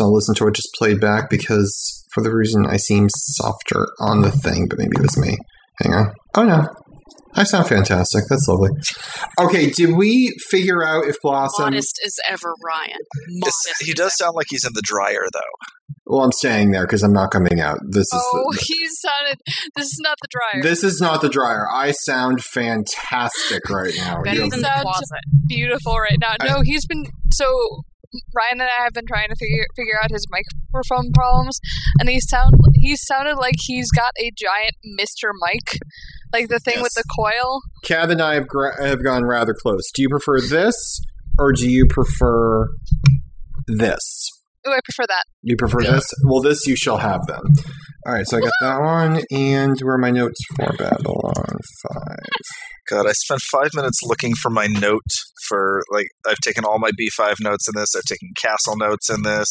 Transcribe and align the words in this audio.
So 0.00 0.06
I'll 0.06 0.14
listen 0.14 0.34
to 0.36 0.46
it 0.48 0.54
just 0.54 0.72
played 0.78 0.98
back 0.98 1.28
because 1.28 2.06
for 2.14 2.22
the 2.22 2.34
reason 2.34 2.64
I 2.66 2.78
seem 2.78 3.08
softer 3.14 3.86
on 4.00 4.22
the 4.22 4.30
thing, 4.30 4.66
but 4.66 4.78
maybe 4.78 4.92
it 4.96 5.02
was 5.02 5.18
me. 5.18 5.36
Hang 5.82 5.92
on. 5.92 6.12
Oh 6.36 6.44
no. 6.44 6.66
I 7.36 7.44
sound 7.44 7.68
fantastic. 7.68 8.24
That's 8.30 8.48
lovely. 8.48 8.70
Okay, 9.38 9.68
did 9.70 9.94
we 9.94 10.34
figure 10.48 10.82
out 10.82 11.04
if 11.06 11.16
Blossom 11.22 11.66
Modest 11.66 12.00
as 12.04 12.16
ever, 12.26 12.54
Ryan. 12.66 12.96
Modest. 13.28 13.66
It's- 13.68 13.80
he 13.86 13.90
as 13.92 13.94
does 13.94 14.16
sound 14.16 14.34
like 14.34 14.46
he's 14.48 14.64
in 14.64 14.72
the 14.74 14.82
dryer, 14.82 15.22
though. 15.32 15.94
Well, 16.06 16.24
I'm 16.24 16.32
staying 16.32 16.72
there 16.72 16.86
because 16.86 17.04
I'm 17.04 17.12
not 17.12 17.30
coming 17.30 17.60
out. 17.60 17.78
This 17.88 18.06
is 18.06 18.10
Oh, 18.34 18.46
the, 18.52 18.58
he 18.66 18.88
sounded. 18.88 19.38
This 19.76 19.86
is 19.86 20.00
not 20.02 20.16
the 20.22 20.28
dryer. 20.30 20.62
this 20.62 20.82
is 20.82 20.98
not 21.00 21.20
the 21.20 21.28
dryer. 21.28 21.68
I 21.70 21.92
sound 21.92 22.42
fantastic 22.42 23.68
right 23.70 23.92
now. 23.96 24.22
Better 24.22 24.36
You- 24.44 24.50
than 24.50 24.62
the 24.62 24.66
sound 24.66 24.82
closet. 24.82 25.20
beautiful 25.46 25.98
right 25.98 26.18
now. 26.20 26.34
I- 26.40 26.46
No, 26.48 26.62
he's 26.64 26.86
been 26.86 27.04
so 27.32 27.46
Ryan 28.34 28.60
and 28.60 28.62
I 28.62 28.84
have 28.84 28.92
been 28.92 29.06
trying 29.06 29.28
to 29.28 29.36
figure 29.36 29.66
figure 29.76 29.98
out 30.02 30.10
his 30.10 30.26
microphone 30.30 31.12
problems, 31.12 31.60
and 31.98 32.08
he 32.08 32.20
sound 32.20 32.54
he 32.74 32.96
sounded 32.96 33.36
like 33.36 33.54
he's 33.58 33.90
got 33.90 34.12
a 34.18 34.30
giant 34.36 34.74
Mister 34.84 35.30
Mike, 35.40 35.78
like 36.32 36.48
the 36.48 36.58
thing 36.58 36.80
with 36.82 36.94
the 36.94 37.04
coil. 37.16 37.60
Cav 37.84 38.10
and 38.10 38.20
I 38.20 38.34
have, 38.34 38.48
gra- 38.48 38.84
have 38.84 39.02
gone 39.04 39.24
rather 39.24 39.54
close. 39.54 39.90
Do 39.92 40.02
you 40.02 40.08
prefer 40.08 40.40
this 40.40 41.00
or 41.38 41.52
do 41.52 41.68
you 41.68 41.86
prefer 41.86 42.68
this? 43.66 44.28
Oh, 44.66 44.72
I 44.72 44.80
prefer 44.84 45.06
that. 45.08 45.24
You 45.42 45.56
prefer 45.56 45.82
Yeah. 45.82 45.92
this? 45.92 46.04
Well, 46.24 46.42
this 46.42 46.66
you 46.66 46.76
shall 46.76 46.98
have 46.98 47.20
then. 47.26 47.40
All 48.06 48.12
right, 48.14 48.26
so 48.26 48.38
I 48.38 48.40
got 48.40 48.52
that 48.60 48.80
one, 48.80 49.22
and 49.30 49.78
where 49.80 49.94
are 49.94 49.98
my 49.98 50.10
notes 50.10 50.38
for 50.56 50.72
Babylon 50.78 51.58
5? 51.94 52.16
God, 52.90 53.06
I 53.06 53.12
spent 53.12 53.40
five 53.52 53.70
minutes 53.74 54.00
looking 54.02 54.34
for 54.34 54.50
my 54.50 54.66
note 54.66 55.02
for 55.48 55.82
like 55.92 56.08
I've 56.26 56.38
taken 56.38 56.64
all 56.64 56.78
my 56.78 56.90
B5 56.90 57.36
notes 57.40 57.68
in 57.68 57.78
this. 57.80 57.94
I've 57.96 58.02
taken 58.04 58.30
Castle 58.40 58.76
notes 58.76 59.08
in 59.10 59.22
this. 59.22 59.48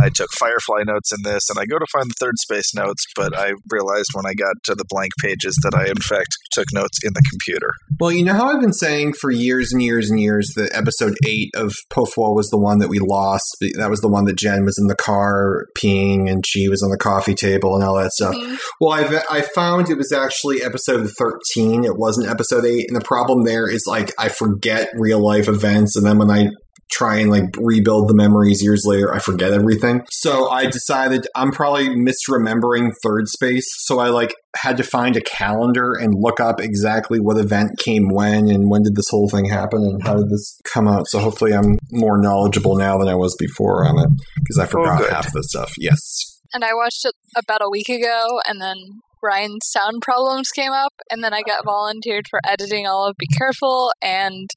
I 0.00 0.10
took 0.10 0.28
Firefly 0.38 0.82
notes 0.86 1.12
in 1.12 1.22
this, 1.22 1.48
and 1.50 1.58
I 1.58 1.66
go 1.66 1.78
to 1.78 1.86
find 1.92 2.10
the 2.10 2.24
Thirdspace 2.24 2.74
notes, 2.74 3.04
but 3.16 3.36
I 3.36 3.52
realized 3.70 4.10
when 4.12 4.26
I 4.26 4.34
got 4.34 4.54
to 4.64 4.74
the 4.74 4.84
blank 4.88 5.12
pages 5.20 5.58
that 5.62 5.74
I 5.74 5.88
in 5.88 5.96
fact 5.96 6.36
took 6.52 6.66
notes 6.72 6.98
in 7.02 7.12
the 7.14 7.22
computer. 7.30 7.72
Well, 7.98 8.12
you 8.12 8.24
know 8.24 8.34
how 8.34 8.48
I've 8.54 8.60
been 8.60 8.72
saying 8.72 9.14
for 9.14 9.30
years 9.30 9.72
and 9.72 9.82
years 9.82 10.10
and 10.10 10.20
years 10.20 10.52
that 10.56 10.70
episode 10.74 11.14
8 11.26 11.50
of 11.56 11.72
Pofwall 11.90 12.34
was 12.34 12.48
the 12.50 12.58
one 12.58 12.78
that 12.78 12.88
we 12.88 12.98
lost. 12.98 13.56
That 13.76 13.90
was 13.90 14.00
the 14.00 14.08
one 14.08 14.24
that 14.26 14.36
Jen 14.36 14.64
was 14.64 14.78
in 14.78 14.86
the 14.86 14.96
car 14.96 15.66
peeing 15.76 16.30
and 16.30 16.44
she 16.46 16.68
was 16.68 16.82
on 16.82 16.90
the 16.90 16.96
coffee 16.98 17.34
table 17.34 17.74
and 17.74 17.84
all 17.84 17.96
that 17.96 18.12
stuff. 18.12 18.34
Mhm. 18.34 18.58
Well, 18.80 18.92
I've, 18.92 19.24
I 19.30 19.42
found 19.42 19.88
it 19.88 19.98
was 19.98 20.12
actually 20.12 20.62
episode 20.62 21.08
13. 21.18 21.84
It 21.84 21.96
wasn't 21.96 22.28
episode 22.28 22.64
8. 22.64 22.86
And 22.88 22.96
the 22.96 23.04
problem 23.04 23.44
there 23.44 23.68
is 23.68 23.84
like 23.86 24.12
I 24.18 24.28
forget 24.28 24.90
real 24.94 25.20
life 25.24 25.48
events. 25.48 25.96
And 25.96 26.06
then 26.06 26.18
when 26.18 26.30
I 26.30 26.48
try 26.90 27.18
and 27.18 27.30
like 27.30 27.54
rebuild 27.58 28.08
the 28.08 28.14
memories 28.14 28.62
years 28.62 28.84
later, 28.86 29.12
I 29.14 29.18
forget 29.18 29.52
everything. 29.52 30.02
So 30.10 30.48
I 30.48 30.66
decided 30.66 31.26
I'm 31.34 31.52
probably 31.52 31.88
misremembering 31.88 32.92
Thirdspace. 33.04 33.64
So 33.80 33.98
I 33.98 34.08
like 34.08 34.34
had 34.56 34.76
to 34.78 34.82
find 34.82 35.16
a 35.16 35.20
calendar 35.20 35.94
and 35.94 36.14
look 36.16 36.40
up 36.40 36.60
exactly 36.60 37.20
what 37.20 37.38
event 37.38 37.78
came 37.78 38.08
when 38.08 38.48
and 38.48 38.70
when 38.70 38.82
did 38.82 38.96
this 38.96 39.08
whole 39.10 39.28
thing 39.28 39.44
happen 39.44 39.82
and 39.82 40.02
how 40.02 40.14
did 40.14 40.30
this 40.30 40.60
come 40.72 40.88
out. 40.88 41.06
So 41.08 41.18
hopefully 41.18 41.52
I'm 41.52 41.78
more 41.92 42.20
knowledgeable 42.20 42.76
now 42.76 42.98
than 42.98 43.08
I 43.08 43.14
was 43.14 43.36
before 43.38 43.86
on 43.86 43.98
it 43.98 44.08
because 44.36 44.58
I 44.58 44.66
forgot 44.66 45.00
oh, 45.00 45.04
good. 45.04 45.12
half 45.12 45.32
the 45.32 45.42
stuff. 45.42 45.74
Yes. 45.78 46.40
And 46.54 46.64
I 46.64 46.72
watched 46.72 47.04
it 47.04 47.14
about 47.36 47.60
a 47.60 47.68
week 47.68 47.90
ago, 47.90 48.40
and 48.48 48.58
then 48.58 48.76
Ryan's 49.22 49.60
sound 49.68 50.02
problems 50.02 50.48
came 50.50 50.72
up, 50.72 50.92
and 51.10 51.22
then 51.22 51.32
I 51.34 51.42
got 51.42 51.64
volunteered 51.64 52.26
for 52.30 52.40
editing 52.46 52.86
all 52.86 53.06
of 53.08 53.16
Be 53.18 53.26
Careful, 53.26 53.92
and 54.02 54.48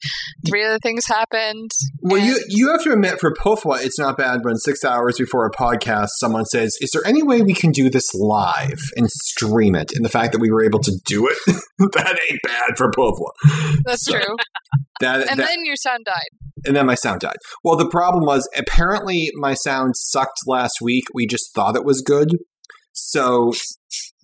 three 0.46 0.64
other 0.64 0.78
things 0.78 1.04
happened. 1.06 1.70
Well, 2.00 2.20
you 2.22 2.38
you 2.48 2.70
have 2.70 2.82
to 2.84 2.92
admit 2.92 3.20
for 3.20 3.32
Pofwa, 3.34 3.84
it's 3.84 3.98
not 3.98 4.16
bad 4.16 4.40
when 4.42 4.56
six 4.56 4.84
hours 4.84 5.16
before 5.18 5.46
a 5.46 5.50
podcast, 5.50 6.08
someone 6.18 6.44
says, 6.46 6.76
"Is 6.80 6.90
there 6.92 7.06
any 7.06 7.22
way 7.22 7.42
we 7.42 7.54
can 7.54 7.70
do 7.70 7.90
this 7.90 8.12
live 8.14 8.80
and 8.96 9.08
stream 9.10 9.74
it?" 9.74 9.92
And 9.94 10.04
the 10.04 10.08
fact 10.10 10.32
that 10.32 10.40
we 10.40 10.50
were 10.50 10.64
able 10.64 10.80
to 10.80 10.92
do 11.06 11.28
it, 11.28 11.36
that 11.94 12.18
ain't 12.30 12.40
bad 12.44 12.76
for 12.76 12.90
Pofwa. 12.90 13.30
That's 13.84 14.04
So- 14.04 14.12
true. 14.18 14.36
That, 15.00 15.28
And 15.28 15.40
that- 15.40 15.48
then 15.48 15.64
your 15.64 15.74
sound 15.76 16.04
died. 16.04 16.28
and 16.64 16.76
then 16.76 16.86
my 16.86 16.94
sound 16.94 17.20
died. 17.20 17.36
Well, 17.64 17.76
the 17.76 17.88
problem 17.88 18.24
was 18.24 18.48
apparently 18.56 19.30
my 19.34 19.54
sound 19.54 19.94
sucked 19.96 20.38
last 20.46 20.74
week. 20.80 21.04
We 21.12 21.26
just 21.26 21.52
thought 21.54 21.74
it 21.76 21.84
was 21.84 22.02
good, 22.02 22.28
so. 22.92 23.52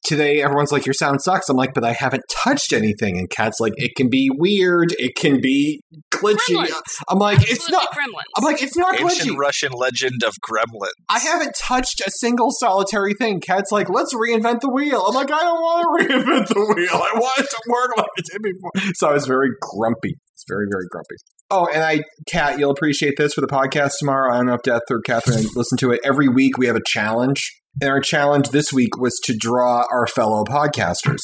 Today, 0.09 0.43
everyone's 0.43 0.73
like, 0.73 0.87
"Your 0.87 0.95
sound 0.95 1.21
sucks." 1.23 1.49
I'm 1.49 1.57
like, 1.57 1.75
"But 1.75 1.85
I 1.85 1.93
haven't 1.93 2.23
touched 2.31 2.73
anything." 2.73 3.19
And 3.19 3.29
Kat's 3.29 3.61
like, 3.61 3.75
"It 3.77 3.93
can 3.97 4.09
be 4.09 4.31
weird. 4.33 4.95
It 4.99 5.15
can 5.17 5.41
be 5.41 5.81
glitchy." 6.11 6.55
Gremlins. 6.55 6.73
I'm 7.09 7.19
like, 7.19 7.51
"It's 7.51 7.69
not." 7.71 7.89
Gremlins. 7.93 8.25
I'm 8.37 8.45
like, 8.45 8.63
"It's 8.63 8.77
not 8.77 8.97
glitchy." 8.97 9.21
Ancient 9.21 9.39
Russian 9.39 9.73
legend 9.73 10.23
of 10.25 10.35
Gremlin. 10.49 10.91
I 11.09 11.19
haven't 11.19 11.55
touched 11.61 12.01
a 12.07 12.11
single 12.11 12.51
solitary 12.51 13.15
thing. 13.15 13.41
Kat's 13.41 13.71
like, 13.73 13.89
let's 13.91 14.15
reinvent 14.15 14.61
the 14.61 14.71
wheel. 14.71 15.05
I'm 15.07 15.15
like, 15.15 15.31
I 15.31 15.41
don't 15.41 15.61
want 15.61 16.01
to 16.01 16.09
reinvent 16.15 16.49
the 16.49 16.75
wheel. 16.75 16.95
I 16.95 17.19
want 17.19 17.39
it 17.39 17.51
to 17.51 17.63
work 17.69 17.97
like 17.97 18.07
it 18.17 18.25
did 18.33 18.43
before. 18.43 18.93
So 18.95 19.09
I 19.09 19.13
was 19.13 19.27
very 19.27 19.51
grumpy. 19.61 20.15
It's 20.33 20.45
very, 20.49 20.67
very 20.71 20.87
grumpy. 20.91 21.17
Oh, 21.51 21.67
and 21.73 21.83
I, 21.83 22.01
Kat, 22.29 22.59
you'll 22.59 22.71
appreciate 22.71 23.15
this 23.17 23.35
for 23.35 23.41
the 23.41 23.47
podcast 23.47 23.93
tomorrow. 23.99 24.33
I 24.33 24.37
don't 24.37 24.47
know 24.47 24.55
if 24.55 24.63
Deth 24.63 24.81
or 24.91 25.01
Kathryn 25.01 25.47
listen 25.57 25.79
to 25.79 25.93
it. 25.93 26.01
Every 26.05 26.29
week 26.29 26.59
we 26.59 26.67
have 26.67 26.77
a 26.77 26.83
challenge. 26.87 27.58
And 27.81 27.91
our 27.91 28.01
challenge 28.01 28.51
this 28.51 28.73
week 28.73 28.97
was 28.97 29.19
to 29.25 29.37
draw 29.39 29.85
our 29.91 30.07
fellow 30.07 30.45
podcasters. 30.45 31.21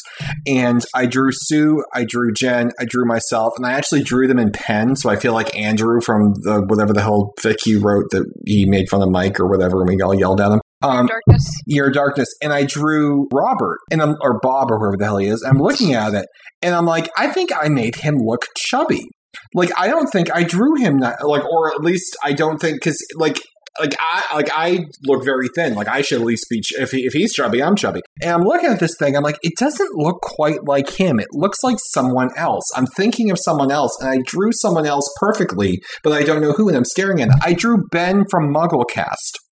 And 0.47 0.85
I 0.95 1.07
drew 1.07 1.31
Sue, 1.33 1.85
I 1.93 2.05
drew 2.05 2.33
Jen, 2.33 2.71
I 2.79 2.85
drew 2.85 3.05
myself, 3.07 3.55
and 3.57 3.67
I 3.67 3.73
actually 3.73 4.03
drew 4.03 4.29
them 4.29 4.39
in 4.39 4.53
pen. 4.53 4.95
So 4.97 5.11
I 5.11 5.17
feel 5.17 5.33
like 5.33 5.57
Andrew 5.57 6.01
from 6.01 6.35
the 6.43 6.65
whatever 6.67 6.93
the 6.93 7.03
hell 7.03 7.33
fic 7.41 7.57
he 7.65 7.77
wrote 7.77 8.07
that 8.11 8.25
he 8.47 8.67
made 8.67 8.89
fun 8.89 9.03
of 9.03 9.11
Mike 9.11 9.41
or 9.41 9.49
whatever, 9.49 9.81
and 9.81 9.89
we 9.89 10.01
all 10.01 10.15
yelled 10.15 10.41
at 10.41 10.53
him. 10.53 10.61
Um, 10.83 11.07
Darkness. 11.07 11.51
Year 11.67 11.89
of 11.89 11.95
Darkness, 11.95 12.29
and 12.43 12.53
I 12.53 12.65
drew 12.65 13.27
Robert 13.33 13.79
and 13.91 14.03
I'm, 14.03 14.17
or 14.21 14.39
Bob 14.41 14.71
or 14.71 14.79
whoever 14.79 14.97
the 14.97 15.05
hell 15.05 15.17
he 15.17 15.27
is. 15.27 15.43
I'm 15.43 15.59
looking 15.59 15.95
at 15.95 16.15
it, 16.15 16.27
and 16.63 16.75
I'm 16.75 16.87
like, 16.87 17.11
I 17.17 17.29
think 17.29 17.51
I 17.57 17.69
made 17.69 17.97
him 17.97 18.17
look 18.19 18.47
chubby. 18.57 19.07
Like 19.55 19.71
I 19.77 19.89
don't 19.89 20.09
think 20.09 20.31
I 20.33 20.45
drew 20.45 20.77
him 20.77 21.01
that 21.01 21.27
like, 21.27 21.45
or 21.45 21.73
at 21.73 21.81
least 21.81 22.17
I 22.23 22.33
don't 22.33 22.59
think 22.59 22.77
because 22.77 23.05
like. 23.17 23.41
Like 23.81 23.97
I 24.01 24.25
like 24.35 24.51
I 24.53 24.87
look 25.05 25.25
very 25.25 25.49
thin. 25.55 25.75
Like 25.75 25.89
I 25.89 26.03
should 26.03 26.21
at 26.21 26.27
least 26.27 26.47
be 26.49 26.61
ch- 26.61 26.75
if 26.79 26.93
he, 26.93 27.03
if 27.03 27.13
he's 27.13 27.33
chubby, 27.33 27.63
I'm 27.63 27.77
chubby. 27.77 28.01
And 28.23 28.31
I'm 28.31 28.43
looking 28.43 28.71
at 28.71 28.81
this 28.81 28.95
thing. 28.99 29.17
I'm 29.17 29.23
like, 29.23 29.39
it 29.43 29.55
doesn't 29.59 29.95
look 29.95 30.21
quite 30.23 30.65
like 30.65 30.91
him. 30.91 31.19
It 31.19 31.29
looks 31.33 31.59
like 31.63 31.79
someone 31.93 32.31
else. 32.37 32.65
I'm 32.77 32.87
thinking 32.87 33.31
of 33.31 33.39
someone 33.41 33.71
else, 33.73 33.97
and 34.01 34.11
I 34.11 34.19
drew 34.25 34.53
someone 34.53 34.87
else 34.87 35.13
perfectly, 35.19 35.83
but 36.03 36.13
I 36.13 36.23
don't 36.23 36.41
know 36.41 36.53
who. 36.53 36.69
And 36.69 36.77
I'm 36.77 36.85
staring 36.85 37.21
at 37.21 37.29
it. 37.29 37.35
I 37.43 37.53
drew 37.53 37.87
Ben 37.91 38.25
from 38.31 38.53
MuggleCast 38.53 39.44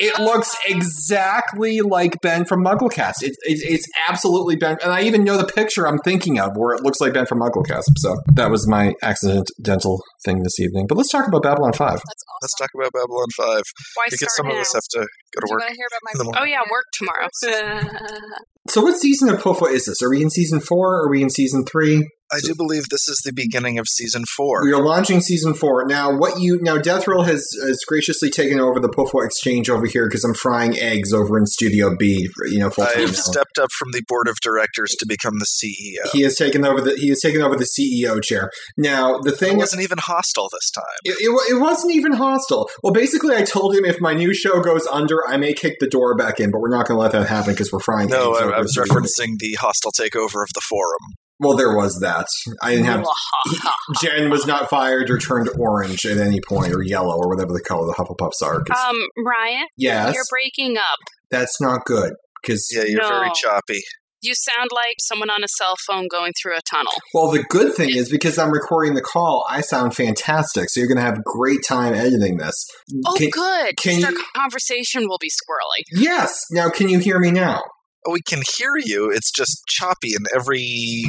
it 0.00 0.18
looks 0.18 0.54
exactly 0.66 1.80
like 1.80 2.20
Ben 2.20 2.44
from 2.44 2.64
MuggleCast. 2.64 3.22
It, 3.22 3.32
it, 3.42 3.60
it's 3.62 3.86
absolutely 4.08 4.56
Ben, 4.56 4.78
and 4.82 4.92
I 4.92 5.02
even 5.02 5.24
know 5.24 5.36
the 5.36 5.46
picture 5.46 5.86
I'm 5.86 5.98
thinking 5.98 6.38
of 6.38 6.52
where 6.56 6.74
it 6.74 6.82
looks 6.82 7.00
like 7.00 7.14
Ben 7.14 7.26
from 7.26 7.40
MuggleCast. 7.40 7.84
So 7.96 8.16
that 8.34 8.50
was 8.50 8.68
my 8.68 8.94
accidental 9.02 9.44
dental 9.62 10.00
thing 10.24 10.42
this 10.42 10.58
evening. 10.60 10.86
But 10.88 10.96
let's 10.98 11.10
talk 11.10 11.26
about 11.26 11.42
Babylon 11.42 11.72
Five. 11.72 12.00
That's 12.04 12.24
awesome. 12.28 12.38
Let's 12.42 12.54
talk 12.58 12.70
about 12.74 12.92
Babylon 12.92 13.26
5 13.36 13.62
Why 13.94 14.06
because 14.10 14.36
some 14.36 14.48
now? 14.48 14.54
of 14.54 14.60
us 14.60 14.72
have 14.74 14.82
to 14.90 14.98
go 14.98 15.40
to 15.40 15.46
Do 15.46 15.50
work. 15.50 15.60
want 15.60 15.76
hear 15.76 15.88
about 15.88 16.26
in 16.26 16.32
the. 16.32 16.40
Oh 16.40 16.44
yeah, 16.44 16.60
work 16.70 16.84
tomorrow. 16.92 17.28
So 18.68 18.80
what 18.82 18.98
season 18.98 19.28
of 19.28 19.40
Pofwa 19.40 19.70
is 19.70 19.84
this? 19.84 20.02
Are 20.02 20.10
we 20.10 20.22
in 20.22 20.30
season 20.30 20.60
four? 20.60 20.96
Are 20.96 21.10
we 21.10 21.22
in 21.22 21.30
season 21.30 21.64
three? 21.64 22.08
I 22.32 22.40
do 22.40 22.54
believe 22.56 22.88
this 22.90 23.06
is 23.06 23.22
the 23.24 23.32
beginning 23.32 23.78
of 23.78 23.86
season 23.86 24.24
four. 24.24 24.64
We 24.64 24.72
are 24.72 24.82
launching 24.82 25.20
season 25.20 25.54
four 25.54 25.86
now. 25.86 26.16
What 26.16 26.40
you 26.40 26.58
now? 26.60 26.76
Death 26.76 27.06
Roll 27.06 27.22
has, 27.22 27.46
has 27.64 27.84
graciously 27.86 28.30
taken 28.30 28.58
over 28.58 28.80
the 28.80 28.88
Pofwa 28.88 29.24
exchange 29.24 29.70
over 29.70 29.86
here 29.86 30.08
because 30.08 30.24
I'm 30.24 30.34
frying 30.34 30.76
eggs 30.76 31.12
over 31.12 31.38
in 31.38 31.46
Studio 31.46 31.94
B. 31.96 32.28
You 32.46 32.58
know, 32.58 32.70
full 32.70 32.84
I've 32.84 33.14
stepped 33.14 33.58
up 33.60 33.70
from 33.70 33.92
the 33.92 34.02
board 34.08 34.26
of 34.26 34.40
directors 34.40 34.90
to 34.98 35.06
become 35.06 35.34
the 35.38 35.46
CEO. 35.46 36.10
He 36.12 36.22
has 36.22 36.34
taken 36.34 36.64
over 36.64 36.80
the 36.80 36.96
he 36.96 37.10
has 37.10 37.20
taken 37.20 37.42
over 37.42 37.54
the 37.54 37.64
CEO 37.64 38.20
chair. 38.20 38.50
Now 38.76 39.18
the 39.18 39.30
It 39.30 39.38
thing 39.38 39.58
wasn't 39.58 39.82
even 39.82 39.98
hostile 39.98 40.48
this 40.52 40.70
time. 40.70 40.84
It, 41.04 41.16
it, 41.20 41.54
it 41.54 41.60
wasn't 41.60 41.94
even 41.94 42.12
hostile. 42.12 42.68
Well, 42.82 42.92
basically, 42.92 43.36
I 43.36 43.42
told 43.42 43.76
him 43.76 43.84
if 43.84 44.00
my 44.00 44.14
new 44.14 44.34
show 44.34 44.60
goes 44.60 44.84
under, 44.88 45.20
I 45.28 45.36
may 45.36 45.54
kick 45.54 45.74
the 45.78 45.88
door 45.88 46.16
back 46.16 46.40
in, 46.40 46.50
but 46.50 46.60
we're 46.60 46.74
not 46.74 46.88
going 46.88 46.96
to 46.96 47.02
let 47.02 47.12
that 47.12 47.28
happen 47.28 47.52
because 47.52 47.72
we're 47.72 47.78
frying. 47.78 48.08
No, 48.08 48.32
eggs 48.32 48.40
I, 48.40 48.44
over 48.46 48.55
I 48.56 48.60
was 48.60 48.76
referencing 48.76 49.38
the 49.38 49.54
hostile 49.60 49.92
takeover 49.92 50.42
of 50.42 50.48
the 50.54 50.62
forum. 50.68 51.00
Well, 51.38 51.54
there 51.56 51.76
was 51.76 51.98
that. 52.00 52.26
I 52.62 52.70
didn't 52.70 52.86
have. 52.86 53.04
Jen 54.00 54.30
was 54.30 54.46
not 54.46 54.70
fired 54.70 55.10
or 55.10 55.18
turned 55.18 55.50
orange 55.58 56.06
at 56.06 56.18
any 56.18 56.40
point, 56.48 56.72
or 56.72 56.82
yellow, 56.82 57.14
or 57.16 57.28
whatever 57.28 57.52
the 57.52 57.60
color 57.60 57.86
the 57.86 57.92
Hufflepuffs 57.92 58.42
are. 58.42 58.56
Um, 58.88 58.96
Ryan, 59.24 59.66
yes, 59.76 60.14
you're 60.14 60.24
breaking 60.30 60.78
up. 60.78 60.98
that's 61.30 61.60
not 61.60 61.84
good. 61.84 62.14
Because 62.42 62.66
Yeah, 62.74 62.84
you're 62.84 63.02
very 63.06 63.30
choppy. 63.34 63.82
You 64.22 64.34
sound 64.34 64.70
like 64.74 64.96
someone 65.00 65.28
on 65.30 65.44
a 65.44 65.48
cell 65.48 65.74
phone 65.86 66.08
going 66.10 66.32
through 66.40 66.56
a 66.56 66.60
tunnel. 66.68 66.92
well, 67.12 67.30
the 67.30 67.44
good 67.50 67.74
thing 67.74 67.90
is 67.94 68.08
because 68.08 68.38
I'm 68.38 68.50
recording 68.50 68.94
the 68.94 69.02
call, 69.02 69.44
I 69.48 69.60
sound 69.60 69.94
fantastic. 69.94 70.70
So 70.70 70.80
you're 70.80 70.88
going 70.88 70.96
to 70.98 71.04
have 71.04 71.18
a 71.18 71.22
great 71.24 71.60
time 71.68 71.92
editing 71.92 72.38
this. 72.38 72.66
Oh, 73.06 73.14
Can- 73.16 73.30
good. 73.30 73.76
can 73.76 74.00
Just 74.00 74.06
our 74.06 74.12
you- 74.12 74.24
conversation 74.34 75.06
will 75.06 75.18
be 75.20 75.28
squirrely. 75.28 75.82
Yes. 75.92 76.34
Now, 76.50 76.70
can 76.70 76.88
you 76.88 76.98
hear 76.98 77.18
me 77.18 77.30
now? 77.30 77.62
We 78.10 78.20
can 78.26 78.42
hear 78.56 78.72
you. 78.76 79.10
It's 79.10 79.30
just 79.30 79.62
choppy, 79.68 80.14
and 80.14 80.26
every 80.34 81.04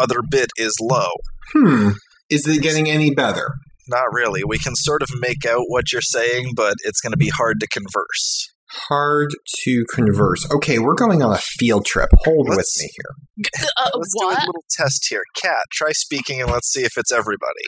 other 0.00 0.20
bit 0.30 0.50
is 0.56 0.74
low. 0.80 1.08
Hmm. 1.52 1.90
Is 2.30 2.46
it 2.46 2.62
getting 2.62 2.90
any 2.90 3.14
better? 3.14 3.50
Not 3.88 4.12
really. 4.12 4.42
We 4.46 4.58
can 4.58 4.74
sort 4.74 5.02
of 5.02 5.08
make 5.20 5.44
out 5.46 5.64
what 5.68 5.92
you're 5.92 6.02
saying, 6.02 6.52
but 6.56 6.74
it's 6.84 7.00
going 7.00 7.12
to 7.12 7.16
be 7.16 7.28
hard 7.28 7.60
to 7.60 7.68
converse. 7.68 8.48
Hard 8.88 9.30
to 9.62 9.84
converse. 9.94 10.44
Okay, 10.50 10.80
we're 10.80 10.94
going 10.94 11.22
on 11.22 11.32
a 11.32 11.38
field 11.38 11.86
trip. 11.86 12.08
Hold 12.24 12.48
with 12.48 12.58
Let's- 12.58 12.80
me 12.82 12.90
here. 12.96 13.48
Uh, 13.78 13.90
Let's 13.94 14.12
do 14.18 14.26
a 14.26 14.30
little 14.30 14.64
test 14.70 15.06
here. 15.08 15.20
Cat, 15.40 15.58
try 15.70 15.92
speaking 15.92 16.40
and 16.40 16.50
let's 16.50 16.72
see 16.72 16.80
if 16.82 16.92
it's 16.96 17.12
everybody. 17.12 17.64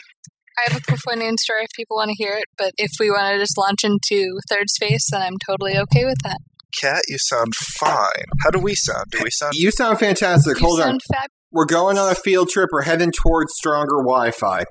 I 0.57 0.71
have 0.73 0.77
a 0.77 0.81
Pufonian 0.81 1.37
story 1.37 1.61
if 1.63 1.69
people 1.75 1.95
want 1.97 2.09
to 2.09 2.15
hear 2.17 2.33
it, 2.33 2.45
but 2.57 2.73
if 2.77 2.89
we 2.99 3.09
want 3.11 3.31
to 3.33 3.39
just 3.39 3.57
launch 3.57 3.83
into 3.83 4.39
Thirdspace, 4.51 5.05
then 5.11 5.21
I'm 5.21 5.35
totally 5.47 5.77
okay 5.77 6.03
with 6.05 6.17
that. 6.23 6.39
Cat, 6.79 7.01
you 7.07 7.17
sound 7.19 7.53
fine. 7.55 8.25
How 8.43 8.49
do 8.51 8.59
we 8.59 8.75
sound? 8.75 9.05
Do 9.11 9.19
we 9.23 9.29
sound? 9.31 9.53
You 9.55 9.71
sound 9.71 9.99
fantastic. 9.99 10.59
You 10.59 10.65
Hold 10.67 10.81
on. 10.81 10.99
fab- 11.13 11.29
We're 11.51 11.65
going 11.65 11.97
on 11.97 12.11
a 12.11 12.15
field 12.15 12.49
trip. 12.49 12.69
We're 12.71 12.83
heading 12.83 13.11
towards 13.11 13.53
stronger 13.55 13.97
Wi 14.03 14.31
Fi. 14.31 14.65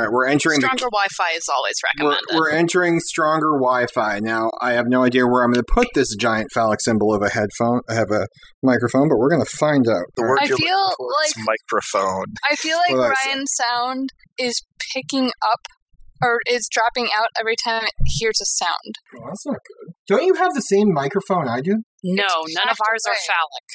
All 0.00 0.06
right, 0.06 0.12
we're 0.12 0.26
entering 0.28 0.60
the 0.60 0.66
Stronger 0.66 0.88
Wi-Fi 0.90 1.36
is 1.36 1.44
always 1.54 1.74
we're, 1.84 2.08
recommended. 2.08 2.34
we're 2.40 2.50
entering 2.56 3.00
stronger 3.00 3.52
Wi-Fi 3.60 4.20
now. 4.20 4.48
I 4.62 4.72
have 4.72 4.86
no 4.88 5.04
idea 5.04 5.26
where 5.26 5.44
I'm 5.44 5.52
going 5.52 5.62
to 5.62 5.72
put 5.74 5.88
this 5.94 6.16
giant 6.16 6.48
phallic 6.54 6.80
symbol 6.80 7.12
of 7.14 7.20
a 7.20 7.28
headphone, 7.28 7.80
I 7.86 7.94
have 7.94 8.10
a 8.10 8.26
microphone, 8.62 9.10
but 9.10 9.18
we're 9.18 9.28
going 9.28 9.44
to 9.44 9.56
find 9.58 9.84
out. 9.86 10.04
The 10.16 10.22
word 10.22 10.38
I 10.40 10.46
you're 10.46 10.56
feel 10.56 10.78
looking 10.80 10.96
for 10.96 11.26
is 11.26 11.34
like- 11.36 11.46
microphone. 11.68 12.24
I 12.50 12.54
feel 12.56 12.78
like 12.78 12.92
What 12.96 13.08
did 13.12 13.28
I? 13.28 13.28
Ryan's 13.28 13.52
sound 13.52 14.08
is 14.38 14.62
picking 14.94 15.32
up 15.52 15.60
or 16.22 16.40
is 16.48 16.66
dropping 16.72 17.08
out 17.14 17.28
every 17.38 17.56
time 17.62 17.84
it 17.84 17.92
hears 18.06 18.40
a 18.40 18.46
sound. 18.46 18.94
Oh, 19.18 19.24
that's 19.28 19.44
not 19.44 19.58
good. 19.68 19.92
Don't 20.08 20.24
you 20.24 20.32
have 20.34 20.54
the 20.54 20.62
same 20.62 20.94
microphone 20.94 21.46
I 21.46 21.60
do? 21.60 21.76
no, 22.02 22.24
none 22.24 22.68
of 22.70 22.78
Exact 22.80 22.80
ours 22.90 23.02
are 23.06 23.12
way. 23.12 23.26
phallic. 23.26 23.66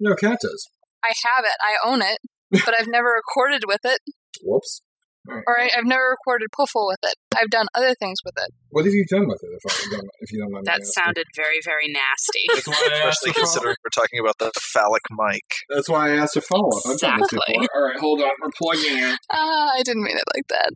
No, 0.00 0.14
Cat 0.16 0.38
does. 0.42 0.68
I 1.04 1.12
have 1.36 1.44
it, 1.44 1.54
I 1.62 1.88
own 1.88 2.02
it, 2.02 2.18
but 2.66 2.74
I've 2.76 2.88
never 2.88 3.10
recorded 3.14 3.62
with 3.68 3.80
it, 3.84 4.00
Whoops. 4.42 4.82
All 5.28 5.34
right. 5.36 5.44
or 5.46 5.60
I, 5.60 5.70
I've 5.76 5.84
never 5.84 6.10
recorded 6.10 6.48
Puffle 6.56 6.86
with 6.88 6.98
it. 7.02 7.14
I've 7.36 7.50
done 7.50 7.66
other 7.74 7.94
things 8.00 8.18
with 8.24 8.34
it. 8.38 8.50
What 8.70 8.84
have 8.84 8.94
you 8.94 9.04
done 9.10 9.28
with 9.28 9.40
it? 9.42 9.50
If, 9.52 9.72
I 9.72 9.96
don't, 9.96 10.08
if 10.20 10.32
you 10.32 10.38
don't 10.40 10.52
mind 10.52 10.66
That 10.66 10.80
asking? 10.80 10.92
sounded 10.92 11.26
very, 11.36 11.58
very 11.64 11.88
nasty. 11.88 12.44
That's 12.54 12.66
why 12.68 12.74
I 12.90 12.96
asked 13.06 13.18
Especially 13.22 13.32
considering 13.34 13.76
we're 13.84 13.90
talking 14.02 14.20
about 14.20 14.38
the 14.38 14.50
phallic 14.58 15.02
mic. 15.10 15.42
That's 15.68 15.88
why 15.88 16.10
I 16.12 16.16
asked 16.16 16.34
to 16.34 16.40
follow 16.40 16.68
up. 16.68 16.82
I've 16.86 16.98
done 16.98 17.20
this 17.20 17.32
Exactly. 17.32 17.54
before. 17.60 17.68
All 17.76 17.88
right, 17.88 17.98
hold 18.00 18.20
on. 18.22 18.30
We're 18.42 18.50
plugging 18.56 18.96
in. 18.98 19.16
Ah, 19.32 19.70
I 19.76 19.82
didn't 19.84 20.02
mean 20.04 20.16
it 20.16 20.24
like 20.34 20.48
that. 20.48 20.70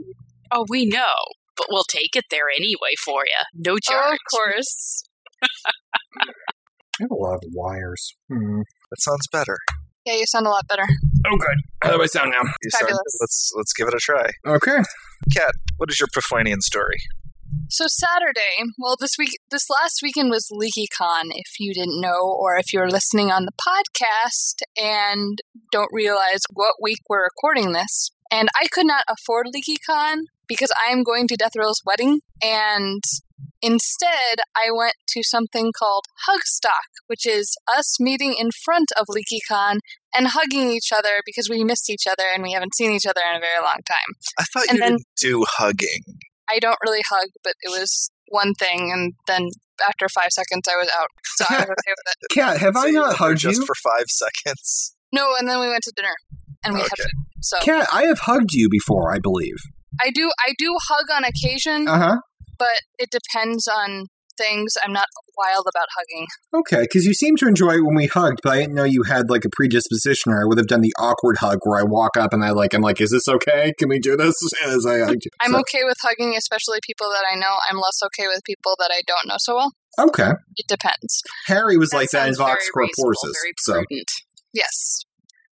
oh, 0.53 0.67
we 0.69 0.85
know, 0.87 1.15
but 1.57 1.67
we'll 1.71 1.85
take 1.89 2.15
it 2.15 2.25
there 2.31 2.49
anyway 2.55 2.95
for 3.05 3.25
you. 3.25 3.43
No 3.55 3.79
charge. 3.79 4.13
of 4.15 4.19
course. 4.31 5.05
I 6.21 7.05
have 7.05 7.11
a 7.11 7.15
lot 7.15 7.35
of 7.37 7.43
wires. 7.53 8.15
Hmm. 8.29 8.61
That 8.91 9.01
sounds 9.01 9.27
better. 9.33 9.57
Yeah, 10.05 10.15
you 10.15 10.25
sound 10.27 10.47
a 10.47 10.51
lot 10.51 10.67
better. 10.69 10.87
Oh, 11.27 11.37
good. 11.37 11.59
How 11.83 11.97
do 11.97 12.03
I 12.03 12.07
sound 12.07 12.31
now? 12.31 12.43
You 12.43 12.71
sound, 12.71 12.89
Fabulous. 12.89 13.19
let's 13.21 13.53
let's 13.57 13.73
give 13.73 13.89
it 13.89 13.95
a 13.95 13.99
try. 14.01 14.29
Okay. 14.47 14.79
Kat, 15.33 15.55
what 15.77 15.91
is 15.91 16.01
your 16.01 16.09
Profanian 16.09 16.61
story? 16.61 16.97
So 17.69 17.85
Saturday, 17.87 18.73
well, 18.79 18.97
this 18.99 19.13
week, 19.19 19.39
this 19.51 19.67
last 19.71 20.01
weekend 20.03 20.31
was 20.31 20.49
LeakyCon. 20.51 21.31
If 21.31 21.61
you 21.61 21.75
didn't 21.75 22.01
know, 22.01 22.21
or 22.23 22.57
if 22.57 22.73
you're 22.73 22.89
listening 22.89 23.31
on 23.31 23.45
the 23.45 23.53
podcast 23.53 24.63
and 24.77 25.39
don't 25.71 25.91
realize 25.93 26.41
what 26.53 26.77
week 26.81 26.99
we're 27.09 27.25
recording 27.25 27.73
this, 27.73 28.11
and 28.31 28.49
I 28.61 28.67
could 28.73 28.87
not 28.87 29.05
afford 29.09 29.49
LeakyCon 29.55 30.23
because 30.49 30.71
I 30.87 30.93
am 30.93 31.03
going 31.03 31.29
to 31.29 31.37
Death 31.37 31.53
Row's 31.57 31.83
wedding, 31.85 32.21
and 32.43 33.03
instead 33.61 34.39
I 34.57 34.71
went 34.75 34.95
to 35.09 35.23
something 35.23 35.73
called 35.79 36.05
Hugstock, 36.29 37.05
which 37.07 37.27
is 37.27 37.55
us 37.77 38.01
meeting 38.01 38.35
in 38.39 38.51
front 38.65 38.89
of 38.99 39.07
LeakyCon 39.07 39.79
and 40.15 40.29
hugging 40.29 40.71
each 40.71 40.91
other 40.95 41.21
because 41.25 41.49
we 41.49 41.65
missed 41.65 41.89
each 41.91 42.07
other 42.11 42.25
and 42.35 42.43
we 42.43 42.53
haven't 42.53 42.75
seen 42.75 42.93
each 42.93 43.07
other 43.07 43.21
in 43.31 43.37
a 43.37 43.41
very 43.41 43.61
long 43.63 43.81
time. 43.87 44.11
I 44.39 44.45
thought 44.45 44.65
And 44.69 44.79
you 44.79 44.81
then- 44.85 44.93
didn't 44.93 45.07
do 45.21 45.45
hugging. 45.49 46.03
I 46.51 46.59
don't 46.59 46.79
really 46.85 47.03
hug, 47.09 47.29
but 47.45 47.55
it 47.63 47.71
was 47.71 48.11
one 48.29 48.53
thing, 48.55 48.91
and 48.93 49.15
then 49.27 49.49
after 49.89 50.07
five 50.09 50.31
seconds, 50.33 50.65
I 50.69 50.77
was 50.77 50.89
out. 50.99 51.07
So 51.37 51.45
I 51.49 51.55
was 51.61 51.63
okay 51.63 51.71
with 51.71 52.07
it. 52.09 52.17
Cat, 52.35 52.59
have 52.59 52.75
So 52.75 52.81
I 52.87 52.91
not 52.91 53.09
there 53.09 53.17
hugged 53.17 53.39
just 53.39 53.61
you? 53.61 53.67
for 53.67 53.75
five 53.83 54.07
seconds? 54.09 54.95
No, 55.13 55.35
and 55.39 55.49
then 55.49 55.61
we 55.61 55.69
went 55.69 55.83
to 55.85 55.93
dinner, 55.97 56.15
and 56.65 56.75
we 56.75 56.81
had 56.81 56.89
food. 56.99 57.07
So 57.41 57.59
Cat, 57.63 57.89
I 57.93 58.05
have 58.05 58.19
hugged 58.21 58.53
you 58.53 58.69
before, 58.69 59.15
I 59.15 59.19
believe. 59.19 59.57
I 60.01 60.11
do, 60.11 60.31
I 60.47 60.55
do 60.59 60.77
hug 60.89 61.07
on 61.15 61.25
occasion, 61.25 61.89
Uh 61.89 61.99
huh. 61.99 62.17
but 62.59 62.81
it 62.99 63.09
depends 63.11 63.67
on 63.69 64.07
things. 64.37 64.75
I'm 64.85 64.93
not 64.93 65.07
wild 65.37 65.67
about 65.69 65.87
hugging. 65.97 66.27
Okay, 66.55 66.83
because 66.83 67.05
you 67.07 67.15
seem 67.15 67.37
to 67.37 67.47
enjoy 67.49 67.75
it 67.75 67.85
when 67.85 67.95
we 67.97 68.07
hugged, 68.07 68.41
but 68.43 68.53
I 68.53 68.61
didn't 68.61 68.75
know 68.75 68.85
you 68.85 69.03
had 69.05 69.31
like 69.31 69.45
a 69.45 69.49
predisposition, 69.51 70.33
or 70.33 70.43
I 70.43 70.45
would 70.45 70.59
have 70.59 70.67
done 70.67 70.81
the 70.81 70.93
awkward 70.99 71.39
hug 71.39 71.59
where 71.63 71.81
I 71.81 71.85
walk 71.85 72.17
up 72.17 72.33
and 72.33 72.45
I 72.45 72.51
like, 72.51 72.75
I'm 72.75 72.83
like, 72.83 73.01
is 73.01 73.11
this 73.11 73.29
okay? 73.29 73.73
Can 73.79 73.89
we 73.89 73.99
do 73.99 74.17
this? 74.17 74.35
As 74.65 74.85
I 74.87 74.99
hugged 75.01 75.25
you. 75.25 75.31
I'm 75.41 75.53
So- 75.53 75.59
okay 75.61 75.85
with 75.85 75.97
hugging, 76.03 76.35
especially 76.37 76.79
people 76.87 77.09
that 77.11 77.25
I 77.31 77.37
know. 77.37 77.55
I'm 77.71 77.77
less 77.77 78.01
okay 78.07 78.27
with 78.29 78.41
people 78.45 78.75
that 78.79 78.91
I 78.93 79.03
don't 79.07 79.27
know 79.29 79.37
so 79.39 79.57
well. 79.57 79.73
okay. 79.99 80.31
It 80.57 80.67
depends. 80.69 81.23
Harry 81.47 81.77
was 81.77 81.93
like 81.93 82.11
that 82.11 82.29
in 82.29 82.35
sounds 82.35 82.39
Vox 82.39 82.71
very 82.75 82.87
reasonable, 82.89 83.55
So. 83.59 83.85
Yes, 84.55 85.01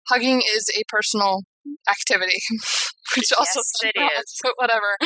hugging 0.09 0.41
is 0.41 0.67
a 0.79 0.83
personal 0.89 1.43
activity, 1.91 2.39
which 3.17 3.33
also 3.37 3.59
Yes, 3.61 3.73
sounds 3.83 3.93
it 3.97 4.01
is. 4.21 4.41
But 4.43 4.53
whatever. 4.57 4.97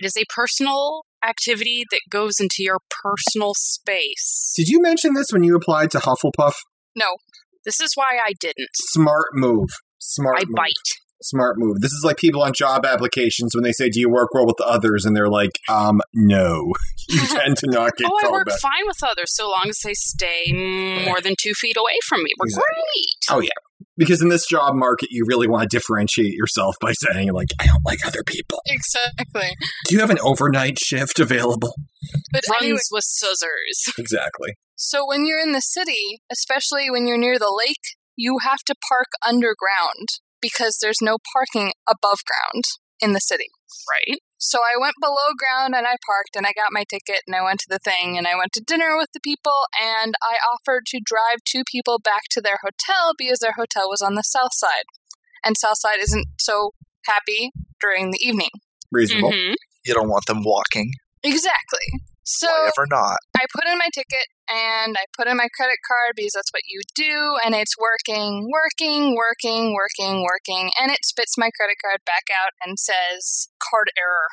It 0.00 0.06
is 0.06 0.16
a 0.16 0.24
personal 0.34 1.02
activity 1.22 1.84
that 1.90 2.00
goes 2.08 2.34
into 2.40 2.56
your 2.60 2.78
personal 3.02 3.52
space. 3.54 4.52
did 4.56 4.68
you 4.68 4.80
mention 4.80 5.12
this 5.14 5.26
when 5.30 5.44
you 5.44 5.54
applied 5.54 5.90
to 5.90 5.98
Hufflepuff? 5.98 6.54
No. 6.96 7.16
This 7.66 7.80
is 7.80 7.90
why 7.94 8.18
I 8.24 8.32
didn't. 8.40 8.68
Smart 8.74 9.26
move. 9.34 9.68
Smart 9.98 10.36
I 10.38 10.44
move. 10.46 10.54
bite. 10.56 10.72
Smart 11.22 11.56
move. 11.58 11.82
This 11.82 11.92
is 11.92 12.02
like 12.02 12.16
people 12.16 12.42
on 12.42 12.54
job 12.54 12.86
applications 12.86 13.54
when 13.54 13.62
they 13.62 13.72
say, 13.72 13.90
"Do 13.90 14.00
you 14.00 14.08
work 14.08 14.30
well 14.32 14.46
with 14.46 14.58
others?" 14.62 15.04
and 15.04 15.14
they're 15.14 15.28
like, 15.28 15.50
"Um, 15.68 16.00
no." 16.14 16.72
you 17.10 17.20
tend 17.26 17.58
to 17.58 17.66
not 17.70 17.94
get 17.98 18.08
Oh, 18.10 18.18
I 18.26 18.30
work 18.30 18.46
back. 18.46 18.58
fine 18.60 18.86
with 18.86 18.96
others 19.04 19.34
so 19.34 19.50
long 19.50 19.66
as 19.68 19.76
they 19.84 19.92
stay 19.92 20.50
more 21.04 21.20
than 21.20 21.34
two 21.38 21.52
feet 21.52 21.76
away 21.76 21.98
from 22.08 22.22
me. 22.22 22.30
We're 22.38 22.46
Exactly. 22.46 22.74
great. 22.74 23.36
Oh 23.36 23.40
yeah, 23.40 23.50
because 24.00 24.22
in 24.22 24.30
this 24.30 24.46
job 24.46 24.74
market, 24.74 25.08
you 25.10 25.26
really 25.28 25.46
want 25.46 25.68
to 25.68 25.68
differentiate 25.68 26.32
yourself 26.32 26.74
by 26.80 26.92
saying, 26.92 27.32
"Like, 27.32 27.50
I 27.60 27.66
don't 27.66 27.84
like 27.84 28.04
other 28.06 28.24
people." 28.24 28.60
Exactly. 28.66 29.50
Do 29.84 29.94
you 29.94 30.00
have 30.00 30.08
an 30.08 30.18
overnight 30.22 30.78
shift 30.78 31.20
available? 31.20 31.74
But 32.32 32.44
Runs 32.48 32.62
anyway, 32.62 32.80
with 32.90 33.04
scissors. 33.04 33.84
Exactly. 33.98 34.54
So 34.76 35.06
when 35.06 35.26
you're 35.26 35.38
in 35.38 35.52
the 35.52 35.60
city, 35.60 36.22
especially 36.32 36.90
when 36.90 37.06
you're 37.06 37.18
near 37.18 37.38
the 37.38 37.54
lake, 37.54 37.98
you 38.16 38.38
have 38.42 38.60
to 38.66 38.74
park 38.88 39.08
underground 39.26 40.08
because 40.40 40.78
there's 40.80 41.02
no 41.02 41.18
parking 41.34 41.72
above 41.86 42.20
ground 42.24 42.64
in 43.00 43.12
the 43.12 43.20
city. 43.20 43.48
Right? 43.90 44.20
So 44.40 44.58
I 44.58 44.80
went 44.80 44.94
below 44.98 45.36
ground 45.36 45.74
and 45.76 45.86
I 45.86 46.00
parked 46.04 46.34
and 46.34 46.46
I 46.46 46.56
got 46.56 46.72
my 46.72 46.84
ticket 46.88 47.20
and 47.26 47.36
I 47.36 47.44
went 47.44 47.60
to 47.60 47.68
the 47.68 47.78
thing 47.78 48.16
and 48.16 48.26
I 48.26 48.34
went 48.34 48.52
to 48.54 48.64
dinner 48.64 48.96
with 48.96 49.12
the 49.12 49.20
people 49.20 49.68
and 49.76 50.14
I 50.22 50.36
offered 50.56 50.86
to 50.86 51.00
drive 51.04 51.44
two 51.44 51.62
people 51.70 52.00
back 52.02 52.22
to 52.30 52.40
their 52.40 52.58
hotel 52.64 53.12
because 53.18 53.40
their 53.40 53.52
hotel 53.52 53.84
was 53.90 54.00
on 54.00 54.14
the 54.14 54.22
south 54.22 54.54
side. 54.54 54.88
And 55.44 55.56
south 55.58 55.76
side 55.76 55.98
isn't 56.00 56.24
so 56.38 56.72
happy 57.06 57.52
during 57.82 58.12
the 58.12 58.18
evening. 58.24 58.48
Reasonable. 58.90 59.32
Mhm. 59.32 59.56
You 59.84 59.92
don't 59.94 60.08
want 60.08 60.24
them 60.24 60.42
walking. 60.42 60.90
Exactly. 61.22 62.00
So 62.24 62.48
Why 62.48 62.70
ever 62.76 62.86
not? 62.90 63.18
I 63.36 63.44
put 63.54 63.66
in 63.66 63.76
my 63.76 63.88
ticket 63.92 64.24
and 64.50 64.96
I 64.98 65.06
put 65.16 65.28
in 65.28 65.36
my 65.36 65.48
credit 65.54 65.78
card 65.86 66.16
because 66.16 66.32
that's 66.34 66.50
what 66.52 66.66
you 66.68 66.80
do, 66.94 67.38
and 67.44 67.54
it's 67.54 67.78
working, 67.78 68.50
working, 68.50 69.14
working, 69.16 69.74
working, 69.74 70.24
working, 70.26 70.70
and 70.80 70.90
it 70.90 71.06
spits 71.06 71.38
my 71.38 71.50
credit 71.54 71.76
card 71.80 72.00
back 72.04 72.26
out 72.34 72.52
and 72.66 72.78
says 72.78 73.48
card 73.62 73.90
error. 73.96 74.28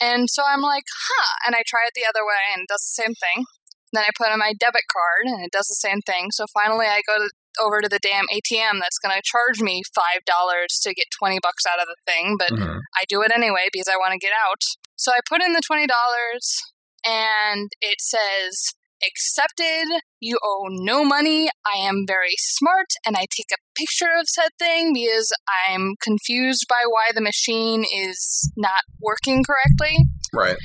And 0.00 0.28
so 0.28 0.42
I'm 0.46 0.60
like, 0.60 0.84
huh, 0.90 1.32
and 1.46 1.54
I 1.54 1.62
try 1.66 1.80
it 1.86 1.92
the 1.94 2.08
other 2.08 2.26
way 2.26 2.42
and 2.52 2.62
it 2.62 2.68
does 2.68 2.82
the 2.82 3.02
same 3.02 3.14
thing. 3.14 3.44
Then 3.92 4.02
I 4.02 4.10
put 4.16 4.32
in 4.32 4.38
my 4.38 4.52
debit 4.58 4.88
card 4.90 5.30
and 5.30 5.44
it 5.44 5.52
does 5.52 5.68
the 5.68 5.78
same 5.78 6.00
thing. 6.00 6.32
So 6.32 6.46
finally 6.52 6.86
I 6.86 7.02
go 7.06 7.18
to, 7.22 7.30
over 7.60 7.80
to 7.80 7.88
the 7.88 8.00
damn 8.02 8.24
ATM 8.32 8.80
that's 8.80 8.98
going 8.98 9.14
to 9.14 9.22
charge 9.22 9.60
me 9.60 9.82
$5 9.94 10.80
to 10.82 10.94
get 10.94 11.06
20 11.16 11.38
bucks 11.42 11.64
out 11.70 11.78
of 11.78 11.86
the 11.86 12.00
thing, 12.04 12.36
but 12.38 12.50
Mhm. 12.50 12.80
I 12.98 13.04
do 13.08 13.22
it 13.22 13.30
anyway 13.30 13.68
because 13.70 13.88
I 13.88 13.96
want 13.96 14.12
to 14.12 14.18
get 14.18 14.32
out. 14.32 14.62
So 14.96 15.12
I 15.12 15.20
put 15.28 15.42
in 15.42 15.52
the 15.52 15.62
$20 15.62 16.62
and 17.06 17.70
it 17.80 18.00
says 18.00 18.72
accepted. 19.06 20.00
You 20.20 20.38
owe 20.44 20.66
no 20.70 21.04
money. 21.04 21.48
I 21.66 21.78
am 21.78 22.04
very 22.06 22.34
smart 22.38 22.86
and 23.06 23.16
I 23.16 23.26
take 23.30 23.50
a 23.52 23.62
picture 23.76 24.12
of 24.18 24.28
said 24.28 24.50
thing 24.58 24.92
because 24.92 25.32
I'm 25.68 25.94
confused 26.02 26.66
by 26.68 26.82
why 26.86 27.10
the 27.14 27.20
machine 27.20 27.84
is 27.92 28.50
not 28.56 28.82
working 29.00 29.42
correctly. 29.44 29.98
Right. 30.32 30.56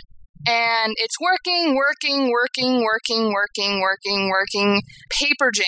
And 0.48 0.94
it's 0.98 1.16
working, 1.20 1.76
working, 1.76 2.32
working, 2.32 2.84
working, 2.84 3.34
working, 3.34 3.82
working, 3.82 4.30
working. 4.30 4.82
Paper 5.10 5.52
jam. 5.54 5.66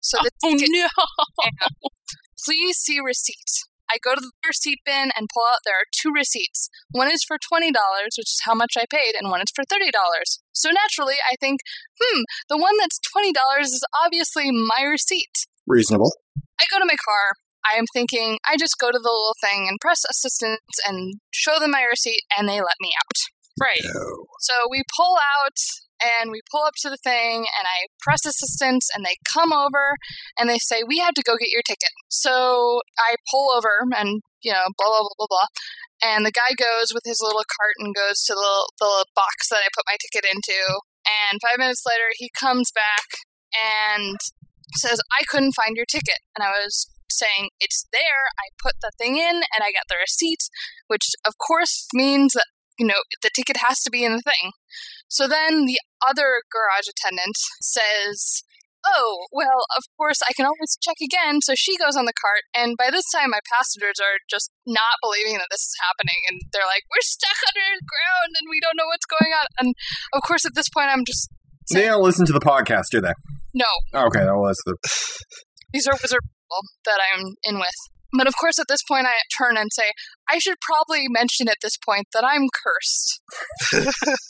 So 0.00 0.18
oh, 0.20 0.24
the 0.24 0.30
Oh 0.42 0.50
ticket 0.56 0.68
no! 0.72 0.88
please 2.44 2.76
see 2.78 2.98
receipt. 3.00 3.36
I 3.92 3.98
go 4.02 4.14
to 4.14 4.20
the 4.20 4.32
receipt 4.46 4.80
bin 4.86 5.10
and 5.16 5.28
pull 5.28 5.44
out. 5.52 5.60
There 5.64 5.76
are 5.76 5.92
two 5.92 6.10
receipts. 6.14 6.70
One 6.90 7.12
is 7.12 7.22
for 7.22 7.36
twenty 7.36 7.70
dollars, 7.70 8.16
which 8.16 8.32
is 8.32 8.40
how 8.44 8.54
much 8.54 8.74
I 8.76 8.86
paid, 8.88 9.14
and 9.18 9.30
one 9.30 9.42
is 9.42 9.52
for 9.54 9.64
thirty 9.68 9.90
dollars. 9.90 10.40
So 10.52 10.70
naturally, 10.70 11.16
I 11.30 11.36
think, 11.40 11.60
hmm, 12.00 12.22
the 12.48 12.56
one 12.56 12.74
that's 12.80 12.98
twenty 13.00 13.32
dollars 13.32 13.68
is 13.68 13.84
obviously 14.02 14.50
my 14.50 14.82
receipt. 14.84 15.44
Reasonable. 15.66 16.12
I 16.60 16.64
go 16.70 16.78
to 16.78 16.86
my 16.86 16.96
car. 17.04 17.36
I 17.64 17.78
am 17.78 17.84
thinking 17.92 18.38
I 18.48 18.56
just 18.56 18.78
go 18.80 18.90
to 18.90 18.98
the 18.98 19.12
little 19.12 19.36
thing 19.40 19.68
and 19.68 19.78
press 19.80 20.02
assistance 20.10 20.58
and 20.86 21.20
show 21.30 21.60
them 21.60 21.70
my 21.70 21.84
receipt, 21.88 22.22
and 22.36 22.48
they 22.48 22.60
let 22.60 22.80
me 22.80 22.90
out. 22.98 23.31
Right. 23.60 23.80
No. 23.82 24.26
So 24.40 24.54
we 24.70 24.82
pull 24.96 25.16
out 25.16 25.58
and 26.02 26.30
we 26.30 26.40
pull 26.50 26.64
up 26.64 26.74
to 26.82 26.90
the 26.90 26.98
thing 26.98 27.46
and 27.46 27.64
I 27.66 27.86
press 28.00 28.26
assistance 28.26 28.88
and 28.94 29.04
they 29.04 29.16
come 29.32 29.52
over 29.52 29.96
and 30.38 30.48
they 30.48 30.58
say, 30.58 30.82
We 30.86 30.98
have 30.98 31.14
to 31.14 31.22
go 31.22 31.36
get 31.36 31.50
your 31.50 31.62
ticket. 31.62 31.90
So 32.08 32.80
I 32.98 33.16
pull 33.30 33.50
over 33.50 33.86
and, 33.96 34.22
you 34.42 34.52
know, 34.52 34.64
blah, 34.78 34.88
blah, 34.88 35.00
blah, 35.02 35.18
blah, 35.18 35.26
blah. 35.30 35.50
And 36.02 36.26
the 36.26 36.34
guy 36.34 36.54
goes 36.58 36.90
with 36.92 37.04
his 37.04 37.20
little 37.22 37.44
cart 37.46 37.78
and 37.78 37.94
goes 37.94 38.24
to 38.26 38.34
the, 38.34 38.70
the 38.80 39.06
box 39.14 39.48
that 39.50 39.62
I 39.62 39.70
put 39.74 39.86
my 39.86 39.96
ticket 40.02 40.28
into. 40.28 40.58
And 41.06 41.38
five 41.40 41.58
minutes 41.58 41.84
later, 41.86 42.10
he 42.16 42.30
comes 42.34 42.72
back 42.74 43.22
and 43.54 44.16
says, 44.74 45.00
I 45.20 45.24
couldn't 45.28 45.54
find 45.54 45.76
your 45.76 45.86
ticket. 45.86 46.18
And 46.36 46.44
I 46.44 46.50
was 46.50 46.88
saying, 47.10 47.50
It's 47.60 47.86
there. 47.92 48.26
I 48.38 48.50
put 48.62 48.74
the 48.82 48.90
thing 48.98 49.16
in 49.18 49.46
and 49.54 49.62
I 49.62 49.70
got 49.70 49.86
the 49.88 50.00
receipt, 50.00 50.48
which 50.88 51.14
of 51.24 51.34
course 51.38 51.86
means 51.94 52.32
that, 52.32 52.46
you 52.78 52.86
know, 52.86 53.02
the 53.22 53.30
ticket 53.34 53.58
has 53.68 53.80
to 53.80 53.90
be 53.90 54.04
in 54.04 54.12
the 54.12 54.22
thing. 54.22 54.52
So 55.08 55.28
then 55.28 55.66
the 55.66 55.78
other 56.06 56.42
garage 56.50 56.88
attendant 56.88 57.36
says, 57.60 58.42
Oh, 58.84 59.26
well, 59.30 59.62
of 59.78 59.84
course, 59.96 60.18
I 60.28 60.32
can 60.34 60.44
always 60.44 60.76
check 60.82 60.96
again. 61.00 61.38
So 61.40 61.54
she 61.54 61.76
goes 61.78 61.94
on 61.94 62.04
the 62.04 62.12
cart, 62.18 62.42
and 62.50 62.74
by 62.76 62.90
this 62.90 63.04
time, 63.14 63.30
my 63.30 63.38
passengers 63.46 64.02
are 64.02 64.18
just 64.28 64.50
not 64.66 64.98
believing 65.00 65.38
that 65.38 65.46
this 65.52 65.60
is 65.62 65.76
happening. 65.86 66.18
And 66.26 66.40
they're 66.52 66.66
like, 66.66 66.82
We're 66.90 67.06
stuck 67.06 67.38
underground 67.46 68.30
and 68.40 68.50
we 68.50 68.58
don't 68.58 68.74
know 68.76 68.86
what's 68.90 69.06
going 69.06 69.32
on. 69.38 69.46
And 69.60 69.74
of 70.14 70.22
course, 70.26 70.44
at 70.44 70.54
this 70.56 70.68
point, 70.68 70.88
I'm 70.90 71.04
just, 71.04 71.30
They 71.70 71.84
don't 71.86 72.02
listen 72.02 72.26
to 72.26 72.32
the 72.32 72.40
podcast, 72.42 72.90
do 72.90 73.00
they? 73.00 73.14
No, 73.54 73.70
Okay, 73.94 74.24
that 74.24 74.34
was 74.34 74.56
the. 74.66 74.74
these 75.72 75.86
are 75.86 75.94
wizard 76.02 76.20
people 76.24 76.62
that 76.86 76.98
I'm 77.14 77.34
in 77.44 77.60
with. 77.60 77.78
But 78.16 78.26
of 78.26 78.34
course, 78.36 78.58
at 78.58 78.66
this 78.68 78.82
point, 78.86 79.06
I 79.06 79.12
turn 79.36 79.56
and 79.56 79.70
say, 79.72 79.92
I 80.30 80.38
should 80.38 80.56
probably 80.60 81.06
mention 81.08 81.48
at 81.48 81.56
this 81.62 81.76
point 81.76 82.06
that 82.12 82.24
I'm 82.24 82.48
cursed. 82.52 83.20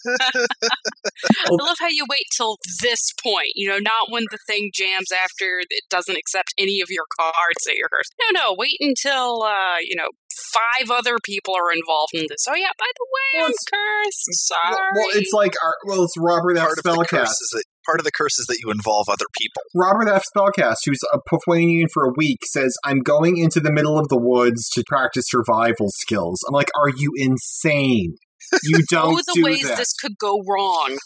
I 0.06 1.50
love 1.50 1.76
how 1.80 1.88
you 1.88 2.04
wait 2.08 2.24
till 2.36 2.58
this 2.82 3.12
point, 3.22 3.52
you 3.54 3.68
know, 3.68 3.78
not 3.78 4.10
when 4.10 4.24
the 4.30 4.38
thing 4.46 4.70
jams 4.74 5.10
after 5.12 5.60
it 5.68 5.82
doesn't 5.90 6.16
accept 6.16 6.54
any 6.58 6.80
of 6.80 6.88
your 6.90 7.04
cards 7.18 7.62
that 7.66 7.74
you're 7.76 7.88
cursed. 7.88 8.14
No, 8.20 8.40
no, 8.40 8.54
wait 8.56 8.76
until, 8.80 9.42
uh, 9.42 9.78
you 9.80 9.96
know, 9.96 10.08
five 10.52 10.90
other 10.90 11.18
people 11.24 11.54
are 11.54 11.72
involved 11.72 12.14
in 12.14 12.26
this. 12.28 12.44
Oh, 12.48 12.54
yeah, 12.54 12.72
by 12.78 12.86
the 12.96 13.06
way, 13.12 13.40
Well, 13.40 13.46
I'm 13.46 13.50
it's- 13.50 13.64
cursed. 13.70 14.48
Sorry. 14.48 14.74
Well, 14.74 14.88
well, 14.94 15.08
it's 15.14 15.32
like 15.32 15.52
our, 15.64 15.74
well, 15.86 16.04
it's 16.04 16.14
Robert 16.18 16.56
F. 16.56 16.64
Part 16.64 16.78
of 16.78 16.84
the 16.84 16.90
Spellcast. 16.90 17.34
Is 17.82 17.86
that 17.86 17.90
part 17.90 18.00
of 18.00 18.04
the 18.04 18.12
curse 18.12 18.38
is 18.38 18.46
that 18.46 18.58
you 18.64 18.70
involve 18.70 19.08
other 19.08 19.26
people. 19.38 19.62
Robert 19.74 20.08
F. 20.08 20.24
Spellcast, 20.34 20.78
who's 20.84 21.00
a 21.12 21.18
Puffwanian 21.18 21.86
for 21.92 22.04
a 22.04 22.12
week, 22.16 22.40
says, 22.44 22.76
I'm 22.84 23.00
going 23.00 23.38
into 23.38 23.60
the 23.60 23.72
middle 23.72 23.98
of 23.98 24.08
the 24.08 24.18
woods 24.18 24.68
to 24.70 24.84
practice 24.86 25.26
survival 25.28 25.88
skills. 25.90 26.40
I'm 26.46 26.54
like, 26.54 26.70
are 26.78 26.88
you 26.88 27.12
insane? 27.16 28.16
You 28.64 28.82
don't 28.90 29.14
oh, 29.14 29.16
the 29.16 29.32
do 29.34 29.44
ways 29.44 29.68
that. 29.68 29.78
this 29.78 29.92
could 29.94 30.18
go 30.18 30.42
wrong. 30.46 30.98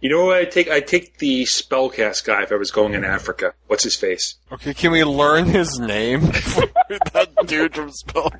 You 0.00 0.10
know 0.10 0.26
what 0.26 0.36
I 0.36 0.44
take? 0.44 0.68
I 0.68 0.80
take 0.80 1.18
the 1.18 1.44
spellcast 1.44 2.24
guy 2.24 2.42
if 2.42 2.52
I 2.52 2.56
was 2.56 2.70
going 2.70 2.94
in 2.94 3.04
Africa. 3.04 3.54
What's 3.68 3.84
his 3.84 3.96
face? 3.96 4.34
Okay, 4.52 4.74
can 4.74 4.92
we 4.92 5.04
learn 5.04 5.46
his 5.46 5.78
name? 5.78 6.20
that 7.12 7.30
dude 7.46 7.74
from 7.74 7.90
Spell. 7.90 8.32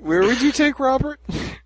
Where 0.00 0.22
would 0.22 0.42
you 0.42 0.50
take 0.50 0.80
Robert? 0.80 1.20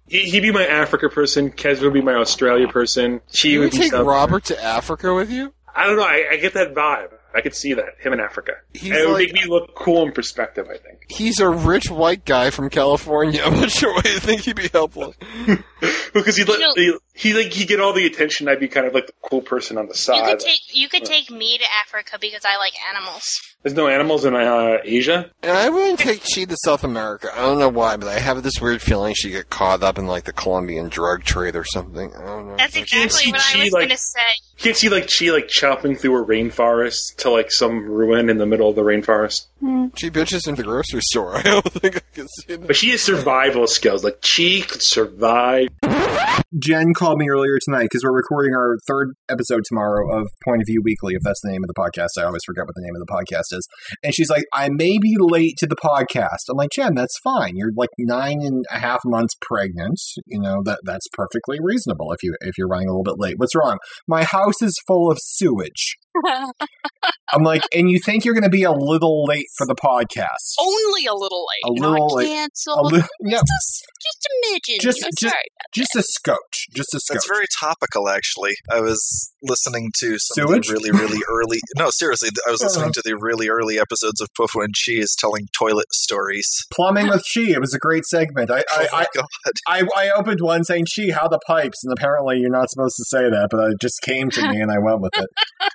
He, 0.09 0.31
he'd 0.31 0.41
be 0.41 0.53
my 0.53 0.67
Africa 0.67 1.09
person. 1.09 1.51
Kez 1.51 1.83
would 1.83 1.93
be 1.95 2.01
my 2.03 2.15
Australia 2.15 2.69
person. 2.69 3.21
She 3.33 3.51
You 3.53 3.61
would 3.61 3.65
would 3.67 3.73
be 3.73 3.79
take 3.79 3.91
South- 3.91 4.07
Robert 4.07 4.45
to 4.47 4.63
Africa 4.63 5.15
with 5.15 5.31
you? 5.31 5.53
I 5.75 5.87
don't 5.87 5.97
know. 5.97 6.05
I, 6.05 6.27
I 6.33 6.37
get 6.39 6.55
that 6.55 6.75
vibe. 6.75 7.13
I 7.35 7.43
could 7.43 7.55
see 7.55 7.75
that 7.75 7.85
him 8.01 8.15
in 8.15 8.21
Africa. 8.21 8.53
He's 8.73 8.93
and 8.93 8.95
it 9.01 9.07
would 9.07 9.13
like- 9.13 9.27
make 9.33 9.35
me 9.35 9.45
look 9.47 9.75
cool 9.75 10.07
in 10.07 10.13
perspective. 10.13 10.69
I 10.71 10.79
think 10.79 11.01
He's 11.11 11.39
a 11.39 11.51
rich 11.51 11.91
white 11.91 12.25
guy 12.25 12.49
from 12.51 12.71
California. 12.71 13.43
I'm 13.45 13.61
not 13.61 13.71
sure 13.71 13.93
why 13.93 14.03
you 14.07 14.19
think 14.19 14.41
he'd 14.43 14.57
be 14.57 14.69
helpful. 14.69 15.15
because 16.15 16.37
he'd 16.37 16.49
let, 16.49 16.61
know- 16.61 16.73
he 16.75 16.97
he 17.15 17.35
like 17.35 17.53
he 17.53 17.67
get 17.67 17.81
all 17.81 17.93
the 17.93 18.07
attention. 18.07 18.49
I'd 18.49 18.61
be 18.61 18.69
kind 18.69 18.87
of 18.87 18.95
like 18.95 19.07
the 19.09 19.13
cool 19.23 19.43
person 19.43 19.77
on 19.77 19.85
the 19.87 19.93
You 19.93 19.97
side. 19.99 20.25
could 20.39 20.41
take 20.41 20.61
you 20.73 20.89
could 20.89 21.05
take 21.05 21.31
me 21.31 21.59
to 21.59 21.65
Africa 21.85 22.17
because 22.21 22.43
I 22.45 22.57
like 22.57 22.73
animals. 22.95 23.39
There's 23.63 23.75
no 23.75 23.89
animals 23.89 24.25
in 24.25 24.37
uh, 24.37 24.79
Asia. 24.85 25.29
And 25.43 25.57
I 25.59 25.69
wouldn't 25.71 25.99
take 25.99 26.23
she 26.25 26.47
to 26.47 26.57
South 26.65 26.85
America. 26.85 27.31
I 27.35 27.39
don't 27.41 27.59
know 27.59 27.69
why, 27.69 27.97
but 27.97 28.09
I 28.09 28.19
have 28.21 28.43
this 28.45 28.61
weird 28.61 28.81
feeling 28.81 29.13
she 29.17 29.31
get 29.31 29.51
caught 29.51 29.83
up 29.83 29.99
in 29.99 30.07
like 30.07 30.23
the 30.25 30.33
Colombian 30.33 30.89
drug 30.89 31.25
trade 31.25 31.57
or 31.57 31.65
something. 31.65 32.15
I 32.15 32.25
don't 32.25 32.49
know. 32.49 32.57
That's 32.57 32.77
exactly 32.77 33.09
see 33.25 33.33
what 33.33 33.41
I 33.41 33.53
Chi, 33.53 33.65
was 33.65 33.73
like- 33.73 33.89
gonna 33.89 33.97
say. 33.97 34.21
You 34.59 34.63
can't 34.63 34.77
see 34.77 34.89
like 34.89 35.11
she 35.11 35.33
like 35.33 35.49
chopping 35.49 35.97
through 35.97 36.23
a 36.23 36.27
rainforest 36.27 37.17
to 37.19 37.31
like 37.31 37.51
some 37.53 37.85
ruin 37.85 38.31
in 38.31 38.39
the 38.39 38.47
middle 38.47 38.71
of 38.71 38.77
the 38.77 38.83
rainforest. 38.83 39.47
She 39.99 40.11
bitches 40.11 40.47
in 40.49 40.55
the 40.55 40.63
grocery 40.63 41.01
store. 41.03 41.37
I 41.39 41.43
don't 41.43 41.73
think 41.73 41.97
I 41.97 42.01
can 42.15 42.29
see 42.29 42.55
that. 42.55 42.67
But 42.69 42.77
she 42.77 42.91
has 42.91 43.03
survival 43.03 43.67
skills. 43.67 44.05
Like 44.05 44.19
she 44.23 44.63
could 44.63 44.83
survive. 44.83 45.69
Jen 46.59 46.95
called 46.95 47.19
me 47.19 47.29
earlier 47.29 47.59
tonight 47.63 47.85
because 47.85 48.03
we're 48.05 48.17
recording 48.17 48.55
our 48.55 48.77
third 48.87 49.15
episode 49.29 49.63
tomorrow 49.69 50.17
of 50.17 50.29
Point 50.45 50.63
of 50.63 50.67
View 50.67 50.81
Weekly, 50.83 51.15
if 51.15 51.23
that's 51.23 51.41
the 51.43 51.51
name 51.51 51.63
of 51.63 51.69
the 51.69 51.75
podcast. 51.75 52.21
I 52.21 52.25
always 52.25 52.43
forget 52.47 52.65
what 52.65 52.75
the 52.75 52.83
name 52.83 52.95
of 52.95 53.07
the 53.07 53.13
podcast 53.13 53.57
is. 53.57 53.67
And 54.03 54.15
she's 54.15 54.31
like, 54.31 54.45
I 54.55 54.69
may 54.71 54.99
be 54.99 55.17
late 55.19 55.57
to 55.59 55.67
the 55.67 55.77
podcast. 55.77 56.49
I'm 56.51 56.57
like, 56.57 56.71
Jen, 56.73 56.95
that's 56.95 57.19
fine. 57.23 57.53
You're 57.57 57.73
like 57.77 57.91
nine 57.99 58.39
and 58.43 58.65
a 58.71 58.79
half 58.79 59.01
months 59.05 59.35
pregnant. 59.41 60.01
You 60.27 60.41
know, 60.41 60.63
that 60.65 60.81
that's 60.85 61.07
perfectly 61.13 61.59
reasonable 61.61 62.13
if 62.13 62.23
you 62.23 62.35
if 62.41 62.57
you're 62.57 62.69
running 62.69 62.89
a 62.89 62.93
little 62.93 63.05
bit 63.05 63.19
late. 63.19 63.35
What's 63.39 63.55
wrong? 63.55 63.79
My 64.09 64.25
house 64.25 64.63
is 64.63 64.79
full 64.87 65.11
of 65.11 65.19
sewage. 65.21 65.97
I'm 67.33 67.43
like, 67.43 67.63
and 67.75 67.91
you 67.91 67.99
think 67.99 68.25
you're 68.25 68.35
gonna 68.35 68.49
be 68.49 68.63
a 68.63 68.73
little 68.73 69.25
late 69.25 69.47
for 69.57 69.67
the 69.67 69.75
podcast. 69.75 70.55
Only 70.61 71.07
a 71.07 71.15
little 71.15 71.45
late. 71.45 71.79
A 71.79 71.83
little 71.83 72.11
I 72.19 72.23
late. 72.23 72.27
cancel. 72.29 72.75
A 72.81 72.83
li- 72.83 73.03
no, 73.21 73.39
just, 73.39 73.85
just 74.03 74.27
a 74.27 74.53
midget. 74.53 74.81
Just- 74.81 74.99
you 74.99 75.05
know, 75.05 75.11
just- 75.21 75.33
sorry. 75.33 75.45
just 75.75 75.97
a 75.97 76.03
scotch. 76.03 76.67
Just 76.75 76.95
a 76.95 77.01
scotch. 77.01 77.17
It's 77.17 77.29
very 77.29 77.47
topical, 77.61 78.09
actually. 78.09 78.55
I 78.71 78.81
was 78.81 79.33
listening 79.43 79.91
to 80.01 80.19
some 80.19 80.47
Sewage? 80.49 80.69
of 80.71 80.77
the 80.83 80.91
really, 80.91 80.91
really 80.91 81.23
early. 81.31 81.59
No, 81.79 81.91
seriously, 81.91 82.31
I 82.47 82.51
was 82.51 82.63
listening 82.63 82.93
to 82.95 83.03
the 83.05 83.17
really 83.17 83.49
early 83.51 83.79
episodes 83.79 84.21
of 84.21 84.29
Pufu 84.39 84.65
and 84.65 84.75
Cheese 84.75 85.15
telling 85.19 85.47
toilet 85.57 85.93
stories. 85.93 86.65
Plumbing 86.73 87.09
with 87.09 87.23
Chi. 87.35 87.43
It 87.53 87.61
was 87.61 87.75
a 87.75 87.79
great 87.79 88.05
segment. 88.07 88.51
I, 88.51 88.61
oh 88.71 88.77
I, 88.77 88.89
my 88.93 88.99
I, 89.01 89.07
god! 89.15 89.25
I, 89.69 89.83
I 89.97 90.11
opened 90.11 90.41
one 90.41 90.65
saying, 90.65 90.87
Chi, 90.95 91.13
how 91.13 91.29
the 91.29 91.39
pipes? 91.47 91.85
And 91.85 91.93
apparently 91.93 92.39
you're 92.39 92.51
not 92.51 92.71
supposed 92.71 92.97
to 92.97 93.05
say 93.05 93.29
that, 93.29 93.49
but 93.51 93.71
it 93.73 93.77
just 93.81 94.01
came 94.03 94.31
to 94.31 94.49
me 94.49 94.61
and 94.61 94.71
I 94.71 94.79
went 94.79 95.01
with 95.01 95.13
it. 95.17 95.29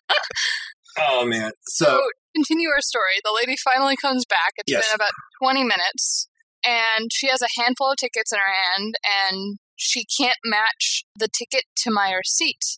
oh, 0.99 1.25
man. 1.25 1.51
So, 1.67 1.85
So, 1.85 2.01
continue 2.35 2.69
our 2.69 2.81
story. 2.81 3.19
The 3.23 3.35
lady 3.35 3.55
finally 3.57 3.95
comes 3.95 4.25
back. 4.25 4.53
It's 4.57 4.71
Yes. 4.71 4.87
been 4.87 4.95
about 4.95 5.11
20 5.41 5.63
minutes, 5.63 6.27
and 6.65 7.09
she 7.11 7.27
has 7.27 7.41
a 7.41 7.61
handful 7.61 7.91
of 7.91 7.97
tickets 7.97 8.31
in 8.31 8.39
her 8.39 8.53
hand, 8.53 8.95
and 9.03 9.57
she 9.75 10.05
can't 10.19 10.37
match 10.45 11.03
the 11.15 11.27
ticket 11.27 11.65
to 11.77 11.91
my 11.91 12.13
receipt. 12.13 12.77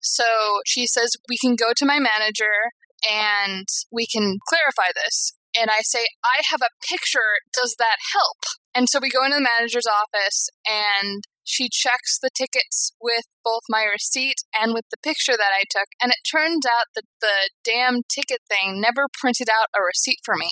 So 0.00 0.60
she 0.66 0.86
says, 0.86 1.12
We 1.28 1.38
can 1.38 1.56
go 1.56 1.72
to 1.76 1.86
my 1.86 1.98
manager 1.98 2.72
and 3.08 3.66
we 3.90 4.06
can 4.06 4.38
clarify 4.48 4.90
this. 4.94 5.32
And 5.58 5.70
I 5.70 5.80
say, 5.82 6.00
I 6.24 6.42
have 6.50 6.60
a 6.62 6.74
picture. 6.86 7.38
Does 7.52 7.76
that 7.78 7.96
help? 8.12 8.38
And 8.74 8.88
so 8.88 8.98
we 9.00 9.10
go 9.10 9.24
into 9.24 9.36
the 9.36 9.48
manager's 9.58 9.86
office 9.86 10.48
and 10.68 11.22
she 11.44 11.68
checks 11.68 12.18
the 12.20 12.30
tickets 12.34 12.92
with 13.00 13.24
both 13.44 13.62
my 13.68 13.84
receipt 13.84 14.36
and 14.58 14.74
with 14.74 14.84
the 14.90 14.96
picture 15.02 15.36
that 15.36 15.52
I 15.54 15.64
took. 15.70 15.88
And 16.02 16.10
it 16.12 16.18
turns 16.30 16.64
out 16.66 16.86
that 16.94 17.04
the 17.20 17.50
damn 17.64 18.02
ticket 18.08 18.40
thing 18.48 18.80
never 18.80 19.06
printed 19.12 19.48
out 19.50 19.68
a 19.74 19.82
receipt 19.84 20.18
for 20.24 20.34
me. 20.36 20.50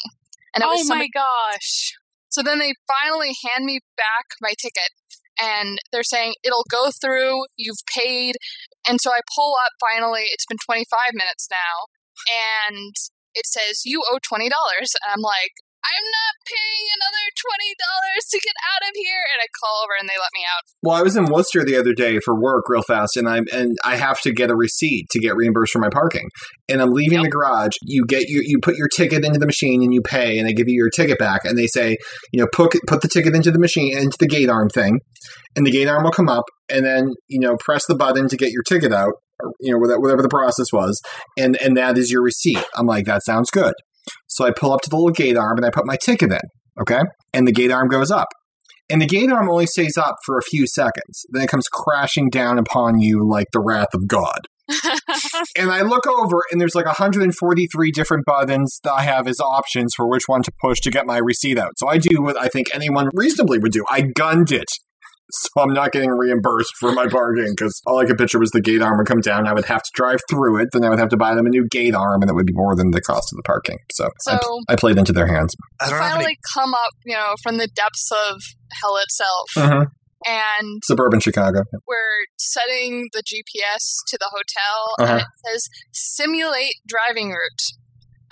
And 0.55 0.63
it 0.63 0.67
Oh 0.69 0.73
was 0.73 0.89
my 0.89 1.09
gosh. 1.13 1.93
so 2.29 2.43
then 2.43 2.59
they 2.59 2.75
finally 2.89 3.33
hand 3.47 3.65
me 3.65 3.81
back 3.97 4.35
my 4.41 4.55
ticket 4.61 4.91
and 5.41 5.79
they're 5.93 6.03
saying 6.03 6.35
it'll 6.45 6.67
go 6.71 6.91
through, 6.91 7.45
you've 7.57 7.83
paid. 7.97 8.37
And 8.87 9.01
so 9.01 9.11
I 9.11 9.21
pull 9.35 9.55
up 9.65 9.73
finally, 9.81 10.25
it's 10.27 10.47
been 10.47 10.59
25 10.65 11.15
minutes 11.15 11.49
now, 11.51 11.87
and 12.29 12.95
it 13.35 13.47
says 13.47 13.83
you 13.85 14.03
owe 14.11 14.19
$20. 14.19 14.43
And 14.51 14.51
I'm 15.15 15.23
like, 15.23 15.53
I'm 15.81 16.07
not 16.07 16.35
paying 16.47 16.85
another 16.93 17.25
$20 17.37 18.31
to 18.31 18.39
get 18.39 18.55
out 18.75 18.89
of 18.89 18.95
here. 18.95 19.23
And 19.33 19.41
I 19.41 19.47
call 19.63 19.83
over 19.85 19.93
and 19.99 20.09
they 20.09 20.19
let 20.21 20.31
me 20.35 20.43
out. 20.45 20.63
well, 20.83 20.97
I 20.97 21.03
was 21.03 21.17
in 21.17 21.25
Worcester 21.27 21.65
the 21.65 21.77
other 21.77 21.93
day 21.95 22.21
for 22.21 22.39
work 22.39 22.65
real 22.69 22.83
fast, 22.83 23.17
and 23.17 23.29
I'm 23.29 23.45
and 23.53 23.77
I 23.85 23.97
have 23.97 24.21
to 24.23 24.33
get 24.33 24.51
a 24.51 24.57
receipt 24.57 25.07
to 25.11 25.19
get 25.21 25.37
reimbursed 25.37 25.73
for 25.73 25.79
my 25.79 25.89
parking. 25.91 26.29
And 26.69 26.81
I'm 26.83 26.93
leaving 26.93 27.19
Yep. 27.19 27.25
the 27.25 27.31
garage. 27.31 27.77
You 27.83 28.05
get 28.07 28.29
you 28.29 28.43
you 28.45 28.59
put 28.63 28.77
your 28.77 28.89
ticket 28.89 29.25
into 29.25 29.39
the 29.39 29.47
machine 29.47 29.83
and 29.83 29.93
you 29.93 30.03
pay, 30.03 30.39
and 30.39 30.47
they 30.49 30.53
give 30.53 30.69
you 30.69 30.75
your 30.75 30.91
ticket 30.91 31.19
back, 31.19 31.45
and 31.45 31.57
they 31.59 31.67
say, 31.67 31.97
you 32.33 32.41
know, 32.41 32.49
put 32.53 32.75
put 32.87 33.01
the 33.03 33.09
ticket 33.09 33.35
into 33.35 33.51
the 33.51 33.59
machine 33.59 33.97
into 33.97 34.17
the 34.19 34.27
gate 34.29 34.49
arm 34.51 34.69
thing, 34.69 35.01
and 35.57 35.67
the 35.67 35.71
gate 35.71 35.89
arm 35.89 36.05
will 36.05 36.11
come 36.11 36.29
up, 36.29 36.45
and 36.69 36.85
then 36.85 37.11
you 37.29 37.41
know 37.41 37.57
press 37.59 37.87
the 37.87 37.95
button 37.97 38.29
to 38.29 38.37
get 38.37 38.51
your 38.53 38.63
ticket 38.63 38.93
out, 38.93 39.13
or, 39.43 39.53
you 39.61 39.73
know 39.73 39.79
whatever 39.79 40.01
whatever 40.01 40.23
the 40.23 40.29
process 40.29 40.73
was, 40.73 41.01
and 41.39 41.57
and 41.63 41.77
that 41.77 41.97
is 41.99 42.11
your 42.11 42.23
receipt. 42.23 42.65
I'm 42.77 42.87
like, 42.87 43.07
that 43.07 43.25
sounds 43.25 43.51
good. 43.51 43.75
So 44.31 44.47
I 44.47 44.53
pull 44.57 44.73
up 44.73 44.81
to 44.83 44.91
the 44.91 44.97
little 44.97 45.11
gate 45.11 45.37
arm 45.37 45.59
and 45.59 45.67
I 45.67 45.71
put 45.71 45.87
my 45.87 45.97
ticket 45.97 46.33
in. 46.33 46.41
Okay? 46.81 47.03
And 47.35 47.47
the 47.47 47.53
gate 47.53 47.71
arm 47.71 47.89
goes 47.89 48.11
up. 48.11 48.29
And 48.89 49.01
the 49.01 49.07
gate 49.07 49.31
arm 49.31 49.49
only 49.49 49.67
stays 49.67 49.97
up 49.97 50.17
for 50.25 50.39
a 50.39 50.43
few 50.43 50.67
seconds. 50.67 51.25
Then 51.31 51.43
it 51.43 51.49
comes 51.49 51.69
crashing 51.69 52.29
down 52.29 52.59
upon 52.59 53.01
you 53.01 53.29
like 53.29 53.47
the 53.53 53.61
wrath 53.61 53.95
of 53.95 54.09
God. 54.09 54.41
And 55.57 55.71
I 55.71 55.83
look 55.83 56.07
over 56.07 56.43
and 56.51 56.61
there's 56.61 56.75
like 56.75 56.87
143 56.87 57.91
different 57.91 58.25
buttons 58.25 58.79
that 58.85 58.93
I 58.93 59.03
have 59.03 59.27
as 59.27 59.41
options 59.41 59.95
for 59.95 60.09
which 60.09 60.25
one 60.27 60.43
to 60.43 60.53
push 60.61 60.81
to 60.81 60.91
get 60.91 61.07
my 61.07 61.19
receipt 61.19 61.59
out. 61.59 61.73
So 61.77 61.89
I 61.89 61.99
do 61.99 62.23
what 62.23 62.39
I 62.39 62.49
think 62.49 62.75
anyone 62.75 63.11
reasonably 63.13 63.59
would 63.59 63.73
do. 63.73 63.85
I 63.91 64.03
gunned 64.03 64.53
it. 64.53 64.69
So 65.55 65.63
I'm 65.63 65.73
not 65.73 65.93
getting 65.93 66.11
reimbursed 66.11 66.73
for 66.79 66.93
my 66.93 67.07
parking 67.09 67.55
because 67.57 67.81
all 67.87 67.99
I 67.99 68.05
could 68.05 68.19
picture 68.19 68.39
was 68.39 68.51
the 68.51 68.61
gate 68.61 68.83
arm 68.83 68.99
would 68.99 69.07
come 69.07 69.21
down. 69.21 69.47
I 69.47 69.53
would 69.53 69.65
have 69.67 69.83
to 69.83 69.91
drive 69.95 70.21
through 70.31 70.61
it. 70.63 70.69
Then 70.73 70.85
I 70.85 70.91
would 70.91 70.99
have 70.99 71.09
to 71.11 71.17
buy 71.17 71.35
them 71.35 71.47
a 71.47 71.49
new 71.51 71.67
gate 71.71 71.95
arm 71.95 72.23
and 72.23 72.31
it 72.31 72.35
would 72.35 72.47
be 72.47 72.53
more 72.55 72.75
than 72.77 72.91
the 72.93 73.01
cost 73.01 73.33
of 73.33 73.37
the 73.37 73.43
parking. 73.43 73.79
So, 73.93 74.07
I, 74.29 74.37
So- 74.37 74.59
I 74.69 74.77
played 74.77 74.99
into 74.99 75.13
their 75.13 75.27
hands. 75.27 75.55
I 75.81 75.91
don't 75.91 75.95
have 75.99 76.03
any. 76.03 76.13
Finally, 76.15 76.39
come 76.55 76.75
up, 76.75 76.93
you 77.05 77.15
know, 77.15 77.35
from 77.43 77.57
the 77.59 77.69
depths 77.75 78.11
of 78.13 78.41
hell 78.81 78.97
itself, 78.99 79.51
Mhm. 79.57 79.87
and 80.27 80.83
Suburban 80.85 81.21
Chicago. 81.21 81.63
we're 81.89 82.25
setting 82.39 83.09
the 83.13 83.23
GPS 83.27 83.97
to 84.09 84.19
the 84.19 84.31
hotel, 84.31 84.95
Uh-huh. 85.01 85.13
and 85.13 85.21
it 85.23 85.27
says 85.53 85.69
simulate 85.93 86.75
driving 86.87 87.31
route. 87.31 87.63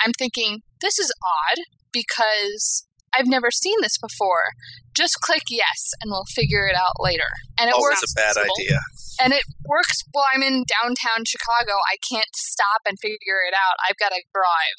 I'm 0.05 0.13
thinking 0.19 0.61
this 0.81 0.99
is 0.99 1.11
odd 1.25 1.59
because 1.93 2.87
I've 3.15 3.27
never 3.27 3.51
seen 3.51 3.77
this 3.81 3.97
before. 3.99 4.53
Just 4.99 5.15
click 5.23 5.45
yes, 5.49 5.95
and 6.03 6.11
we'll 6.11 6.27
figure 6.35 6.67
it 6.67 6.75
out 6.75 6.99
later. 6.99 7.31
And 7.59 7.71
it 7.71 7.75
Oh, 7.79 7.81
works. 7.81 8.03
it's 8.03 8.13
a 8.13 8.17
bad 8.19 8.35
sensible. 8.35 8.55
idea. 8.59 8.81
and 9.21 9.33
it 9.33 9.45
works 9.65 9.99
while 10.13 10.27
I'm 10.35 10.43
in 10.43 10.65
downtown 10.67 11.25
Chicago. 11.27 11.73
I 11.91 11.97
can't 12.11 12.35
stop 12.35 12.83
and 12.87 12.99
figure 13.01 13.43
it 13.47 13.55
out. 13.55 13.77
I've 13.89 13.97
got 13.99 14.11
to 14.11 14.23
drive. 14.35 14.79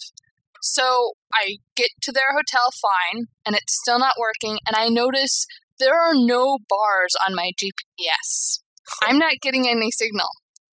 So 0.61 1.13
I 1.33 1.57
get 1.75 1.89
to 2.03 2.11
their 2.11 2.31
hotel 2.35 2.67
fine, 2.81 3.25
and 3.45 3.55
it's 3.55 3.79
still 3.79 3.99
not 3.99 4.15
working. 4.19 4.59
And 4.67 4.75
I 4.75 4.89
notice 4.89 5.45
there 5.79 5.95
are 5.97 6.13
no 6.13 6.57
bars 6.67 7.15
on 7.27 7.33
my 7.35 7.51
GPS. 7.61 8.59
I'm 9.03 9.17
not 9.17 9.35
getting 9.41 9.67
any 9.67 9.91
signal. 9.91 10.27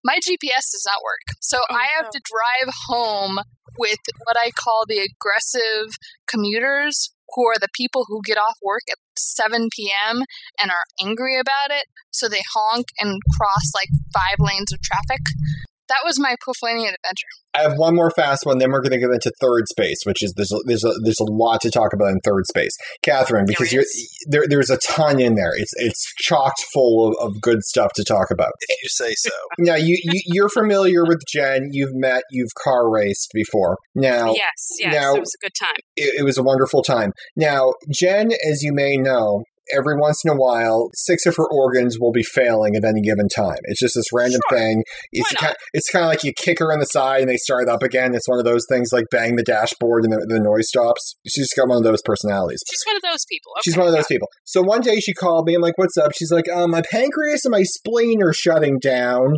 My 0.04 0.16
GPS 0.16 0.70
does 0.72 0.84
not 0.86 1.02
work. 1.04 1.36
So 1.40 1.58
Oh, 1.68 1.74
I 1.74 1.86
have 1.96 2.06
no. 2.06 2.10
to 2.12 2.20
drive 2.24 2.74
home 2.88 3.38
with 3.78 3.98
what 4.24 4.36
I 4.38 4.50
call 4.52 4.84
the 4.86 5.00
aggressive 5.00 5.96
commuters, 6.26 7.12
who 7.34 7.46
are 7.48 7.58
the 7.60 7.68
people 7.74 8.04
who 8.08 8.22
get 8.24 8.38
off 8.38 8.56
work 8.62 8.82
at 8.90 8.98
7 9.18 9.68
p.m. 9.75 10.23
and 10.61 10.70
are 10.70 10.85
angry 11.00 11.38
about 11.38 11.70
it. 11.70 11.87
So 12.11 12.28
they 12.28 12.42
honk 12.54 12.87
and 12.99 13.20
cross 13.37 13.73
like 13.75 13.88
five 14.12 14.37
lanes 14.38 14.73
of 14.73 14.80
traffic. 14.80 15.20
That 15.88 16.02
was 16.05 16.19
my 16.19 16.37
Pufflanian 16.47 16.95
adventure. 16.95 17.28
I 17.55 17.62
have 17.62 17.75
one 17.76 17.95
more 17.95 18.11
fast 18.11 18.45
one. 18.45 18.59
Then 18.59 18.71
we're 18.71 18.83
going 18.83 18.93
to 18.93 18.99
get 18.99 19.11
into 19.11 19.33
Thirdspace, 19.43 20.05
which 20.05 20.23
is 20.23 20.33
there's 20.37 20.52
a, 20.52 20.59
there's 20.66 20.85
a, 20.85 20.93
there's 21.05 21.21
a 21.21 21.33
lot 21.33 21.61
to 21.62 21.71
talk 21.71 21.93
about 21.93 22.09
in 22.09 22.21
third 22.25 22.45
space, 22.47 22.73
Kathryn, 23.02 23.47
because 23.47 23.71
There 23.71 23.81
you're, 23.81 23.85
there 24.28 24.45
there's 24.49 24.71
a 24.71 24.78
ton 24.78 25.21
in 25.21 25.35
there. 25.37 25.52
It's 25.57 25.73
it's 25.76 26.05
chocked 26.19 26.62
full 26.73 27.09
of, 27.09 27.16
of 27.21 27.40
good 27.40 27.62
stuff 27.62 27.93
to 27.95 28.05
talk 28.05 28.31
about. 28.31 28.52
If 28.61 28.76
you 28.83 28.88
say 28.88 29.12
so. 29.16 29.31
Now 29.59 29.76
you, 29.76 29.97
you 30.02 30.21
you're 30.26 30.49
familiar 30.50 31.05
with 31.05 31.23
Jen. 31.33 31.71
You've 31.73 31.95
met. 31.95 32.23
You've 32.31 32.50
car 32.62 32.90
raced 32.90 33.31
before. 33.33 33.78
Now 33.95 34.35
yes, 34.35 34.69
yes, 34.78 34.93
now- 34.93 35.14
it 35.14 35.21
was 35.21 35.35
a 35.40 35.45
good 35.45 35.55
time. 35.59 35.76
it, 35.97 36.21
it 36.21 36.23
was 36.25 36.37
a 36.38 36.43
wonderful 36.43 36.83
time. 36.83 37.12
Now, 37.37 37.73
Jen, 37.90 38.31
as 38.49 38.62
you 38.62 38.73
may 38.73 38.97
know, 38.97 39.45
every 39.75 39.96
once 39.99 40.23
in 40.25 40.30
a 40.30 40.37
while, 40.37 40.90
six 40.94 41.26
of 41.26 41.37
her 41.37 41.46
organs 41.50 41.99
will 42.00 42.12
be 42.12 42.23
failing 42.23 42.76
at 42.76 42.85
any 42.85 43.00
given 43.00 43.28
time. 43.35 43.58
It's 43.64 43.80
just 43.80 43.94
this 43.94 44.12
random 44.12 44.40
Sure. 44.50 44.58
thing. 44.58 44.85
It's 45.12 45.32
kind, 45.32 45.54
it's 45.73 45.88
kind 45.90 46.04
of 46.04 46.08
like 46.11 46.25
you 46.25 46.32
kick 46.37 46.58
her 46.58 46.73
in 46.73 46.78
the 46.80 46.87
side 46.87 47.20
and 47.23 47.30
they 47.30 47.37
start 47.37 47.68
up 47.68 47.82
again. 47.82 48.14
It's 48.14 48.28
one 48.28 48.38
of 48.38 48.44
those 48.44 48.64
things 48.68 48.90
like 48.92 49.04
bang 49.11 49.37
the 49.37 49.42
dashboard 49.42 50.04
and 50.04 50.12
the, 50.12 50.25
the 50.28 50.40
noise 50.40 50.68
stops. 50.68 51.16
She's 51.26 51.49
got 51.56 51.68
one 51.68 51.78
of 51.78 51.85
those 51.85 52.02
personalities. 52.04 52.61
She's 52.70 52.82
one 52.87 52.96
of 52.96 53.02
those 53.02 53.25
people. 53.28 53.52
She's 53.64 53.76
one 53.76 53.87
of 53.87 53.92
those 53.94 54.06
people. 54.06 54.28
So 54.44 54.62
one 54.62 54.80
day 54.80 55.00
she 55.00 55.12
called 55.14 55.46
me. 55.46 55.54
I'm 55.54 55.62
like, 55.62 55.76
"What's 55.78 55.96
up?" 55.96 56.12
She's 56.14 56.30
like, 56.32 56.49
"Um, 56.49 56.70
my 56.70 56.82
pancreas 56.90 57.44
and 57.44 57.52
my 57.52 57.62
spleen 57.62 58.23
are 58.23 58.32
shutting 58.32 58.78
down, 58.78 59.35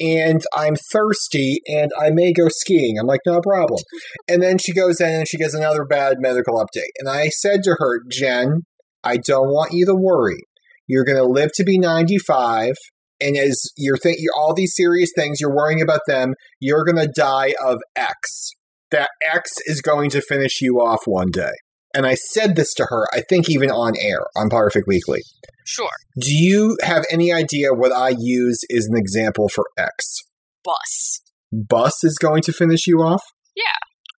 and 0.00 0.42
I'm 0.54 0.74
thirsty, 0.92 1.60
and 1.66 1.90
I 2.00 2.10
may 2.10 2.32
go 2.32 2.48
skiing." 2.48 2.98
I'm 2.98 3.06
like, 3.06 3.20
"No 3.26 3.40
problem." 3.40 3.80
And 4.28 4.42
then 4.42 4.56
she 4.58 4.72
goes 4.72 5.00
in 5.00 5.10
and 5.10 5.28
she 5.28 5.36
gets 5.36 5.52
another 5.54 5.84
bad 5.84 6.16
medical 6.20 6.54
update. 6.56 6.90
And 6.98 7.08
I 7.08 7.28
said 7.28 7.62
to 7.64 7.76
her, 7.78 8.00
"Jen, 8.10 8.62
I 9.04 9.16
don't 9.16 9.48
want 9.48 9.72
you 9.72 9.86
to 9.86 9.94
worry. 9.94 10.40
You're 10.86 11.04
going 11.04 11.18
to 11.18 11.24
live 11.24 11.50
to 11.54 11.64
be 11.64 11.78
95." 11.78 12.74
And 13.20 13.36
as 13.36 13.70
you're 13.76 13.98
thinking 13.98 14.26
all 14.36 14.52
these 14.52 14.74
serious 14.74 15.12
things, 15.14 15.38
you're 15.40 15.54
worrying 15.54 15.80
about 15.80 16.00
them, 16.08 16.34
you're 16.58 16.84
going 16.84 16.96
to 16.96 17.06
die 17.06 17.54
of 17.64 17.78
X. 17.94 18.50
That 18.90 19.10
X 19.32 19.52
is 19.66 19.80
going 19.80 20.10
to 20.10 20.20
finish 20.20 20.60
you 20.60 20.80
off 20.80 21.02
one 21.06 21.30
day 21.30 21.52
and 21.94 22.06
I 22.06 22.14
said 22.14 22.56
this 22.56 22.72
to 22.74 22.86
her, 22.88 23.06
I 23.12 23.22
think 23.28 23.48
even 23.48 23.70
on 23.70 23.94
air 23.98 24.26
on 24.36 24.48
Perfect 24.48 24.86
Weekly. 24.86 25.20
Sure. 25.64 25.90
Do 26.18 26.32
you 26.32 26.76
have 26.82 27.04
any 27.10 27.32
idea 27.32 27.72
what 27.72 27.92
I 27.92 28.14
use 28.18 28.60
as 28.74 28.86
an 28.86 28.96
example 28.96 29.48
for 29.48 29.64
X? 29.78 30.20
Bus. 30.64 31.20
Bus 31.52 32.02
is 32.02 32.18
going 32.18 32.42
to 32.42 32.52
finish 32.52 32.86
you 32.86 32.98
off? 32.98 33.22
Yeah. 33.54 33.64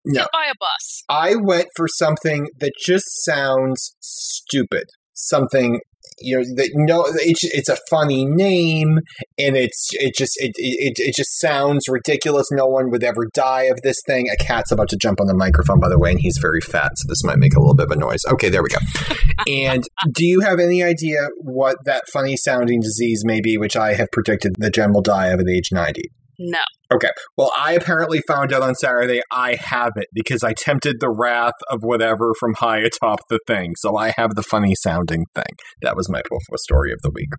No. 0.05 0.25
By 0.31 0.45
a 0.51 0.55
bus. 0.59 1.03
I 1.09 1.35
went 1.35 1.67
for 1.75 1.87
something 1.87 2.49
that 2.59 2.73
just 2.79 3.05
sounds 3.23 3.95
stupid. 3.99 4.85
Something 5.13 5.79
you 6.19 6.37
know 6.37 6.43
that 6.55 6.69
no 6.75 7.05
it's 7.15 7.43
it's 7.43 7.69
a 7.69 7.77
funny 7.89 8.25
name 8.25 8.99
and 9.37 9.57
it's 9.57 9.89
it 9.93 10.15
just 10.15 10.33
it, 10.37 10.51
it 10.55 10.93
it 10.97 11.15
just 11.15 11.39
sounds 11.39 11.87
ridiculous 11.87 12.47
no 12.51 12.65
one 12.65 12.89
would 12.89 13.03
ever 13.03 13.27
die 13.33 13.63
of 13.63 13.81
this 13.83 13.99
thing 14.05 14.27
a 14.29 14.37
cat's 14.37 14.71
about 14.71 14.89
to 14.89 14.97
jump 14.97 15.19
on 15.19 15.27
the 15.27 15.33
microphone 15.33 15.79
by 15.79 15.89
the 15.89 15.99
way 15.99 16.11
and 16.11 16.19
he's 16.19 16.37
very 16.37 16.61
fat 16.61 16.91
so 16.95 17.05
this 17.07 17.23
might 17.23 17.37
make 17.37 17.55
a 17.55 17.59
little 17.59 17.75
bit 17.75 17.85
of 17.85 17.91
a 17.91 17.95
noise 17.95 18.23
okay 18.31 18.49
there 18.49 18.63
we 18.63 18.69
go 18.69 18.77
and 19.47 19.83
do 20.13 20.25
you 20.25 20.41
have 20.41 20.59
any 20.59 20.83
idea 20.83 21.27
what 21.37 21.77
that 21.85 22.03
funny 22.11 22.37
sounding 22.37 22.79
disease 22.79 23.23
may 23.25 23.41
be 23.41 23.57
which 23.57 23.75
i 23.75 23.93
have 23.93 24.07
predicted 24.11 24.53
the 24.57 24.69
jen 24.69 24.93
will 24.93 25.01
die 25.01 25.27
of 25.27 25.39
at 25.39 25.49
age 25.49 25.69
90 25.71 26.03
No. 26.39 26.59
Okay. 26.91 27.09
Well, 27.37 27.51
I 27.57 27.73
apparently 27.73 28.21
found 28.27 28.53
out 28.53 28.61
on 28.61 28.75
Saturday 28.75 29.21
I 29.31 29.55
have 29.55 29.91
it 29.95 30.07
because 30.13 30.43
I 30.43 30.53
tempted 30.53 30.97
the 30.99 31.09
wrath 31.09 31.53
of 31.69 31.79
whatever 31.83 32.33
from 32.39 32.55
high 32.55 32.79
atop 32.79 33.19
the 33.29 33.39
thing. 33.47 33.73
So 33.77 33.97
I 33.97 34.13
have 34.17 34.35
the 34.35 34.43
funny 34.43 34.73
sounding 34.75 35.25
thing. 35.35 35.55
That 35.81 35.95
was 35.95 36.09
my 36.09 36.21
Pufwa 36.21 36.57
story 36.57 36.91
of 36.91 36.99
the 37.01 37.11
week. 37.13 37.29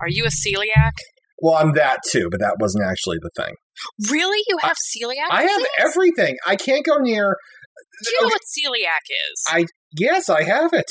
Are 0.00 0.08
you 0.08 0.24
a 0.24 0.28
celiac? 0.28 0.92
Well, 1.40 1.54
I'm 1.54 1.72
that 1.72 1.98
too, 2.08 2.28
but 2.30 2.40
that 2.40 2.56
wasn't 2.60 2.84
actually 2.84 3.18
the 3.20 3.30
thing. 3.36 3.54
Really? 4.10 4.42
You 4.48 4.58
have 4.62 4.76
celiac? 4.76 5.30
I 5.30 5.42
have 5.42 5.66
everything. 5.78 6.36
I 6.46 6.56
can't 6.56 6.84
go 6.84 6.96
near. 6.96 7.36
Do 8.02 8.10
you 8.10 8.22
know 8.22 8.28
what 8.28 8.40
celiac 8.40 9.04
is? 9.08 9.44
I 9.48 9.66
yes, 9.98 10.28
I 10.28 10.42
have 10.44 10.72
it. 10.72 10.86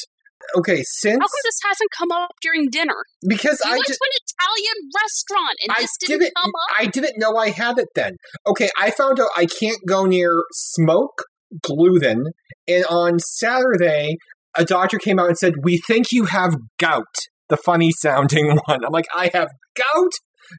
Okay, 0.58 0.84
since 0.84 1.16
How 1.16 1.20
come 1.28 1.42
this 1.44 1.60
hasn't 1.68 1.90
come 1.98 2.12
up 2.12 2.32
during 2.42 2.70
dinner? 2.70 2.96
because 3.28 3.62
You 3.64 3.72
I 3.72 3.74
went 3.76 3.86
just 3.88 4.00
to 4.00 4.06
an 4.06 4.18
Italian 4.40 4.90
restaurant 5.04 5.56
and 5.64 5.72
I 5.72 5.82
this 5.82 5.98
didn't 6.00 6.20
didn't 6.20 6.34
come 6.42 6.52
up? 6.52 6.78
I 6.80 6.86
didn't 6.88 7.14
know 7.18 7.36
I 7.38 7.50
had 7.50 7.78
it 7.78 7.90
then. 7.96 8.18
Okay, 8.48 8.70
I 8.80 8.92
found 8.92 9.20
out 9.20 9.30
I 9.36 9.46
can't 9.46 9.80
go 9.88 10.06
near 10.06 10.32
smoke, 10.52 11.24
gluten, 11.62 12.26
and 12.68 12.86
on 12.86 13.20
Saturday 13.20 14.18
a 14.58 14.64
doctor 14.66 14.98
came 14.98 15.20
out 15.20 15.28
and 15.28 15.38
said, 15.38 15.54
"We 15.64 15.78
think 15.88 16.12
you 16.12 16.26
have 16.26 16.56
gout." 16.80 17.16
The 17.50 17.58
funny 17.58 17.92
sounding 17.92 18.58
one. 18.66 18.86
I'm 18.86 18.92
like, 18.92 19.08
"I 19.16 19.30
have 19.34 19.50
gout." 19.76 20.12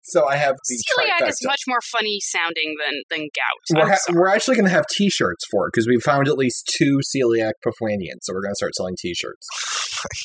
So 0.05 0.27
I 0.27 0.37
have 0.37 0.57
the 0.69 0.83
Celiac 0.99 1.29
is 1.29 1.39
much 1.45 1.63
more 1.67 1.81
funny 1.93 2.19
sounding 2.21 2.75
than 2.79 3.03
than 3.11 3.29
gout. 3.35 3.79
We're, 3.83 3.89
ha- 3.91 4.13
we're 4.13 4.29
actually 4.29 4.57
going 4.57 4.67
to 4.67 4.73
have 4.73 4.87
T-shirts 4.93 5.45
for 5.51 5.67
it 5.67 5.73
because 5.75 5.87
we 5.87 5.99
found 6.01 6.29
at 6.29 6.39
least 6.39 6.71
two 6.77 7.01
celiac 7.15 7.53
Pufwanians, 7.65 8.23
so 8.23 8.35
we're 8.35 8.43
going 8.43 8.53
to 8.53 8.57
start 8.57 8.75
selling 8.75 8.97
T-shirts. 9.01 9.47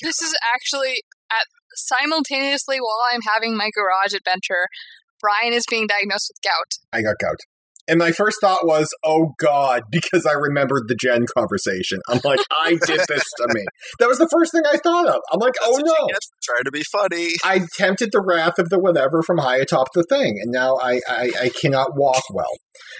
This 0.03 0.21
is 0.21 0.35
actually 0.53 1.01
at 1.31 1.47
simultaneously 1.75 2.77
while 2.77 2.99
I'm 3.11 3.21
having 3.33 3.57
my 3.57 3.71
garage 3.73 4.13
adventure. 4.13 4.67
Brian 5.21 5.53
is 5.53 5.63
being 5.69 5.87
diagnosed 5.87 6.31
with 6.33 6.41
gout. 6.43 6.71
I 6.91 7.01
got 7.01 7.15
gout. 7.21 7.39
And 7.87 7.99
my 7.99 8.11
first 8.11 8.37
thought 8.41 8.65
was, 8.65 8.87
oh 9.03 9.33
God, 9.39 9.83
because 9.91 10.25
I 10.25 10.33
remembered 10.33 10.83
the 10.87 10.95
Jen 10.95 11.25
conversation. 11.35 11.99
I'm 12.09 12.21
like, 12.23 12.39
I 12.51 12.77
did 12.85 13.01
this 13.07 13.23
to 13.37 13.47
me. 13.53 13.65
That 13.99 14.07
was 14.07 14.17
the 14.17 14.29
first 14.31 14.51
thing 14.51 14.63
I 14.65 14.77
thought 14.77 15.07
of. 15.07 15.21
I'm 15.31 15.39
like, 15.39 15.55
oh, 15.61 15.77
That's 15.77 15.89
oh 15.89 16.01
no. 16.01 16.07
trying 16.43 16.63
to 16.65 16.71
be 16.71 16.83
funny. 16.83 17.29
I 17.43 17.61
tempted 17.77 18.11
the 18.11 18.21
wrath 18.21 18.59
of 18.59 18.69
the 18.69 18.79
whatever 18.79 19.23
from 19.23 19.39
high 19.39 19.57
atop 19.57 19.87
the 19.93 20.03
thing, 20.03 20.39
and 20.41 20.51
now 20.51 20.77
I, 20.81 21.01
I, 21.07 21.31
I 21.41 21.49
cannot 21.49 21.95
walk 21.95 22.23
well. 22.33 22.51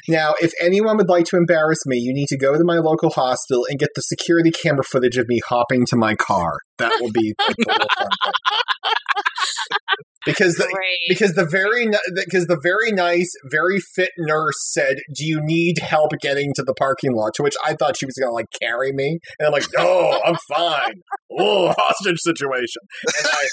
Now, 0.08 0.34
if 0.42 0.52
anyone 0.62 0.98
would 0.98 1.10
like 1.10 1.26
to 1.26 1.38
embarrass 1.38 1.86
me, 1.86 1.98
you 1.98 2.14
need 2.14 2.28
to 2.28 2.38
go 2.38 2.54
to 2.54 2.64
my 2.64 2.78
local 2.78 3.10
hospital 3.10 3.66
and 3.70 3.80
get 3.80 3.90
the 3.96 4.02
security 4.02 4.52
camera 4.52 4.84
footage 4.84 5.18
of 5.18 5.28
me 5.28 5.42
hopping 5.48 5.86
to 5.88 5.96
my 5.96 6.16
car. 6.16 6.60
That 6.78 6.92
will 7.00 7.12
be 7.12 7.34
the 10.26 10.34
total 10.34 10.46
fun 10.48 10.56
thing. 10.56 10.56
Because 10.56 10.56
the, 10.56 10.70
Great. 10.74 11.00
because 11.10 11.34
the 11.34 11.46
very 11.46 11.88
because 12.16 12.48
the 12.48 12.60
very 12.62 12.92
nice, 12.92 13.32
very 13.46 13.80
fit 13.80 14.12
nurse 14.18 14.58
said, 14.72 14.98
"Do 15.14 15.26
you 15.26 15.40
need 15.42 15.80
help 15.80 16.12
getting 16.22 16.54
to 16.56 16.64
the 16.64 16.74
parking 16.74 17.14
lot?" 17.14 17.34
To 17.36 17.44
which 17.44 17.56
I 17.66 17.74
thought 17.74 17.98
she 17.98 18.06
was 18.06 18.16
going 18.16 18.30
to 18.30 18.34
like 18.34 18.48
carry 18.62 18.92
me, 18.94 19.20
and 19.40 19.48
I'm 19.48 19.52
like, 19.52 19.68
"No, 19.76 20.20
I'm 20.26 20.36
fine." 20.48 21.02
Oh, 21.40 21.74
hostage 21.78 22.20
situation, 22.20 22.82
and 23.06 23.28
I 23.28 23.48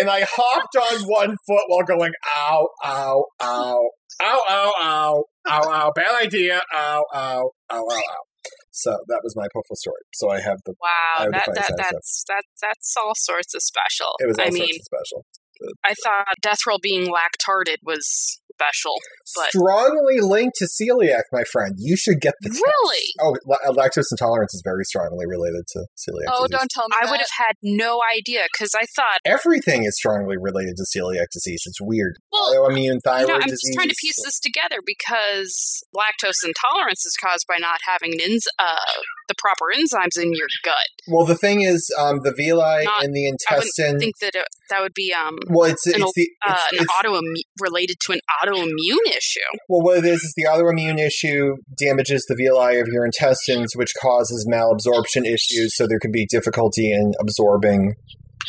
and 0.00 0.10
I 0.10 0.26
hopped 0.28 0.76
on 0.76 1.02
one 1.08 1.36
foot 1.46 1.64
while 1.68 1.84
going, 1.84 2.12
"Ow, 2.38 2.68
ow, 2.84 3.24
ow, 3.40 3.88
ow, 4.22 4.42
ow, 4.48 4.72
ow, 4.80 5.24
ow, 5.48 5.70
ow, 5.70 5.92
bad 5.94 6.22
idea, 6.22 6.60
ow, 6.74 7.02
ow, 7.14 7.50
ow, 7.70 7.76
ow, 7.76 7.88
ow." 7.90 8.22
So 8.76 8.92
that 9.08 9.20
was 9.24 9.34
my 9.34 9.46
Puffle 9.54 9.74
story. 9.74 10.02
So 10.14 10.28
I 10.28 10.40
have 10.40 10.58
the. 10.66 10.74
Wow, 10.78 11.24
would 11.24 11.32
that, 11.32 11.46
define 11.46 11.54
that 11.54 11.92
that's 11.92 12.24
that 12.28 12.44
that's 12.60 12.94
all 12.96 13.12
sorts 13.16 13.54
of 13.54 13.62
special. 13.62 14.12
It 14.18 14.28
was 14.28 14.38
all 14.38 14.44
I 14.44 14.50
sorts 14.50 14.60
mean, 14.60 14.76
of 14.76 14.84
special. 14.84 15.24
I 15.84 15.94
thought 16.04 16.26
Death 16.42 16.60
Roll 16.66 16.78
being 16.82 17.08
lactarded 17.12 17.76
was 17.82 18.40
special, 18.56 18.94
but 19.36 19.48
strongly 19.50 20.18
linked 20.20 20.56
to 20.56 20.64
celiac, 20.64 21.24
my 21.30 21.44
friend. 21.44 21.74
You 21.76 21.94
should 21.96 22.20
get 22.22 22.32
the 22.40 22.48
test. 22.48 22.62
Really? 22.64 23.06
Oh, 23.20 23.34
lactose 23.72 24.06
intolerance 24.10 24.54
is 24.54 24.62
very 24.64 24.84
strongly 24.84 25.26
related 25.26 25.64
to 25.74 25.80
celiac. 25.96 26.32
Oh, 26.32 26.46
disease. 26.46 26.58
don't 26.58 26.70
tell 26.70 26.88
me. 26.88 26.94
I 27.00 27.04
that. 27.04 27.10
would 27.10 27.20
have 27.20 27.36
had 27.36 27.54
no 27.62 28.00
idea 28.16 28.44
because 28.52 28.74
I 28.74 28.86
thought, 28.96 29.20
Everything 29.26 29.84
is 29.84 29.94
strongly 29.96 30.36
related 30.40 30.76
to 30.76 30.84
celiac 30.84 31.26
disease. 31.32 31.62
It's 31.66 31.80
weird. 31.80 32.16
well, 32.32 32.54
Autoimmune 32.54 33.00
thyroid 33.04 33.20
you 33.22 33.26
know, 33.28 33.34
I'm 33.34 33.40
disease. 33.42 33.60
just 33.60 33.74
trying 33.74 33.88
to 33.88 33.96
piece 34.00 34.22
this 34.24 34.40
together 34.40 34.78
because 34.86 35.84
lactose 35.94 36.40
intolerance 36.44 37.04
is 37.04 37.14
caused 37.22 37.44
by 37.46 37.56
not 37.60 37.80
having 37.86 38.18
enz- 38.18 38.48
uh, 38.58 39.00
the 39.28 39.34
proper 39.38 39.66
enzymes 39.74 40.20
in 40.20 40.32
your 40.32 40.46
gut. 40.64 40.74
Well, 41.08 41.26
the 41.26 41.36
thing 41.36 41.62
is, 41.62 41.88
um, 41.98 42.20
the 42.22 42.32
villi 42.36 42.84
Not- 42.84 43.04
in 43.04 43.12
the 43.12 43.26
I 43.26 43.30
intestine. 43.30 43.98
think 43.98 44.18
that 44.20 44.34
it, 44.34 44.46
that 44.70 44.80
would 44.80 44.94
be 44.94 45.12
um, 45.12 45.38
well, 45.48 45.70
it's 45.70 45.86
an, 45.86 46.02
it's 46.02 46.12
the 46.14 46.28
uh, 46.46 46.58
it's, 46.72 46.82
an 46.82 46.86
autoimmune 46.86 47.42
related 47.60 47.96
to 48.06 48.12
an 48.12 48.20
autoimmune 48.42 49.08
issue. 49.08 49.40
well, 49.68 49.82
what 49.82 49.98
it 49.98 50.04
is 50.04 50.22
is 50.22 50.34
the 50.36 50.44
autoimmune 50.44 50.98
issue 50.98 51.56
damages 51.78 52.24
the 52.28 52.36
villi 52.36 52.78
of 52.80 52.88
your 52.88 53.04
intestines, 53.04 53.72
which 53.74 53.92
causes 54.00 54.48
malabsorption 54.50 55.24
issues. 55.24 55.74
So 55.76 55.86
there 55.86 56.00
can 56.00 56.12
be 56.12 56.26
difficulty 56.26 56.92
in 56.92 57.12
absorbing. 57.20 57.94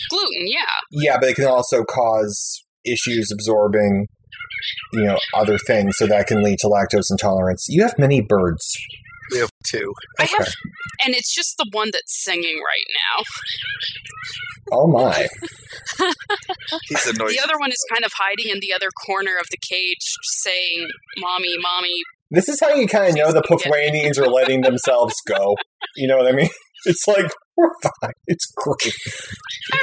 Gluten, 0.10 0.46
yeah. 0.46 0.60
Yeah, 0.92 1.18
but 1.20 1.30
it 1.30 1.36
can 1.36 1.46
also 1.46 1.84
cause 1.84 2.64
issues 2.86 3.32
absorbing, 3.32 4.08
you 4.94 5.04
know, 5.04 5.18
other 5.34 5.58
things. 5.58 5.96
So 5.98 6.08
that 6.08 6.28
can 6.28 6.44
lead 6.44 6.60
to 6.60 6.68
lactose 6.68 7.06
intolerance. 7.10 7.66
You 7.68 7.84
have 7.84 7.98
many 7.98 8.22
birds. 8.22 8.76
We 9.32 9.40
have 9.40 9.50
two. 9.66 9.94
I 10.20 10.24
have, 10.26 10.48
and 11.06 11.14
it's 11.16 11.34
just 11.34 11.56
the 11.58 11.68
one 11.72 11.90
that's 11.92 12.24
singing 12.24 12.58
right 12.58 12.88
now. 13.18 13.24
Oh 14.72 14.88
my! 14.88 15.28
He's 16.90 17.08
annoyed. 17.08 17.32
The 17.32 17.40
other 17.44 17.58
one 17.60 17.72
is 17.72 17.84
kind 17.92 18.04
of 18.06 18.12
hiding 18.18 18.52
in 18.52 18.60
the 18.60 18.74
other 18.74 18.90
corner 19.06 19.32
of 19.40 19.46
the 19.52 19.58
cage, 19.70 20.14
saying, 20.42 20.88
"Mommy, 21.18 21.56
mommy." 21.60 22.02
This 22.30 22.50
is 22.50 22.60
how 22.60 22.74
you 22.74 22.88
kind 22.88 23.10
of 23.10 23.16
know 23.16 23.32
the 23.32 23.42
Puthwanians 23.42 24.18
are 24.18 24.28
letting 24.28 24.62
themselves 24.62 25.14
go. 25.28 25.56
You 25.96 26.08
know 26.08 26.18
what 26.18 26.28
I 26.28 26.32
mean? 26.32 26.50
It's 26.86 27.08
like 27.08 27.26
we're 27.58 27.72
fine. 27.82 28.14
It's 28.28 28.46
great. 28.56 28.94
I'm 29.74 29.80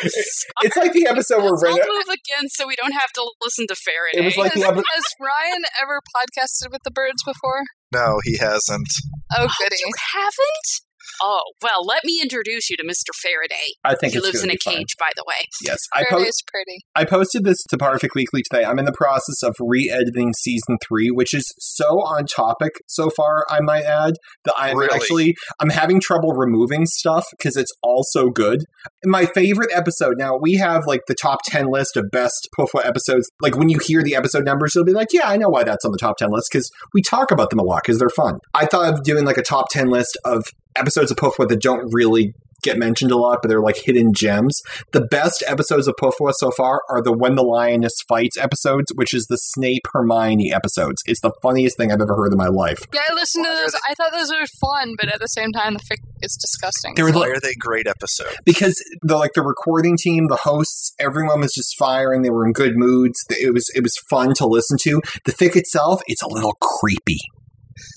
It's 0.63 0.77
like 0.77 0.93
the 0.93 1.07
episode 1.09 1.43
where 1.43 1.49
I'll 1.51 1.75
Rena. 1.75 1.85
move 1.89 2.05
again 2.09 2.49
so 2.49 2.69
we 2.69 2.77
don't 2.77 2.93
have 2.93 3.11
to 3.17 3.31
listen 3.43 3.67
to 3.67 3.75
Faraday. 3.75 4.21
It 4.21 4.25
was 4.25 4.37
like 4.39 4.53
has, 4.53 4.63
the 4.63 4.69
epi- 4.69 4.77
has 4.95 5.05
Ryan 5.21 5.65
ever 5.83 6.01
podcasted 6.17 6.71
with 6.71 6.81
the 6.85 6.93
birds 6.93 7.23
before? 7.25 7.65
No, 7.93 8.21
he 8.23 8.39
hasn't. 8.39 8.89
Oh, 9.33 9.49
Oh, 9.49 9.79
you 9.79 9.93
haven't? 10.15 10.84
Oh, 11.23 11.43
well, 11.63 11.85
let 11.85 12.05
me 12.05 12.21
introduce 12.23 12.71
you 12.71 12.77
to 12.77 12.85
Mr. 12.85 13.15
Faraday. 13.23 13.55
I 13.85 13.95
think 13.95 14.13
He 14.13 14.19
it's 14.19 14.27
lives 14.27 14.43
in 14.43 14.51
a 14.51 14.55
be 14.55 14.59
fine. 14.65 14.75
cage, 14.79 14.95
by 14.99 15.11
the 15.17 15.25
way. 15.27 15.47
Yes, 15.65 15.79
I 15.95 16.05
po- 16.05 16.17
Faraday's 16.17 16.43
pretty. 16.47 16.79
I 16.95 17.05
posted 17.05 17.45
this 17.45 17.63
to 17.71 17.77
Perfect 17.79 18.15
Weekly 18.15 18.43
today. 18.51 18.65
I'm 18.65 18.79
in 18.79 18.85
the 18.85 18.93
process 18.93 19.43
of 19.43 19.55
re-editing 19.61 20.33
season 20.35 20.79
three, 20.87 21.11
which 21.11 21.35
is 21.35 21.53
so 21.59 22.01
on 22.01 22.27
topic 22.27 22.73
so 22.87 23.11
far. 23.11 23.45
I 23.51 23.61
might 23.61 23.85
add 23.85 24.15
that 24.45 24.55
I'm 24.57 24.77
Really? 24.77 24.95
actually 24.95 25.35
I'm 25.61 25.71
having 25.71 26.01
trouble 26.01 26.33
removing 26.33 26.87
stuff 26.87 27.27
because 27.37 27.57
it's 27.57 27.73
all 27.83 28.05
so 28.11 28.31
good. 28.31 28.61
My 29.05 29.27
favorite 29.27 29.71
episode. 29.73 30.15
Now 30.19 30.37
we 30.41 30.55
have 30.55 30.87
like 30.87 31.01
the 31.07 31.15
top 31.15 31.41
ten 31.45 31.67
list 31.67 31.97
of 31.97 32.05
best 32.11 32.49
Pufwa 32.59 32.85
episodes. 32.85 33.29
Like 33.41 33.57
when 33.57 33.69
you 33.69 33.79
hear 33.85 34.03
the 34.03 34.15
episode 34.17 34.45
numbers, 34.45 34.75
you'll 34.75 34.85
be 34.85 34.93
like, 34.93 35.09
"Yeah, 35.13 35.29
I 35.29 35.37
know 35.37 35.49
why 35.49 35.65
that's 35.65 35.85
on 35.85 35.93
the 35.93 35.99
top 35.99 36.17
ten 36.19 36.31
list 36.31 36.49
because 36.53 36.71
we 36.93 37.03
talk 37.03 37.31
about 37.31 37.51
them 37.51 37.59
a 37.59 37.63
lot 37.63 37.83
because 37.83 37.99
they're 37.99 38.09
fun." 38.09 38.39
I 38.55 38.67
thought 38.67 38.93
of 38.93 39.03
doing 39.05 39.25
like 39.25 39.39
a 39.39 39.43
top 39.43 39.67
ten 39.71 39.89
list 39.89 40.19
of 40.25 40.45
episodes 40.77 41.11
of 41.11 41.17
Pufwa 41.17 41.49
that 41.49 41.61
don't 41.61 41.89
really 41.93 42.35
get 42.63 42.79
mentioned 42.79 43.11
a 43.11 43.17
lot, 43.17 43.41
but 43.43 43.49
they're 43.49 43.61
like 43.61 43.77
hidden 43.77 44.15
gems. 44.15 44.63
The 44.93 45.03
best 45.03 45.45
episodes 45.47 45.87
of 45.87 45.97
Pufwa 46.01 46.33
so 46.35 46.51
far 46.51 46.81
are 46.89 47.03
the 47.03 47.13
When 47.13 47.35
the 47.35 47.43
Lioness 47.43 47.93
Fights 48.09 48.39
episodes, 48.39 48.91
which 48.95 49.13
is 49.13 49.27
the 49.27 49.37
Snape 49.37 49.83
Hermione 49.93 50.51
episodes. 50.53 51.03
It's 51.05 51.21
the 51.21 51.33
funniest 51.43 51.77
thing 51.77 51.93
I've 51.93 52.01
ever 52.01 52.17
heard 52.17 52.33
in 52.33 52.39
my 52.39 52.49
life. 52.49 52.79
Yeah, 52.93 53.03
I 53.09 53.13
listened 53.15 53.45
to 53.45 53.51
those. 53.51 53.75
I 53.87 53.93
thought 53.95 54.13
those 54.13 54.31
were 54.33 54.47
fun, 54.61 54.95
but 54.99 55.13
at 55.13 55.21
the 55.21 55.27
same 55.27 55.53
time, 55.53 55.75
the 55.75 55.81
fic 55.81 55.99
is 56.23 56.37
disgusting. 56.41 56.95
They 56.95 57.03
were 57.03 57.13
Why 57.13 57.21
like, 57.21 57.37
are 57.37 57.41
they 57.41 57.55
great 57.55 57.87
episodes? 57.87 58.35
because 58.47 58.83
the 59.03 59.17
like 59.19 59.35
the 59.35 59.43
recording 59.43 59.99
team, 59.99 60.29
the 60.29 60.37
hosts, 60.37 60.95
everyone 60.99 61.41
was 61.41 61.53
just 61.53 61.77
firing. 61.79 62.23
They 62.23 62.31
were 62.31 62.47
in 62.47 62.53
good 62.53 62.77
moods. 62.77 63.19
It 63.29 63.53
was 63.53 63.71
it 63.75 63.83
was 63.83 63.95
fun 64.09 64.33
to 64.35 64.47
listen 64.47 64.79
to. 64.85 65.03
The 65.27 65.33
fic 65.33 65.55
itself, 65.55 66.01
it's 66.07 66.23
a 66.23 66.29
little 66.29 66.57
creepy. 66.63 67.19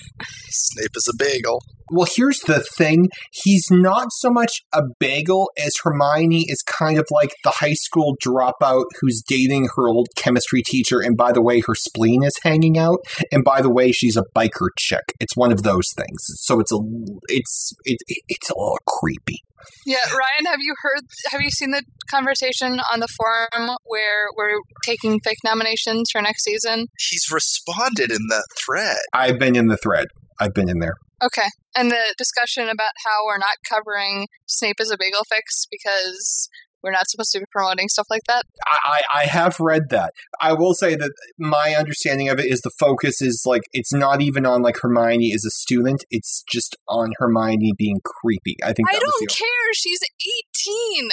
Snape 0.56 0.96
is 0.96 1.10
a 1.12 1.16
bagel. 1.18 1.62
Well, 1.92 2.08
here's 2.16 2.40
the 2.40 2.66
thing. 2.78 3.10
He's 3.32 3.68
not 3.70 4.08
so 4.12 4.32
much 4.32 4.64
a 4.74 4.82
bagel 5.00 5.52
as 5.58 5.74
Hermione 5.84 6.46
is 6.48 6.64
kind 6.64 6.98
of 6.98 7.06
like 7.12 7.36
the 7.44 7.52
high 7.52 7.74
school 7.74 8.16
dropout 8.26 8.86
who's 9.00 9.22
dating 9.28 9.70
her 9.76 9.88
old 9.88 10.08
chemistry 10.16 10.64
teacher. 10.64 11.00
And 11.00 11.16
by 11.16 11.32
the 11.32 11.44
way, 11.44 11.62
her 11.68 11.76
spleen 11.76 12.24
is 12.24 12.34
hanging 12.44 12.78
out. 12.78 13.00
And 13.32 13.44
by 13.44 13.62
the 13.62 13.70
way, 13.70 13.92
she's 13.92 14.18
a 14.18 14.24
biker 14.36 14.70
chick. 14.80 15.14
It's 15.20 15.38
one 15.38 15.52
of 15.52 15.62
those 15.62 15.94
things. 15.96 16.26
So 16.42 16.60
it's 16.60 16.72
a, 16.72 16.80
it's, 17.28 17.74
it, 17.84 18.00
it's 18.28 18.50
a 18.50 18.58
little 18.58 18.80
creepy. 18.88 19.44
Yeah, 19.86 19.98
Ryan, 20.10 20.46
have 20.46 20.60
you 20.60 20.76
heard? 20.82 21.02
Have 21.32 21.42
you 21.42 21.50
seen 21.50 21.72
the 21.72 21.84
conversation 22.10 22.80
on 22.92 23.00
the 23.00 23.08
forum 23.08 23.76
where 23.86 24.28
we're 24.38 24.60
taking 24.84 25.20
fic 25.22 25.36
nominations 25.44 26.10
for 26.12 26.22
next 26.22 26.44
season? 26.44 26.88
He's 26.98 27.32
responded 27.32 28.12
in 28.12 28.28
that 28.30 28.46
thread. 28.64 28.98
I've 29.14 29.40
been 29.40 29.56
in 29.56 29.68
the 29.68 29.78
thread. 29.78 30.08
I've 30.40 30.54
been 30.54 30.70
in 30.70 30.80
there. 30.80 30.96
Okay, 31.24 31.48
and 31.76 31.92
the 31.92 32.14
discussion 32.18 32.64
about 32.64 32.92
how 33.06 33.26
we're 33.26 33.38
not 33.38 33.58
covering 33.68 34.28
Snape 34.46 34.78
as 34.80 34.92
a 34.92 34.98
bagel 35.00 35.24
fix 35.30 35.66
because 35.72 36.50
we're 36.86 36.92
not 36.92 37.10
supposed 37.10 37.32
to 37.32 37.40
be 37.40 37.46
promoting 37.52 37.90
stuff 37.90 38.06
like 38.12 38.22
that. 38.28 38.44
I, 38.68 38.78
I 38.86 39.22
I 39.22 39.26
have 39.26 39.60
read 39.60 39.90
that. 39.90 40.14
I 40.40 40.54
will 40.54 40.76
say 40.76 40.96
that 40.96 41.12
my 41.40 41.74
understanding 41.74 42.30
of 42.30 42.40
it 42.40 42.46
is 42.46 42.62
the 42.62 42.70
focus 42.80 43.24
is 43.24 43.42
like 43.46 43.64
it's 43.74 43.92
not 43.92 44.22
even 44.22 44.46
on 44.46 44.62
like 44.62 44.78
Hermione 44.80 45.34
as 45.34 45.44
a 45.44 45.50
student. 45.50 46.04
It's 46.12 46.44
just 46.48 46.78
on 46.88 47.14
Hermione 47.18 47.74
being 47.76 48.02
creepy. 48.06 48.58
I 48.64 48.74
think 48.74 48.88
I 48.90 49.00
don't 49.00 49.14
the 49.20 49.28
care. 49.28 49.74
She's 49.74 50.00
eighteen, 50.22 51.10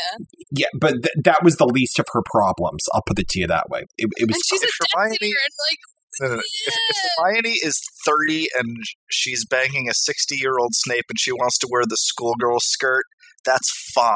Yeah, 0.51 0.67
but 0.79 1.03
th- 1.03 1.15
that 1.25 1.43
was 1.43 1.57
the 1.57 1.67
least 1.67 1.99
of 1.99 2.07
her 2.13 2.21
problems. 2.31 2.85
I'll 2.93 3.03
put 3.07 3.19
it 3.19 3.29
to 3.29 3.41
you 3.41 3.47
that 3.47 3.71
way. 3.71 3.87
It, 3.97 4.11
it 4.17 4.29
was 4.29 4.37
and 4.37 4.43
she's 4.47 4.63
a 4.63 4.67
if 4.67 4.71
Hermione, 4.93 5.17
Hermione- 5.19 5.33
and 5.33 5.55
like 5.71 5.79
No, 6.23 6.29
no, 6.29 6.35
no. 6.35 6.41
If, 6.41 6.75
if 6.91 6.97
Hermione 7.19 7.57
is 7.63 7.81
30 8.07 8.47
and 8.59 8.77
she's 9.11 9.45
banging 9.45 9.89
a 9.89 9.95
60 9.95 10.37
year 10.37 10.59
old 10.59 10.71
Snape 10.75 11.05
and 11.09 11.19
she 11.19 11.33
wants 11.33 11.59
to 11.59 11.69
wear 11.71 11.83
the 11.87 11.97
schoolgirl 11.97 12.61
skirt, 12.61 13.05
that's 13.45 13.71
fine. 13.95 14.15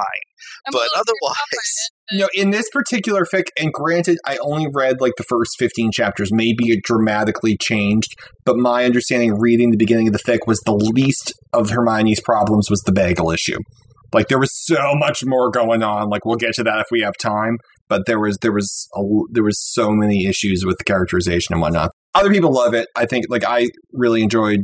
I'm 0.67 0.73
but 0.73 0.83
little 0.83 0.89
weirded 0.89 0.99
out 0.99 1.07
by 1.07 1.13
otherwise- 1.31 1.37
it. 1.53 1.93
no 2.13 2.29
in 2.35 2.51
this 2.51 2.69
particular 2.73 3.25
fic. 3.25 3.47
And 3.59 3.73
granted, 3.73 4.19
I 4.25 4.37
only 4.39 4.69
read 4.73 5.01
like 5.01 5.15
the 5.17 5.25
first 5.25 5.57
fifteen 5.59 5.91
chapters. 5.93 6.33
Maybe 6.33 6.69
it 6.69 6.85
dramatically 6.85 7.57
changed, 7.61 8.15
but 8.45 8.57
my 8.57 8.85
understanding 8.85 9.39
reading 9.41 9.73
the 9.73 9.77
beginning 9.77 10.07
of 10.07 10.13
the 10.13 10.21
fic 10.21 10.41
was 10.47 10.61
the 10.61 10.75
least 10.75 11.33
of 11.53 11.71
Hermione's 11.71 12.21
problems 12.21 12.71
was 12.71 12.81
the 12.83 12.93
bagel 12.93 13.33
issue. 13.33 13.59
Like 14.13 14.29
there 14.29 14.39
was 14.39 14.51
so 14.65 14.95
much 14.95 15.21
more 15.25 15.51
going 15.51 15.83
on. 15.83 16.09
Like 16.09 16.25
we'll 16.25 16.37
get 16.37 16.55
to 16.55 16.65
that 16.65 16.79
if 16.81 16.87
we 16.91 17.01
have 17.01 17.15
time. 17.21 17.59
But 17.89 18.03
there 18.07 18.19
was 18.21 18.37
there 18.43 18.53
was 18.53 18.89
a, 18.97 19.01
there 19.33 19.45
was 19.45 19.59
so 19.73 19.91
many 19.91 20.27
issues 20.27 20.65
with 20.65 20.77
the 20.79 20.85
characterization 20.85 21.53
and 21.53 21.61
whatnot. 21.63 21.91
Other 22.15 22.31
people 22.31 22.53
love 22.53 22.75
it. 22.75 22.89
I 22.97 23.07
think 23.07 23.27
like 23.29 23.45
I 23.47 23.69
really 23.93 24.23
enjoyed. 24.23 24.61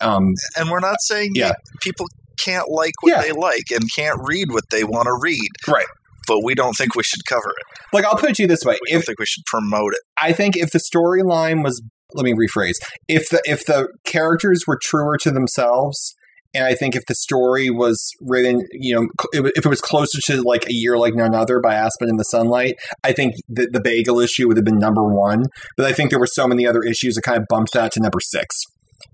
Um, 0.00 0.24
And 0.56 0.70
we're 0.70 0.80
not 0.80 0.96
saying 1.00 1.30
Yeah. 1.34 1.52
people 1.80 2.06
can't 2.42 2.68
like 2.70 2.92
what 3.02 3.10
Yeah. 3.10 3.22
they 3.22 3.32
like 3.32 3.64
and 3.70 3.82
can't 3.94 4.18
read 4.24 4.50
what 4.50 4.64
they 4.70 4.84
want 4.84 5.06
to 5.06 5.16
read. 5.20 5.48
Right. 5.68 5.86
But 6.28 6.40
we 6.44 6.54
don't 6.54 6.74
think 6.74 6.94
we 6.94 7.02
should 7.02 7.24
cover 7.28 7.48
it. 7.48 7.64
like 7.94 8.04
I'll 8.04 8.16
put 8.16 8.38
you 8.38 8.46
this 8.46 8.62
way: 8.64 8.78
We 8.82 8.92
don't 8.92 9.00
if 9.00 9.06
think 9.06 9.18
we 9.18 9.26
should 9.26 9.44
promote 9.46 9.92
it. 9.92 10.00
I 10.20 10.32
think 10.32 10.56
if 10.56 10.70
the 10.70 10.80
storyline 10.80 11.64
was 11.64 11.82
let 12.14 12.24
me 12.24 12.32
rephrase. 12.34 12.74
If 13.08 13.28
the 13.30 13.40
if 13.44 13.64
the 13.66 13.88
characters 14.04 14.62
were 14.66 14.78
truer 14.80 15.16
to 15.18 15.30
themselves 15.30 16.14
and 16.54 16.64
I 16.64 16.74
think 16.74 16.94
if 16.94 17.02
the 17.06 17.14
story 17.14 17.70
was 17.70 17.98
written, 18.20 18.60
you 18.72 18.94
know, 18.94 19.08
if 19.32 19.64
it 19.64 19.68
was 19.68 19.80
closer 19.80 20.18
to 20.26 20.42
like 20.42 20.64
a 20.68 20.72
year 20.72 20.98
like 20.98 21.14
none 21.14 21.34
other 21.34 21.60
by 21.60 21.74
Aspen 21.74 22.08
in 22.08 22.16
the 22.16 22.24
Sunlight, 22.24 22.74
I 23.02 23.12
think 23.12 23.34
the, 23.48 23.68
the 23.72 23.80
bagel 23.80 24.20
issue 24.20 24.48
would 24.48 24.56
have 24.56 24.64
been 24.64 24.78
number 24.78 25.04
one. 25.04 25.44
But 25.76 25.86
I 25.86 25.92
think 25.92 26.10
there 26.10 26.20
were 26.20 26.26
so 26.26 26.46
many 26.46 26.66
other 26.66 26.82
issues 26.82 27.14
that 27.14 27.22
kind 27.22 27.38
of 27.38 27.44
bumped 27.48 27.72
that 27.72 27.92
to 27.92 28.00
number 28.00 28.20
six. 28.20 28.46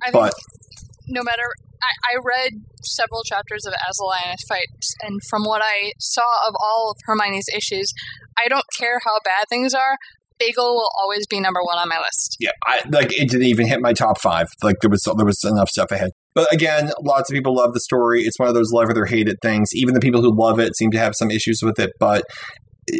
I 0.03 0.11
think 0.11 0.15
But 0.15 0.35
no 1.07 1.23
matter, 1.23 1.45
I, 1.83 2.17
I 2.17 2.21
read 2.25 2.53
several 2.83 3.23
chapters 3.23 3.67
of 3.67 3.73
As 3.89 3.97
the 3.97 4.05
Lioness 4.05 4.43
Fights, 4.49 4.95
and 5.03 5.21
from 5.29 5.45
what 5.45 5.63
I 5.63 5.93
saw 5.99 6.49
of 6.49 6.55
all 6.61 6.91
of 6.91 6.97
Hermione's 7.07 7.49
issues, 7.55 7.93
I 8.37 8.49
don't 8.49 8.65
care 8.77 9.01
how 9.05 9.19
bad 9.25 9.45
things 9.49 9.75
are. 9.75 9.97
Bagel 10.39 10.75
will 10.75 10.91
always 11.01 11.27
be 11.27 11.41
number 11.41 11.61
one 11.63 11.79
on 11.79 11.89
my 11.89 11.99
list. 11.99 12.37
yeah, 12.39 12.51
I 12.65 12.83
like 12.91 13.13
it 13.13 13.29
didn't 13.29 13.47
even 13.47 13.67
hit 13.67 13.81
my 13.81 13.93
top 13.93 14.21
five. 14.21 14.47
Like 14.63 14.77
there 14.81 14.91
was 14.91 15.03
there 15.03 15.27
was 15.27 15.43
enough 15.45 15.69
stuff 15.69 15.91
ahead. 15.91 16.11
But 16.39 16.55
again, 16.55 16.93
lots 17.03 17.29
of 17.29 17.35
people 17.35 17.57
love 17.57 17.75
the 17.75 17.81
story. 17.81 18.23
It's 18.23 18.39
one 18.39 18.49
of 18.49 18.55
those 18.55 18.71
love 18.71 18.91
it 18.91 18.97
or 18.97 19.07
hate 19.07 19.27
it 19.27 19.39
things. 19.43 19.71
Even 19.75 19.93
the 19.93 19.99
people 19.99 20.23
who 20.23 20.33
love 20.33 20.61
it 20.61 20.77
seem 20.77 20.93
to 20.93 20.99
have 20.99 21.17
some 21.17 21.33
issues 21.33 21.59
with 21.65 21.81
it. 21.81 21.91
But 21.99 22.23
uh, 22.89 22.95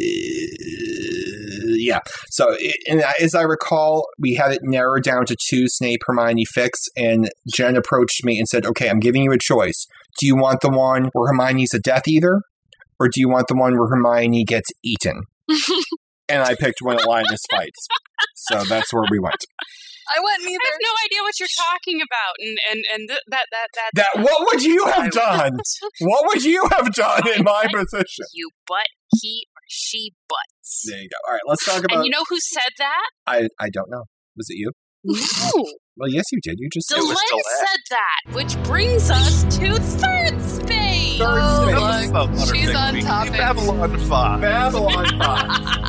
yeah. 1.77 1.99
So, 2.31 2.57
and 2.89 3.01
as 3.17 3.35
I 3.35 3.43
recall, 3.43 4.05
we 4.19 4.35
had 4.35 4.51
it 4.51 4.59
narrowed 4.61 5.03
down 5.03 5.25
to 5.27 5.37
two 5.49 5.69
Snape, 5.69 6.01
Hermione, 6.05 6.43
Fix, 6.43 6.81
and 6.97 7.29
Jen 7.55 7.77
approached 7.77 8.25
me 8.25 8.39
and 8.39 8.45
said, 8.45 8.65
"Okay, 8.65 8.89
I'm 8.89 8.99
giving 8.99 9.23
you 9.23 9.31
a 9.31 9.39
choice. 9.39 9.87
Do 10.19 10.27
you 10.27 10.35
want 10.35 10.59
the 10.59 10.69
one 10.69 11.09
where 11.13 11.29
Hermione's 11.29 11.73
a 11.73 11.79
Death 11.79 12.09
Eater, 12.09 12.41
or 12.99 13.07
do 13.07 13.21
you 13.21 13.29
want 13.29 13.47
the 13.47 13.55
one 13.55 13.77
where 13.77 13.87
Hermione 13.87 14.43
gets 14.43 14.69
eaten?" 14.83 15.21
and 16.27 16.43
I 16.43 16.55
picked 16.55 16.79
one 16.81 16.97
that 16.97 17.07
Linus 17.07 17.39
fights. 17.49 17.87
So 18.35 18.65
that's 18.65 18.91
where 18.91 19.05
we 19.09 19.17
went. 19.17 19.45
I 20.15 20.19
want 20.19 20.41
I 20.41 20.45
neither. 20.45 20.69
have 20.71 20.79
no 20.81 20.93
idea 21.05 21.19
what 21.21 21.35
you're 21.39 21.55
talking 21.57 21.99
about, 22.01 22.33
and 22.39 22.57
and 22.71 22.79
and 22.93 23.01
th- 23.09 23.25
that 23.29 23.45
that 23.51 23.67
that 23.75 23.89
That 23.95 24.11
what 24.23 24.47
would 24.51 24.63
you 24.63 24.85
have 24.85 25.11
done? 25.11 25.59
What 26.01 26.27
would 26.27 26.43
you 26.43 26.67
have 26.71 26.93
done 26.93 27.27
in 27.35 27.43
my 27.43 27.65
position? 27.71 28.25
you 28.33 28.49
butt 28.67 28.87
he 29.21 29.47
or 29.55 29.61
she 29.67 30.13
butts. 30.27 30.83
There 30.87 30.99
you 31.01 31.09
go. 31.09 31.17
All 31.27 31.33
right, 31.33 31.41
let's 31.47 31.65
talk 31.65 31.79
about. 31.83 31.97
And 31.97 32.05
you 32.05 32.11
know 32.11 32.23
who 32.29 32.37
said 32.39 32.71
that? 32.77 33.09
I 33.27 33.47
I 33.59 33.69
don't 33.69 33.89
know. 33.89 34.03
Was 34.37 34.47
it 34.49 34.57
you? 34.57 34.71
No, 35.03 35.65
Well, 35.95 36.09
yes, 36.09 36.25
you 36.31 36.39
did. 36.43 36.55
You 36.59 36.67
just 36.73 36.91
It 36.91 36.97
was 36.97 37.17
Delenn 37.17 37.39
Delenn. 37.39 37.67
said 37.67 37.79
that, 37.89 38.35
which 38.35 38.63
brings 38.67 39.09
us 39.09 39.43
to 39.57 39.79
Thirdspace. 39.79 41.17
Third 41.17 41.39
Oh, 41.41 42.01
space. 42.01 42.11
look. 42.11 42.55
She's 42.55 42.67
Pick 42.67 42.75
on 42.75 42.93
Weekly, 42.93 43.07
topic. 43.09 43.31
Babylon 43.33 43.97
5. 43.97 44.41
Babylon 44.41 45.05
Five. 45.19 45.85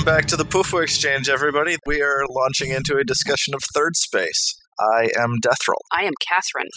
Welcome 0.00 0.16
back 0.16 0.28
to 0.28 0.36
the 0.38 0.46
Poofo 0.46 0.82
Exchange, 0.82 1.28
everybody. 1.28 1.76
We 1.84 2.00
are 2.00 2.24
launching 2.30 2.70
into 2.70 2.96
a 2.96 3.04
discussion 3.04 3.52
of 3.52 3.60
Thirdspace. 3.76 4.54
I 4.80 5.10
am 5.14 5.34
Deathrel. 5.44 5.76
I 5.92 6.04
am 6.04 6.14
Kathryn. 6.26 6.70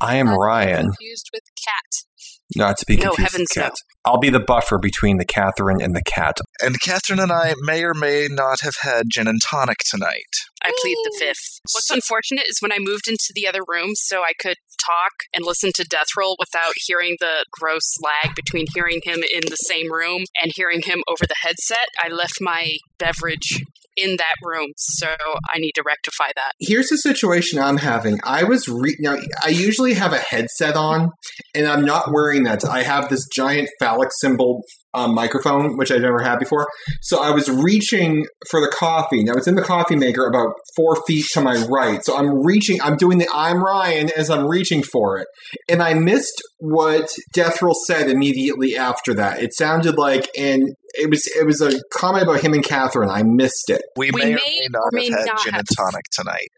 I 0.00 0.16
am 0.16 0.28
Ryan. 0.28 0.86
Confused 0.86 1.30
with 1.32 1.44
cat. 1.64 2.56
Not 2.56 2.76
to 2.78 2.84
be 2.84 2.96
No, 2.96 3.10
confused 3.10 3.32
heavens 3.32 3.48
with 3.54 3.64
Cat. 3.64 3.74
I'll 4.04 4.18
be 4.18 4.28
the 4.28 4.40
buffer 4.40 4.78
between 4.78 5.18
the 5.18 5.24
Kathryn 5.24 5.80
and 5.80 5.94
the 5.94 6.02
cat. 6.02 6.38
And 6.60 6.80
Kathryn 6.80 7.22
and 7.22 7.30
I 7.30 7.54
may 7.60 7.84
or 7.84 7.94
may 7.94 8.26
not 8.28 8.62
have 8.62 8.74
had 8.82 9.04
gin 9.08 9.28
and 9.28 9.40
tonic 9.40 9.78
tonight. 9.88 10.34
I 10.64 10.72
plead 10.80 10.96
the 11.04 11.16
fifth. 11.18 11.60
What's 11.72 11.90
unfortunate 11.90 12.44
is 12.48 12.58
when 12.60 12.72
I 12.72 12.78
moved 12.78 13.08
into 13.08 13.32
the 13.34 13.46
other 13.46 13.60
room 13.66 13.90
so 13.94 14.22
I 14.22 14.32
could 14.38 14.56
talk 14.84 15.12
and 15.34 15.44
listen 15.44 15.70
to 15.76 15.84
Death 15.84 16.08
Roll 16.16 16.36
without 16.38 16.72
hearing 16.86 17.16
the 17.20 17.44
gross 17.52 17.94
lag 18.02 18.34
between 18.34 18.66
hearing 18.74 19.00
him 19.04 19.18
in 19.18 19.42
the 19.48 19.56
same 19.56 19.92
room 19.92 20.24
and 20.42 20.52
hearing 20.54 20.82
him 20.82 21.02
over 21.08 21.24
the 21.26 21.36
headset, 21.42 21.86
I 22.02 22.08
left 22.08 22.38
my 22.40 22.76
beverage 22.98 23.62
in 23.96 24.16
that 24.16 24.34
room. 24.42 24.72
So 24.76 25.08
I 25.52 25.58
need 25.58 25.72
to 25.72 25.82
rectify 25.86 26.30
that. 26.34 26.52
Here's 26.60 26.88
the 26.88 26.96
situation 26.96 27.58
I'm 27.58 27.78
having. 27.78 28.18
I 28.24 28.44
was 28.44 28.68
re- 28.68 28.96
now. 29.00 29.16
I 29.44 29.48
usually 29.48 29.94
have 29.94 30.12
a 30.12 30.18
headset 30.18 30.76
on, 30.76 31.10
and 31.54 31.66
I'm 31.66 31.84
not 31.84 32.12
wearing 32.12 32.44
that. 32.44 32.64
I 32.64 32.82
have 32.82 33.08
this 33.08 33.26
giant 33.32 33.68
phallic 33.78 34.10
symbol 34.20 34.62
um, 34.94 35.14
microphone, 35.14 35.76
which 35.76 35.90
I've 35.90 36.02
never 36.02 36.20
had 36.20 36.38
before. 36.38 36.66
So 37.02 37.22
I 37.22 37.30
was 37.30 37.48
reaching 37.48 38.26
for 38.50 38.60
the 38.60 38.68
coffee. 38.68 39.24
Now 39.24 39.34
it's 39.34 39.46
in 39.46 39.54
the 39.54 39.62
coffee 39.62 39.96
maker, 39.96 40.26
about 40.26 40.54
four 40.76 40.96
feet 41.06 41.26
to 41.32 41.40
my 41.40 41.56
right. 41.68 42.04
So 42.04 42.16
I'm 42.16 42.44
reaching. 42.44 42.80
I'm 42.82 42.96
doing 42.96 43.18
the 43.18 43.28
I'm 43.34 43.62
Ryan 43.62 44.10
as 44.16 44.30
I'm 44.30 44.46
reaching 44.46 44.82
for 44.82 45.18
it, 45.18 45.26
and 45.68 45.82
I 45.82 45.94
missed 45.94 46.42
what 46.58 47.08
Deathrel 47.34 47.74
said 47.86 48.10
immediately 48.10 48.76
after 48.76 49.14
that. 49.14 49.42
It 49.42 49.54
sounded 49.54 49.96
like, 49.98 50.28
and 50.38 50.74
it 50.94 51.10
was 51.10 51.26
it 51.26 51.46
was 51.46 51.60
a 51.60 51.80
comment 51.92 52.24
about 52.24 52.40
him 52.40 52.54
and 52.54 52.64
Kathryn. 52.64 53.10
I 53.10 53.22
missed 53.22 53.68
it. 53.68 53.82
We, 53.96 54.10
We 54.12 54.20
may, 54.20 54.32
or 54.32 54.36
may 54.36 54.36
may 54.36 54.66
or 54.66 54.70
not 54.70 54.82
may 54.92 55.10
have 55.10 55.18
had 55.18 55.26
not 55.26 55.38
gin 55.44 55.54
and 55.54 55.66
have. 55.68 55.76
tonic 55.76 56.04
tonight. 56.12 56.48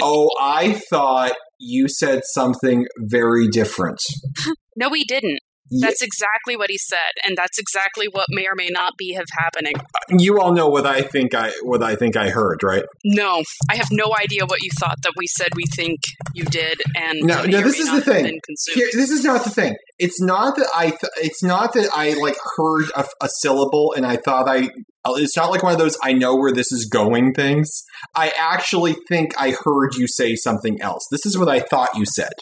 Oh, 0.00 0.28
I 0.40 0.72
thought 0.90 1.34
you 1.60 1.88
said 1.88 2.22
something 2.24 2.86
very 2.98 3.48
different. 3.48 4.00
No, 4.76 4.88
we 4.88 5.04
didn't. 5.04 5.38
That's 5.80 6.02
exactly 6.02 6.56
what 6.56 6.70
he 6.70 6.78
said, 6.78 6.98
and 7.26 7.36
that's 7.36 7.58
exactly 7.58 8.06
what 8.06 8.26
may 8.30 8.46
or 8.46 8.54
may 8.54 8.68
not 8.70 8.92
be 8.98 9.12
have 9.14 9.26
happening. 9.38 9.74
Uh, 9.76 10.16
you 10.18 10.40
all 10.40 10.52
know 10.52 10.68
what 10.68 10.86
I 10.86 11.02
think 11.02 11.34
I 11.34 11.52
what 11.62 11.82
I 11.82 11.96
think 11.96 12.16
I 12.16 12.30
heard, 12.30 12.62
right? 12.62 12.84
No, 13.04 13.42
I 13.70 13.76
have 13.76 13.88
no 13.90 14.14
idea 14.18 14.44
what 14.46 14.62
you 14.62 14.70
thought 14.78 14.96
that 15.02 15.12
we 15.16 15.26
said 15.26 15.48
we 15.54 15.64
think 15.74 16.00
you 16.34 16.44
did, 16.44 16.82
and 16.96 17.20
No, 17.22 17.44
no, 17.44 17.60
this 17.60 17.78
is 17.78 17.90
the 17.90 18.00
thing. 18.00 18.40
Here, 18.72 18.88
this 18.92 19.10
is 19.10 19.24
not 19.24 19.44
the 19.44 19.50
thing. 19.50 19.76
It's 19.98 20.20
not 20.20 20.56
that 20.56 20.68
I. 20.74 20.90
Th- 20.90 21.12
it's 21.22 21.42
not 21.42 21.72
that 21.74 21.90
I 21.94 22.14
like 22.14 22.36
heard 22.56 22.86
a, 22.96 23.04
a 23.22 23.28
syllable 23.40 23.94
and 23.96 24.04
I 24.06 24.16
thought 24.16 24.48
I. 24.48 24.68
Uh, 25.06 25.14
it's 25.16 25.36
not 25.36 25.50
like 25.50 25.62
one 25.62 25.72
of 25.72 25.78
those 25.78 25.98
I 26.02 26.14
know 26.14 26.34
where 26.34 26.52
this 26.52 26.72
is 26.72 26.86
going 26.86 27.34
things. 27.34 27.82
I 28.14 28.32
actually 28.38 28.96
think 29.08 29.34
I 29.38 29.50
heard 29.50 29.94
you 29.96 30.08
say 30.08 30.34
something 30.34 30.80
else. 30.80 31.02
This 31.10 31.26
is 31.26 31.36
what 31.36 31.48
I 31.48 31.60
thought 31.60 31.90
you 31.94 32.04
said. 32.06 32.32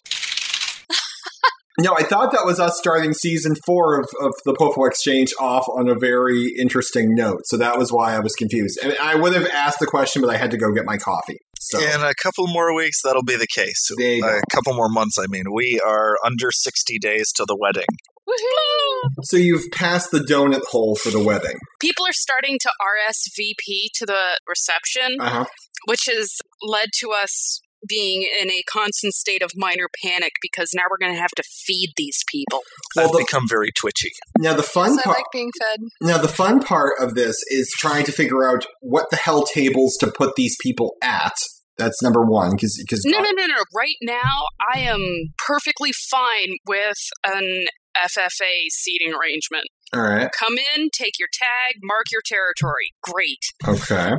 No, 1.78 1.94
I 1.96 2.02
thought 2.02 2.32
that 2.32 2.44
was 2.44 2.60
us 2.60 2.76
starting 2.78 3.14
season 3.14 3.54
four 3.66 3.98
of, 4.00 4.06
of 4.20 4.32
the 4.44 4.52
Pofo 4.52 4.86
Exchange 4.86 5.32
off 5.40 5.66
on 5.68 5.88
a 5.88 5.94
very 5.94 6.52
interesting 6.58 7.14
note. 7.14 7.40
So 7.46 7.56
that 7.56 7.78
was 7.78 7.90
why 7.90 8.14
I 8.14 8.20
was 8.20 8.34
confused. 8.34 8.78
And 8.82 8.94
I 9.02 9.14
would 9.14 9.32
have 9.34 9.46
asked 9.46 9.78
the 9.80 9.86
question, 9.86 10.20
but 10.20 10.30
I 10.30 10.36
had 10.36 10.50
to 10.50 10.58
go 10.58 10.70
get 10.72 10.84
my 10.84 10.98
coffee. 10.98 11.38
So 11.60 11.80
In 11.80 12.02
a 12.02 12.12
couple 12.22 12.46
more 12.48 12.74
weeks, 12.74 13.00
that'll 13.02 13.22
be 13.22 13.36
the 13.36 13.46
case. 13.46 13.88
There 13.96 14.14
you 14.16 14.22
go. 14.22 14.28
A 14.28 14.40
couple 14.54 14.74
more 14.74 14.88
months, 14.88 15.16
I 15.18 15.24
mean. 15.28 15.44
We 15.54 15.80
are 15.86 16.16
under 16.26 16.50
60 16.50 16.98
days 16.98 17.32
to 17.36 17.44
the 17.46 17.56
wedding. 17.58 17.86
Woohoo! 18.28 19.10
So 19.22 19.36
you've 19.36 19.70
passed 19.72 20.10
the 20.10 20.18
donut 20.20 20.62
hole 20.70 20.96
for 20.96 21.10
the 21.10 21.22
wedding. 21.22 21.56
People 21.80 22.06
are 22.06 22.12
starting 22.12 22.58
to 22.60 22.68
RSVP 22.80 23.86
to 23.94 24.06
the 24.06 24.40
reception, 24.48 25.18
Uh 25.20 25.28
huh. 25.30 25.44
which 25.86 26.02
has 26.10 26.36
led 26.62 26.88
to 27.00 27.10
us 27.10 27.60
being 27.88 28.26
in 28.40 28.50
a 28.50 28.62
constant 28.70 29.14
state 29.14 29.42
of 29.42 29.50
minor 29.56 29.88
panic 30.04 30.32
because 30.40 30.70
now 30.74 30.82
we're 30.90 30.98
going 30.98 31.14
to 31.14 31.20
have 31.20 31.30
to 31.36 31.42
feed 31.42 31.92
these 31.96 32.22
people. 32.30 32.60
Well, 32.96 33.06
I've 33.06 33.12
the, 33.12 33.18
become 33.18 33.44
very 33.48 33.70
twitchy. 33.76 34.10
now 34.38 34.54
the 34.54 34.62
fun 34.62 34.96
part. 34.98 35.16
like 35.18 35.26
being 35.32 35.50
fed. 35.58 35.80
Now 36.00 36.18
the 36.18 36.28
fun 36.28 36.60
part 36.60 36.94
of 37.00 37.14
this 37.14 37.36
is 37.48 37.72
trying 37.78 38.04
to 38.04 38.12
figure 38.12 38.48
out 38.48 38.66
what 38.80 39.06
the 39.10 39.16
hell 39.16 39.44
tables 39.44 39.96
to 40.00 40.10
put 40.10 40.36
these 40.36 40.56
people 40.60 40.96
at. 41.02 41.34
That's 41.78 42.02
number 42.02 42.22
one 42.24 42.50
because 42.52 42.78
because 42.86 43.02
No, 43.04 43.18
no, 43.18 43.30
no, 43.30 43.46
no. 43.46 43.62
Right 43.74 43.96
now, 44.02 44.44
I 44.74 44.80
am 44.80 45.32
perfectly 45.38 45.90
fine 46.10 46.56
with 46.66 46.98
an 47.26 47.64
FFA 47.96 48.66
seating 48.70 49.12
arrangement. 49.14 49.64
all 49.94 50.02
right 50.02 50.30
Come 50.38 50.56
in, 50.58 50.90
take 50.92 51.18
your 51.18 51.28
tag, 51.32 51.80
mark 51.82 52.04
your 52.12 52.22
territory. 52.24 52.92
Great. 53.02 53.40
okay 53.66 54.16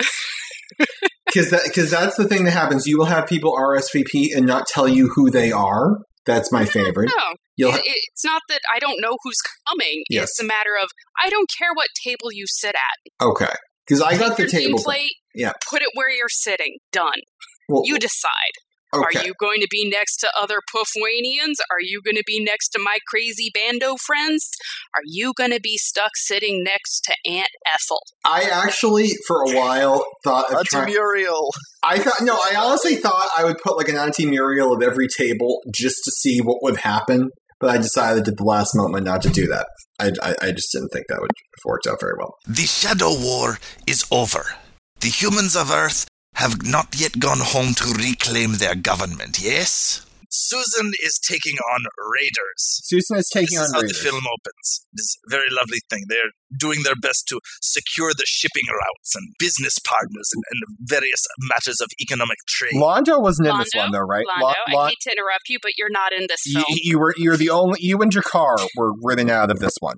because 1.33 1.49
that 1.51 1.61
because 1.65 1.89
that's 1.89 2.15
the 2.15 2.27
thing 2.27 2.43
that 2.45 2.51
happens. 2.51 2.85
You 2.87 2.97
will 2.97 3.05
have 3.05 3.27
people 3.27 3.55
RSVP 3.55 4.35
and 4.35 4.45
not 4.45 4.67
tell 4.67 4.87
you 4.87 5.09
who 5.15 5.29
they 5.29 5.51
are. 5.51 5.97
That's 6.25 6.51
my 6.51 6.65
favorite. 6.65 7.09
No, 7.17 7.35
You'll 7.57 7.69
it, 7.71 7.75
ha- 7.75 7.81
it's 7.85 8.23
not 8.23 8.41
that 8.49 8.61
I 8.73 8.79
don't 8.79 9.01
know 9.01 9.17
who's 9.23 9.37
coming. 9.67 10.03
Yes. 10.09 10.29
It's 10.29 10.41
a 10.41 10.45
matter 10.45 10.71
of 10.81 10.89
I 11.23 11.29
don't 11.29 11.49
care 11.57 11.69
what 11.73 11.87
table 12.03 12.31
you 12.31 12.45
sit 12.47 12.75
at. 12.75 13.25
okay 13.25 13.51
because 13.85 14.01
I 14.01 14.17
got 14.17 14.37
the 14.37 14.43
your 14.43 14.49
table. 14.49 14.79
plate. 14.81 15.11
Yeah. 15.35 15.51
Put 15.69 15.81
it 15.81 15.89
where 15.95 16.09
you're 16.09 16.29
sitting. 16.29 16.77
Done. 16.91 17.19
Well, 17.67 17.81
You 17.85 17.97
decide. 17.99 18.53
Okay. 18.93 19.19
Are 19.19 19.25
you 19.25 19.33
going 19.39 19.61
to 19.61 19.67
be 19.69 19.89
next 19.89 20.17
to 20.17 20.31
other 20.39 20.59
Puffwanians? 20.73 21.55
Are 21.71 21.81
you 21.81 22.01
going 22.01 22.15
to 22.15 22.23
be 22.25 22.43
next 22.43 22.69
to 22.69 22.79
my 22.79 22.97
crazy 23.07 23.51
bando 23.53 23.95
friends? 23.97 24.49
Are 24.95 25.01
you 25.05 25.33
going 25.35 25.51
to 25.51 25.59
be 25.59 25.77
stuck 25.77 26.11
sitting 26.15 26.63
next 26.63 27.01
to 27.05 27.31
Aunt 27.31 27.49
Ethel? 27.65 27.99
I 28.25 28.43
actually 28.43 29.09
for 29.27 29.41
a 29.41 29.55
while 29.55 30.05
thought 30.23 30.51
of 30.51 30.57
Auntie 30.57 30.67
trying. 30.69 30.91
Muriel. 30.91 31.49
I 31.83 31.99
thought 31.99 32.21
no, 32.21 32.35
I 32.35 32.55
honestly 32.55 32.95
thought 32.95 33.27
I 33.37 33.43
would 33.43 33.57
put 33.57 33.77
like 33.77 33.89
an 33.89 33.97
Auntie 33.97 34.25
Muriel 34.25 34.73
of 34.73 34.81
every 34.81 35.07
table 35.07 35.61
just 35.73 36.03
to 36.05 36.11
see 36.11 36.39
what 36.39 36.61
would 36.61 36.77
happen. 36.77 37.29
But 37.59 37.69
I 37.69 37.77
decided 37.77 38.27
at 38.27 38.35
the 38.35 38.43
last 38.43 38.75
moment 38.75 39.05
not 39.05 39.21
to 39.21 39.29
do 39.29 39.47
that. 39.47 39.67
I, 39.97 40.11
I, 40.21 40.35
I 40.41 40.51
just 40.51 40.71
didn't 40.73 40.89
think 40.89 41.05
that 41.07 41.21
would 41.21 41.31
have 41.31 41.65
worked 41.65 41.87
out 41.87 41.99
very 42.01 42.13
well. 42.17 42.35
The 42.45 42.63
Shadow 42.63 43.13
War 43.17 43.57
is 43.87 44.05
over. 44.11 44.55
The 44.99 45.07
humans 45.07 45.55
of 45.55 45.71
Earth 45.71 46.05
have 46.33 46.65
not 46.65 46.99
yet 46.99 47.19
gone 47.19 47.39
home 47.39 47.73
to 47.75 47.93
reclaim 47.93 48.53
their 48.53 48.75
government, 48.75 49.39
yes? 49.41 50.05
Susan 50.35 50.91
is 51.03 51.19
taking 51.19 51.57
on 51.71 51.81
Raiders. 52.19 52.81
Susan 52.83 53.17
is 53.17 53.29
taking 53.31 53.59
this 53.59 53.67
is 53.67 53.69
on 53.69 53.75
how 53.75 53.81
Raiders. 53.81 54.01
the 54.01 54.09
film 54.09 54.23
opens. 54.25 54.87
This 54.93 55.05
is 55.05 55.17
a 55.27 55.29
very 55.29 55.49
lovely 55.51 55.77
thing. 55.91 56.05
They're 56.07 56.33
doing 56.57 56.81
their 56.81 56.95
best 56.95 57.27
to 57.27 57.39
secure 57.61 58.11
the 58.17 58.25
shipping 58.25 58.63
routes 58.67 59.15
and 59.15 59.27
business 59.37 59.77
partners 59.85 60.31
and, 60.33 60.43
and 60.49 60.77
various 60.89 61.23
matters 61.39 61.79
of 61.81 61.89
economic 62.01 62.37
trade. 62.47 62.73
Londo 62.73 63.21
wasn't 63.21 63.49
in 63.49 63.59
this 63.59 63.69
one 63.75 63.91
though, 63.91 63.99
right? 63.99 64.25
Londo, 64.25 64.53
Lo- 64.73 64.79
I 64.79 64.89
hate 64.89 64.97
to 65.01 65.11
interrupt 65.11 65.49
you, 65.49 65.59
but 65.61 65.73
you're 65.77 65.91
not 65.91 66.13
in 66.13 66.25
this 66.27 66.47
you, 66.47 66.53
film. 66.53 66.65
you 66.69 66.99
were 66.99 67.13
you're 67.15 67.37
the 67.37 67.51
only 67.51 67.77
you 67.81 68.01
and 68.01 68.11
G'Kar 68.11 68.57
were 68.75 68.93
written 69.03 69.29
out 69.29 69.51
of 69.51 69.59
this 69.59 69.75
one. 69.81 69.97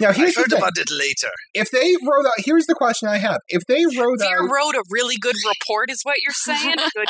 Now 0.00 0.10
I 0.10 0.12
here's 0.12 0.34
the 0.34 0.44
thing: 0.44 0.58
about 0.58 0.76
it 0.76 0.90
later. 0.90 1.32
if 1.54 1.70
they 1.70 1.94
wrote 2.06 2.26
out, 2.26 2.34
here's 2.38 2.66
the 2.66 2.74
question 2.74 3.08
I 3.08 3.18
have: 3.18 3.38
if 3.48 3.62
they 3.68 3.84
wrote 3.98 4.18
Vir 4.20 4.44
out, 4.44 4.50
wrote 4.50 4.74
a 4.74 4.84
really 4.90 5.16
good 5.20 5.36
report, 5.46 5.90
is 5.90 6.00
what 6.02 6.16
you're 6.22 6.32
saying? 6.32 6.76
Good. 6.94 7.06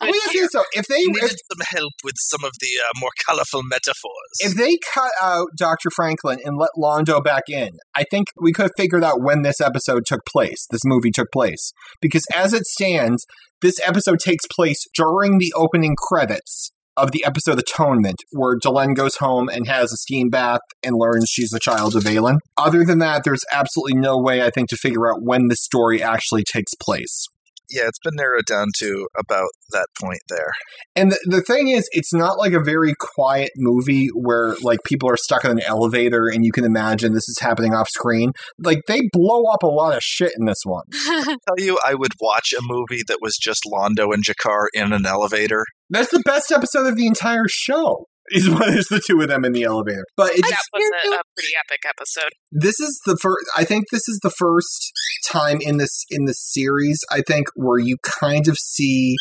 well, 0.00 0.10
good 0.12 0.14
yes, 0.14 0.32
Vir. 0.32 0.38
yes, 0.40 0.48
so 0.52 0.64
if 0.74 0.86
they 0.86 0.96
He 0.98 1.02
if, 1.04 1.14
needed 1.22 1.36
some 1.50 1.78
help 1.78 1.92
with 2.04 2.14
some 2.18 2.44
of 2.44 2.52
the 2.60 2.68
uh, 2.84 2.92
more 3.00 3.10
colorful 3.26 3.62
metaphors. 3.62 4.32
if 4.40 4.54
they 4.54 4.78
cut 4.92 5.12
out 5.20 5.48
Dr. 5.56 5.90
Franklin 5.94 6.38
and 6.44 6.58
let 6.58 6.70
Londo 6.78 7.22
back 7.22 7.44
in, 7.48 7.70
I 7.94 8.04
think 8.10 8.28
we 8.40 8.52
could 8.52 8.64
have 8.64 8.72
figured 8.76 9.04
out 9.04 9.22
when 9.22 9.42
this 9.42 9.60
episode 9.60 10.04
took 10.06 10.20
place, 10.26 10.66
this 10.70 10.84
movie 10.84 11.10
took 11.10 11.30
place. 11.32 11.72
Because 12.00 12.24
as 12.34 12.52
it 12.52 12.64
stands, 12.66 13.24
this 13.60 13.80
episode 13.84 14.18
takes 14.18 14.44
place 14.50 14.84
during 14.94 15.38
the 15.38 15.52
opening 15.56 15.94
credits 15.96 16.72
of 16.96 17.12
the 17.12 17.24
episode 17.24 17.58
Atonement, 17.58 18.16
where 18.32 18.58
Delenn 18.58 18.94
goes 18.94 19.16
home 19.16 19.48
and 19.48 19.66
has 19.66 19.92
a 19.92 19.96
steam 19.96 20.28
bath 20.28 20.60
and 20.82 20.96
learns 20.96 21.28
she's 21.28 21.50
the 21.50 21.60
child 21.60 21.96
of 21.96 22.02
Valen. 22.02 22.38
Other 22.56 22.84
than 22.84 22.98
that, 22.98 23.24
there's 23.24 23.44
absolutely 23.52 23.98
no 23.98 24.18
way, 24.18 24.42
I 24.42 24.50
think, 24.50 24.68
to 24.70 24.76
figure 24.76 25.08
out 25.08 25.22
when 25.22 25.48
the 25.48 25.56
story 25.56 26.02
actually 26.02 26.44
takes 26.44 26.74
place. 26.74 27.26
Yeah, 27.72 27.88
it's 27.88 27.98
been 27.98 28.16
narrowed 28.16 28.46
down 28.46 28.68
to 28.78 29.08
about 29.18 29.48
that 29.70 29.86
point 30.00 30.20
there. 30.28 30.52
And 30.94 31.12
the, 31.12 31.18
the 31.24 31.42
thing 31.42 31.68
is, 31.68 31.88
it's 31.92 32.12
not 32.12 32.38
like 32.38 32.52
a 32.52 32.62
very 32.62 32.94
quiet 32.98 33.50
movie 33.56 34.08
where 34.14 34.54
like 34.62 34.80
people 34.84 35.10
are 35.10 35.16
stuck 35.16 35.44
in 35.44 35.52
an 35.52 35.60
elevator 35.66 36.28
and 36.28 36.44
you 36.44 36.52
can 36.52 36.64
imagine 36.64 37.12
this 37.12 37.28
is 37.28 37.38
happening 37.40 37.74
off 37.74 37.88
screen. 37.88 38.32
Like 38.58 38.80
they 38.86 39.00
blow 39.12 39.44
up 39.52 39.62
a 39.62 39.66
lot 39.66 39.96
of 39.96 40.02
shit 40.02 40.32
in 40.38 40.46
this 40.46 40.62
one. 40.64 40.84
tell 41.12 41.38
you, 41.58 41.78
I 41.84 41.94
would 41.94 42.12
watch 42.20 42.52
a 42.52 42.62
movie 42.62 43.02
that 43.08 43.18
was 43.20 43.36
just 43.36 43.62
Londo 43.64 44.12
and 44.12 44.24
G'Kar 44.24 44.66
in 44.74 44.92
an 44.92 45.06
elevator. 45.06 45.64
That's 45.90 46.10
the 46.10 46.22
best 46.24 46.52
episode 46.52 46.86
of 46.86 46.96
the 46.96 47.06
entire 47.06 47.46
show. 47.48 48.06
Is 48.34 48.48
when 48.48 48.72
it's 48.76 48.88
the 48.88 49.00
two 49.06 49.20
of 49.20 49.28
them 49.28 49.44
in 49.44 49.52
the 49.52 49.64
elevator. 49.64 50.04
But 50.16 50.32
it's 50.32 50.48
That 50.48 50.58
was 50.72 50.90
a, 51.04 51.08
a 51.16 51.20
pretty 51.36 51.52
epic 51.58 51.80
episode. 51.88 52.30
this 52.50 52.80
is 52.80 53.00
the 53.06 53.16
first 53.16 53.44
I 53.56 53.64
think 53.64 53.84
this 53.92 54.08
is 54.08 54.18
the 54.22 54.30
first 54.30 54.92
time 55.26 55.58
in 55.60 55.76
this 55.76 56.04
in 56.10 56.24
the 56.24 56.32
series, 56.34 57.00
I 57.10 57.22
think, 57.26 57.46
where 57.54 57.78
you 57.78 57.96
kind 58.02 58.48
of 58.48 58.56
see 58.58 59.16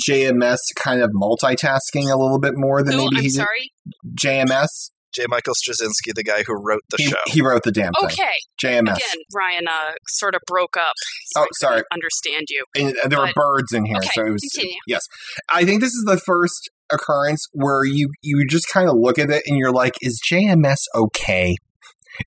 JMS 0.00 0.58
kind 0.76 1.02
of 1.02 1.10
multitasking 1.10 2.10
a 2.12 2.16
little 2.18 2.38
bit 2.40 2.54
more 2.56 2.82
than 2.82 2.94
Who? 2.94 3.04
maybe 3.04 3.16
I'm 3.16 3.22
he 3.22 3.28
did. 3.28 3.34
sorry. 3.36 3.72
JMS. 4.18 4.90
J. 5.14 5.26
Michael 5.28 5.54
Straczynski, 5.54 6.12
the 6.12 6.24
guy 6.24 6.42
who 6.42 6.54
wrote 6.54 6.80
the 6.90 6.96
He, 6.96 7.04
show. 7.04 7.14
he 7.28 7.40
wrote 7.40 7.62
the 7.62 7.70
damn 7.70 7.92
thing. 7.92 8.06
Okay. 8.06 8.32
JMS. 8.60 8.96
Again, 8.96 9.22
Ryan 9.32 9.68
uh, 9.68 9.92
sort 10.08 10.34
of 10.34 10.40
broke 10.44 10.76
up. 10.76 10.94
so 11.26 11.42
Oh, 11.42 11.46
sorry. 11.60 11.74
couldn't 11.76 11.86
Understand 11.92 12.46
you. 12.50 12.64
and 12.74 12.96
uh, 12.98 13.06
there 13.06 13.20
were 13.20 13.30
birds 13.32 13.72
in 13.72 13.84
here, 13.84 13.98
Okay, 13.98 14.08
so 14.12 14.26
it 14.26 14.30
was 14.30 14.42
continue. 14.52 14.74
yes. 14.88 15.02
I 15.48 15.64
think 15.64 15.82
this 15.82 15.92
is 15.92 16.02
the 16.04 16.16
first 16.18 16.68
occurrence 16.92 17.46
where 17.52 17.84
you 17.84 18.10
you 18.22 18.46
just 18.46 18.68
kind 18.68 18.88
of 18.88 18.96
look 18.98 19.18
at 19.18 19.30
it 19.30 19.42
and 19.46 19.58
you're 19.58 19.72
like, 19.72 19.94
is 20.00 20.20
JMS 20.30 20.84
okay? 20.94 21.56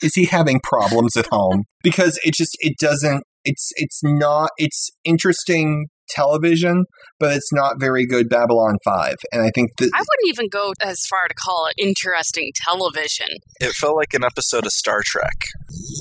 Is 0.01 0.15
he 0.15 0.25
having 0.25 0.59
problems 0.61 1.15
at 1.15 1.27
home? 1.27 1.63
Because 1.83 2.19
it 2.23 2.33
just 2.33 2.57
it 2.59 2.73
doesn't. 2.79 3.23
It's 3.45 3.71
it's 3.75 4.01
not. 4.03 4.49
It's 4.57 4.89
interesting 5.03 5.87
television, 6.09 6.85
but 7.19 7.35
it's 7.35 7.51
not 7.53 7.79
very 7.79 8.05
good 8.05 8.29
Babylon 8.29 8.77
Five. 8.83 9.15
And 9.31 9.41
I 9.41 9.51
think 9.53 9.71
that 9.77 9.89
I 9.93 9.99
wouldn't 9.99 10.29
even 10.29 10.49
go 10.49 10.73
as 10.81 10.99
far 11.09 11.27
to 11.27 11.33
call 11.33 11.67
it 11.67 11.81
interesting 11.81 12.51
television. 12.55 13.27
It 13.61 13.73
felt 13.73 13.95
like 13.95 14.13
an 14.13 14.23
episode 14.23 14.65
of 14.65 14.71
Star 14.71 15.01
Trek, 15.05 15.37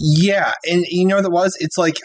yeah, 0.00 0.52
and 0.68 0.84
you 0.88 1.06
know 1.06 1.16
what 1.16 1.24
it 1.24 1.32
was? 1.32 1.56
It's 1.60 1.78
like. 1.78 1.96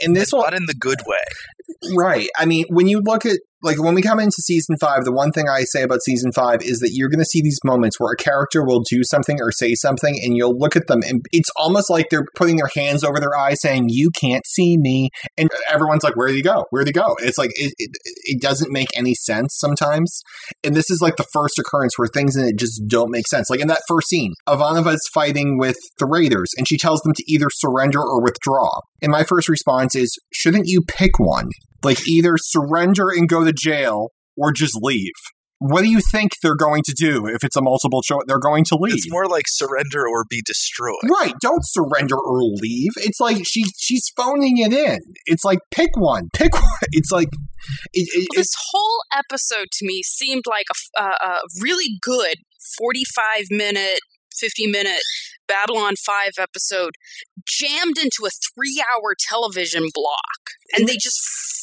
And 0.00 0.16
this 0.16 0.32
one, 0.32 0.42
not 0.42 0.54
in 0.54 0.64
the 0.66 0.74
good 0.74 1.00
way. 1.06 1.94
Right. 1.94 2.28
I 2.36 2.44
mean, 2.44 2.64
when 2.70 2.88
you 2.88 3.00
look 3.04 3.24
at 3.24 3.38
like 3.62 3.80
when 3.80 3.94
we 3.94 4.02
come 4.02 4.18
into 4.18 4.42
season 4.42 4.76
five, 4.80 5.04
the 5.04 5.12
one 5.12 5.32
thing 5.32 5.48
I 5.48 5.64
say 5.64 5.82
about 5.82 6.02
season 6.02 6.32
five 6.32 6.62
is 6.62 6.80
that 6.80 6.90
you're 6.92 7.08
going 7.08 7.20
to 7.20 7.24
see 7.24 7.40
these 7.42 7.60
moments 7.64 7.98
where 7.98 8.12
a 8.12 8.16
character 8.16 8.64
will 8.64 8.82
do 8.88 9.02
something 9.04 9.38
or 9.40 9.52
say 9.52 9.74
something, 9.74 10.18
and 10.22 10.36
you'll 10.36 10.56
look 10.56 10.76
at 10.76 10.86
them, 10.88 11.00
and 11.06 11.24
it's 11.32 11.50
almost 11.56 11.90
like 11.90 12.06
they're 12.10 12.26
putting 12.36 12.56
their 12.56 12.70
hands 12.74 13.04
over 13.04 13.20
their 13.20 13.36
eyes, 13.36 13.60
saying, 13.60 13.86
"You 13.88 14.10
can't 14.10 14.46
see 14.46 14.76
me," 14.76 15.10
and 15.36 15.48
everyone's 15.70 16.02
like, 16.02 16.16
"Where 16.16 16.28
did 16.28 16.36
he 16.36 16.42
go? 16.42 16.64
Where 16.70 16.84
did 16.84 16.94
he 16.94 17.00
go?" 17.00 17.16
It's 17.20 17.38
like 17.38 17.50
it, 17.54 17.72
it, 17.78 17.90
it 18.24 18.42
doesn't 18.42 18.72
make 18.72 18.88
any 18.96 19.14
sense 19.14 19.56
sometimes, 19.58 20.22
and 20.64 20.74
this 20.74 20.90
is 20.90 21.00
like 21.00 21.16
the 21.16 21.26
first 21.32 21.58
occurrence 21.58 21.98
where 21.98 22.08
things 22.08 22.36
in 22.36 22.44
it 22.44 22.58
just 22.58 22.82
don't 22.88 23.10
make 23.10 23.28
sense. 23.28 23.48
Like 23.48 23.60
in 23.60 23.68
that 23.68 23.82
first 23.88 24.08
scene, 24.08 24.32
Ivanova 24.48 24.94
is 24.94 25.10
fighting 25.14 25.58
with 25.58 25.76
the 25.98 26.06
Raiders, 26.06 26.50
and 26.56 26.66
she 26.66 26.76
tells 26.76 27.00
them 27.02 27.14
to 27.14 27.24
either 27.32 27.46
surrender 27.50 28.00
or 28.00 28.22
withdraw. 28.22 28.80
And 29.00 29.10
my 29.10 29.24
first 29.24 29.48
response 29.48 29.94
is, 29.96 30.16
shouldn't 30.32 30.66
you 30.66 30.82
pick 30.86 31.18
one? 31.18 31.48
Like 31.82 32.06
either 32.06 32.34
surrender 32.38 33.10
and 33.10 33.28
go 33.28 33.44
to 33.44 33.52
jail 33.52 34.08
or 34.36 34.52
just 34.52 34.78
leave. 34.80 35.12
What 35.58 35.82
do 35.82 35.88
you 35.88 36.00
think 36.00 36.32
they're 36.42 36.56
going 36.56 36.82
to 36.86 36.92
do 36.92 37.28
if 37.28 37.44
it's 37.44 37.54
a 37.54 37.62
multiple 37.62 38.02
choice? 38.02 38.22
They're 38.26 38.40
going 38.40 38.64
to 38.64 38.74
leave. 38.74 38.94
It's 38.94 39.10
more 39.10 39.28
like 39.28 39.44
surrender 39.46 40.04
or 40.08 40.24
be 40.28 40.42
destroyed. 40.44 40.96
Right, 41.08 41.34
don't 41.40 41.64
surrender 41.64 42.16
or 42.16 42.40
leave. 42.42 42.90
It's 42.96 43.20
like 43.20 43.46
she 43.46 43.66
she's 43.78 44.10
phoning 44.16 44.58
it 44.58 44.72
in. 44.72 44.98
It's 45.26 45.44
like 45.44 45.60
pick 45.70 45.90
one, 45.96 46.30
pick 46.34 46.54
one. 46.54 46.64
It's 46.94 47.12
like 47.12 47.28
it, 47.92 48.08
it, 48.12 48.26
Well, 48.30 48.40
this 48.40 48.52
whole 48.72 48.98
episode 49.16 49.68
to 49.72 49.86
me 49.86 50.02
seemed 50.02 50.42
like 50.48 50.66
a 50.98 51.36
really 51.60 51.96
good 52.02 52.38
45 52.76 53.46
minute, 53.50 54.00
50 54.36 54.66
minute 54.66 55.00
Babylon 55.46 55.94
5 55.96 56.32
episode 56.38 56.94
jammed 57.46 57.98
into 57.98 58.26
a 58.26 58.30
three 58.30 58.82
hour 58.82 59.14
television 59.18 59.88
block. 59.94 60.56
And 60.76 60.88
they 60.88 60.94
just 60.94 61.20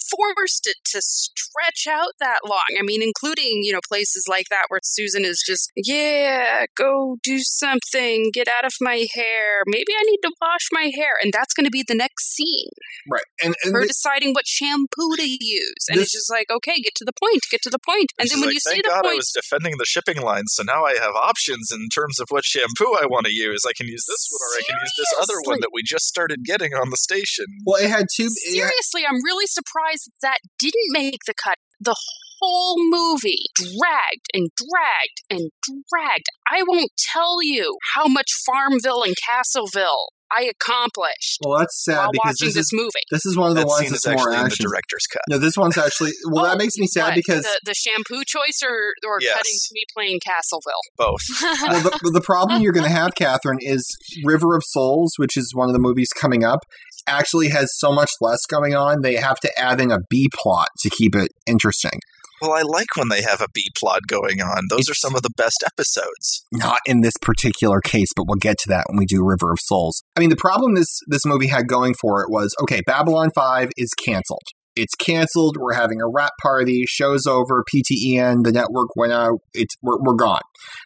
forced 0.10 0.68
it 0.68 0.78
to 0.86 1.02
stretch 1.02 1.88
out 1.90 2.14
that 2.20 2.40
long. 2.48 2.78
I 2.78 2.82
mean, 2.84 3.02
including, 3.02 3.62
you 3.64 3.72
know, 3.72 3.80
places 3.88 4.26
like 4.28 4.48
that 4.50 4.66
where 4.70 4.80
Susan 4.84 5.24
is 5.26 5.44
just, 5.46 5.72
yeah, 5.76 6.66
go 6.76 7.18
do 7.24 7.40
something, 7.40 8.32
get 8.34 8.48
out 8.48 8.66
of 8.66 8.74
my 8.82 9.06
hair. 9.14 9.64
Maybe 9.68 9.94
I 9.98 10.04
need 10.04 10.20
to 10.24 10.32
wash 10.42 10.68
my 10.72 10.92
hair. 10.96 11.14
And 11.22 11.32
that's 11.34 11.54
going 11.54 11.66
to 11.66 11.72
be 11.72 11.84
the 11.88 11.96
next 11.96 12.34
scene. 12.34 12.70
right, 13.10 13.24
and, 13.44 13.56
and 13.64 13.74
Her 13.74 13.86
deciding 13.86 14.34
what 14.34 14.48
shampoo 14.48 15.16
to 15.18 15.28
use. 15.28 15.84
And 15.90 15.98
This- 15.98 16.06
it's 16.06 16.14
just 16.14 16.32
like, 16.32 16.48
okay, 16.50 16.80
get 16.82 16.96
to 16.96 17.06
the 17.06 17.14
point, 17.14 17.42
get 17.52 17.62
to 17.64 17.70
the 17.70 17.80
point. 17.80 18.12
And 18.20 18.30
then 18.30 18.40
when 18.40 18.50
like, 18.50 18.54
you 18.56 18.60
see 18.60 18.82
the 18.82 18.90
God 18.90 19.06
I 19.06 19.10
point, 19.10 19.18
was 19.18 19.32
defending 19.32 19.78
the 19.78 19.86
shipping 19.86 20.22
line, 20.22 20.48
so 20.48 20.64
now 20.64 20.86
I 20.86 20.96
have 20.96 21.16
options 21.16 21.70
in 21.72 21.88
terms 21.94 22.20
of 22.20 22.28
what 22.30 22.44
shampoo 22.46 22.98
I 23.02 23.06
want 23.06 23.26
to 23.26 23.34
use. 23.34 23.62
I 23.68 23.74
can 23.78 23.88
use 23.88 24.06
this 24.08 24.28
one, 24.32 24.42
or 24.42 24.52
I 24.58 24.64
can 24.68 24.78
use 24.82 24.94
this 24.98 25.14
other 25.22 25.38
one 25.46 25.60
Seriously? 25.60 25.69
That 25.70 25.74
we 25.74 25.84
just 25.86 26.06
started 26.06 26.44
getting 26.44 26.74
on 26.74 26.90
the 26.90 26.98
station. 26.98 27.46
well, 27.66 27.82
it 27.82 27.90
had 27.90 28.06
two. 28.16 28.24
it 28.24 28.62
had- 28.62 28.70
seriously, 28.70 29.06
I'm 29.08 29.24
really 29.24 29.48
surprised 29.48 30.10
that, 30.22 30.30
that 30.30 30.40
didn't 30.60 30.92
make 30.92 31.20
the 31.28 31.34
cut. 31.34 31.58
The 31.80 31.96
whole 32.42 32.76
movie 32.80 33.46
dragged 33.56 34.28
and 34.34 34.50
dragged 34.58 35.22
and 35.30 35.52
dragged. 35.92 36.28
I 36.52 36.64
won't 36.68 36.92
tell 36.98 37.38
you 37.42 37.78
how 37.96 38.08
much 38.08 38.32
Farmville 38.46 39.04
and 39.04 39.16
Castleville 39.16 40.08
I 40.36 40.44
accomplished 40.44 41.40
well, 41.44 41.60
that's 41.60 41.84
sad 41.84 41.98
while 41.98 42.12
because 42.12 42.26
watching 42.42 42.48
this 42.48 42.56
this, 42.56 42.66
is 42.68 42.74
movie. 42.74 43.06
this 43.12 43.26
is 43.26 43.38
one 43.38 43.50
of 43.50 43.56
the 43.56 43.62
that 43.62 43.68
ones 43.68 43.90
that's 43.90 44.06
more 44.06 44.14
actually 44.16 44.34
in 44.36 44.40
the 44.40 44.46
action. 44.46 44.66
director's 44.66 45.08
cut. 45.12 45.22
No, 45.30 45.38
this 45.38 45.58
one's 45.58 45.78
actually 45.78 46.12
well. 46.32 46.46
Oh, 46.46 46.50
that 46.50 46.58
makes 46.58 46.78
me 46.78 46.88
sad 46.88 47.08
What, 47.10 47.16
because 47.16 47.44
the, 47.44 47.60
the 47.66 47.74
shampoo 47.74 48.24
choice 48.26 48.62
or, 48.64 48.94
or 49.08 49.18
Yes. 49.22 49.36
cutting 49.38 49.54
to 49.54 49.70
me 49.74 49.84
playing 49.96 50.20
Castleville. 50.26 50.84
Both. 50.98 51.22
well, 51.68 51.82
the, 51.82 52.12
the 52.14 52.22
problem 52.22 52.62
you're 52.62 52.74
going 52.74 52.86
to 52.86 52.92
have, 52.92 53.12
Kathryn, 53.16 53.58
is 53.60 53.86
River 54.24 54.56
of 54.56 54.64
Souls, 54.66 55.14
which 55.18 55.36
is 55.36 55.52
one 55.56 55.68
of 55.70 55.74
the 55.74 55.80
movies 55.80 56.10
coming 56.16 56.44
up, 56.44 56.60
actually 57.08 57.50
has 57.50 57.70
so 57.78 57.92
much 57.92 58.12
less 58.22 58.46
going 58.48 58.76
on. 58.76 59.02
They 59.02 59.16
have 59.16 59.40
to 59.40 59.60
add 59.60 59.82
in 59.82 59.92
a 59.92 60.00
B 60.10 60.30
plot 60.34 60.70
to 60.82 60.90
keep 60.90 61.16
it 61.16 61.32
interesting. 61.48 62.00
Well, 62.42 62.54
I 62.54 62.62
like 62.62 62.96
when 62.96 63.10
they 63.10 63.22
have 63.22 63.42
a 63.42 63.48
B 63.54 63.70
plot 63.78 64.02
going 64.08 64.42
on. 64.42 64.64
Those 64.70 64.90
are 64.90 64.96
some 64.96 65.16
of 65.16 65.22
the 65.22 65.32
best 65.36 65.64
episodes. 65.66 66.46
Not 66.52 66.80
in 66.86 67.02
this 67.02 67.16
particular 67.22 67.82
case, 67.82 68.10
but 68.16 68.26
we'll 68.28 68.38
get 68.38 68.58
to 68.60 68.70
that 68.70 68.86
when 68.90 68.98
we 68.98 69.06
do 69.06 69.24
River 69.24 69.52
of 69.52 69.60
Souls. 69.62 70.04
I 70.16 70.20
mean, 70.20 70.30
the 70.30 70.36
problem 70.36 70.76
this 70.76 71.00
this 71.08 71.26
movie 71.26 71.48
had 71.48 71.68
going 71.68 71.96
for 71.96 72.22
it 72.22 72.30
was 72.30 72.56
okay, 72.62 72.82
Babylon 72.86 73.30
Five 73.36 73.70
is 73.78 73.90
canceled. 73.94 74.44
It's 74.76 74.96
canceled. 74.96 75.58
We're 75.60 75.74
having 75.74 76.00
a 76.02 76.08
wrap 76.08 76.32
party. 76.42 76.86
Show's 76.88 77.26
over. 77.28 77.64
PTEN. 77.64 78.44
The 78.44 78.52
network 78.54 78.96
went 78.96 79.12
out. 79.12 79.40
It's 79.54 79.76
we're, 79.82 79.98
we're 80.00 80.16
gone. 80.16 80.42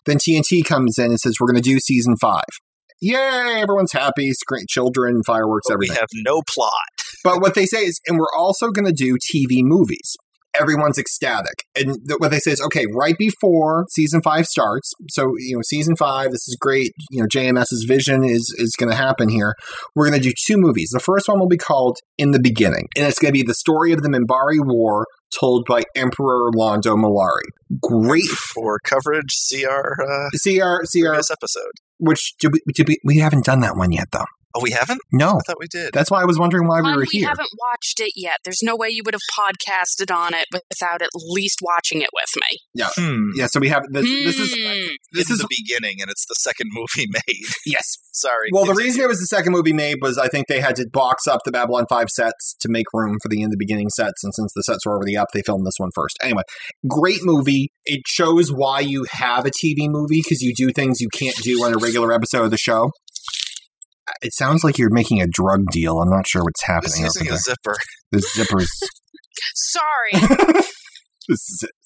Then 0.06 0.18
TNT 0.18 0.66
comes 0.66 0.98
in 0.98 1.06
and 1.06 1.20
says 1.20 1.36
we're 1.40 1.52
going 1.52 1.62
to 1.62 1.70
do 1.70 1.80
season 1.80 2.16
five. 2.20 2.44
Yay! 3.02 3.60
Everyone's 3.62 3.92
happy. 3.92 4.32
Screen, 4.32 4.66
children, 4.70 5.22
fireworks, 5.28 5.68
But 5.68 5.78
we 5.78 5.90
have 5.90 6.08
no 6.26 6.42
plot. 6.50 6.72
But 7.24 7.42
what 7.42 7.54
they 7.54 7.66
say 7.66 7.84
is, 7.84 8.00
and 8.08 8.18
we're 8.18 8.34
also 8.36 8.70
going 8.70 8.86
to 8.86 8.94
do 8.94 9.18
TV 9.18 9.62
movies. 9.62 10.16
Everyone's 10.60 10.98
ecstatic. 10.98 11.64
And 11.76 11.98
th- 12.08 12.20
what 12.20 12.32
they 12.32 12.40
say 12.40 12.52
is, 12.52 12.62
okay, 12.62 12.86
right 12.94 13.18
before 13.18 13.86
season 13.90 14.22
five 14.22 14.46
starts, 14.46 14.94
so, 15.10 15.34
you 15.38 15.56
know, 15.56 15.62
season 15.64 15.96
five, 15.96 16.32
this 16.32 16.48
is 16.48 16.58
great. 16.60 16.94
You 17.10 17.22
know, 17.22 17.28
JMS's 17.28 17.86
vision 17.88 18.24
is, 18.24 18.54
is 18.58 18.76
going 18.78 18.90
to 18.90 18.96
happen 18.96 19.30
here. 19.30 19.56
We're 19.96 20.10
going 20.10 20.22
to 20.22 20.30
do 20.30 20.34
two 20.46 20.58
movies. 20.58 20.92
The 20.94 21.00
first 21.00 21.28
one 21.28 21.40
will 21.40 21.48
be 21.48 21.58
called 21.58 21.98
In 22.18 22.32
the 22.32 22.40
Beginning, 22.40 22.88
and 22.96 23.08
it's 23.08 23.18
going 23.18 23.34
to 23.34 23.38
be 23.38 23.44
the 23.44 23.56
story 23.56 23.94
of 23.94 24.04
the 24.04 24.10
Minbari 24.10 24.60
War 24.60 25.06
told 25.40 25.66
by 25.66 25.82
Emperor 25.96 26.52
Londo 26.52 26.96
Mollari. 26.96 27.50
Great. 27.82 28.26
For 28.26 28.78
coverage, 28.84 29.32
see 29.32 29.66
our 29.66 29.98
uh, 30.00 30.30
CR, 30.44 30.86
CR, 30.86 31.24
previous 31.24 31.32
episode. 31.32 31.72
which 32.00 32.34
we, 32.44 32.74
did 32.74 32.88
we, 32.88 32.98
we 33.04 33.18
haven't 33.20 33.46
done 33.46 33.62
that 33.62 33.76
one 33.76 33.92
yet, 33.92 34.10
though. 34.12 34.26
Oh, 34.56 34.60
we 34.62 34.72
haven't? 34.72 35.00
No. 35.12 35.30
I 35.30 35.40
thought 35.48 35.58
we 35.60 35.68
did. 35.68 35.92
That's 35.94 36.12
why 36.12 36.22
I 36.22 36.26
was 36.26 36.38
wondering 36.38 36.68
why 36.68 36.82
we 36.82 36.92
were 36.92 37.00
we 37.00 37.08
here. 37.12 37.22
We 37.22 37.26
haven't 37.26 37.50
watched 37.72 38.00
it 38.00 38.12
yet. 38.16 38.38
There's 38.44 38.62
no 38.62 38.76
way 38.76 38.90
you 38.90 39.02
would 39.06 39.16
have 39.16 39.22
podcasted 39.38 40.14
on 40.16 40.34
it 40.34 40.46
without 40.52 41.02
at 41.02 41.10
least 41.30 41.60
watching 41.62 42.02
it 42.02 42.10
with 42.14 42.30
me. 42.36 42.86
Hmm. 42.96 43.32
Yeah, 43.36 43.48
so 43.48 43.60
we 43.60 43.70
have 43.70 43.84
this. 43.92 44.04
This 44.06 44.40
is 44.40 44.54
Hmm. 44.54 44.60
this 45.12 45.24
This 45.24 45.30
is 45.32 45.40
the 45.40 45.48
beginning, 45.50 45.98
and 46.02 46.10
it's 46.12 46.26
the 46.28 46.36
second 46.40 46.70
movie 46.74 47.08
made. 47.28 47.46
yes. 47.66 47.98
Sorry. 48.16 48.50
Well, 48.52 48.66
the 48.66 48.76
reason 48.76 49.02
it 49.02 49.08
was 49.08 49.20
the 49.20 49.26
second 49.26 49.54
movie 49.54 49.74
made 49.74 49.98
was 50.02 50.18
I 50.20 50.28
think 50.28 50.48
they 50.48 50.60
had 50.62 50.76
to 50.76 50.88
box 50.92 51.26
up 51.26 51.42
the 51.46 51.52
Babylon 51.52 51.86
5 51.90 52.10
sets 52.12 52.56
to 52.62 52.70
make 52.70 52.86
room 52.94 53.18
for 53.24 53.30
the 53.30 53.42
in 53.42 53.50
the 53.50 53.58
beginning 53.58 53.90
sets. 53.90 54.24
And 54.24 54.34
since 54.36 54.52
the 54.56 54.62
sets 54.62 54.86
were 54.86 54.94
already 54.94 55.18
up, 55.18 55.30
they 55.34 55.42
filmed 55.42 55.66
this 55.66 55.74
one 55.78 55.90
first. 55.96 56.18
Anyway, 56.22 56.44
great 56.88 57.20
movie. 57.24 57.72
It 57.86 58.02
shows 58.08 58.50
why 58.50 58.82
you 58.82 59.06
have 59.12 59.46
a 59.48 59.50
TV 59.52 59.90
movie 59.90 60.22
because 60.24 60.42
you 60.42 60.54
do 60.56 60.72
things 60.72 61.02
you 61.02 61.10
can't 61.10 61.36
do 61.38 61.64
on 61.64 61.74
a 61.74 61.78
regular 61.78 62.14
episode 62.14 62.44
of 62.44 62.52
the 62.52 62.58
show. 62.58 62.92
It 64.22 64.34
sounds 64.34 64.64
like 64.64 64.78
you're 64.78 64.90
making 64.90 65.22
a 65.22 65.28
drug 65.28 65.66
deal. 65.72 66.00
I'm 66.00 66.10
not 66.10 66.28
sure 66.28 66.44
what's 66.44 66.64
happening 66.64 67.00
over 67.00 67.06
using 67.06 67.26
there. 67.26 67.36
a 67.36 67.38
zipper? 67.38 67.76
The 68.12 68.18
zippers. 68.36 68.68
Sorry. 69.56 70.64
the 71.28 71.38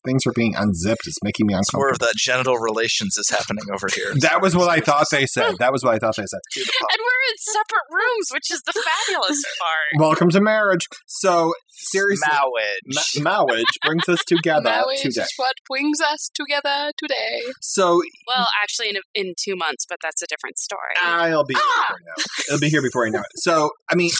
things 0.06 0.26
are 0.26 0.34
being 0.36 0.56
unzipped. 0.56 1.02
It's 1.06 1.18
making 1.24 1.48
me 1.48 1.54
It's 1.56 1.74
more 1.74 1.88
uncomfortable. 1.90 2.08
of 2.08 2.14
that 2.14 2.18
genital 2.18 2.58
relations 2.58 3.18
is 3.18 3.30
happening 3.30 3.64
over 3.74 3.88
here. 3.94 4.14
That 4.28 4.42
was 4.42 4.56
what 4.56 4.70
I 4.70 4.80
thought 4.80 5.08
they 5.12 5.26
said. 5.26 5.56
That 5.60 5.72
was 5.72 5.84
what 5.84 5.94
I 5.96 6.00
thought 6.00 6.16
they 6.18 6.26
said. 6.26 6.40
To 6.54 6.60
the 6.62 6.72
pop- 6.80 6.90
and 6.92 7.00
we're 7.02 7.24
in 7.32 7.38
separate 7.38 7.88
rooms, 7.92 8.28
which 8.34 8.52
is 8.52 8.62
the 8.66 8.74
fabulous 8.74 9.44
part. 9.60 10.02
Welcome 10.02 10.30
to 10.32 10.42
marriage. 10.42 10.86
So 11.08 11.54
seriously, 11.70 12.28
Marriage. 12.32 13.22
ma- 13.22 13.44
marriage 13.46 13.74
brings 13.86 14.08
us 14.10 14.20
together 14.28 14.64
Marriage 14.70 15.02
today. 15.02 15.22
is 15.22 15.34
what 15.38 15.54
brings 15.70 16.00
us 16.02 16.30
together 16.34 16.92
today. 16.98 17.42
So 17.62 18.02
Well, 18.28 18.48
actually, 18.64 18.90
in, 18.90 18.96
in 19.14 19.34
two 19.44 19.56
months, 19.56 19.86
but 19.88 19.98
that's 20.02 20.22
a 20.22 20.28
different 20.28 20.58
story. 20.58 20.94
I'll 21.04 21.44
be 21.46 21.54
here 21.54 21.62
Ah! 21.64 21.86
before 21.88 21.96
I 21.96 22.04
know. 22.06 22.14
it. 22.18 22.26
It'll 22.50 22.60
be 22.62 22.70
here 22.70 22.82
before 22.82 23.06
I 23.06 23.10
know 23.10 23.20
it. 23.20 23.26
So 23.36 23.70
I 23.92 23.96
mean, 23.96 24.12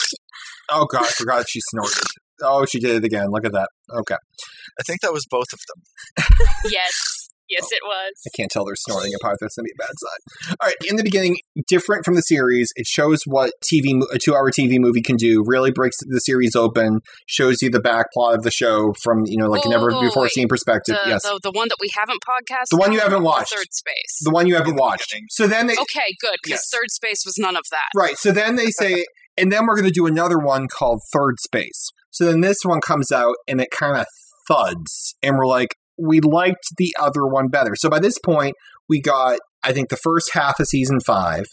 oh 0.70 0.86
god, 0.86 1.02
I 1.04 1.08
forgot 1.08 1.46
she 1.48 1.60
snorted. 1.70 2.04
Oh, 2.42 2.64
she 2.64 2.78
did 2.78 2.96
it 2.96 3.04
again. 3.04 3.30
Look 3.30 3.44
at 3.44 3.52
that. 3.52 3.68
Okay, 3.92 4.16
I 4.78 4.82
think 4.86 5.00
that 5.00 5.12
was 5.12 5.26
both 5.28 5.48
of 5.52 5.60
them. 5.68 6.26
yes. 6.70 7.28
Yes, 7.48 7.66
it 7.72 7.80
was. 7.82 8.12
I 8.26 8.30
can't 8.36 8.50
tell 8.50 8.66
they're 8.66 8.76
snorting 8.76 9.12
apart. 9.18 9.38
That's 9.40 9.56
gonna 9.56 9.64
be 9.64 9.72
a 9.72 9.82
bad 9.82 9.94
sign. 9.96 10.56
All 10.60 10.66
right, 10.66 10.76
in 10.86 10.96
the 10.96 11.02
beginning, 11.02 11.38
different 11.66 12.04
from 12.04 12.14
the 12.14 12.20
series. 12.20 12.70
It 12.76 12.86
shows 12.86 13.20
what 13.24 13.52
TV, 13.64 14.02
a 14.12 14.18
two-hour 14.18 14.50
TV 14.50 14.78
movie 14.78 15.00
can 15.00 15.16
do. 15.16 15.42
Really 15.46 15.70
breaks 15.70 15.96
the 16.06 16.20
series 16.20 16.54
open. 16.54 17.00
Shows 17.26 17.62
you 17.62 17.70
the 17.70 17.80
back 17.80 18.12
plot 18.12 18.34
of 18.34 18.42
the 18.42 18.50
show 18.50 18.92
from 19.02 19.24
you 19.24 19.38
know 19.38 19.48
like 19.48 19.64
Whoa, 19.64 19.70
never 19.70 19.90
oh, 19.92 20.00
before 20.00 20.24
wait. 20.24 20.32
seen 20.32 20.46
perspective. 20.46 20.96
The, 21.02 21.08
yes, 21.08 21.22
the, 21.22 21.40
the 21.42 21.50
one 21.50 21.68
that 21.68 21.78
we 21.80 21.90
haven't 21.98 22.20
podcast. 22.20 22.66
The 22.70 22.76
one 22.76 22.92
you 22.92 23.00
haven't 23.00 23.22
watched. 23.22 23.54
Third 23.54 23.72
Space. 23.72 24.18
the 24.20 24.30
one 24.30 24.46
you 24.46 24.54
haven't 24.54 24.76
watched. 24.76 25.14
So 25.30 25.46
then 25.46 25.68
they 25.68 25.74
okay, 25.74 26.14
good, 26.20 26.36
because 26.42 26.58
Yes. 26.58 26.70
Third 26.70 26.90
Space 26.90 27.22
was 27.24 27.36
none 27.38 27.56
of 27.56 27.64
that. 27.70 27.88
Right. 27.98 28.18
So 28.18 28.30
then 28.30 28.56
they 28.56 28.70
say, 28.70 29.06
and 29.38 29.50
then 29.50 29.66
we're 29.66 29.76
going 29.76 29.88
to 29.88 29.90
do 29.90 30.06
another 30.06 30.38
one 30.38 30.68
called 30.68 31.00
Third 31.12 31.40
Space. 31.40 31.92
So 32.18 32.24
then 32.24 32.40
this 32.40 32.58
one 32.64 32.80
comes 32.80 33.12
out 33.12 33.36
and 33.46 33.60
it 33.60 33.70
kind 33.70 33.96
of 33.96 34.06
thuds. 34.48 35.14
And 35.22 35.36
we're 35.36 35.46
like, 35.46 35.76
we 35.96 36.18
liked 36.20 36.64
the 36.76 36.92
other 36.98 37.24
one 37.24 37.46
better. 37.46 37.74
So 37.76 37.88
by 37.88 38.00
this 38.00 38.18
point, 38.18 38.56
we 38.88 39.00
got, 39.00 39.38
I 39.62 39.72
think, 39.72 39.88
the 39.88 39.96
first 39.96 40.30
half 40.32 40.58
of 40.58 40.66
season 40.66 40.98
five. 41.06 41.44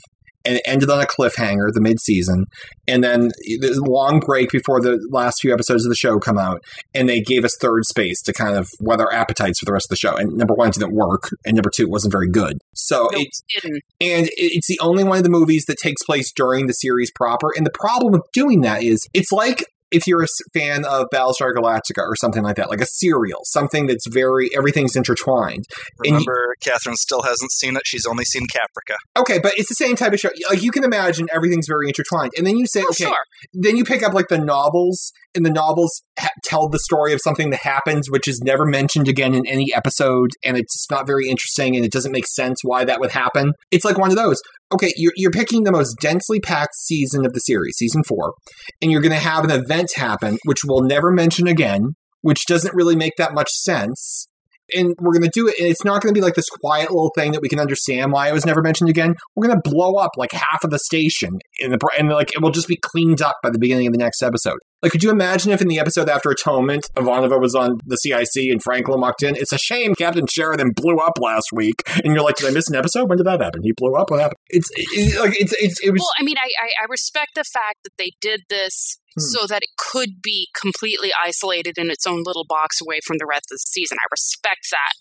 And 0.47 0.57
it 0.57 0.63
ended 0.67 0.91
on 0.91 1.01
a 1.01 1.07
cliffhanger, 1.07 1.71
the 1.73 1.81
mid-season, 1.81 2.45
and 2.87 3.03
then 3.03 3.29
the 3.47 3.83
long 3.83 4.19
break 4.19 4.51
before 4.51 4.79
the 4.79 4.99
last 5.09 5.37
few 5.41 5.51
episodes 5.51 5.83
of 5.87 5.89
the 5.89 5.95
show 5.95 6.19
come 6.19 6.37
out, 6.37 6.61
and 6.93 7.09
they 7.09 7.19
gave 7.19 7.43
us 7.43 7.57
third 7.59 7.83
space 7.85 8.21
to 8.21 8.31
kind 8.31 8.55
of 8.55 8.67
whet 8.79 8.99
our 9.01 9.11
appetites 9.11 9.57
for 9.57 9.65
the 9.65 9.73
rest 9.73 9.87
of 9.87 9.89
the 9.89 9.95
show. 9.95 10.15
And 10.15 10.37
number 10.37 10.53
one, 10.53 10.67
it 10.67 10.75
didn't 10.75 10.93
work, 10.93 11.31
and 11.47 11.55
number 11.55 11.71
two, 11.75 11.85
it 11.85 11.89
wasn't 11.89 12.11
very 12.11 12.29
good. 12.29 12.59
So 12.75 13.09
No, 13.11 13.21
it, 13.21 13.27
it 13.49 13.61
didn't. 13.63 13.81
and 13.99 14.29
it's 14.37 14.67
the 14.67 14.79
only 14.83 15.03
one 15.03 15.17
of 15.17 15.23
the 15.23 15.31
movies 15.31 15.65
that 15.67 15.77
takes 15.81 16.03
place 16.03 16.31
during 16.35 16.67
the 16.67 16.73
series 16.73 17.09
proper. 17.15 17.47
And 17.57 17.65
the 17.65 17.73
problem 17.73 18.11
with 18.11 18.21
doing 18.31 18.61
that 18.61 18.83
is 18.83 18.99
it's 19.15 19.31
like 19.31 19.65
if 19.91 20.07
you're 20.07 20.23
a 20.23 20.27
fan 20.53 20.83
of 20.85 21.05
Battlestar 21.13 21.53
Galactica 21.53 21.99
or 22.01 22.15
something 22.15 22.43
like 22.43 22.55
that, 22.57 22.69
like 22.69 22.81
a 22.81 22.85
serial, 22.85 23.39
something 23.45 23.87
that's 23.87 24.05
very 24.07 24.49
everything's 24.55 24.95
intertwined. 24.95 25.63
And 25.99 26.05
you- 26.05 26.11
Remember, 26.13 26.55
Kathryn 26.65 26.95
still 26.95 27.21
hasn't 27.21 27.51
seen 27.51 27.75
it. 27.75 27.83
She's 27.85 28.05
only 28.05 28.25
seen 28.25 28.43
Caprica. 28.47 28.95
Okay, 29.17 29.39
but 29.39 29.53
it's 29.57 29.69
the 29.69 29.75
same 29.75 29.95
type 29.95 30.13
of 30.13 30.19
show. 30.19 30.29
Like 30.49 30.59
uh, 30.59 30.61
you 30.61 30.71
can 30.71 30.83
imagine 30.83 31.27
everything's 31.33 31.67
very 31.67 31.87
intertwined. 31.87 32.31
And 32.37 32.45
then 32.47 32.57
you 32.57 32.65
say, 32.67 32.81
Oh, 32.81 32.87
okay, 32.89 33.05
sure. 33.05 33.15
then 33.53 33.77
you 33.77 33.83
pick 33.83 34.03
up 34.03 34.13
like 34.13 34.27
the 34.29 34.37
novels, 34.37 35.11
and 35.35 35.45
the 35.45 35.49
novels 35.51 36.01
ha- 36.19 36.29
tell 36.43 36.67
the 36.69 36.79
story 36.79 37.13
of 37.13 37.19
something 37.21 37.49
that 37.51 37.61
happens, 37.61 38.09
which 38.09 38.27
is 38.27 38.41
never 38.43 38.65
mentioned 38.65 39.07
again 39.07 39.33
in 39.33 39.45
any 39.45 39.67
episode, 39.75 40.31
and 40.43 40.57
it's 40.57 40.85
not 40.89 41.05
very 41.05 41.27
interesting, 41.27 41.75
and 41.75 41.85
it 41.85 41.91
doesn't 41.91 42.11
make 42.11 42.27
sense 42.27 42.59
why 42.63 42.85
that 42.85 42.99
would 42.99 43.11
happen. 43.11 43.53
It's 43.71 43.85
like 43.85 43.97
one 43.97 44.09
of 44.09 44.15
those. 44.17 44.41
Okay, 44.73 44.91
you're, 44.97 45.13
you're 45.15 45.31
picking 45.31 45.63
the 45.63 45.71
most 45.71 45.95
densely 46.01 46.39
packed 46.39 46.75
season 46.75 47.25
of 47.25 47.33
the 47.33 47.39
series, 47.39 47.75
season 47.77 48.03
four, 48.03 48.33
and 48.81 48.91
you're 48.91 49.01
going 49.01 49.11
to 49.11 49.17
have 49.17 49.43
an 49.43 49.51
event 49.51 49.91
happen, 49.95 50.37
which 50.45 50.61
we'll 50.65 50.81
never 50.81 51.11
mention 51.11 51.47
again, 51.47 51.95
which 52.21 52.45
doesn't 52.47 52.73
really 52.73 52.95
make 52.95 53.13
that 53.17 53.33
much 53.33 53.51
sense. 53.51 54.27
And 54.73 54.95
we're 54.99 55.13
going 55.13 55.23
to 55.23 55.31
do 55.33 55.47
it, 55.47 55.55
and 55.59 55.67
it's 55.67 55.85
not 55.85 56.01
going 56.01 56.13
to 56.13 56.17
be 56.17 56.23
like 56.23 56.35
this 56.35 56.49
quiet 56.49 56.89
little 56.89 57.11
thing 57.15 57.33
that 57.33 57.41
we 57.41 57.49
can 57.49 57.59
understand 57.59 58.11
why 58.11 58.29
it 58.29 58.33
was 58.33 58.45
never 58.45 58.61
mentioned 58.61 58.89
again. 58.89 59.15
We're 59.35 59.47
going 59.47 59.59
to 59.61 59.69
blow 59.69 59.95
up 59.95 60.11
like 60.17 60.31
half 60.31 60.63
of 60.63 60.71
the 60.71 60.79
station, 60.79 61.39
in 61.59 61.71
the, 61.71 61.89
and 61.97 62.09
like 62.09 62.33
it 62.33 62.41
will 62.41 62.51
just 62.51 62.67
be 62.67 62.77
cleaned 62.77 63.21
up 63.21 63.37
by 63.43 63.49
the 63.51 63.59
beginning 63.59 63.87
of 63.87 63.93
the 63.93 63.99
next 63.99 64.23
episode. 64.23 64.57
Like, 64.81 64.91
could 64.91 65.03
you 65.03 65.09
imagine 65.09 65.51
if 65.51 65.61
in 65.61 65.67
the 65.67 65.79
episode 65.79 66.09
after 66.09 66.29
Atonement, 66.29 66.87
Ivanova 66.95 67.39
was 67.39 67.55
on 67.55 67.79
the 67.85 67.95
CIC 67.95 68.51
and 68.51 68.61
Franklin 68.61 69.01
walked 69.01 69.23
in? 69.23 69.35
It's 69.35 69.51
a 69.51 69.57
shame 69.57 69.95
Captain 69.95 70.27
Sheridan 70.27 70.73
blew 70.75 70.97
up 70.97 71.13
last 71.19 71.49
week, 71.53 71.81
and 72.03 72.13
you're 72.13 72.23
like, 72.23 72.35
did 72.35 72.47
I 72.47 72.51
miss 72.51 72.69
an 72.69 72.75
episode? 72.75 73.09
When 73.09 73.17
did 73.17 73.25
that 73.25 73.41
happen? 73.41 73.61
He 73.63 73.71
blew 73.75 73.95
up. 73.95 74.11
What 74.11 74.19
happened? 74.19 74.37
It's 74.49 74.69
it, 74.73 75.19
like 75.19 75.39
it's, 75.39 75.53
it's 75.59 75.79
it 75.79 75.91
was. 75.91 76.01
Well, 76.01 76.11
I 76.19 76.23
mean, 76.23 76.37
I, 76.37 76.49
I, 76.63 76.83
I 76.83 76.85
respect 76.89 77.35
the 77.35 77.43
fact 77.43 77.79
that 77.83 77.93
they 77.97 78.11
did 78.21 78.41
this 78.49 78.99
Hmm. 79.15 79.23
so 79.31 79.47
that 79.47 79.63
it 79.63 79.69
could 79.77 80.21
be 80.21 80.49
completely 80.59 81.11
isolated 81.23 81.77
in 81.77 81.89
its 81.89 82.05
own 82.05 82.23
little 82.25 82.45
box 82.47 82.81
away 82.81 82.99
from 83.05 83.17
the 83.17 83.25
rest 83.25 83.45
of 83.51 83.55
the 83.55 83.65
season. 83.69 83.97
I 84.01 84.07
respect 84.11 84.67
that. 84.71 84.93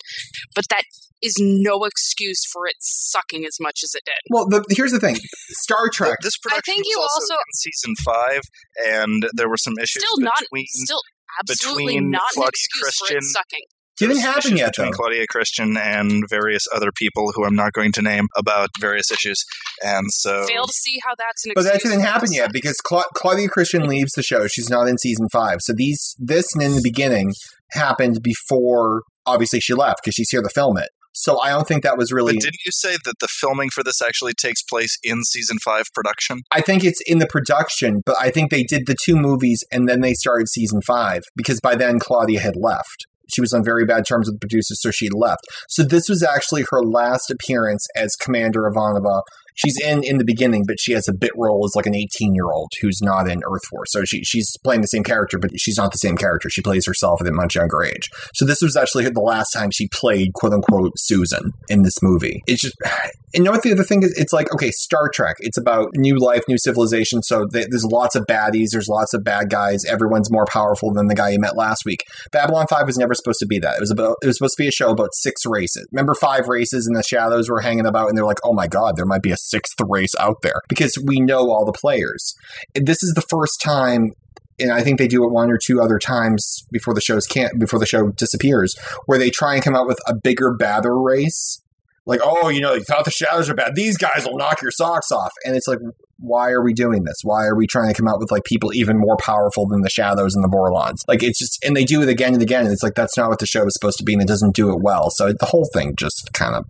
But 0.54 0.68
that 0.70 0.84
is 1.22 1.34
no 1.40 1.84
excuse 1.84 2.44
for 2.52 2.66
it 2.66 2.76
sucking 2.80 3.44
as 3.44 3.56
much 3.60 3.80
as 3.82 3.94
it 3.94 4.02
did. 4.04 4.20
well, 4.30 4.46
the, 4.46 4.64
here's 4.70 4.92
the 4.92 5.00
thing: 5.00 5.16
Star 5.50 5.88
Trek. 5.92 6.18
This 6.22 6.36
production 6.38 6.74
think 6.74 6.84
was 6.84 6.90
you 6.90 7.00
also, 7.00 7.34
also- 7.34 7.34
in 7.34 7.52
season 7.54 7.94
five, 8.04 8.40
and 8.86 9.26
there 9.34 9.48
were 9.48 9.56
some 9.56 9.74
issues 9.78 10.04
Still 10.04 10.18
not, 10.18 10.38
between 10.40 10.66
still 10.68 11.00
absolutely 11.40 11.84
between 11.94 12.10
not 12.10 12.22
an 12.36 12.42
Claudia 12.42 12.48
excuse 12.48 12.96
for 12.98 13.16
it 13.16 13.22
sucking. 13.22 13.64
Didn't 13.99 14.20
happen 14.20 14.57
yet, 14.57 14.72
between 14.72 14.90
though. 14.90 14.97
Claudia 14.97 15.26
Christian 15.28 15.76
and 15.76 16.24
various 16.28 16.64
other 16.74 16.90
people 16.92 17.32
who 17.34 17.45
I'm 17.45 17.55
not 17.55 17.72
going 17.72 17.92
to 17.92 18.03
name 18.03 18.26
about 18.36 18.70
various 18.80 19.11
issues, 19.11 19.45
and 19.82 20.07
so 20.11 20.47
Fail 20.47 20.66
to 20.66 20.72
see 20.72 20.99
how 21.05 21.14
that's 21.16 21.47
an 21.47 21.53
But 21.55 21.62
that 21.62 21.74
didn't 21.74 21.90
for 21.90 21.99
it 21.99 22.03
to 22.03 22.11
happen 22.11 22.32
yet 22.32 22.53
because 22.53 22.76
Cla- 22.78 23.05
Claudia 23.14 23.49
Christian 23.49 23.86
leaves 23.86 24.12
the 24.12 24.22
show. 24.22 24.47
She's 24.47 24.68
not 24.68 24.88
in 24.88 24.99
season 24.99 25.28
five. 25.32 25.59
So 25.61 25.72
these 25.76 26.16
this 26.18 26.55
and 26.55 26.62
in 26.62 26.74
the 26.74 26.80
beginning 26.82 27.32
happened 27.72 28.20
before 28.22 29.03
obviously 29.26 29.61
she 29.61 29.74
left 29.74 30.01
because 30.03 30.14
she's 30.14 30.30
here 30.30 30.42
to 30.42 30.49
film 30.49 30.76
it. 30.76 30.88
So 31.16 31.40
I 31.40 31.51
don't 31.51 31.66
think 31.66 31.84
that 31.84 31.97
was 31.97 32.12
really. 32.12 32.34
But 32.34 32.42
didn't 32.42 32.64
you 32.66 32.72
say 32.72 32.97
that 33.05 33.14
the 33.20 33.28
filming 33.28 33.70
for 33.70 33.84
this 33.84 34.03
actually 34.03 34.32
takes 34.32 34.62
place 34.62 34.99
in 35.05 35.22
season 35.22 35.59
five 35.64 35.84
production? 35.95 36.40
I 36.51 36.61
think 36.61 36.84
it's 36.84 37.01
in 37.07 37.20
the 37.20 37.26
production, 37.26 38.03
but 38.05 38.16
I 38.20 38.30
think 38.30 38.51
they 38.51 38.64
did 38.64 38.86
the 38.86 38.97
two 39.01 39.14
movies 39.14 39.62
and 39.70 39.88
then 39.88 40.01
they 40.01 40.14
started 40.14 40.49
season 40.49 40.80
five 40.82 41.22
because 41.36 41.61
by 41.61 41.76
then 41.76 42.01
Claudia 42.01 42.40
had 42.40 42.57
left. 42.57 43.07
She 43.32 43.40
was 43.40 43.52
on 43.52 43.64
very 43.64 43.84
bad 43.84 44.04
terms 44.06 44.28
with 44.28 44.36
the 44.36 44.40
producers, 44.40 44.80
so 44.80 44.90
she 44.90 45.08
left. 45.08 45.42
So 45.68 45.82
this 45.82 46.08
was 46.08 46.22
actually 46.22 46.64
her 46.70 46.82
last 46.82 47.30
appearance 47.30 47.86
as 47.96 48.16
Commander 48.16 48.62
Ivanova. 48.62 49.22
She's 49.55 49.80
in 49.80 50.02
in 50.02 50.18
the 50.18 50.24
beginning, 50.24 50.64
but 50.66 50.80
she 50.80 50.92
has 50.92 51.09
a 51.09 51.12
bit 51.12 51.32
role 51.36 51.64
as 51.64 51.76
like 51.76 51.86
an 51.86 51.94
18 51.94 52.34
year 52.34 52.50
old 52.50 52.72
who's 52.80 53.00
not 53.00 53.28
in 53.28 53.42
Earth 53.50 53.64
Force. 53.70 53.92
So 53.92 54.05
she 54.05 54.24
she's 54.24 54.57
playing 54.64 54.80
the 54.80 54.88
same 54.88 55.05
character, 55.05 55.38
but 55.38 55.50
she's 55.59 55.76
not 55.76 55.92
the 55.92 55.98
same 55.98 56.16
character. 56.16 56.50
She 56.50 56.62
plays 56.62 56.86
herself 56.86 57.20
at 57.20 57.26
a 57.26 57.32
much 57.32 57.55
younger 57.55 57.82
age. 57.84 58.11
So 58.34 58.44
this 58.44 58.61
was 58.62 58.76
actually 58.76 59.09
the 59.09 59.20
last 59.20 59.52
time 59.52 59.70
she 59.70 59.88
played 59.88 60.32
quote 60.34 60.52
unquote 60.52 60.92
Susan 60.96 61.52
in 61.68 61.82
this 61.82 62.02
movie. 62.02 62.42
It's 62.46 62.62
just, 62.62 62.76
and 62.84 63.12
you 63.34 63.44
know 63.44 63.52
what 63.52 63.62
the 63.62 63.72
other 63.72 63.84
thing 63.84 64.02
is? 64.02 64.12
It's 64.18 64.32
like 64.32 64.52
okay, 64.52 64.70
Star 64.70 65.09
Trek. 65.09 65.36
It's 65.40 65.59
about 65.59 65.90
new 65.94 66.18
life, 66.18 66.42
new 66.48 66.59
civilization. 66.59 67.22
So 67.22 67.46
th- 67.46 67.68
there's 67.70 67.84
lots 67.84 68.16
of 68.16 68.24
baddies. 68.26 68.68
There's 68.72 68.88
lots 68.88 69.14
of 69.14 69.22
bad 69.24 69.50
guys. 69.50 69.84
Everyone's 69.84 70.30
more 70.30 70.46
powerful 70.46 70.92
than 70.92 71.07
the 71.07 71.14
guy 71.14 71.30
you 71.30 71.38
met 71.38 71.57
last 71.57 71.84
week. 71.84 72.05
Babylon 72.32 72.66
Five 72.68 72.86
was 72.86 72.98
never 72.98 73.14
supposed 73.14 73.38
to 73.40 73.46
be 73.46 73.59
that. 73.61 73.76
It 73.76 73.80
was 73.80 73.90
about 73.90 74.16
it 74.22 74.26
was 74.26 74.36
supposed 74.36 74.57
to 74.57 74.62
be 74.62 74.68
a 74.68 74.72
show 74.72 74.90
about 74.90 75.14
six 75.14 75.46
races. 75.46 75.86
Remember 75.92 76.14
five 76.14 76.48
races 76.48 76.86
and 76.86 76.96
the 76.96 77.02
shadows 77.02 77.48
were 77.48 77.61
hanging 77.61 77.86
about 77.86 78.09
and 78.09 78.18
they're 78.18 78.24
like, 78.24 78.40
oh 78.44 78.52
my 78.52 78.66
god, 78.66 78.96
there 78.96 79.07
might 79.07 79.22
be 79.22 79.30
a 79.30 79.36
sixth 79.49 79.76
race 79.88 80.12
out 80.18 80.42
there 80.42 80.61
because 80.68 80.97
we 81.05 81.20
know 81.20 81.51
all 81.51 81.64
the 81.64 81.72
players. 81.72 82.34
This 82.74 83.03
is 83.03 83.14
the 83.14 83.24
first 83.28 83.61
time. 83.62 84.12
And 84.61 84.70
I 84.70 84.82
think 84.82 84.99
they 84.99 85.09
do 85.09 85.24
it 85.24 85.32
one 85.32 85.51
or 85.51 85.59
two 85.59 85.82
other 85.82 85.99
times 85.99 86.64
before 86.70 86.95
the 86.95 87.01
show's 87.01 87.26
can't 87.26 87.59
before 87.59 87.80
the 87.80 87.86
show 87.86 88.11
disappears, 88.11 88.74
where 89.07 89.18
they 89.18 89.30
try 89.30 89.55
and 89.55 89.64
come 89.64 89.74
out 89.74 89.88
with 89.88 89.99
a 90.07 90.14
bigger, 90.14 90.55
badder 90.55 90.97
race. 90.97 91.61
Like, 92.07 92.20
oh, 92.22 92.51
you 92.51 92.61
know, 92.61 92.74
you 92.74 92.84
thought 92.84 93.05
the 93.05 93.11
shadows 93.11 93.49
are 93.49 93.55
bad. 93.55 93.74
These 93.74 93.97
guys 93.97 94.26
will 94.26 94.36
knock 94.36 94.61
your 94.61 94.70
socks 94.70 95.11
off. 95.11 95.32
And 95.45 95.57
it's 95.57 95.66
like, 95.66 95.78
why 96.18 96.51
are 96.51 96.62
we 96.62 96.72
doing 96.74 97.05
this? 97.05 97.16
Why 97.22 97.47
are 97.47 97.57
we 97.57 97.66
trying 97.66 97.88
to 97.88 97.95
come 97.95 98.07
out 98.07 98.20
with 98.20 98.30
like 98.30 98.45
people 98.45 98.72
even 98.74 98.99
more 98.99 99.16
powerful 99.16 99.66
than 99.66 99.80
the 99.80 99.90
shadows 99.90 100.34
and 100.34 100.45
the 100.45 100.49
Vorlons? 100.49 100.99
Like 101.09 101.22
it's 101.22 101.38
just, 101.38 101.64
and 101.64 101.74
they 101.74 101.84
do 101.84 102.03
it 102.03 102.09
again 102.09 102.34
and 102.34 102.42
again. 102.42 102.64
And 102.64 102.72
it's 102.72 102.82
like 102.82 102.95
that's 102.95 103.16
not 103.16 103.30
what 103.30 103.38
the 103.38 103.47
show 103.47 103.66
is 103.66 103.72
supposed 103.72 103.99
to 103.99 104.05
be, 104.05 104.12
and 104.12 104.22
it 104.22 104.28
doesn't 104.28 104.55
do 104.55 104.70
it 104.70 104.80
well. 104.80 105.09
So 105.11 105.32
the 105.32 105.47
whole 105.47 105.68
thing 105.74 105.95
just 105.99 106.30
kind 106.32 106.55
of 106.55 106.66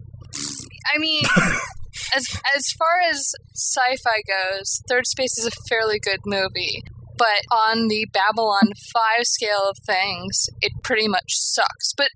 I 0.93 0.99
mean, 0.99 1.23
as 2.15 2.27
as 2.55 2.65
far 2.79 3.01
as 3.09 3.33
sci-fi 3.55 4.23
goes, 4.27 4.81
Third 4.89 5.07
Space 5.07 5.39
is 5.39 5.47
a 5.47 5.69
fairly 5.69 5.99
good 5.99 6.21
movie. 6.25 6.83
But 7.17 7.47
on 7.53 7.87
the 7.87 8.07
Babylon 8.13 8.73
5 8.93 9.23
scale 9.23 9.71
of 9.71 9.77
things, 9.87 10.47
it 10.61 10.73
pretty 10.83 11.07
much 11.07 11.29
sucks. 11.29 11.93
But 11.97 12.09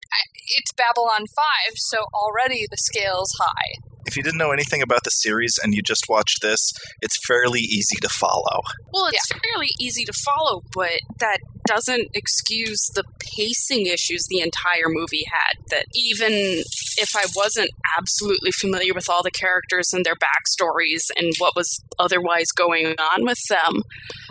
it's 0.57 0.73
Babylon 0.73 1.27
5, 1.37 1.75
so 1.77 1.99
already 2.13 2.67
the 2.69 2.77
scale's 2.77 3.33
high. 3.39 3.79
If 4.07 4.17
you 4.17 4.23
didn't 4.23 4.39
know 4.39 4.53
anything 4.53 4.83
about 4.83 5.05
the 5.05 5.11
series 5.11 5.55
and 5.63 5.75
you 5.75 5.83
just 5.83 6.07
watched 6.09 6.41
this, 6.43 6.73
it's 7.03 7.25
fairly 7.27 7.61
easy 7.61 7.97
to 8.01 8.09
follow. 8.09 8.63
Well, 8.93 9.07
it's 9.07 9.29
fairly 9.29 9.69
easy 9.79 10.05
to 10.05 10.13
follow, 10.25 10.63
but 10.75 10.99
that 11.21 11.41
doesn't 11.69 12.09
excuse 12.15 12.81
the 12.95 13.05
pacing 13.21 13.87
issues 13.87 14.27
the 14.29 14.41
entire 14.41 14.89
movie 14.89 15.27
had. 15.31 15.63
That 15.71 15.85
even 15.95 16.33
if 16.33 17.11
I 17.15 17.25
wasn't 17.37 17.71
absolutely 17.97 18.51
familiar 18.53 18.95
with 18.95 19.09
all 19.11 19.23
the 19.23 19.31
characters 19.31 19.93
and 19.93 20.05
their 20.05 20.17
backstories 20.17 21.11
and 21.17 21.35
what 21.39 21.55
was 21.55 21.85
otherwise 21.99 22.51
going 22.57 22.95
on 22.99 23.25
with 23.25 23.43
them, 23.49 23.83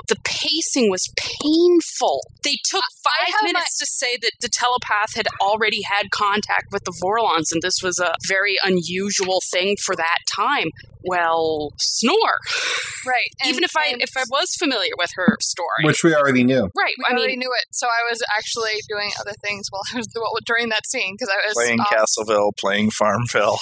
the 0.08 0.18
pacing 0.24 0.90
was 0.90 1.08
painful. 1.16 2.22
They 2.44 2.58
took 2.66 2.84
five 3.04 3.34
have 3.34 3.44
my- 3.44 3.54
minutes 3.54 3.78
to 3.80 3.86
say 3.86 4.18
that 4.22 4.32
the 4.42 4.50
telepath 4.50 5.16
had 5.16 5.28
already 5.40 5.82
had 5.84 6.10
contact 6.12 6.72
with 6.72 6.84
the 6.86 6.98
Vorlons, 7.04 7.52
and 7.52 7.62
this 7.62 7.80
was 7.84 8.00
a 8.00 8.16
very 8.28 8.56
unusual 8.64 9.42
thing 9.52 9.76
for 9.86 9.96
that 9.96 10.20
time. 10.30 10.70
Well, 11.04 11.72
snore. 11.80 12.16
Right. 13.06 13.30
and- 13.42 13.50
Even 13.52 13.64
if 13.64 13.72
I 13.78 13.96
if 14.00 14.12
I 14.18 14.24
was 14.30 14.56
familiar 14.60 14.92
with 14.98 15.10
her 15.16 15.38
story, 15.42 15.84
Which 15.84 16.04
we 16.04 16.14
already 16.16 16.44
knew. 16.44 16.70
right? 16.76 16.94
we 16.98 17.06
I 17.10 17.14
already 17.14 17.34
mean, 17.34 17.40
knew 17.40 17.52
it, 17.54 17.66
so 17.72 17.88
I 17.88 18.10
was 18.12 18.22
actually 18.36 18.72
doing 18.90 19.12
other 19.20 19.34
things 19.44 19.68
while 19.70 19.82
I 19.94 19.98
was 19.98 20.08
well, 20.16 20.34
during 20.46 20.70
that 20.70 20.86
scene 20.88 21.16
because 21.18 21.30
I 21.34 21.48
was 21.48 21.54
Playing 21.56 21.80
off 21.80 21.88
Castleville, 21.90 22.52
playing 22.60 22.92
Farmville. 22.92 23.58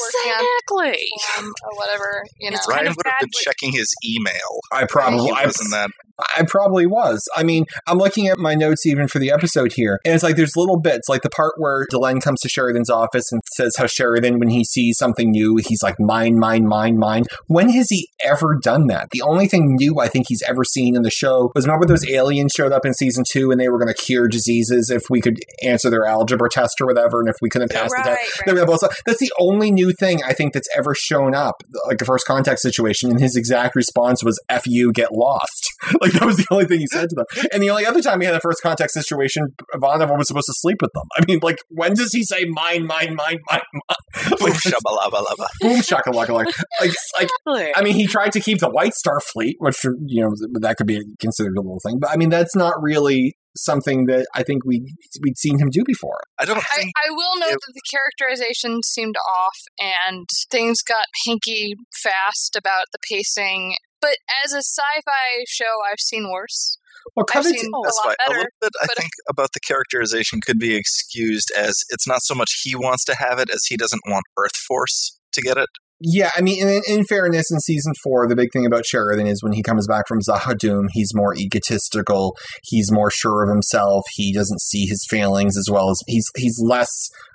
working 0.00 0.32
on 0.32 0.44
exactly. 0.44 1.06
um, 1.38 1.52
or 1.64 1.76
whatever, 1.76 2.24
you 2.38 2.50
know. 2.50 2.56
It's 2.56 2.66
kind 2.66 2.86
of 2.88 2.96
would 2.96 3.06
have 3.06 3.20
been 3.20 3.28
with- 3.34 3.42
checking 3.44 3.72
his 3.72 3.92
email. 4.06 4.60
I 4.72 4.84
probably 4.86 5.26
He 5.26 5.32
I, 5.32 5.46
wasn't 5.46 5.70
that. 5.72 5.90
I 6.36 6.42
probably 6.48 6.84
was. 6.86 7.22
I 7.36 7.44
mean, 7.44 7.64
I'm 7.86 7.98
looking 7.98 8.26
at 8.26 8.38
my 8.38 8.54
notes 8.56 8.84
even 8.86 9.06
for 9.06 9.18
the 9.20 9.30
episode 9.30 9.72
here, 9.74 10.00
and 10.04 10.14
it's 10.14 10.24
like 10.24 10.34
there's 10.36 10.56
little 10.56 10.80
bits, 10.80 11.08
like 11.08 11.22
the 11.22 11.30
part 11.30 11.54
where 11.58 11.86
Delenn 11.92 12.20
comes 12.20 12.40
to 12.40 12.48
Sheridan's 12.48 12.90
office 12.90 13.30
and 13.30 13.40
says 13.54 13.76
how 13.76 13.86
Sheridan, 13.86 14.38
when 14.40 14.48
he 14.48 14.64
sees 14.64 14.98
something 14.98 15.30
new, 15.30 15.56
he's 15.64 15.82
like, 15.82 15.94
mine, 16.00 16.38
mine, 16.38 16.66
mine, 16.68 16.98
mine. 16.98 17.24
When 17.46 17.68
has 17.70 17.88
he 17.90 18.08
ever 18.20 18.58
done 18.62 18.86
that? 18.88 19.08
The 19.10 19.22
only 19.22 19.48
thing 19.48 19.74
new 19.76 19.98
I 20.00 20.08
think 20.08 20.26
he's 20.28 20.42
ever 20.48 20.64
seen 20.64 20.94
in 20.96 21.02
the 21.02 21.10
show 21.10 21.50
was 21.54 21.66
remember 21.66 21.86
those 21.86 22.08
aliens 22.08 22.52
showed 22.56 22.72
up 22.72 22.84
in 22.84 22.94
season 22.94 23.24
two 23.28 23.50
and 23.50 23.60
they 23.60 23.68
were 23.68 23.78
going 23.78 23.92
to 23.92 24.00
cure 24.00 24.28
diseases 24.28 24.90
if 24.90 25.04
we 25.10 25.20
could 25.20 25.38
answer 25.62 25.90
their 25.90 26.04
algebra 26.04 26.48
test 26.50 26.80
or 26.80 26.86
whatever, 26.86 27.20
and 27.20 27.28
if 27.28 27.36
we 27.40 27.48
couldn't 27.48 27.70
pass 27.70 27.90
the 27.90 27.96
test. 27.96 28.06
Right, 28.06 28.46
They 28.46 28.52
were 28.60 28.66
both- 28.66 28.82
That's 29.06 29.20
the 29.20 29.32
only 29.38 29.70
new 29.70 29.92
thing 29.92 30.22
I 30.24 30.32
think 30.32 30.52
that's 30.52 30.68
ever 30.76 30.94
shown 30.94 31.34
up, 31.34 31.62
like 31.86 32.00
a 32.02 32.04
first 32.04 32.26
contact 32.26 32.60
situation. 32.60 33.10
And 33.10 33.20
his 33.20 33.36
exact 33.36 33.74
response 33.76 34.22
was 34.22 34.40
"F 34.48 34.66
you, 34.66 34.92
get 34.92 35.12
lost." 35.12 35.68
like 36.00 36.12
that 36.12 36.24
was 36.24 36.36
the 36.36 36.46
only 36.50 36.64
thing 36.66 36.80
he 36.80 36.86
said 36.86 37.08
to 37.10 37.14
them. 37.16 37.24
And 37.52 37.62
the 37.62 37.70
only 37.70 37.86
other 37.86 38.00
time 38.02 38.20
he 38.20 38.26
had 38.26 38.34
a 38.34 38.40
first 38.40 38.60
contact 38.62 38.90
situation, 38.92 39.54
Ivanova 39.74 40.16
was 40.18 40.28
supposed 40.28 40.46
to 40.46 40.54
sleep 40.56 40.78
with 40.82 40.92
them. 40.92 41.04
I 41.16 41.24
mean, 41.26 41.38
like 41.42 41.58
when 41.68 41.94
does 41.94 42.12
he 42.12 42.22
say 42.24 42.44
"mine, 42.46 42.86
mine, 42.86 43.14
mine, 43.14 43.38
mine"? 43.50 43.60
mine? 43.72 43.96
Boom, 44.38 44.48
Like, 44.50 44.54
shabalaba-laba. 44.54 45.46
boom 45.60 45.80
shakalaka 45.80 46.32
like 46.80 46.92
like 47.18 47.28
like 47.46 47.72
I 47.76 47.82
mean, 47.82 47.94
he 47.94 48.06
tried 48.06 48.32
to 48.32 48.40
keep 48.40 48.58
the 48.60 48.68
White 48.70 48.94
Star 48.94 49.20
Fleet, 49.20 49.56
which 49.58 49.82
you 50.06 50.22
know 50.22 50.30
that 50.60 50.76
could 50.76 50.86
be 50.86 51.00
considered 51.20 51.56
a 51.56 51.60
little 51.60 51.80
thing. 51.84 51.98
But 52.00 52.10
I 52.10 52.16
mean, 52.16 52.30
that's 52.30 52.54
not 52.56 52.74
really 52.82 53.36
something 53.56 54.06
that 54.06 54.26
I 54.34 54.42
think 54.44 54.64
we 54.64 54.94
we'd 55.22 55.36
seen 55.38 55.58
him 55.58 55.68
do 55.70 55.82
before. 55.84 56.20
I 56.38 56.44
don't 56.44 56.58
I, 56.58 56.76
think 56.76 56.92
I 57.06 57.10
will 57.10 57.38
note 57.38 57.50
it- 57.52 57.58
that 57.66 57.72
the 57.74 57.82
characterization 57.90 58.80
seemed 58.84 59.16
off 59.36 59.56
and 59.80 60.26
things 60.50 60.82
got 60.82 61.06
hinky 61.26 61.72
fast 62.02 62.56
about 62.56 62.84
the 62.92 62.98
pacing. 63.10 63.76
But 64.00 64.16
as 64.44 64.52
a 64.52 64.58
sci-fi 64.58 65.44
show, 65.48 65.64
I've 65.90 65.98
seen 65.98 66.30
worse. 66.30 66.78
Well, 67.16 67.26
I've 67.34 67.44
seen 67.44 67.54
that's 67.82 67.98
a 67.98 68.02
fine. 68.02 68.06
lot 68.06 68.16
A 68.28 68.30
little 68.30 68.44
bit, 68.60 68.70
I 68.80 68.86
but- 68.86 68.96
think, 68.96 69.10
about 69.28 69.48
the 69.54 69.60
characterization 69.66 70.40
could 70.40 70.58
be 70.58 70.76
excused 70.76 71.50
as 71.56 71.74
it's 71.88 72.06
not 72.06 72.20
so 72.22 72.34
much 72.34 72.60
he 72.62 72.76
wants 72.76 73.04
to 73.06 73.16
have 73.16 73.40
it 73.40 73.50
as 73.50 73.64
he 73.68 73.76
doesn't 73.76 74.02
want 74.06 74.22
Earth 74.38 74.54
Force 74.68 75.18
to 75.32 75.40
get 75.42 75.56
it. 75.56 75.68
Yeah, 76.00 76.30
I 76.36 76.42
mean, 76.42 76.66
in, 76.66 76.82
in 76.86 77.04
fairness, 77.04 77.46
in 77.50 77.58
season 77.58 77.92
four, 78.04 78.28
the 78.28 78.36
big 78.36 78.52
thing 78.52 78.64
about 78.64 78.86
Sheridan 78.86 79.26
is 79.26 79.42
when 79.42 79.52
he 79.52 79.64
comes 79.64 79.88
back 79.88 80.06
from 80.06 80.20
Z'ha'dum, 80.20 80.86
he's 80.92 81.12
more 81.12 81.34
egotistical. 81.34 82.36
He's 82.62 82.92
more 82.92 83.10
sure 83.10 83.42
of 83.42 83.48
himself. 83.48 84.04
He 84.12 84.32
doesn't 84.32 84.60
see 84.60 84.86
his 84.86 85.04
failings 85.10 85.56
as 85.58 85.68
well 85.70 85.90
as 85.90 85.98
he's 86.06 86.26
he's 86.36 86.60
less 86.62 86.88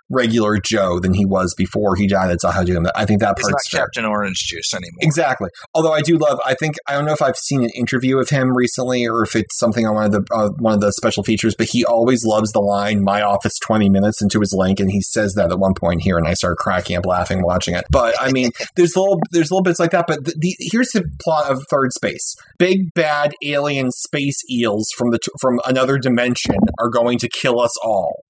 regular 0.09 0.57
Joe 0.57 0.99
than 0.99 1.13
he 1.13 1.25
was 1.25 1.53
before 1.57 1.95
he 1.95 2.07
died 2.07 2.31
at 2.31 2.39
Z'ha'dum. 2.39 2.89
I 2.95 3.05
think 3.05 3.19
that 3.21 3.35
He's 3.37 3.47
not 3.47 3.51
part's 3.53 3.69
fair. 3.71 3.81
Captain 3.81 4.05
Orange 4.05 4.37
Juice 4.37 4.73
anymore. 4.73 4.99
Exactly. 5.01 5.49
Although 5.73 5.93
I 5.93 6.01
do 6.01 6.17
love, 6.17 6.39
I 6.45 6.53
think 6.53 6.75
I 6.87 6.93
don't 6.93 7.05
know 7.05 7.13
if 7.13 7.21
I've 7.21 7.37
seen 7.37 7.63
an 7.63 7.69
interview 7.75 8.19
of 8.19 8.29
him 8.29 8.55
recently 8.55 9.07
or 9.07 9.23
if 9.23 9.35
it's 9.35 9.57
something 9.57 9.85
on 9.85 9.95
one 9.95 10.05
of 10.05 10.11
the 10.11 10.25
uh, 10.33 10.49
one 10.59 10.73
of 10.73 10.81
the 10.81 10.91
special 10.91 11.23
features, 11.23 11.55
but 11.57 11.67
he 11.67 11.83
always 11.85 12.23
loves 12.25 12.51
the 12.51 12.59
line 12.59 13.03
"My 13.03 13.21
office 13.21 13.57
twenty 13.59 13.89
minutes 13.89 14.21
into 14.21 14.39
his 14.39 14.53
link," 14.53 14.79
and 14.79 14.91
he 14.91 15.01
says 15.01 15.33
that 15.33 15.51
at 15.51 15.59
one 15.59 15.73
point 15.73 16.01
here, 16.01 16.17
and 16.17 16.27
I 16.27 16.33
started 16.33 16.57
cracking 16.57 16.97
up 16.97 17.05
laughing 17.05 17.41
watching 17.43 17.75
it. 17.75 17.85
But 17.89 18.15
I 18.19 18.31
mean, 18.31 18.51
there's 18.75 18.95
little 18.95 19.19
there's 19.31 19.51
little 19.51 19.63
bits 19.63 19.79
like 19.79 19.91
that. 19.91 20.05
But 20.07 20.25
the, 20.25 20.35
the 20.37 20.55
here's 20.59 20.89
the 20.89 21.03
plot 21.21 21.49
of 21.49 21.63
Third 21.69 21.93
Space: 21.93 22.35
big 22.57 22.93
bad 22.93 23.33
alien 23.43 23.91
space 23.91 24.37
eels 24.49 24.89
from 24.97 25.11
the 25.11 25.19
from 25.39 25.59
another 25.65 25.97
dimension 25.97 26.55
are 26.79 26.89
going 26.89 27.17
to 27.19 27.29
kill 27.29 27.59
us 27.59 27.75
all. 27.83 28.23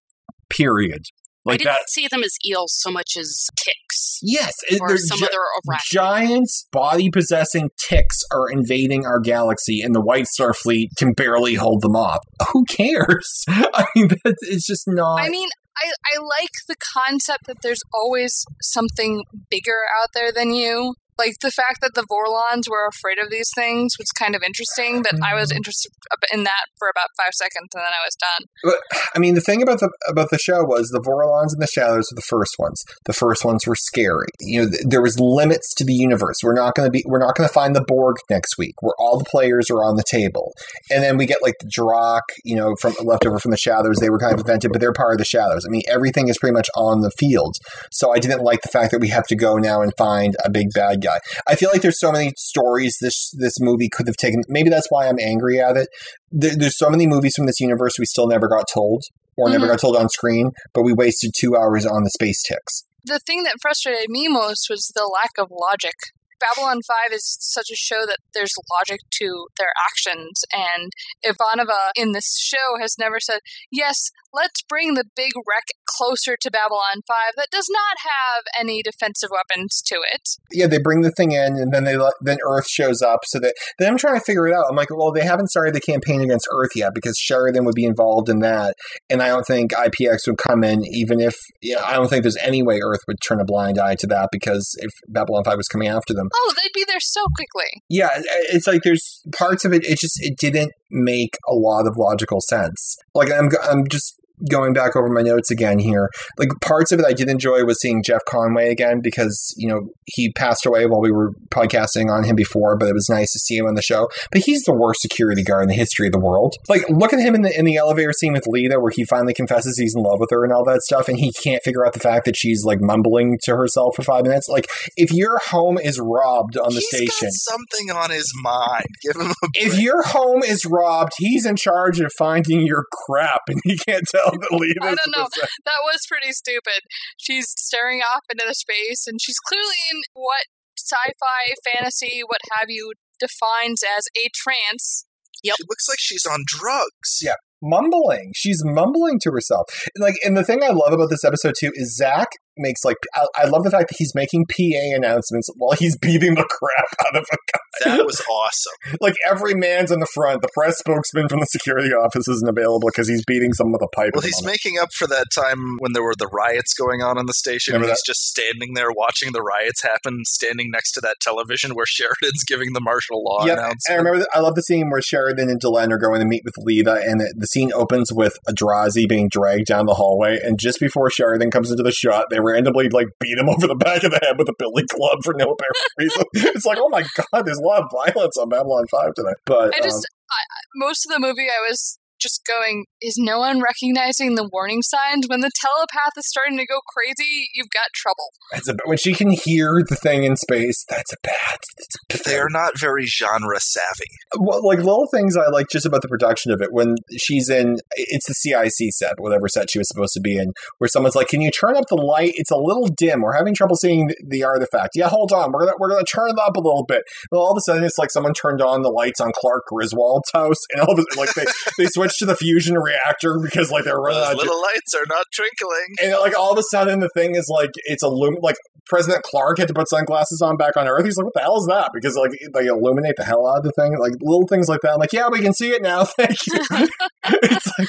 Period. 0.49 1.03
I 1.46 1.58
didn't 1.58 1.66
that. 1.74 1.89
see 1.89 2.08
them 2.08 2.24
as 2.24 2.36
eels 2.48 2.74
so 2.80 2.89
much 2.91 3.18
as 3.18 3.48
ticks 3.58 4.20
Yes, 4.22 4.54
or 4.80 4.98
some 4.98 5.18
gi- 5.20 5.26
other 5.26 5.38
arachnid. 5.70 5.80
giant 5.91 6.50
body 6.72 7.10
possessing 7.10 7.70
ticks 7.89 8.20
are 8.32 8.50
invading 8.50 9.06
our 9.06 9.20
galaxy 9.20 9.82
and 9.82 9.94
the 9.94 10.02
white 10.02 10.28
star 10.28 10.54
fleet 10.54 10.91
can 10.98 11.14
barely 11.14 11.56
hold 11.56 11.82
them 11.82 11.96
off 11.96 12.20
who 12.54 12.64
cares 12.66 13.44
i 13.50 13.86
mean 13.96 14.08
it's 14.24 14.66
just 14.66 14.84
not 14.88 15.20
I 15.20 15.30
mean, 15.30 15.50
I, 15.76 15.91
I 16.16 16.20
like 16.39 16.52
the 16.68 16.76
concept 16.94 17.48
that 17.48 17.58
there's 17.64 17.82
always 17.94 18.46
something 18.62 19.24
bigger 19.50 19.82
out 20.02 20.10
there 20.14 20.32
than 20.32 20.54
you. 20.54 20.94
Like 21.18 21.34
the 21.41 21.51
fact 21.51 21.80
that 21.82 21.93
the 21.93 22.05
Vorlons 22.09 22.70
were 22.70 22.88
afraid 22.88 23.20
of 23.24 23.30
these 23.30 23.49
things 23.55 23.93
was 23.97 24.09
kind 24.11 24.36
of 24.36 24.43
interesting, 24.45 25.01
but 25.01 25.14
I 25.24 25.36
was 25.36 25.51
mm. 25.51 25.57
interested 25.57 25.91
in 26.32 26.43
that 26.43 26.66
for 26.78 26.89
about 26.89 27.09
five 27.18 27.34
seconds 27.34 27.70
and 27.74 27.82
then 27.82 27.91
I 27.91 28.01
was 28.05 28.16
done. 28.16 28.80
I 29.16 29.20
mean 29.20 29.36
the 29.36 29.41
thing 29.41 29.61
about 29.61 29.80
the 29.80 29.91
about 30.07 30.30
the 30.30 30.38
show 30.38 30.64
was 30.64 30.89
the 30.89 31.01
vorlons 31.01 31.53
and 31.53 31.61
the 31.61 31.68
shadows 31.68 32.09
were 32.11 32.16
the 32.16 32.28
first 32.28 32.55
ones. 32.57 32.84
The 33.05 33.14
first 33.14 33.45
ones 33.45 33.68
were 33.68 33.76
scary. 33.76 34.28
You 34.39 34.64
know 34.64 34.70
th- 34.70 34.84
there 34.88 35.01
was 35.01 35.20
limits 35.20 35.74
to 35.76 35.86
the 35.86 35.93
universe. 35.93 36.38
We're 36.43 36.53
not 36.53 36.76
going 36.76 36.88
to 36.88 36.91
be 36.91 37.03
we're 37.05 37.20
not 37.20 37.36
going 37.36 37.47
to 37.47 37.53
find 37.53 37.76
the 37.76 37.86
borg 37.86 38.18
next 38.30 38.57
week 38.57 38.76
where 38.82 38.93
all 38.97 39.18
the 39.18 39.26
players 39.26 39.70
are 39.70 39.84
on 39.84 39.95
the 39.95 40.03
table. 40.03 40.53
And 40.89 41.03
then 41.03 41.18
we 41.18 41.26
get 41.26 41.41
like 41.41 41.55
the 41.59 41.70
Drakh, 41.70 42.22
you 42.43 42.55
know 42.55 42.76
from 42.80 42.93
left 43.03 43.26
over 43.26 43.39
from 43.39 43.51
the 43.51 43.57
shadows 43.57 43.97
they 43.97 44.09
were 44.09 44.20
kind 44.20 44.34
of 44.34 44.39
invented 44.39 44.72
but 44.72 44.82
they're 44.82 44.93
part 44.93 45.14
of 45.14 45.18
the 45.18 45.26
shadows 45.26 45.66
i 45.66 45.70
mean 45.70 45.82
everything 45.88 46.28
is 46.28 46.38
pretty 46.38 46.53
much 46.53 46.70
on 46.76 47.01
the 47.01 47.11
field. 47.18 47.55
So 47.91 48.14
i 48.14 48.20
didn't 48.20 48.41
like 48.41 48.61
the 48.61 48.70
fact 48.70 48.91
that 48.91 48.99
we 48.99 49.09
have 49.09 49.26
to 49.28 49.36
go 49.36 49.57
now 49.57 49.82
and 49.82 49.91
find 49.97 50.36
a 50.43 50.49
big 50.49 50.68
bad 50.74 51.01
guy 51.04 51.20
i 51.47 51.56
feel 51.56 51.70
like 51.72 51.82
there's 51.82 51.99
so 51.99 52.12
many 52.12 52.32
stories 52.38 52.97
this 53.01 53.30
this 53.38 53.60
movie 53.60 53.89
could 53.89 54.08
have 54.08 54.18
taken 54.18 54.41
maybe 54.47 54.70
that's 54.70 54.88
why 54.89 55.08
i'm 55.08 55.20
angry 55.22 55.60
at 55.60 55.76
it 55.78 55.88
there, 56.32 56.56
there's 56.56 56.78
so 56.78 56.89
many 56.89 57.06
movies 57.06 57.34
from 57.36 57.45
this 57.45 57.60
universe 57.60 57.99
we 57.99 58.06
still 58.06 58.28
never 58.28 58.47
got 58.47 58.66
told 58.74 59.04
or 59.36 59.49
never 59.49 59.66
Mhm. 59.66 59.70
got 59.72 59.80
told 59.80 59.95
on 59.95 60.10
screen, 60.10 60.51
but 60.76 60.84
we 60.84 60.93
wasted 60.93 61.32
two 61.36 61.56
hours 61.56 61.88
on 61.88 62.04
the 62.04 62.12
space 62.12 62.43
ticks. 62.43 62.84
The 63.04 63.18
thing 63.18 63.41
that 63.45 63.56
frustrated 63.60 64.08
me 64.08 64.28
most 64.28 64.68
was 64.70 64.91
the 64.95 65.10
lack 65.12 65.32
of 65.39 65.49
logic. 65.51 65.95
Babylon 66.40 66.82
5 67.10 67.14
is 67.14 67.38
such 67.40 67.68
a 67.72 67.76
show 67.76 68.06
that 68.06 68.20
there's 68.34 68.54
logic 68.72 69.00
to 69.22 69.48
their 69.58 69.74
actions, 69.90 70.44
and 70.54 70.92
Ivanova 71.26 71.92
in 71.96 72.12
this 72.12 72.38
show 72.40 72.80
has 72.80 72.96
never 73.00 73.20
said, 73.20 73.40
Yes, 73.72 74.10
let's 74.34 74.62
bring 74.68 74.96
the 74.96 75.06
big 75.16 75.32
wreck 75.48 75.68
closer 75.86 76.36
to 76.40 76.52
Babylon 76.52 77.06
5 77.08 77.34
that 77.38 77.50
does 77.52 77.68
not 77.70 77.98
have 78.02 78.44
any 78.60 78.82
defensive 78.82 79.30
weapons 79.32 79.82
to 79.86 79.96
it. 80.14 80.22
Yeah, 80.52 80.68
they 80.68 80.80
bring 80.80 81.02
the 81.02 81.12
thing 81.12 81.32
in, 81.32 81.58
and 81.58 81.72
then 81.72 81.84
they 81.84 81.98
then 82.22 82.38
Earth 82.48 82.68
shows 82.68 83.02
up. 83.02 83.20
So 83.26 83.40
that 83.40 83.54
then 83.80 83.90
I'm 83.90 83.98
trying 83.98 84.20
to 84.20 84.26
figure 84.26 84.48
it 84.48 84.54
out. 84.54 84.66
I'm 84.70 84.76
like, 84.76 84.90
well, 84.90 85.12
they 85.12 85.24
haven't 85.24 85.50
started 85.50 85.76
the 85.76 85.82
campaign 85.82 86.22
against 86.22 86.48
Earth 86.52 86.72
yet 86.76 86.94
because 86.94 87.18
Sheridan 87.18 87.66
would 87.66 87.76
be 87.76 87.86
involved 87.86 88.30
in 88.30 88.40
that, 88.40 88.76
and 89.10 89.22
I 89.22 89.28
don't 89.28 89.46
think 89.46 89.72
IPX 89.72 90.28
would 90.28 90.38
come 90.38 90.64
in, 90.64 90.84
even 90.86 91.20
if 91.20 91.36
you 91.62 91.76
know, 91.76 91.82
I 91.84 91.94
don't 91.94 92.10
think 92.10 92.24
there's 92.24 92.38
any 92.38 92.64
way 92.64 92.80
Earth 92.84 93.02
would 93.08 93.18
turn 93.26 93.40
a 93.40 93.46
blind 93.46 93.80
eye 93.80 93.96
to 93.96 94.08
that 94.08 94.30
because 94.32 94.76
if 94.80 94.92
Babylon 95.08 95.44
Five 95.44 95.58
was 95.58 95.68
coming 95.68 95.88
after 95.88 96.14
them, 96.14 96.22
Oh, 96.34 96.53
they'd 96.55 96.74
be 96.74 96.86
there 96.88 96.99
so 96.99 97.26
quickly. 97.36 97.82
yeah, 97.89 98.09
it's 98.51 98.67
like 98.67 98.84
there's 98.84 99.21
parts 99.36 99.65
of 99.65 99.74
it. 99.74 99.84
It 99.86 99.99
just 99.99 100.17
it 100.21 100.38
didn't 100.38 100.71
make 100.89 101.38
a 101.47 101.53
lot 101.53 101.88
of 101.88 101.97
logical 101.97 102.41
sense. 102.41 102.97
Like 103.15 103.32
I'm 103.32 103.49
I'm 103.63 103.88
just 103.88 104.19
going 104.50 104.74
back 104.74 104.96
over 104.96 105.10
my 105.10 105.22
notes 105.22 105.52
again 105.52 105.80
here. 105.80 106.10
Like 106.38 106.50
parts 106.62 106.91
of 106.91 107.00
it 107.00 107.06
I 107.06 107.14
did 107.14 107.30
enjoy 107.30 107.64
was 107.64 107.80
seeing 107.80 108.04
Jeff 108.04 108.22
Conaway 108.28 108.70
again 108.70 109.02
because, 109.02 109.54
you 109.58 109.68
know, 109.68 109.89
he 110.06 110.32
passed 110.34 110.66
away 110.66 110.86
while 110.86 111.02
we 111.02 111.12
were 111.12 111.32
podcasting 111.50 112.12
on 112.12 112.24
him 112.24 112.36
before, 112.36 112.78
but 112.78 112.88
it 112.88 112.94
was 112.94 113.10
nice 113.10 113.32
to 113.34 113.39
see 113.39 113.58
him 113.58 113.66
on 113.66 113.76
the 113.76 113.82
show. 113.82 114.10
But 114.32 114.41
he's 114.41 114.64
the 114.64 114.74
worst 114.74 115.02
security 115.02 115.44
guard 115.44 115.64
in 115.64 115.70
the 115.70 115.76
history 115.76 116.08
of 116.08 116.14
the 116.14 116.20
world. 116.20 116.56
Like 116.70 116.89
look 116.89 117.14
at 117.14 117.20
him 117.20 117.36
in 117.36 117.41
the 117.41 117.58
in 117.58 117.66
the 117.66 117.78
elevator 117.78 118.14
scene 118.14 118.34
with 118.34 118.46
Lyta 118.46 118.82
where 118.82 118.91
he 118.94 119.06
finally 119.06 119.34
confesses 119.34 119.78
he's 119.78 119.96
in 119.96 120.04
love 120.04 120.20
with 120.20 120.30
her 120.32 120.44
and 120.44 120.54
all 120.54 120.66
that 120.66 120.82
stuff 120.82 121.08
and 121.08 121.20
he 121.20 121.32
can't 121.32 121.64
figure 121.64 121.86
out 121.86 121.94
the 121.94 122.00
fact 122.00 122.26
that 122.26 122.36
she's 122.36 122.64
like 122.64 122.80
mumbling 122.82 123.38
to 123.44 123.56
herself 123.56 123.96
for 123.96 124.04
5 124.04 124.24
minutes. 124.24 124.48
Like 124.50 124.68
if 124.98 125.12
your 125.12 125.39
home 125.50 125.78
is 125.78 126.00
robbed 126.00 126.58
on 126.58 126.74
the 126.74 126.80
He's 126.80 126.88
station, 126.88 127.28
got 127.28 127.34
something 127.34 127.91
on 127.91 128.12
his 128.12 128.32
mind. 128.41 128.88
Give 129.02 129.16
him 129.16 129.32
a 129.32 129.48
if 129.54 129.80
your 129.80 130.04
home 130.04 130.44
is 130.44 130.66
robbed, 130.66 131.14
he's 131.18 131.46
in 131.46 131.56
charge 131.56 132.00
of 132.00 132.12
finding 132.18 132.66
your 132.66 132.86
crap, 132.91 133.41
and 133.48 133.60
he 133.64 133.78
can't 133.78 134.06
tell 134.08 134.33
that 134.40 134.52
Lyta's 134.52 134.82
I 134.82 134.96
don't 134.96 135.16
know. 135.16 135.28
That 135.66 135.82
was 135.84 136.00
pretty 136.08 136.32
stupid. 136.32 136.82
She's 137.18 137.54
staring 137.58 138.02
off 138.02 138.24
into 138.32 138.46
the 138.48 138.54
space, 138.54 139.06
and 139.08 139.22
she's 139.22 139.40
clearly 139.40 139.80
in 139.92 140.02
what 140.14 140.46
sci-fi, 140.78 141.54
fantasy, 141.74 142.22
what 142.26 142.42
have 142.60 142.70
you, 142.70 142.94
defines 143.20 143.82
as 143.98 144.08
a 144.18 144.30
trance. 144.34 145.06
Yep. 145.44 145.56
She 145.58 145.64
looks 145.70 145.88
like 145.90 146.00
she's 146.00 146.26
on 146.26 146.44
drugs. 146.48 147.20
Yeah. 147.22 147.36
mumbling. 147.64 148.32
She's 148.36 148.62
mumbling 148.64 149.20
to 149.22 149.32
herself. 149.32 149.66
Like, 149.98 150.16
and 150.24 150.36
the 150.38 150.44
thing 150.44 150.64
I 150.64 150.70
love 150.70 150.94
about 150.94 151.10
this 151.10 151.24
episode 151.24 151.54
too 151.58 151.72
is 151.74 151.96
Zack 151.96 152.28
makes 152.58 152.84
like 152.84 152.97
I, 153.16 153.26
I 153.43 153.45
love 153.45 153.64
the 153.64 153.72
fact 153.72 153.89
that 153.89 153.95
he's 153.97 154.14
making 154.16 154.45
PA 154.45 154.95
announcements 154.95 155.49
while 155.58 155.74
he's 155.78 155.97
beating 155.97 156.36
the 156.36 156.45
crap 156.49 157.08
out 157.08 157.16
of 157.22 157.26
a 157.32 157.36
guy. 157.51 157.97
That 157.97 158.06
was 158.06 158.22
awesome. 158.22 158.97
Like 159.01 159.16
every 159.30 159.54
man's 159.56 159.91
in 159.91 159.99
the 159.99 160.08
front. 160.14 160.41
The 160.41 160.49
press 160.54 160.78
spokesman 160.78 161.28
from 161.28 161.39
the 161.39 161.45
security 161.47 161.89
office 161.89 162.28
isn't 162.28 162.47
available 162.47 162.88
because 162.93 163.08
he's 163.10 163.24
beating 163.26 163.51
someone 163.54 163.74
with 163.74 163.82
a 163.82 163.95
pipe. 163.95 164.12
Well, 164.14 164.22
he's 164.22 164.43
making 164.45 164.78
up 164.80 164.89
for 164.93 165.08
that 165.08 165.28
time 165.34 165.58
when 165.80 165.93
there 165.93 166.04
were 166.04 166.14
the 166.18 166.28
riots 166.28 166.74
going 166.74 167.01
on 167.01 167.18
in 167.18 167.26
the 167.26 167.34
station. 167.34 167.74
Remember 167.74 167.89
and 167.89 167.91
he's 167.91 168.04
just 168.06 168.28
standing 168.28 168.76
there 168.76 168.91
watching 168.95 169.32
the 169.34 169.41
riots 169.41 169.82
happen, 169.82 170.22
standing 170.26 170.70
next 170.72 170.91
to 170.93 171.01
that 171.01 171.18
television 171.22 171.72
where 171.74 171.86
Sheridan's 171.88 172.43
giving 172.47 172.74
the 172.74 172.82
martial 172.82 173.24
law 173.24 173.45
Yep, 173.45 173.58
announcement. 173.58 173.82
and 173.89 173.95
I 173.95 174.01
remember. 174.12 174.28
I 174.34 174.39
love 174.39 174.56
the 174.56 174.62
scene 174.62 174.89
where 174.89 175.01
Sheridan 175.01 175.49
and 175.49 175.60
Delenn 175.60 175.91
are 175.91 175.97
going 175.97 176.20
to 176.20 176.28
meet 176.28 176.43
with 176.45 176.54
Lyta, 176.66 177.01
and 177.06 177.20
the, 177.20 177.34
the 177.38 177.47
scene 177.47 177.74
opens 177.74 178.12
with 178.14 178.38
a 178.47 178.54
Drazi 178.54 179.08
being 179.10 179.28
dragged 179.30 179.66
down 179.66 179.86
the 179.88 179.95
hallway. 179.95 180.39
And 180.43 180.60
just 180.60 180.80
before 180.80 181.10
Sheridan 181.10 181.49
comes 181.51 181.72
into 181.72 181.84
the 181.84 181.91
shot, 181.91 182.28
they 182.30 182.39
randomly 182.44 182.89
like 182.89 183.08
beat 183.20 183.38
him 183.38 183.50
over 183.54 183.68
the 183.68 183.76
back 183.76 184.04
of 184.04 184.12
the 184.12 184.20
head 184.22 184.38
with 184.38 184.50
a 184.50 184.56
billy 184.60 184.84
club 184.91 185.20
for 185.24 185.34
no 185.34 185.46
apparent 185.46 185.78
reason. 185.98 186.24
it's 186.56 186.66
like, 186.66 186.78
oh 186.80 186.89
my 186.89 187.04
god, 187.16 187.46
there's 187.46 187.58
a 187.60 187.66
lot 187.66 187.84
of 187.84 187.89
violence 188.06 188.38
on 188.38 188.50
Babylon 188.50 188.86
Five 188.91 189.14
today. 189.16 189.34
But 189.46 189.74
I 189.76 189.78
um, 189.80 189.84
just, 189.84 190.06
I, 190.30 190.36
I- 190.36 190.68
most 190.76 191.06
of 191.06 191.14
the 191.14 191.20
movie, 191.20 191.48
I 191.48 191.62
was 191.70 192.00
just 192.24 192.41
going, 192.47 192.86
is 193.01 193.15
no 193.17 193.39
one 193.39 193.61
recognizing 193.61 194.36
the 194.36 194.49
warning 194.51 194.82
signs? 194.82 195.28
When 195.28 195.41
the 195.41 195.51
telepath 195.53 196.13
is 196.17 196.28
starting 196.28 196.57
to 196.57 196.65
go 196.65 196.80
crazy, 196.95 197.49
you've 197.53 197.69
got 197.69 197.88
trouble. 197.93 198.32
it's 198.53 198.69
a, 198.69 198.76
when 198.86 198.97
she 198.97 199.13
can 199.13 199.30
hear 199.30 199.84
the 199.88 199.95
thing 199.95 200.24
in 200.24 200.38
space, 200.38 200.86
that's 200.88 201.11
a 201.11 201.17
bad. 201.21 201.57
It's 201.78 202.21
a 202.26 202.30
They're 202.30 202.49
not 202.49 202.80
very 202.80 203.05
genre 203.05 203.59
savvy. 203.59 204.09
well, 204.39 204.65
like 204.65 204.80
little 204.80 205.07
things 205.13 205.36
I 205.36 205.49
like 205.49 205.67
just 205.69 205.86
about 205.86 206.01
the 206.01 206.07
production 206.07 206.51
of 206.51 206.61
it. 206.61 206.69
When 206.71 206.95
she's 207.17 207.49
in, 207.49 207.78
it's 207.95 208.28
the 208.28 208.34
CIC 208.34 208.93
set, 208.93 209.19
whatever 209.19 209.47
set 209.47 209.69
she 209.69 209.80
was 209.80 209.88
supposed 209.89 210.13
to 210.13 210.21
be 210.21 210.38
in, 210.38 210.53
where 210.78 210.88
someone's 210.88 211.15
like, 211.15 211.28
"Can 211.28 211.41
you 211.41 211.51
turn 211.51 211.76
up 211.76 211.86
the 211.89 211.95
light? 211.95 212.32
It's 212.36 212.51
a 212.51 212.57
little 212.57 212.88
dim. 212.88 213.21
We're 213.21 213.36
having 213.36 213.53
trouble 213.53 213.76
seeing 213.76 214.07
the, 214.07 214.15
the 214.26 214.43
artifact." 214.43 214.91
Yeah, 214.95 215.09
hold 215.09 215.34
on. 215.34 215.51
We're 215.51 215.65
gonna 215.65 215.78
we're 215.80 215.89
gonna 215.89 216.05
turn 216.05 216.30
it 216.30 216.39
up 216.39 216.55
a 216.55 216.61
little 216.61 216.86
bit. 216.86 217.03
And 217.32 217.38
all 217.38 217.51
of 217.51 217.57
a 217.57 217.61
sudden, 217.61 217.84
it's 217.84 217.97
like 217.97 218.11
someone 218.11 218.34
turned 218.34 218.61
on 218.61 218.82
the 218.82 218.89
lights 218.89 219.19
on 219.19 219.32
Clark 219.36 219.63
Griswold's 219.67 220.32
house, 220.34 220.59
and 220.71 220.82
all 220.82 220.93
of 220.93 220.99
a 220.99 221.03
sudden, 221.03 221.17
like 221.17 221.34
they 221.34 221.45
they 221.78 221.89
switched 222.14 222.20
to 222.20 222.26
the 222.26 222.36
fusion 222.36 222.76
reactor 222.78 223.39
because 223.41 223.72
like 223.72 223.86
they're 223.86 223.97
running 223.97 224.20
Those 224.22 224.34
uh, 224.34 224.38
little 224.38 224.61
lights 224.61 224.93
are 224.93 225.05
not 225.07 225.26
twinkling. 225.36 225.95
and 226.01 226.11
like 226.22 226.38
all 226.38 226.51
of 226.51 226.57
a 226.57 226.64
sudden, 226.72 226.99
the 226.99 227.09
thing 227.16 227.36
is 227.36 227.47
like 227.49 227.72
it's 227.86 228.03
illum 228.03 228.38
like 228.41 228.55
President 228.86 229.24
Clark 229.24 229.59
had 229.59 229.68
to 229.70 229.74
put 229.74 229.89
sunglasses 229.89 230.41
on 230.41 230.57
back 230.57 230.76
on 230.76 230.88
Earth. 230.88 231.05
He's 231.05 231.18
like, 231.18 231.26
"What 231.26 231.34
the 231.34 231.41
hell 231.41 231.57
is 231.57 231.68
that?" 231.68 231.91
Because 231.93 232.16
like 232.16 232.32
they 232.53 232.66
illuminate 232.66 233.16
the 233.18 233.24
hell 233.24 233.47
out 233.47 233.59
of 233.59 233.64
the 233.64 233.72
thing, 233.72 233.97
like 233.97 234.14
little 234.22 234.47
things 234.47 234.68
like 234.68 234.82
that. 234.82 234.93
I'm 234.93 234.99
like, 234.99 235.14
"Yeah, 235.14 235.30
we 235.30 235.39
can 235.39 235.53
see 235.53 235.70
it 235.70 235.82
now. 235.82 236.03
Thank 236.18 236.38
you." 236.47 236.59
it's 237.26 237.80
like 237.80 237.88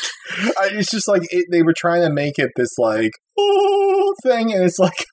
I, 0.60 0.68
it's 0.72 0.90
just 0.90 1.08
like 1.08 1.22
it, 1.30 1.46
they 1.50 1.62
were 1.62 1.74
trying 1.76 2.02
to 2.02 2.10
make 2.10 2.38
it 2.38 2.50
this 2.56 2.70
like 2.78 3.12
oh 3.38 4.14
thing, 4.22 4.52
and 4.52 4.64
it's 4.64 4.78
like 4.78 5.04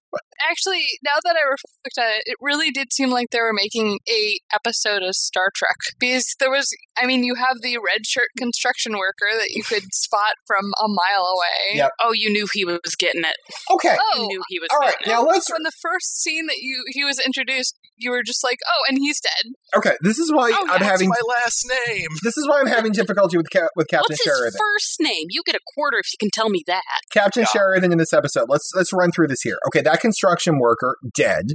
Actually, 0.49 0.83
now 1.03 1.19
that 1.23 1.35
I 1.35 1.43
reflect 1.43 1.97
on 1.99 2.05
it, 2.17 2.23
it 2.25 2.37
really 2.41 2.71
did 2.71 2.91
seem 2.91 3.09
like 3.11 3.29
they 3.31 3.39
were 3.39 3.53
making 3.53 3.99
a 4.09 4.39
episode 4.53 5.03
of 5.03 5.15
Star 5.15 5.49
Trek 5.55 5.75
because 5.99 6.35
there 6.39 6.49
was, 6.49 6.67
I 6.97 7.05
mean, 7.05 7.23
you 7.23 7.35
have 7.35 7.57
the 7.61 7.77
red 7.77 8.05
shirt 8.07 8.29
construction 8.37 8.93
worker 8.97 9.29
that 9.39 9.51
you 9.51 9.63
could 9.63 9.93
spot 9.93 10.33
from 10.47 10.65
a 10.83 10.87
mile 10.87 11.25
away. 11.25 11.77
Yep. 11.77 11.91
Oh, 12.01 12.11
you 12.13 12.31
knew 12.31 12.47
he 12.53 12.65
was 12.65 12.95
getting 12.97 13.21
it. 13.23 13.35
okay. 13.71 13.93
You 13.93 13.99
Oh, 14.15 14.25
knew 14.27 14.41
he 14.49 14.59
was 14.59 14.69
All 14.71 14.79
right, 14.79 14.93
getting 14.99 15.13
it. 15.13 15.15
now 15.15 15.23
let's 15.23 15.49
when 15.51 15.63
the 15.63 15.71
first 15.81 16.21
scene 16.21 16.47
that 16.47 16.57
you 16.57 16.83
he 16.87 17.03
was 17.03 17.19
introduced, 17.19 17.77
you 18.01 18.11
were 18.11 18.23
just 18.23 18.43
like, 18.43 18.57
oh, 18.67 18.81
and 18.89 18.97
he's 18.97 19.19
dead. 19.21 19.53
Okay, 19.77 19.95
this 20.01 20.19
is 20.19 20.31
why 20.31 20.51
Oh, 20.53 20.61
I'm 20.63 20.67
that's 20.79 20.83
having 20.83 21.09
my 21.09 21.21
last 21.27 21.65
name. 21.87 22.07
this 22.23 22.37
is 22.37 22.47
why 22.47 22.59
I'm 22.59 22.67
having 22.67 22.91
difficulty 22.91 23.37
with 23.37 23.49
Cap- 23.49 23.69
with 23.75 23.87
Captain 23.87 24.07
What's 24.13 24.23
Sheridan. 24.23 24.45
his 24.47 24.57
first 24.57 24.95
name? 24.99 25.27
You 25.29 25.41
get 25.45 25.55
a 25.55 25.59
quarter 25.75 25.97
if 25.99 26.07
you 26.11 26.17
can 26.19 26.29
tell 26.33 26.49
me 26.49 26.63
that. 26.67 26.81
Captain 27.13 27.41
Yeah. 27.43 27.47
Sheridan 27.59 27.91
in 27.91 27.97
this 27.97 28.13
episode. 28.13 28.45
Let's 28.49 28.69
let's 28.75 28.91
run 28.93 29.11
through 29.11 29.27
this 29.27 29.41
here. 29.41 29.57
Okay, 29.67 29.81
that 29.81 29.99
construction 30.01 30.59
worker 30.59 30.95
dead. 31.15 31.45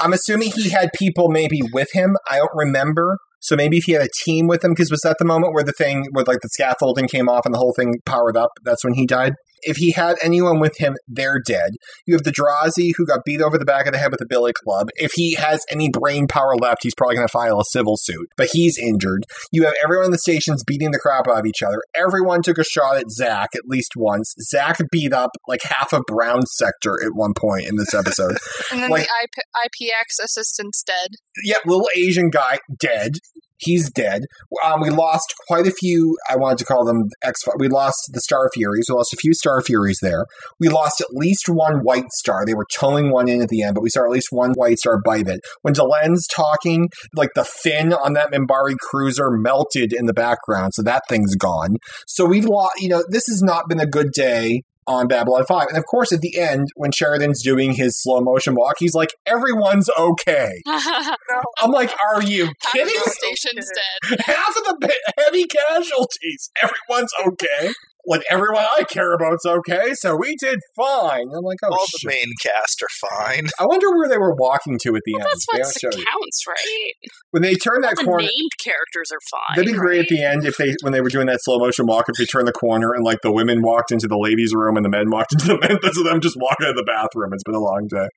I'm 0.00 0.12
assuming 0.12 0.52
he 0.52 0.70
had 0.70 0.90
people 0.98 1.28
maybe 1.28 1.60
with 1.72 1.88
him. 1.92 2.16
I 2.30 2.36
don't 2.36 2.50
remember. 2.54 3.18
So 3.40 3.56
maybe 3.56 3.78
if 3.78 3.84
he 3.84 3.92
had 3.92 4.02
a 4.02 4.08
team 4.24 4.46
with 4.48 4.62
him, 4.62 4.72
because 4.72 4.90
was 4.90 5.00
that 5.00 5.16
the 5.18 5.24
moment 5.24 5.54
where 5.54 5.64
the 5.64 5.72
thing 5.72 6.04
with 6.12 6.28
like 6.28 6.40
the 6.42 6.48
scaffolding 6.50 7.08
came 7.08 7.28
off 7.28 7.46
and 7.46 7.54
the 7.54 7.58
whole 7.58 7.72
thing 7.74 7.94
powered 8.04 8.36
up? 8.36 8.50
That's 8.64 8.84
when 8.84 8.94
he 8.94 9.06
died. 9.06 9.32
If 9.62 9.76
he 9.76 9.92
had 9.92 10.16
anyone 10.22 10.60
with 10.60 10.78
him, 10.78 10.96
they're 11.08 11.40
dead. 11.44 11.72
You 12.06 12.14
have 12.14 12.24
the 12.24 12.32
Drazi 12.32 12.92
who 12.96 13.06
got 13.06 13.24
beat 13.24 13.40
over 13.40 13.58
the 13.58 13.64
back 13.64 13.86
of 13.86 13.92
the 13.92 13.98
head 13.98 14.10
with 14.10 14.20
a 14.20 14.26
billy 14.26 14.52
club. 14.52 14.88
If 14.96 15.12
he 15.14 15.34
has 15.34 15.64
any 15.70 15.88
brain 15.88 16.26
power 16.26 16.56
left, 16.56 16.82
he's 16.82 16.94
probably 16.94 17.16
going 17.16 17.26
to 17.26 17.32
file 17.32 17.60
a 17.60 17.64
civil 17.70 17.96
suit, 17.96 18.28
but 18.36 18.48
he's 18.52 18.78
injured. 18.78 19.24
You 19.52 19.64
have 19.64 19.74
everyone 19.82 20.06
in 20.06 20.10
the 20.12 20.18
stations 20.18 20.62
beating 20.64 20.90
the 20.90 20.98
crap 20.98 21.26
out 21.28 21.38
of 21.38 21.46
each 21.46 21.62
other. 21.62 21.80
Everyone 21.94 22.42
took 22.42 22.58
a 22.58 22.64
shot 22.64 22.96
at 22.96 23.10
Zack 23.10 23.50
at 23.54 23.66
least 23.66 23.92
once. 23.96 24.34
Zack 24.50 24.78
beat 24.90 25.12
up 25.12 25.30
like 25.48 25.62
half 25.62 25.92
of 25.92 26.02
Brown's 26.06 26.50
sector 26.56 26.98
at 27.04 27.12
one 27.14 27.34
point 27.34 27.66
in 27.66 27.76
this 27.76 27.94
episode. 27.94 28.36
And 28.72 28.82
then 28.82 28.90
Like- 28.90 29.06
the 29.06 29.28
IP, 29.64 29.90
IPX 29.90 30.24
assistant's 30.24 30.82
dead. 30.82 31.10
Yeah, 31.44 31.56
little 31.66 31.88
Asian 31.96 32.30
guy 32.30 32.58
dead. 32.78 33.16
He's 33.60 33.90
dead. 33.90 34.24
Um, 34.64 34.80
we 34.80 34.90
lost 34.90 35.34
quite 35.46 35.66
a 35.66 35.70
few. 35.70 36.16
I 36.28 36.36
wanted 36.36 36.58
to 36.58 36.64
call 36.64 36.84
them 36.84 37.08
X. 37.22 37.42
We 37.58 37.68
lost 37.68 38.10
the 38.12 38.20
Starfuries. 38.20 38.84
We 38.88 38.94
lost 38.94 39.12
a 39.12 39.16
few 39.16 39.32
Starfuries 39.32 39.98
there. 40.00 40.26
We 40.58 40.68
lost 40.68 41.00
at 41.00 41.12
least 41.12 41.48
one 41.48 41.84
White 41.84 42.10
Star. 42.12 42.44
They 42.46 42.54
were 42.54 42.66
towing 42.72 43.10
one 43.10 43.28
in 43.28 43.42
at 43.42 43.48
the 43.48 43.62
end, 43.62 43.74
but 43.74 43.82
we 43.82 43.90
saw 43.90 44.04
at 44.04 44.10
least 44.10 44.28
one 44.30 44.52
White 44.52 44.78
Star 44.78 45.00
bite 45.04 45.28
it. 45.28 45.40
When 45.62 45.74
Delenn's 45.74 46.26
talking, 46.26 46.88
like 47.14 47.30
the 47.34 47.44
fin 47.44 47.92
on 47.92 48.14
that 48.14 48.32
Minbari 48.32 48.76
cruiser 48.78 49.30
melted 49.30 49.92
in 49.92 50.06
the 50.06 50.14
background, 50.14 50.74
so 50.74 50.82
that 50.82 51.02
thing's 51.08 51.36
gone. 51.36 51.76
So 52.06 52.24
we've 52.24 52.46
lost. 52.46 52.80
You 52.80 52.88
know, 52.88 53.04
this 53.08 53.26
has 53.28 53.42
not 53.42 53.68
been 53.68 53.80
a 53.80 53.86
good 53.86 54.12
day 54.12 54.62
on 54.90 55.06
Babylon 55.06 55.44
5. 55.46 55.68
And 55.68 55.78
of 55.78 55.84
course, 55.86 56.12
at 56.12 56.20
the 56.20 56.38
end, 56.38 56.68
when 56.74 56.90
Sheridan's 56.92 57.42
doing 57.42 57.72
his 57.72 58.00
slow 58.02 58.20
motion 58.20 58.54
walk, 58.54 58.76
he's 58.78 58.94
like, 58.94 59.10
everyone's 59.26 59.88
okay. 59.98 60.50
I'm 60.66 61.70
like, 61.70 61.92
are 62.12 62.22
you 62.22 62.50
kidding? 62.72 62.94
station's 63.06 63.70
dead. 63.74 64.20
Half 64.26 64.56
of 64.56 64.80
the 64.80 64.94
heavy 65.18 65.44
casualties. 65.44 66.50
Everyone's 66.62 67.12
okay. 67.26 67.72
Like 68.06 68.22
everyone 68.30 68.64
I 68.78 68.84
care 68.84 69.12
about's 69.14 69.44
okay, 69.46 69.90
so 69.94 70.16
we 70.16 70.34
did 70.40 70.58
fine. 70.76 71.26
I'm 71.36 71.44
like, 71.44 71.58
oh 71.64 71.68
All 71.70 71.86
the 72.02 72.08
main 72.08 72.32
cast 72.42 72.82
are 72.82 73.08
fine. 73.10 73.46
I 73.58 73.66
wonder 73.66 73.88
where 73.90 74.08
they 74.08 74.18
were 74.18 74.34
walking 74.34 74.78
to 74.82 74.96
at 74.96 75.02
the 75.04 75.12
Well, 75.14 75.20
end. 75.22 75.28
that's 75.30 75.46
They 75.52 75.58
what 75.58 75.92
don't 75.92 75.98
you. 75.98 76.04
counts, 76.04 76.42
right? 76.48 76.92
When 77.32 77.42
they 77.42 77.54
turn 77.54 77.82
that 77.82 77.96
the 77.96 78.04
corner, 78.04 78.22
named 78.22 78.50
characters 78.62 79.10
are 79.12 79.20
fine. 79.30 79.56
that'd 79.56 79.72
be 79.72 79.78
great 79.78 79.98
right? 79.98 80.00
at 80.00 80.08
the 80.08 80.22
end 80.22 80.46
if 80.46 80.56
they 80.56 80.74
when 80.82 80.92
they 80.92 81.00
were 81.00 81.10
doing 81.10 81.26
that 81.26 81.40
slow 81.42 81.58
motion 81.58 81.86
walk. 81.86 82.06
If 82.08 82.16
they 82.16 82.24
turn 82.24 82.44
the 82.46 82.52
corner 82.52 82.92
and 82.94 83.04
like 83.04 83.18
the 83.22 83.32
women 83.32 83.62
walked 83.62 83.92
into 83.92 84.06
the 84.08 84.18
ladies' 84.18 84.52
room 84.54 84.76
and 84.76 84.84
the 84.84 84.90
men 84.90 85.10
walked 85.10 85.32
into 85.34 85.46
the 85.48 85.58
men, 85.58 85.78
that's 85.82 86.02
them 86.02 86.20
just 86.20 86.36
walking 86.40 86.66
out 86.66 86.70
of 86.70 86.76
the 86.76 86.84
bathroom. 86.84 87.30
It's 87.32 87.44
been 87.44 87.54
a 87.54 87.60
long 87.60 87.86
day. 87.88 88.08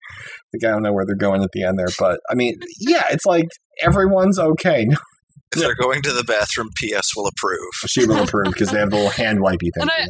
Like 0.54 0.70
I 0.70 0.72
don't 0.74 0.84
know 0.84 0.94
where 0.94 1.06
they're 1.06 1.16
going 1.16 1.44
at 1.44 1.50
the 1.54 1.64
end 1.64 1.78
there, 1.78 1.88
but 2.00 2.20
I 2.30 2.36
mean, 2.36 2.56
yeah, 2.80 3.04
it's 3.12 3.26
like 3.26 3.48
everyone's 3.82 4.40
okay. 4.40 4.88
If 5.54 5.60
they're 5.60 5.76
going 5.76 6.02
to 6.04 6.14
the 6.14 6.24
bathroom, 6.24 6.70
PS 6.76 7.16
will 7.16 7.28
approve. 7.28 7.72
she 7.88 8.06
will 8.06 8.24
approve 8.24 8.54
because 8.54 8.72
they 8.72 8.80
have 8.80 8.90
the 8.90 8.98
little 8.98 9.12
hand 9.12 9.40
wipey 9.40 9.72
thing. 9.74 9.82
And 9.82 9.92
I. 9.92 10.08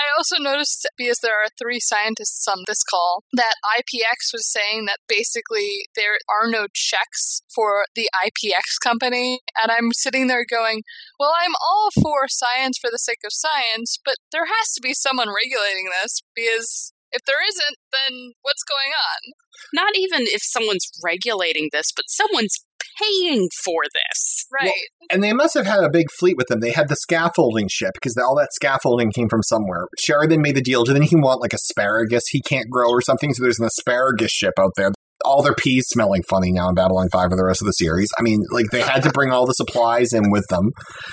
I 0.00 0.16
also 0.16 0.36
noticed 0.38 0.88
because 0.96 1.18
there 1.18 1.34
are 1.34 1.48
three 1.58 1.78
scientists 1.78 2.48
on 2.48 2.64
this 2.66 2.82
call 2.82 3.22
that 3.34 3.56
IPX 3.76 4.32
was 4.32 4.50
saying 4.50 4.86
that 4.86 4.98
basically 5.06 5.88
there 5.94 6.16
are 6.40 6.48
no 6.48 6.68
checks 6.72 7.42
for 7.54 7.84
the 7.94 8.08
IPX 8.16 8.80
company. 8.82 9.40
And 9.62 9.70
I'm 9.70 9.92
sitting 9.92 10.26
there 10.26 10.46
going, 10.48 10.82
well, 11.18 11.32
I'm 11.36 11.52
all 11.60 11.90
for 12.02 12.28
science 12.28 12.78
for 12.78 12.88
the 12.90 12.98
sake 12.98 13.20
of 13.26 13.32
science, 13.32 13.98
but 14.02 14.14
there 14.32 14.46
has 14.46 14.72
to 14.72 14.80
be 14.80 14.94
someone 14.94 15.28
regulating 15.28 15.90
this 16.00 16.22
because 16.34 16.94
if 17.12 17.22
there 17.26 17.46
isn't, 17.46 17.76
then 17.92 18.32
what's 18.42 18.62
going 18.62 18.92
on? 18.94 19.32
Not 19.74 19.96
even 19.96 20.22
if 20.22 20.40
someone's 20.42 20.88
regulating 21.04 21.68
this, 21.72 21.92
but 21.94 22.08
someone's 22.08 22.56
paying 23.00 23.48
for 23.64 23.82
this. 23.92 24.46
Right. 24.52 24.72
And 25.12 25.22
they 25.22 25.32
must 25.32 25.54
have 25.54 25.66
had 25.66 25.82
a 25.84 25.90
big 25.90 26.06
fleet 26.18 26.36
with 26.36 26.48
them. 26.48 26.60
They 26.60 26.70
had 26.70 26.88
the 26.88 26.96
scaffolding 26.96 27.68
ship 27.68 27.92
because 27.94 28.16
all 28.16 28.36
that 28.36 28.52
scaffolding 28.52 29.12
came 29.12 29.28
from 29.28 29.42
somewhere. 29.42 29.86
Sheridan 29.98 30.42
made 30.42 30.56
the 30.56 30.62
deal. 30.62 30.84
Didn't 30.84 31.04
he 31.04 31.16
want 31.16 31.40
like 31.40 31.52
asparagus 31.52 32.24
he 32.28 32.40
can't 32.42 32.70
grow 32.70 32.90
or 32.90 33.00
something? 33.00 33.32
So 33.34 33.42
there's 33.42 33.58
an 33.58 33.66
asparagus 33.66 34.30
ship 34.30 34.54
out 34.58 34.72
there. 34.76 34.90
All 35.24 35.42
their 35.42 35.54
peas 35.54 35.86
smelling 35.88 36.22
funny 36.28 36.52
now 36.52 36.68
in 36.68 36.74
Babylon 36.74 37.08
5 37.12 37.30
for 37.30 37.36
the 37.36 37.44
rest 37.44 37.62
of 37.62 37.66
the 37.66 37.72
series. 37.72 38.10
I 38.18 38.22
mean, 38.22 38.44
like 38.50 38.66
they 38.70 38.80
had 38.80 39.02
to 39.02 39.10
bring 39.10 39.30
all 39.30 39.46
the 39.46 39.52
supplies 39.52 40.12
in 40.12 40.30
with 40.30 40.46
them. 40.48 40.70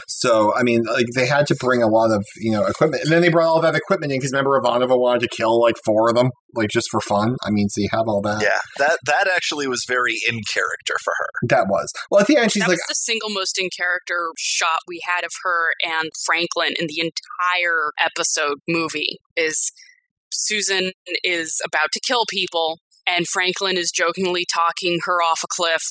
So, 0.08 0.56
I 0.56 0.64
mean, 0.64 0.84
like 0.84 1.08
they 1.16 1.28
had 1.28 1.48
to 1.48 1.56
bring 1.56 1.84
a 1.84 1.88
lot 1.88 2.12
of, 2.12 2.24
you 2.38 2.52
know, 2.52 2.66
equipment. 2.66 3.04
And 3.04 3.12
then 3.12 3.22
they 3.22 3.30
brought 3.30 3.48
all 3.48 3.62
that 3.62 3.76
equipment 3.76 4.12
in 4.12 4.20
because 4.20 4.32
remember 4.32 4.60
Ivanova 4.60 4.98
wanted 4.98 5.22
to 5.22 5.36
kill 5.36 5.62
like 5.62 5.76
four 5.86 6.10
of 6.10 6.16
them, 6.16 6.30
like 6.56 6.70
just 6.70 6.88
for 6.90 7.02
fun. 7.02 7.36
I 7.44 7.50
mean, 7.52 7.70
so 7.70 7.82
you 7.82 7.90
have 7.92 8.08
all 8.08 8.22
that. 8.22 8.42
Yeah, 8.42 8.60
that 8.78 8.98
that 9.06 9.30
actually 9.34 9.68
was 9.68 9.84
very 9.88 10.16
in 10.28 10.40
character 10.54 10.96
for 11.04 11.14
her. 11.18 11.28
That 11.50 11.68
was. 11.70 11.92
Well, 12.10 12.22
at 12.22 12.28
the 12.28 12.38
end, 12.38 12.52
she's 12.52 12.64
that 12.64 12.70
like, 12.70 12.78
was 12.78 12.86
the 12.88 12.96
single 12.96 13.30
most 13.30 13.60
in 13.60 13.70
character 13.78 14.32
shot 14.38 14.80
we 14.88 15.02
had 15.06 15.24
of 15.24 15.32
her 15.44 15.72
and 15.84 16.10
Franklin 16.26 16.74
in 16.80 16.88
the 16.88 17.00
entire 17.02 17.92
episode 18.00 18.60
movie 18.68 19.20
is 19.36 19.72
Susan 20.32 20.92
is 21.24 21.60
about 21.66 21.92
to 21.94 22.00
kill 22.06 22.26
people 22.30 22.80
and 23.08 23.28
Franklin 23.28 23.78
is 23.78 23.92
jokingly 23.92 24.46
talking 24.52 25.00
her 25.06 25.22
off 25.22 25.42
a 25.44 25.48
cliff, 25.50 25.82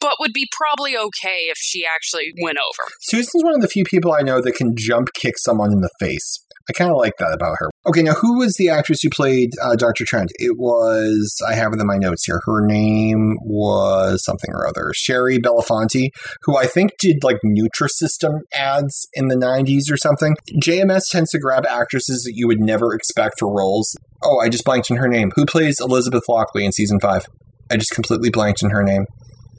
but 0.00 0.16
would 0.20 0.32
be 0.32 0.48
probably 0.56 0.96
okay 0.96 1.46
if 1.48 1.56
she 1.58 1.84
actually 1.86 2.32
went 2.42 2.58
over. 2.58 2.88
Susan's 3.02 3.44
one 3.44 3.54
of 3.54 3.60
the 3.60 3.68
few 3.68 3.84
people 3.84 4.12
I 4.12 4.22
know 4.22 4.40
that 4.40 4.54
can 4.54 4.74
jump 4.76 5.08
kick 5.14 5.34
someone 5.38 5.72
in 5.72 5.80
the 5.80 5.90
face. 6.00 6.42
I 6.68 6.72
kind 6.72 6.90
of 6.90 6.96
like 6.96 7.12
that 7.18 7.32
about 7.32 7.56
her. 7.60 7.70
Okay, 7.86 8.02
now 8.02 8.14
who 8.14 8.38
was 8.38 8.56
the 8.56 8.68
actress 8.68 8.98
who 9.00 9.08
played 9.08 9.50
uh, 9.62 9.76
Dr. 9.76 10.04
Trent? 10.04 10.32
It 10.34 10.56
was, 10.58 11.36
I 11.48 11.54
have 11.54 11.72
it 11.72 11.80
in 11.80 11.86
my 11.86 11.96
notes 11.96 12.24
here. 12.24 12.40
Her 12.44 12.66
name 12.66 13.36
was 13.42 14.24
something 14.24 14.50
or 14.52 14.66
other. 14.66 14.90
Shari 14.94 15.38
Belafonte, 15.38 16.08
who 16.42 16.56
I 16.56 16.66
think 16.66 16.92
did 16.98 17.22
like 17.22 17.38
Nutrisystem 17.44 18.40
ads 18.52 19.06
in 19.14 19.28
the 19.28 19.36
90s 19.36 19.92
or 19.92 19.96
something. 19.96 20.34
JMS 20.60 21.02
tends 21.10 21.30
to 21.30 21.38
grab 21.38 21.64
actresses 21.66 22.24
that 22.24 22.32
you 22.34 22.48
would 22.48 22.60
never 22.60 22.94
expect 22.94 23.36
for 23.38 23.54
roles. 23.54 23.94
Oh, 24.22 24.38
I 24.40 24.48
just 24.48 24.64
blanked 24.64 24.90
on 24.90 24.96
her 24.96 25.08
name. 25.08 25.32
Who 25.36 25.44
plays 25.46 25.76
Elizabeth 25.80 26.24
Lochley 26.28 26.64
in 26.64 26.72
season 26.72 27.00
five? 27.00 27.26
I 27.70 27.76
just 27.76 27.90
completely 27.90 28.30
blanked 28.30 28.62
on 28.64 28.70
her 28.70 28.82
name. 28.82 29.06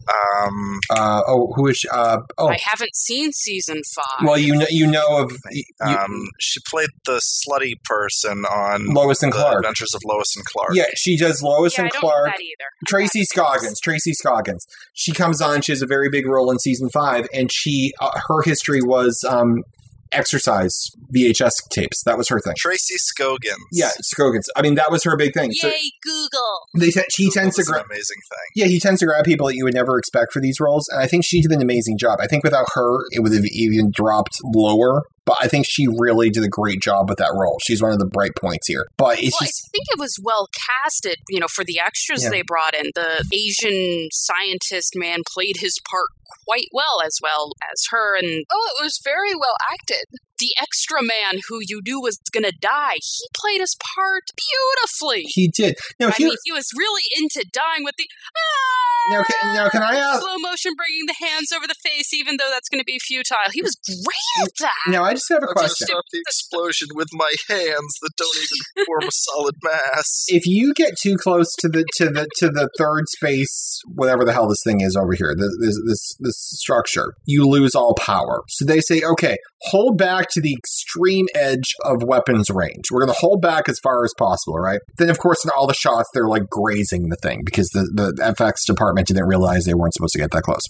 Um, 0.10 0.80
Uh, 0.90 1.22
oh, 1.28 1.52
who 1.56 1.68
is 1.68 1.78
she? 1.80 1.90
Uh, 1.90 2.20
oh, 2.38 2.48
I 2.48 2.58
haven't 2.64 2.96
seen 2.96 3.34
season 3.34 3.82
five. 3.94 4.26
well, 4.26 4.38
you 4.38 4.56
know, 4.56 4.66
you 4.70 4.88
know 4.88 5.18
of 5.24 5.32
you, 5.52 5.64
um, 5.82 6.30
she 6.40 6.62
played 6.70 6.88
the 7.06 7.20
slutty 7.20 7.74
person 7.84 8.46
on 8.46 8.86
Lois 8.86 9.22
and 9.22 9.34
the 9.34 9.38
Clark. 9.38 9.58
Adventures 9.58 9.94
of 9.94 10.02
Lois 10.06 10.34
and 10.38 10.46
Clark. 10.46 10.70
Yeah, 10.74 10.86
she 10.96 11.18
does 11.18 11.42
Lois 11.44 11.78
yeah, 11.78 11.82
I 11.82 11.86
and 11.86 11.92
don't 11.92 12.04
know 12.04 12.10
Clark. 12.10 12.28
that 12.28 12.40
either. 12.42 12.70
Tracy 12.88 13.26
Scoggins. 13.26 13.82
Tracy 13.82 14.14
Scoggins. 14.14 14.66
She 14.94 15.12
comes 15.12 15.42
on. 15.42 15.62
She 15.62 15.74
has 15.74 15.82
a 15.82 15.88
very 15.88 16.10
big 16.10 16.26
role 16.26 16.52
in 16.52 16.60
season 16.60 16.90
five, 16.90 17.28
and 17.34 17.52
she 17.52 17.92
uh, 18.00 18.18
her 18.30 18.42
history 18.44 18.82
was 18.82 19.22
um, 19.28 19.64
exercise 20.12 20.90
VHS 21.16 21.54
tapes. 21.72 22.04
That 22.04 22.18
was 22.18 22.30
her 22.30 22.40
thing. 22.40 22.54
Tracy 22.58 22.96
Scoggins. 22.98 23.58
Yeah, 23.72 23.92
Scoggins. 24.02 24.48
I 24.56 24.62
mean, 24.62 24.76
that 24.76 24.92
was 24.92 25.04
her 25.04 25.16
big 25.18 25.34
thing. 25.34 25.52
So 25.54 25.68
Yay, 25.68 25.92
Google! 26.04 26.60
they 26.80 26.90
te- 26.92 27.02
he 27.16 27.26
Google 27.26 27.42
tends 27.42 27.56
to 27.58 27.64
grab. 27.64 27.86
amazing 27.86 28.18
thing. 28.30 28.48
Yeah, 28.56 28.66
he 28.68 28.80
tends 28.80 29.00
to 29.02 29.06
grab 29.06 29.26
people 29.26 29.48
that 29.48 29.56
you 29.56 29.64
would 29.64 29.74
never 29.74 29.98
expect 29.98 30.32
for 30.34 30.42
these 30.42 30.60
roles, 30.60 30.88
and 30.90 31.02
I 31.02 31.08
think 31.08 31.26
she 31.26 31.42
did 31.42 31.52
an 31.52 31.62
amazing 31.62 31.98
job. 31.98 32.20
I 32.22 32.28
think 32.28 32.44
without 32.44 32.68
her, 32.74 33.00
it 33.12 33.22
would 33.22 33.34
have 33.34 33.46
even 33.46 33.92
dropped 33.94 34.38
lower. 34.44 35.04
But 35.28 35.38
I 35.42 35.48
think 35.50 35.66
she 35.70 35.86
really 36.00 36.30
did 36.30 36.44
a 36.46 36.48
great 36.50 36.82
job 36.82 37.10
with 37.10 37.18
that 37.20 37.34
role. 37.36 37.58
She's 37.68 37.82
one 37.84 37.92
of 37.92 38.00
the 38.00 38.06
bright 38.08 38.32
points 38.40 38.66
here. 38.68 38.88
But 38.98 39.20
it's 39.22 39.36
Well, 39.40 39.46
just 39.46 39.68
I 39.68 39.70
think 39.74 39.86
it 39.92 40.00
was 40.00 40.16
well 40.24 40.48
casted, 40.56 41.18
you 41.30 41.42
know, 41.42 41.48
for 41.54 41.66
the 41.66 41.80
extras 41.80 42.24
Yeah. 42.24 42.30
they 42.30 42.42
brought 42.42 42.74
in. 42.74 42.92
The 42.96 43.26
Asian 43.34 44.08
scientist 44.14 44.94
man 44.96 45.20
played 45.28 45.58
his 45.60 45.78
part 45.92 46.08
quite 46.48 46.70
well, 46.72 47.02
as 47.06 47.20
well 47.22 47.52
as 47.72 47.84
her, 47.92 48.16
and 48.18 48.46
Oh, 48.50 48.70
it 48.80 48.84
was 48.84 49.00
very 49.04 49.36
well 49.36 49.56
acted. 49.70 50.06
The 50.40 50.54
extra 50.62 51.02
man 51.02 51.42
who 51.50 51.60
you 51.62 51.82
knew 51.86 52.00
was 52.02 52.20
going 52.32 52.44
to 52.44 52.54
die. 52.60 52.96
He 52.96 53.28
played 53.36 53.60
his 53.62 53.76
part 53.76 54.24
beautifully. 54.36 55.24
he 55.28 55.48
did. 55.50 55.76
Now 56.00 56.08
I 56.08 56.14
mean, 56.20 56.36
he 56.44 56.52
was 56.52 56.68
really 56.78 57.04
into 57.18 57.46
dying 57.52 57.84
with 57.84 57.96
the 57.98 58.08
ah, 58.36 59.12
Now, 59.12 59.24
can- 59.24 59.54
now, 59.56 59.70
can 59.70 59.84
I 59.84 59.96
ask- 59.96 60.22
slow 60.22 60.38
motion 60.40 60.74
bringing 60.76 61.06
the 61.08 61.16
hands 61.26 61.52
over 61.56 61.68
the 61.68 61.76
face, 61.84 62.14
even 62.14 62.38
though 62.38 62.50
that's 62.52 62.70
going 62.70 62.80
to 62.80 62.86
be 62.86 63.00
futile. 63.00 63.38
He 63.54 63.62
was 63.62 63.76
great 63.86 64.46
at 64.46 64.52
that. 64.60 64.92
now 64.92 65.04
I 65.04 65.14
just 65.14 65.30
have 65.30 65.40
a 65.44 65.48
I'm 65.48 65.54
gonna 65.54 65.68
question. 65.68 65.88
stop 65.88 66.04
the 66.12 66.20
explosion 66.20 66.88
with 66.96 67.08
my 67.14 67.32
hands 67.50 67.94
that 68.02 68.12
don't 68.18 68.36
even 68.38 68.86
form 68.86 69.04
a 69.04 69.12
solid 69.12 69.56
mass. 69.64 70.26
if 70.28 70.46
you 70.46 70.74
get 70.74 70.94
too 71.02 71.16
close 71.18 71.54
to 71.60 71.68
the 71.70 71.86
to 71.98 72.06
the 72.10 72.28
to 72.38 72.50
the 72.50 72.70
third 72.78 73.08
space, 73.10 73.82
whatever 73.88 74.26
the 74.26 74.34
hell 74.34 74.48
this 74.48 74.62
thing 74.64 74.82
is 74.82 74.96
over 74.96 75.14
here, 75.14 75.36
this 75.38 75.52
this 75.62 75.80
this, 75.88 76.16
this 76.20 76.38
structure, 76.38 77.14
you 77.26 77.46
lose 77.48 77.76
all 77.76 77.96
power. 77.96 78.44
So 78.50 78.66
they 78.66 78.80
say, 78.82 79.02
okay, 79.04 79.38
hold 79.62 79.98
back 79.98 80.28
to 80.32 80.42
the 80.42 80.54
extreme 80.54 81.26
edge 81.36 81.74
of 81.84 82.04
weapons 82.04 82.50
range. 82.50 82.86
We're 82.92 83.02
going 83.06 83.14
to 83.14 83.20
hold 83.20 83.42
back 83.42 83.68
as 83.68 83.80
far 83.80 84.04
as 84.04 84.14
possible, 84.18 84.58
right? 84.58 84.80
Then, 84.98 85.10
of 85.10 85.20
course, 85.20 85.44
in 85.44 85.52
all 85.56 85.68
the 85.68 85.74
shots, 85.74 86.10
they're 86.14 86.28
like 86.28 86.50
grazing 86.50 87.10
the 87.10 87.18
thing 87.18 87.42
because 87.46 87.68
the 87.70 87.90
the 87.94 88.24
FX 88.24 88.66
department 88.66 89.08
didn't 89.08 89.26
realize 89.26 89.66
they 89.66 89.74
weren't 89.74 89.94
supposed 89.94 90.14
to 90.14 90.20
get 90.20 90.32
that 90.32 90.44
close. 90.44 90.62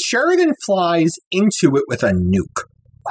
Sheridan 0.00 0.52
flies 0.64 1.12
into 1.30 1.76
it 1.76 1.84
with 1.88 2.02
a 2.02 2.10
nuke. 2.10 2.62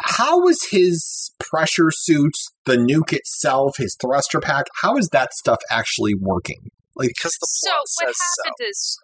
How 0.04 0.42
was 0.42 0.60
his 0.72 1.32
pressure 1.40 1.90
suit, 1.90 2.34
the 2.66 2.76
nuke 2.76 3.14
itself, 3.14 3.78
his 3.78 3.96
thruster 4.00 4.40
pack? 4.40 4.66
How 4.82 4.98
is 4.98 5.10
that 5.10 5.34
stuff 5.34 5.60
actually 5.72 6.14
working? 6.20 6.60
Like, 6.96 7.10
because 7.10 7.32
the 7.42 7.48
So 7.48 7.72
what 7.72 7.88
says 7.88 8.16
so. 8.18 8.44
happened 8.44 8.70
is, 8.70 9.00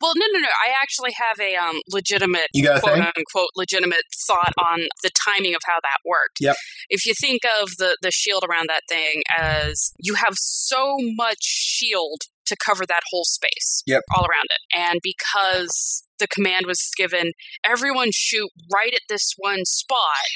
well, 0.00 0.12
no, 0.16 0.26
no, 0.32 0.40
no. 0.40 0.48
I 0.48 0.72
actually 0.82 1.12
have 1.12 1.40
a 1.40 1.56
um, 1.56 1.80
legitimate, 1.90 2.48
you 2.52 2.64
got 2.64 2.82
quote 2.82 2.98
unquote, 2.98 3.50
legitimate 3.56 4.02
thought 4.26 4.52
on 4.70 4.80
the 5.02 5.10
timing 5.26 5.54
of 5.54 5.60
how 5.66 5.78
that 5.82 5.98
worked. 6.04 6.38
Yep. 6.40 6.56
If 6.88 7.06
you 7.06 7.14
think 7.20 7.42
of 7.60 7.70
the 7.78 7.96
the 8.02 8.10
shield 8.10 8.44
around 8.48 8.68
that 8.68 8.82
thing 8.88 9.22
as 9.36 9.92
you 9.98 10.14
have 10.14 10.34
so 10.36 10.96
much 11.16 11.38
shield 11.42 12.22
to 12.46 12.56
cover 12.64 12.84
that 12.86 13.02
whole 13.10 13.24
space, 13.24 13.82
Yep. 13.86 14.02
all 14.14 14.24
around 14.24 14.46
it, 14.50 14.78
and 14.78 15.00
because 15.02 16.04
the 16.18 16.26
command 16.28 16.66
was 16.66 16.80
given, 16.96 17.32
everyone 17.64 18.10
shoot 18.12 18.48
right 18.74 18.92
at 18.92 19.02
this 19.08 19.34
one 19.38 19.64
spot. 19.64 20.26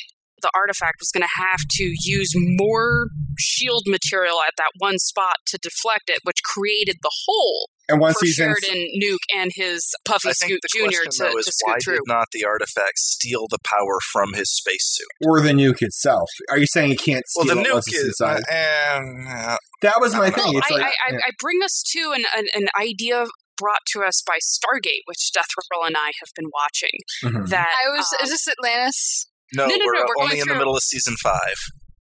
The 0.42 0.50
artifact 0.54 0.96
was 1.00 1.10
going 1.10 1.22
to 1.22 1.42
have 1.42 1.60
to 1.70 1.94
use 2.02 2.30
more 2.34 3.06
shield 3.38 3.84
material 3.86 4.36
at 4.46 4.52
that 4.58 4.72
one 4.76 4.98
spot 4.98 5.36
to 5.46 5.58
deflect 5.58 6.10
it, 6.10 6.18
which 6.24 6.42
created 6.44 6.96
the 7.02 7.10
hole 7.26 7.70
And 7.88 8.00
once 8.00 8.16
for 8.18 8.24
he's 8.26 8.38
in, 8.38 8.54
Sheridan 8.62 8.88
Nuke 9.02 9.24
and 9.36 9.50
his 9.54 9.92
Puffy 10.06 10.30
I 10.30 10.32
think 10.32 10.52
Scoot 10.52 10.60
Jr. 10.70 10.78
question 11.02 11.10
to, 11.10 11.18
though 11.32 11.38
is 11.38 11.44
to 11.46 11.52
why 11.64 11.72
scoot 11.72 11.82
through. 11.84 11.94
did 11.96 12.02
not 12.06 12.28
the 12.32 12.44
artifact 12.44 12.98
steal 12.98 13.46
the 13.50 13.58
power 13.64 13.98
from 14.12 14.32
his 14.34 14.50
spacesuit? 14.50 15.06
or 15.26 15.40
the 15.42 15.50
nuke 15.50 15.82
itself. 15.82 16.28
Are 16.50 16.58
you 16.58 16.66
saying 16.66 16.90
he 16.90 16.96
can't 16.96 17.24
Well, 17.36 17.44
steal 17.46 17.56
the 17.62 17.68
it 17.68 17.72
once 17.74 17.88
nuke 17.88 17.94
it's 17.94 18.04
is, 18.04 18.20
uh, 18.22 18.36
inside? 18.38 18.42
and 18.50 19.28
uh, 19.28 19.56
that 19.82 19.96
was 20.00 20.14
my 20.14 20.30
thing. 20.30 20.56
It's 20.56 20.70
I, 20.70 20.74
like, 20.74 20.84
I, 20.84 20.86
I, 20.86 21.12
yeah. 21.12 21.18
I 21.26 21.30
bring 21.38 21.58
us 21.62 21.82
to 21.92 22.12
an, 22.16 22.24
an, 22.36 22.46
an 22.54 22.68
idea 22.80 23.26
brought 23.56 23.80
to 23.92 24.02
us 24.02 24.22
by 24.26 24.38
Stargate, 24.38 25.02
which 25.04 25.30
Death 25.32 25.46
Roll 25.72 25.84
and 25.86 25.96
I 25.96 26.06
have 26.20 26.30
been 26.34 26.50
watching. 26.52 26.90
Mhm. 27.22 27.48
That 27.50 27.68
I 27.84 27.88
was. 27.90 28.06
um, 28.18 28.24
is 28.24 28.30
this 28.30 28.48
Atlantis? 28.48 29.26
no, 29.52 29.66
No, 29.66 29.76
no, 29.76 29.84
we're, 29.86 29.92
no, 29.94 30.00
uh, 30.00 30.04
we're 30.08 30.22
only 30.24 30.36
going 30.36 30.42
in 30.42 30.48
the 30.48 30.54
middle 30.54 30.74
of 30.74 30.82
season 30.82 31.14
five. 31.22 31.54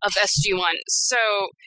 Of 0.04 0.14
SG1. 0.14 0.74
So 0.88 1.18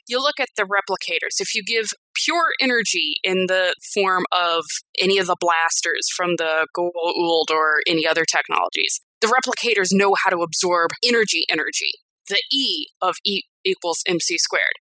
you 0.07 0.21
look 0.21 0.39
at 0.39 0.51
the 0.57 0.65
replicators. 0.65 1.41
If 1.41 1.55
you 1.55 1.63
give 1.63 1.91
pure 2.15 2.53
energy 2.61 3.17
in 3.25 3.47
the 3.47 3.75
form 3.95 4.25
of 4.33 4.65
any 5.01 5.19
of 5.19 5.27
the 5.27 5.37
blasters 5.39 6.09
from 6.15 6.37
the 6.37 6.67
Goa'uld 6.77 7.51
or 7.51 7.81
any 7.87 8.07
other 8.07 8.25
technologies, 8.25 9.01
the 9.21 9.29
replicators 9.29 9.89
know 9.93 10.15
how 10.23 10.31
to 10.31 10.43
absorb 10.43 10.91
energy 11.05 11.45
energy. 11.51 11.93
The 12.29 12.43
E 12.53 12.87
of 13.01 13.17
E 13.25 13.43
equals 13.65 14.03
mc 14.07 14.39
squared. 14.39 14.75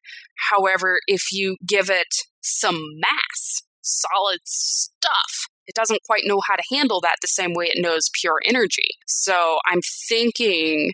However, 0.51 0.99
if 1.07 1.31
you 1.31 1.57
give 1.65 1.89
it 1.89 2.07
some 2.41 2.79
mass, 2.99 3.61
solid 3.81 4.39
stuff, 4.43 5.47
it 5.67 5.75
doesn't 5.75 6.03
quite 6.05 6.23
know 6.25 6.41
how 6.47 6.55
to 6.55 6.75
handle 6.75 7.01
that 7.01 7.17
the 7.21 7.27
same 7.27 7.53
way 7.53 7.65
it 7.65 7.81
knows 7.81 8.09
pure 8.19 8.39
energy. 8.45 8.89
So 9.07 9.57
I'm 9.65 9.81
thinking 10.07 10.91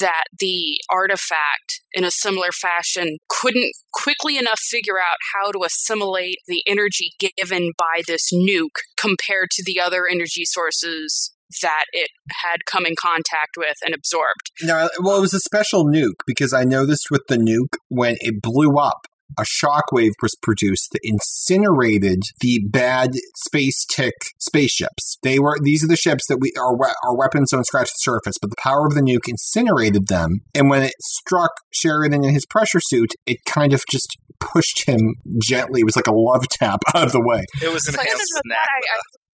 that 0.00 0.24
the 0.38 0.78
artifact, 0.90 1.80
in 1.92 2.04
a 2.04 2.10
similar 2.10 2.50
fashion, 2.52 3.18
couldn't 3.28 3.72
quickly 3.92 4.38
enough 4.38 4.60
figure 4.60 4.98
out 4.98 5.18
how 5.34 5.50
to 5.52 5.64
assimilate 5.64 6.38
the 6.46 6.62
energy 6.66 7.12
given 7.18 7.72
by 7.78 8.02
this 8.06 8.32
nuke 8.32 8.80
compared 8.98 9.50
to 9.52 9.62
the 9.64 9.80
other 9.80 10.06
energy 10.10 10.44
sources 10.44 11.34
that 11.62 11.84
it 11.92 12.08
had 12.42 12.64
come 12.66 12.86
in 12.86 12.94
contact 13.00 13.56
with 13.56 13.76
and 13.84 13.94
absorbed. 13.94 14.50
No, 14.62 14.88
well, 15.00 15.18
it 15.18 15.20
was 15.20 15.34
a 15.34 15.40
special 15.40 15.84
nuke 15.84 16.20
because 16.26 16.52
I 16.52 16.64
noticed 16.64 17.08
with 17.10 17.22
the 17.28 17.36
nuke 17.36 17.76
when 17.88 18.16
it 18.20 18.42
blew 18.42 18.78
up, 18.78 19.06
a 19.38 19.44
shockwave 19.44 20.12
was 20.22 20.34
produced 20.42 20.90
that 20.92 21.00
incinerated 21.02 22.22
the 22.40 22.60
bad 22.70 23.10
space 23.46 23.84
tick 23.84 24.14
spaceships. 24.38 25.18
They 25.22 25.38
were 25.38 25.56
these 25.62 25.84
are 25.84 25.88
the 25.88 25.96
ships 25.96 26.26
that 26.28 26.38
we 26.40 26.52
our 26.58 26.76
our 27.04 27.16
weapons 27.16 27.50
don't 27.50 27.66
scratch 27.66 27.88
the 27.88 27.98
surface, 27.98 28.36
but 28.40 28.50
the 28.50 28.56
power 28.62 28.86
of 28.86 28.94
the 28.94 29.00
nuke 29.00 29.28
incinerated 29.28 30.08
them. 30.08 30.40
And 30.54 30.70
when 30.70 30.82
it 30.82 30.94
struck 31.00 31.52
Sheridan 31.72 32.24
in 32.24 32.34
his 32.34 32.46
pressure 32.46 32.80
suit, 32.80 33.12
it 33.26 33.38
kind 33.46 33.72
of 33.72 33.82
just 33.90 34.16
pushed 34.40 34.86
him 34.86 35.14
gently. 35.42 35.80
It 35.80 35.84
was 35.84 35.96
like 35.96 36.06
a 36.06 36.14
love 36.14 36.48
tap 36.48 36.80
out 36.94 37.06
of 37.06 37.12
the 37.12 37.22
way. 37.24 37.44
It 37.62 37.72
was 37.72 37.84
So 37.84 37.98
I 37.98 38.02
enhanced 38.02 38.32
don't 38.34 38.50
know, 38.50 38.54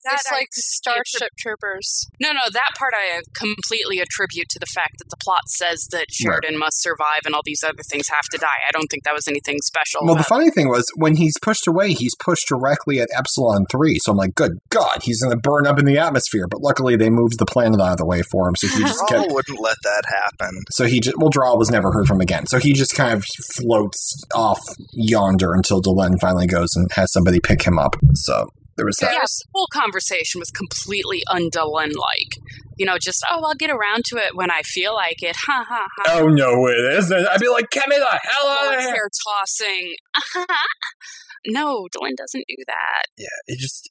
that 0.04 0.10
I- 0.10 0.12
Nagla. 0.12 0.12
that 0.12 0.14
it's 0.20 0.30
I 0.30 0.34
like 0.34 0.48
completely 0.50 0.62
Starship 0.80 1.30
Troopers. 1.38 2.06
No, 2.20 2.32
no, 2.32 2.40
that 2.52 2.70
part 2.76 2.92
I 2.96 3.20
completely 3.34 4.00
attribute 4.00 4.48
to 4.50 4.58
the 4.58 4.66
fact 4.66 4.98
that 4.98 5.10
the 5.10 5.16
plot 5.16 5.48
says 5.48 5.86
that 5.92 6.06
Sheridan 6.10 6.58
must 6.58 6.82
survive 6.82 7.22
and 7.26 7.34
all 7.34 7.42
these 7.44 7.62
other 7.64 7.82
things 7.88 8.06
have 8.08 8.24
to 8.32 8.38
die. 8.38 8.60
I 8.68 8.72
don't 8.72 8.86
think 8.88 9.04
that 9.04 9.14
was 9.14 9.28
anything 9.28 9.58
special. 9.64 10.00
Well, 10.02 10.14
the 10.14 10.20
about 10.20 10.28
funny 10.28 10.50
thing 10.50 10.68
was 10.68 10.84
when 10.96 11.16
he's 11.16 11.34
pushed 11.42 11.66
away, 11.66 11.92
he's 11.92 12.14
pushed 12.16 12.48
directly 12.48 13.00
at 13.00 13.08
Epsilon 13.16 13.66
3. 13.70 13.98
So 14.00 14.12
I'm 14.12 14.18
like, 14.18 14.34
good 14.34 14.52
God, 14.70 15.02
he's 15.02 15.22
going 15.22 15.34
to 15.34 15.40
burn 15.40 15.66
up 15.66 15.78
in 15.78 15.84
the 15.84 15.98
atmosphere. 15.98 16.46
But 16.48 16.60
luckily, 16.60 16.96
they 16.96 17.10
moved 17.10 17.38
the 17.38 17.46
planet 17.46 17.80
out 17.80 17.92
of 17.92 17.98
the 17.98 18.06
way 18.06 18.22
for 18.22 18.48
him. 18.48 18.54
So 18.56 18.68
he 18.68 18.80
just 18.82 19.00
Rawl 19.00 19.08
kept. 19.08 19.32
wouldn't 19.32 19.60
let 19.60 19.76
that 19.84 20.04
happen. 20.08 20.62
So 20.72 20.86
he 20.86 21.00
just. 21.00 21.16
Well, 21.18 21.30
Draw 21.30 21.56
was 21.56 21.70
never 21.70 21.92
heard 21.92 22.06
from 22.06 22.20
again. 22.20 22.46
So 22.46 22.58
he 22.58 22.72
just 22.72 22.94
kind 22.94 23.12
of 23.14 23.24
floats 23.54 24.22
off 24.34 24.60
yonder 24.92 25.52
until 25.54 25.80
Delenn 25.82 26.18
finally 26.20 26.46
goes 26.46 26.68
and 26.74 26.90
has 26.92 27.12
somebody 27.12 27.40
pick 27.40 27.62
him 27.62 27.78
up. 27.78 27.96
So 28.14 28.48
there 28.80 28.86
was 28.86 28.96
that. 28.96 29.12
yeah, 29.12 29.20
the 29.20 29.44
whole 29.54 29.68
conversation 29.72 30.38
was 30.38 30.50
completely 30.50 31.20
undullen 31.28 31.92
like. 31.94 32.32
You 32.78 32.86
know, 32.86 32.96
just, 32.98 33.22
oh, 33.30 33.42
I'll 33.44 33.54
get 33.54 33.68
around 33.70 34.04
to 34.06 34.16
it 34.16 34.34
when 34.34 34.50
I 34.50 34.62
feel 34.64 34.94
like 34.94 35.22
it. 35.22 35.36
Ha 35.46 35.66
ha 35.68 35.86
ha. 35.98 36.04
Oh, 36.18 36.28
no, 36.28 36.66
it 36.66 36.94
isn't. 36.94 37.28
I'd 37.28 37.38
be 37.40 37.48
like, 37.50 37.68
get 37.70 37.86
me 37.88 37.96
the 37.96 38.06
hell 38.22 38.48
out 38.48 38.74
of 38.74 38.80
here. 38.80 38.88
hair 38.90 39.08
tossing. 39.28 39.94
no, 41.46 41.86
Delenn 41.94 42.16
doesn't 42.16 42.44
do 42.48 42.56
that. 42.66 43.02
Yeah, 43.18 43.26
it 43.46 43.58
just. 43.58 43.90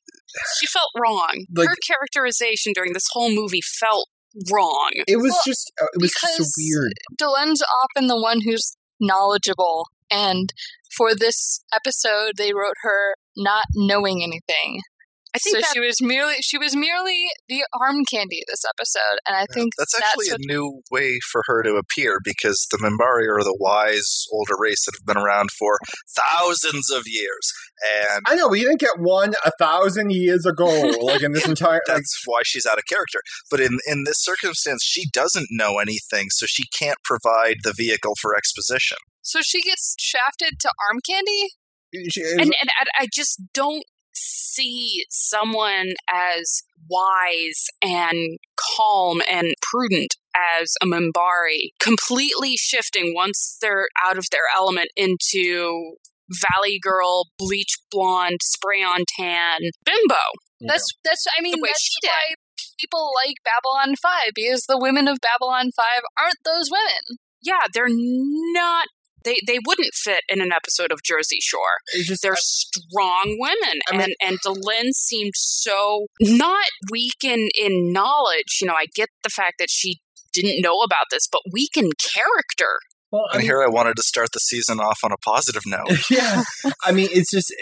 She 0.60 0.66
felt 0.68 0.90
wrong. 1.00 1.46
Like- 1.56 1.70
Her 1.70 1.76
characterization 1.88 2.74
during 2.74 2.94
this 2.94 3.06
whole 3.12 3.30
movie 3.34 3.62
felt 3.80 4.08
wrong. 4.52 4.92
It 5.08 5.18
was 5.18 5.32
Well, 5.32 5.42
just. 5.46 5.72
uh, 5.82 5.86
It 5.94 6.02
was 6.02 6.12
just 6.12 6.34
so 6.34 6.44
because- 6.44 6.54
weird. 6.58 6.94
Delenn's 7.20 7.62
often 7.84 8.08
the 8.08 8.20
one 8.20 8.42
who's 8.42 8.76
knowledgeable, 9.00 9.88
and 10.12 10.52
for 10.96 11.16
this 11.16 11.64
episode, 11.74 12.34
they 12.38 12.54
wrote 12.54 12.76
her 12.82 13.16
not 13.38 13.66
knowing 13.76 14.24
anything. 14.24 14.82
I 15.36 15.38
think 15.38 15.58
so 15.58 15.62
that 15.62 15.70
she 15.74 15.80
was 15.80 15.96
merely 16.02 16.36
she 16.42 16.58
was 16.58 16.76
merely 16.76 17.28
the 17.48 17.64
arm 17.80 18.04
candy 18.10 18.42
this 18.48 18.64
episode, 18.68 19.20
and 19.28 19.38
I 19.38 19.46
think 19.54 19.74
That's 19.78 19.94
actually 19.96 20.32
what, 20.32 20.40
a 20.42 20.48
new 20.48 20.82
way 20.92 21.20
for 21.32 21.44
her 21.46 21.62
to 21.64 21.76
appear 21.76 22.20
because 22.24 22.66
the 22.72 22.78
Minbari 22.78 23.28
are 23.30 23.44
the 23.44 23.56
wise 23.60 24.26
older 24.32 24.56
race 24.60 24.86
that 24.86 24.96
have 25.00 25.06
been 25.06 25.22
around 25.22 25.52
for 25.52 25.78
thousands 26.18 26.90
of 26.90 27.04
years. 27.06 27.54
And 28.10 28.24
I 28.28 28.36
know, 28.36 28.48
we 28.48 28.62
didn't 28.62 28.80
get 28.80 28.98
one 28.98 29.34
a 29.46 29.52
thousand 29.60 30.12
years 30.12 30.46
ago. 30.46 30.68
Like 31.10 31.24
in 31.24 31.32
this 31.32 31.48
entire. 31.48 31.74
Like, 31.74 31.82
that's 31.88 32.22
why 32.26 32.42
she's 32.46 32.66
out 32.66 32.78
of 32.78 32.84
character. 32.86 33.20
But 33.50 33.62
in, 33.62 33.78
in 33.88 34.04
this 34.04 34.18
circumstance, 34.18 34.84
she 34.84 35.10
doesn't 35.12 35.48
know 35.50 35.80
anything, 35.80 36.28
so 36.30 36.46
she 36.48 36.64
can't 36.78 36.98
provide 37.04 37.58
the 37.64 37.74
vehicle 37.76 38.14
for 38.22 38.36
exposition. 38.36 38.98
so 39.22 39.40
she 39.42 39.62
gets 39.62 39.96
shafted 40.00 40.60
to 40.60 40.70
arm 40.90 41.00
candy. 41.08 41.50
she, 42.10 42.22
and, 42.22 42.42
and 42.42 42.70
I, 42.80 43.04
I 43.04 43.08
just 43.12 43.42
don't 43.54 43.84
see 44.20 45.06
someone 45.10 45.94
as 46.12 46.64
wise 46.90 47.66
and 47.82 48.38
calm 48.78 49.22
and 49.30 49.54
prudent 49.62 50.16
as 50.62 50.74
a 50.82 50.86
Minbari 50.86 51.70
completely 51.80 52.56
shifting 52.58 53.14
once 53.16 53.58
they're 53.62 53.88
out 54.04 54.18
of 54.18 54.26
their 54.32 54.48
element 54.56 54.90
into 54.96 55.96
Valley 56.30 56.80
Girl, 56.82 57.28
bleach 57.38 57.78
blonde, 57.92 58.40
spray 58.44 58.84
on 58.84 59.04
tan, 59.18 59.60
bimbo. 59.84 60.16
That's 60.62 60.86
that's 61.04 61.26
I 61.38 61.42
mean 61.42 61.56
that's 61.64 61.82
she 61.82 61.96
did. 62.02 62.10
why 62.10 62.36
people 62.80 63.12
like 63.26 63.36
Babylon 63.44 63.96
Five 63.96 64.32
because 64.36 64.66
the 64.68 64.78
women 64.80 65.08
of 65.08 65.18
Babylon 65.22 65.72
Five 65.76 66.02
aren't 66.22 66.38
those 66.46 66.70
women. 66.70 67.20
Yeah, 67.42 67.62
they're 67.74 67.88
not. 67.90 68.88
They, 69.24 69.38
they 69.46 69.60
wouldn't 69.66 69.94
fit 69.94 70.22
in 70.30 70.42
an 70.42 70.52
episode 70.52 70.92
of 70.92 71.00
Jersey 71.04 71.40
Shore. 71.42 71.60
just. 72.06 72.22
They're 72.22 72.36
strong 72.38 73.38
women, 73.40 73.80
I 73.90 73.92
mean- 73.98 74.02
and 74.02 74.14
and 74.22 74.38
Delenn 74.46 74.92
seemed 74.94 75.34
so 75.36 76.08
not 76.22 76.68
weak 76.92 77.24
in 77.24 77.50
in 77.60 77.92
knowledge. 77.92 78.60
You 78.62 78.68
know, 78.68 78.74
I 78.76 78.86
get 78.96 79.10
the 79.24 79.30
fact 79.30 79.56
that 79.60 79.70
she 79.70 80.00
didn't 80.34 80.62
know 80.62 80.78
about 80.80 81.06
this, 81.12 81.28
but 81.32 81.42
weak 81.52 81.72
in 81.76 81.90
character. 82.14 82.80
well, 83.12 83.26
I 83.32 83.36
And 83.36 83.40
mean, 83.42 83.48
here 83.50 83.64
I 83.64 83.68
wanted 83.68 83.96
to 83.96 84.04
start 84.04 84.30
the 84.34 84.40
season 84.40 84.80
off 84.80 85.00
on 85.04 85.12
a 85.12 85.18
positive 85.18 85.64
note. 85.66 85.98
yeah. 86.12 86.44
I 86.86 86.92
mean, 86.92 87.10
it's 87.12 87.32
just. 87.32 87.54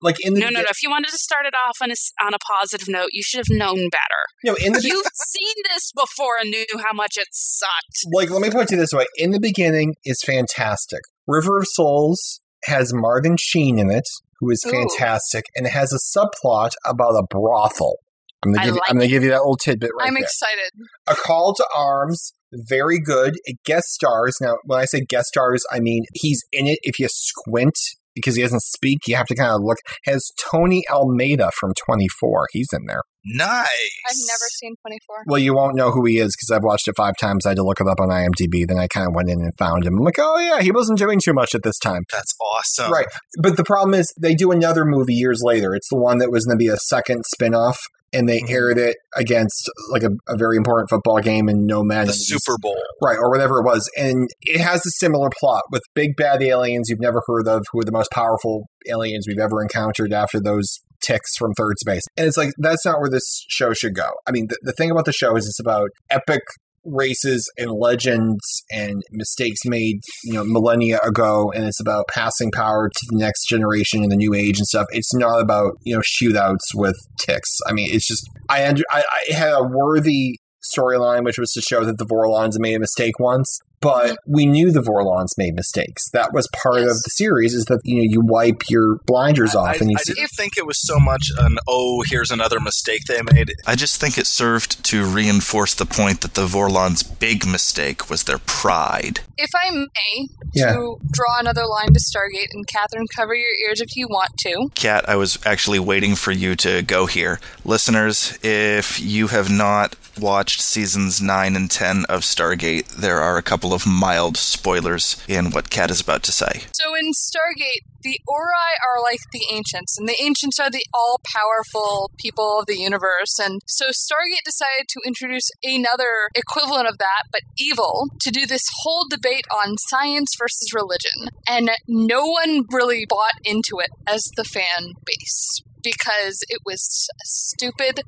Like 0.00 0.16
in 0.20 0.34
the 0.34 0.40
No, 0.40 0.48
no, 0.48 0.60
no. 0.60 0.66
If 0.70 0.82
you 0.82 0.90
wanted 0.90 1.10
to 1.10 1.18
start 1.18 1.46
it 1.46 1.54
off 1.54 1.78
on 1.82 1.90
a 1.90 1.94
on 2.24 2.34
a 2.34 2.38
positive 2.38 2.88
note, 2.88 3.08
you 3.12 3.22
should 3.22 3.38
have 3.38 3.50
known 3.50 3.88
better. 3.90 4.22
no, 4.44 4.54
in 4.54 4.72
the 4.72 4.80
You've 4.82 5.06
seen 5.14 5.54
this 5.72 5.90
before 5.92 6.34
and 6.40 6.50
knew 6.50 6.64
how 6.86 6.92
much 6.94 7.16
it 7.16 7.28
sucked. 7.32 7.98
like 8.12 8.30
let 8.30 8.40
me 8.40 8.50
put 8.50 8.70
it 8.72 8.76
this 8.76 8.92
way 8.92 9.06
in 9.16 9.30
the 9.32 9.40
beginning 9.40 9.94
is 10.04 10.22
fantastic 10.24 11.00
river 11.26 11.58
of 11.58 11.66
souls 11.72 12.40
has 12.64 12.92
Martin 12.94 13.36
Sheen 13.38 13.78
in 13.78 13.90
it 13.90 14.04
who 14.40 14.50
is 14.50 14.62
Ooh. 14.66 14.70
fantastic 14.70 15.46
and 15.56 15.66
it 15.66 15.70
has 15.72 15.92
a 15.92 16.18
subplot 16.18 16.70
about 16.86 17.12
a 17.16 17.24
brothel 17.28 17.96
i'm 18.44 18.52
gonna 18.52 18.62
I 18.62 18.66
give, 18.66 18.74
you, 18.76 18.80
I'm 18.88 18.96
gonna 18.96 19.08
give 19.08 19.22
you 19.24 19.30
that 19.30 19.38
little 19.38 19.56
tidbit 19.56 19.90
right 19.98 20.08
I'm 20.08 20.14
there. 20.14 20.22
excited. 20.22 20.70
a 21.06 21.14
call 21.14 21.54
to 21.54 21.66
arms 21.76 22.34
very 22.52 22.98
good 22.98 23.34
it 23.44 23.58
guest 23.64 23.88
stars 23.88 24.36
now 24.40 24.56
when 24.64 24.78
i 24.80 24.84
say 24.84 25.00
guest 25.06 25.26
stars 25.28 25.64
i 25.72 25.80
mean 25.80 26.04
he's 26.14 26.44
in 26.52 26.66
it 26.66 26.78
if 26.82 26.98
you 26.98 27.08
squint 27.10 27.76
because 28.14 28.36
he 28.36 28.42
doesn't 28.42 28.62
speak 28.62 28.98
you 29.06 29.16
have 29.16 29.26
to 29.26 29.34
kind 29.34 29.52
of 29.52 29.60
look. 29.62 29.78
Has 30.04 30.30
tony 30.38 30.82
almeida 30.90 31.50
from 31.58 31.72
24 31.74 32.48
he's 32.52 32.68
in 32.72 32.86
there 32.86 33.02
Nice. 33.24 33.66
I've 34.08 34.16
never 34.26 34.48
seen 34.58 34.74
24. 34.86 35.16
Well, 35.26 35.38
you 35.40 35.54
won't 35.54 35.76
know 35.76 35.90
who 35.90 36.04
he 36.06 36.18
is 36.18 36.34
because 36.36 36.56
I've 36.56 36.62
watched 36.64 36.88
it 36.88 36.94
five 36.96 37.14
times. 37.20 37.44
I 37.46 37.50
had 37.50 37.56
to 37.56 37.62
look 37.64 37.80
it 37.80 37.86
up 37.86 38.00
on 38.00 38.08
IMDb. 38.08 38.66
Then 38.66 38.78
I 38.78 38.86
kind 38.86 39.06
of 39.06 39.14
went 39.14 39.28
in 39.28 39.40
and 39.40 39.52
found 39.58 39.84
him. 39.84 39.94
I'm 39.98 40.04
like, 40.04 40.18
oh 40.18 40.38
yeah, 40.38 40.60
he 40.62 40.70
wasn't 40.72 40.98
doing 40.98 41.20
too 41.22 41.32
much 41.34 41.54
at 41.54 41.62
this 41.62 41.78
time. 41.78 42.02
That's 42.12 42.34
awesome. 42.40 42.92
Right. 42.92 43.06
But 43.42 43.56
the 43.56 43.64
problem 43.64 43.94
is 43.94 44.12
they 44.20 44.34
do 44.34 44.50
another 44.50 44.84
movie 44.84 45.14
years 45.14 45.40
later. 45.42 45.74
It's 45.74 45.88
the 45.90 45.98
one 45.98 46.18
that 46.18 46.30
was 46.30 46.44
going 46.46 46.56
to 46.58 46.62
be 46.64 46.68
a 46.68 46.76
second 46.76 47.24
spin-off 47.26 47.78
and 48.10 48.26
they 48.26 48.40
Mhm. 48.40 48.50
aired 48.50 48.78
it 48.78 48.96
against 49.16 49.68
like 49.90 50.02
a, 50.02 50.08
a 50.28 50.36
very 50.38 50.56
important 50.56 50.88
football 50.88 51.18
game 51.20 51.46
in 51.48 51.66
No 51.66 51.82
Man. 51.82 52.06
The 52.06 52.12
Super 52.14 52.56
Bowl. 52.58 52.80
Right, 53.02 53.18
or 53.18 53.28
whatever 53.30 53.58
it 53.60 53.64
was. 53.64 53.90
And 53.98 54.30
it 54.40 54.60
has 54.60 54.78
a 54.86 54.90
similar 54.92 55.28
plot 55.38 55.64
with 55.70 55.82
big 55.94 56.16
bad 56.16 56.42
aliens 56.42 56.88
you've 56.88 57.00
never 57.00 57.20
heard 57.26 57.46
of, 57.46 57.66
who 57.70 57.80
are 57.80 57.84
the 57.84 57.92
most 57.92 58.10
powerful 58.10 58.68
aliens 58.88 59.26
we've 59.28 59.38
ever 59.38 59.60
encountered 59.60 60.14
after 60.14 60.40
those 60.40 60.78
ticks 61.02 61.36
from 61.36 61.52
third 61.54 61.78
space. 61.78 62.04
And 62.16 62.26
it's 62.26 62.36
like, 62.36 62.50
that's 62.58 62.84
not 62.84 63.00
where 63.00 63.10
this 63.10 63.44
show 63.48 63.72
should 63.72 63.94
go. 63.94 64.10
I 64.26 64.32
mean, 64.32 64.46
the, 64.48 64.58
the 64.62 64.72
thing 64.72 64.90
about 64.90 65.04
the 65.04 65.12
show 65.12 65.36
is 65.36 65.46
it's 65.46 65.60
about 65.60 65.90
epic 66.10 66.42
races 66.84 67.50
and 67.58 67.70
legends 67.72 68.40
and 68.70 69.02
mistakes 69.10 69.60
made, 69.66 70.00
you 70.24 70.34
know, 70.34 70.44
millennia 70.44 70.98
ago. 71.02 71.52
And 71.54 71.64
it's 71.64 71.80
about 71.80 72.08
passing 72.08 72.50
power 72.50 72.88
to 72.88 73.06
the 73.10 73.18
next 73.18 73.46
generation 73.46 74.02
and 74.02 74.10
the 74.10 74.16
new 74.16 74.32
age 74.34 74.58
and 74.58 74.66
stuff. 74.66 74.86
It's 74.90 75.14
not 75.14 75.40
about, 75.40 75.72
you 75.84 75.94
know, 75.94 76.02
shootouts 76.02 76.74
with 76.74 76.96
ticks. 77.20 77.58
I 77.66 77.72
mean, 77.72 77.88
it's 77.92 78.06
just, 78.06 78.24
I, 78.48 78.64
I, 78.90 79.02
I 79.02 79.32
had 79.34 79.52
a 79.52 79.62
worthy 79.62 80.38
storyline, 80.76 81.24
which 81.24 81.38
was 81.38 81.52
to 81.52 81.60
show 81.60 81.84
that 81.84 81.98
the 81.98 82.06
Vorlons 82.06 82.58
made 82.58 82.74
a 82.74 82.80
mistake 82.80 83.18
once. 83.18 83.58
But 83.80 84.18
we 84.26 84.44
knew 84.46 84.72
the 84.72 84.80
Vorlons 84.82 85.28
made 85.38 85.54
mistakes. 85.54 86.10
That 86.10 86.32
was 86.32 86.48
part 86.62 86.78
of 86.80 86.88
the 86.88 87.10
series. 87.14 87.54
Is 87.54 87.64
that 87.66 87.80
you 87.84 87.96
know 87.96 88.02
you 88.08 88.20
wipe 88.24 88.62
your 88.68 88.96
blinders 89.06 89.54
I, 89.54 89.60
off 89.60 89.76
I- 89.76 89.78
and 89.80 89.90
you 89.90 89.96
I 89.98 90.02
see. 90.02 90.14
didn't 90.14 90.30
think 90.36 90.52
it 90.56 90.66
was 90.66 90.80
so 90.80 90.98
much 90.98 91.28
an 91.38 91.58
oh, 91.68 92.02
here's 92.08 92.30
another 92.30 92.58
mistake 92.60 93.02
they 93.06 93.20
made. 93.32 93.52
I 93.66 93.76
just 93.76 94.00
think 94.00 94.18
it 94.18 94.26
served 94.26 94.82
to 94.86 95.04
reinforce 95.04 95.74
the 95.74 95.86
point 95.86 96.22
that 96.22 96.34
the 96.34 96.46
Vorlons' 96.46 97.02
big 97.18 97.46
mistake 97.46 98.10
was 98.10 98.24
their 98.24 98.38
pride. 98.38 99.20
If 99.36 99.50
I 99.54 99.70
may, 99.70 100.26
Yeah. 100.52 100.72
to 100.72 100.96
draw 101.12 101.38
another 101.38 101.64
line 101.66 101.92
to 101.92 102.00
Stargate, 102.00 102.48
and 102.52 102.66
Kathryn, 102.66 103.04
cover 103.14 103.34
your 103.34 103.46
ears 103.68 103.80
if 103.80 103.94
you 103.94 104.08
want 104.08 104.30
to. 104.38 104.68
Kat, 104.74 105.08
I 105.08 105.14
was 105.14 105.38
actually 105.46 105.78
waiting 105.78 106.16
for 106.16 106.32
you 106.32 106.56
to 106.56 106.82
go 106.82 107.06
here. 107.06 107.38
Listeners, 107.64 108.36
if 108.42 108.98
you 109.00 109.28
have 109.28 109.48
not 109.48 109.94
watched 110.18 110.60
seasons 110.60 111.20
9 111.22 111.54
and 111.54 111.70
10 111.70 112.04
of 112.06 112.22
Stargate, 112.22 112.88
there 112.96 113.20
are 113.20 113.36
a 113.36 113.42
couple 113.42 113.67
of 113.72 113.86
mild 113.86 114.36
spoilers 114.36 115.16
in 115.28 115.50
what 115.50 115.70
Kat 115.70 115.90
is 115.90 116.00
about 116.00 116.22
to 116.24 116.32
say. 116.32 116.64
So 116.72 116.94
in 116.94 117.12
Stargate, 117.12 117.84
the 118.02 118.20
Ori 118.28 118.72
are 118.86 119.02
like 119.02 119.20
the 119.32 119.44
ancients, 119.52 119.98
and 119.98 120.08
the 120.08 120.20
ancients 120.22 120.58
are 120.60 120.70
the 120.70 120.84
all 120.94 121.20
powerful 121.24 122.10
people 122.18 122.60
of 122.60 122.66
the 122.66 122.78
universe. 122.78 123.38
And 123.42 123.60
so 123.66 123.86
Stargate 123.86 124.44
decided 124.44 124.88
to 124.88 125.00
introduce 125.04 125.50
another 125.62 126.30
equivalent 126.34 126.88
of 126.88 126.98
that, 126.98 127.24
but 127.32 127.42
evil, 127.58 128.08
to 128.20 128.30
do 128.30 128.46
this 128.46 128.62
whole 128.82 129.06
debate 129.08 129.46
on 129.52 129.76
science 129.88 130.30
versus 130.38 130.72
religion. 130.72 131.28
And 131.48 131.70
no 131.86 132.26
one 132.26 132.64
really 132.70 133.04
bought 133.08 133.40
into 133.44 133.78
it 133.80 133.90
as 134.06 134.22
the 134.36 134.44
fan 134.44 134.92
base 135.04 135.62
because 135.82 136.38
it 136.48 136.60
was 136.64 137.08
a 137.14 137.24
stupid 137.24 138.00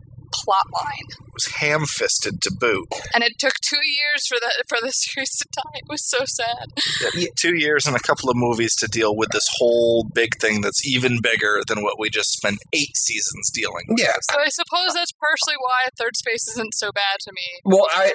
plot 0.44 0.66
line. 0.74 1.06
It 1.10 1.34
was 1.34 1.46
ham 1.46 1.84
fisted 1.86 2.40
to 2.42 2.52
boot. 2.58 2.88
And 3.14 3.22
it 3.24 3.38
took 3.38 3.54
two 3.62 3.80
years 3.84 4.26
for 4.28 4.36
the 4.40 4.50
for 4.68 4.78
the 4.80 4.90
series 4.92 5.30
to 5.36 5.46
die. 5.52 5.78
It 5.78 5.88
was 5.88 6.08
so 6.08 6.24
sad. 6.24 6.66
Two 7.36 7.56
years 7.56 7.86
and 7.86 7.96
a 7.96 8.00
couple 8.00 8.28
of 8.28 8.36
movies 8.36 8.74
to 8.76 8.86
deal 8.86 9.16
with 9.16 9.30
this 9.30 9.46
whole 9.58 10.04
big 10.04 10.38
thing 10.40 10.60
that's 10.60 10.86
even 10.86 11.20
bigger 11.22 11.60
than 11.66 11.82
what 11.82 11.98
we 11.98 12.10
just 12.10 12.32
spent 12.32 12.58
eight 12.72 12.96
seasons 12.96 13.50
dealing 13.52 13.84
with. 13.88 14.00
Yeah. 14.00 14.12
So 14.30 14.40
I 14.40 14.48
suppose 14.48 14.94
that's 14.94 15.12
partially 15.12 15.56
why 15.58 15.88
Third 15.98 16.16
Space 16.16 16.48
isn't 16.48 16.74
so 16.74 16.90
bad 16.92 17.18
to 17.20 17.32
me. 17.32 17.42
Well, 17.64 17.86
I 17.90 18.12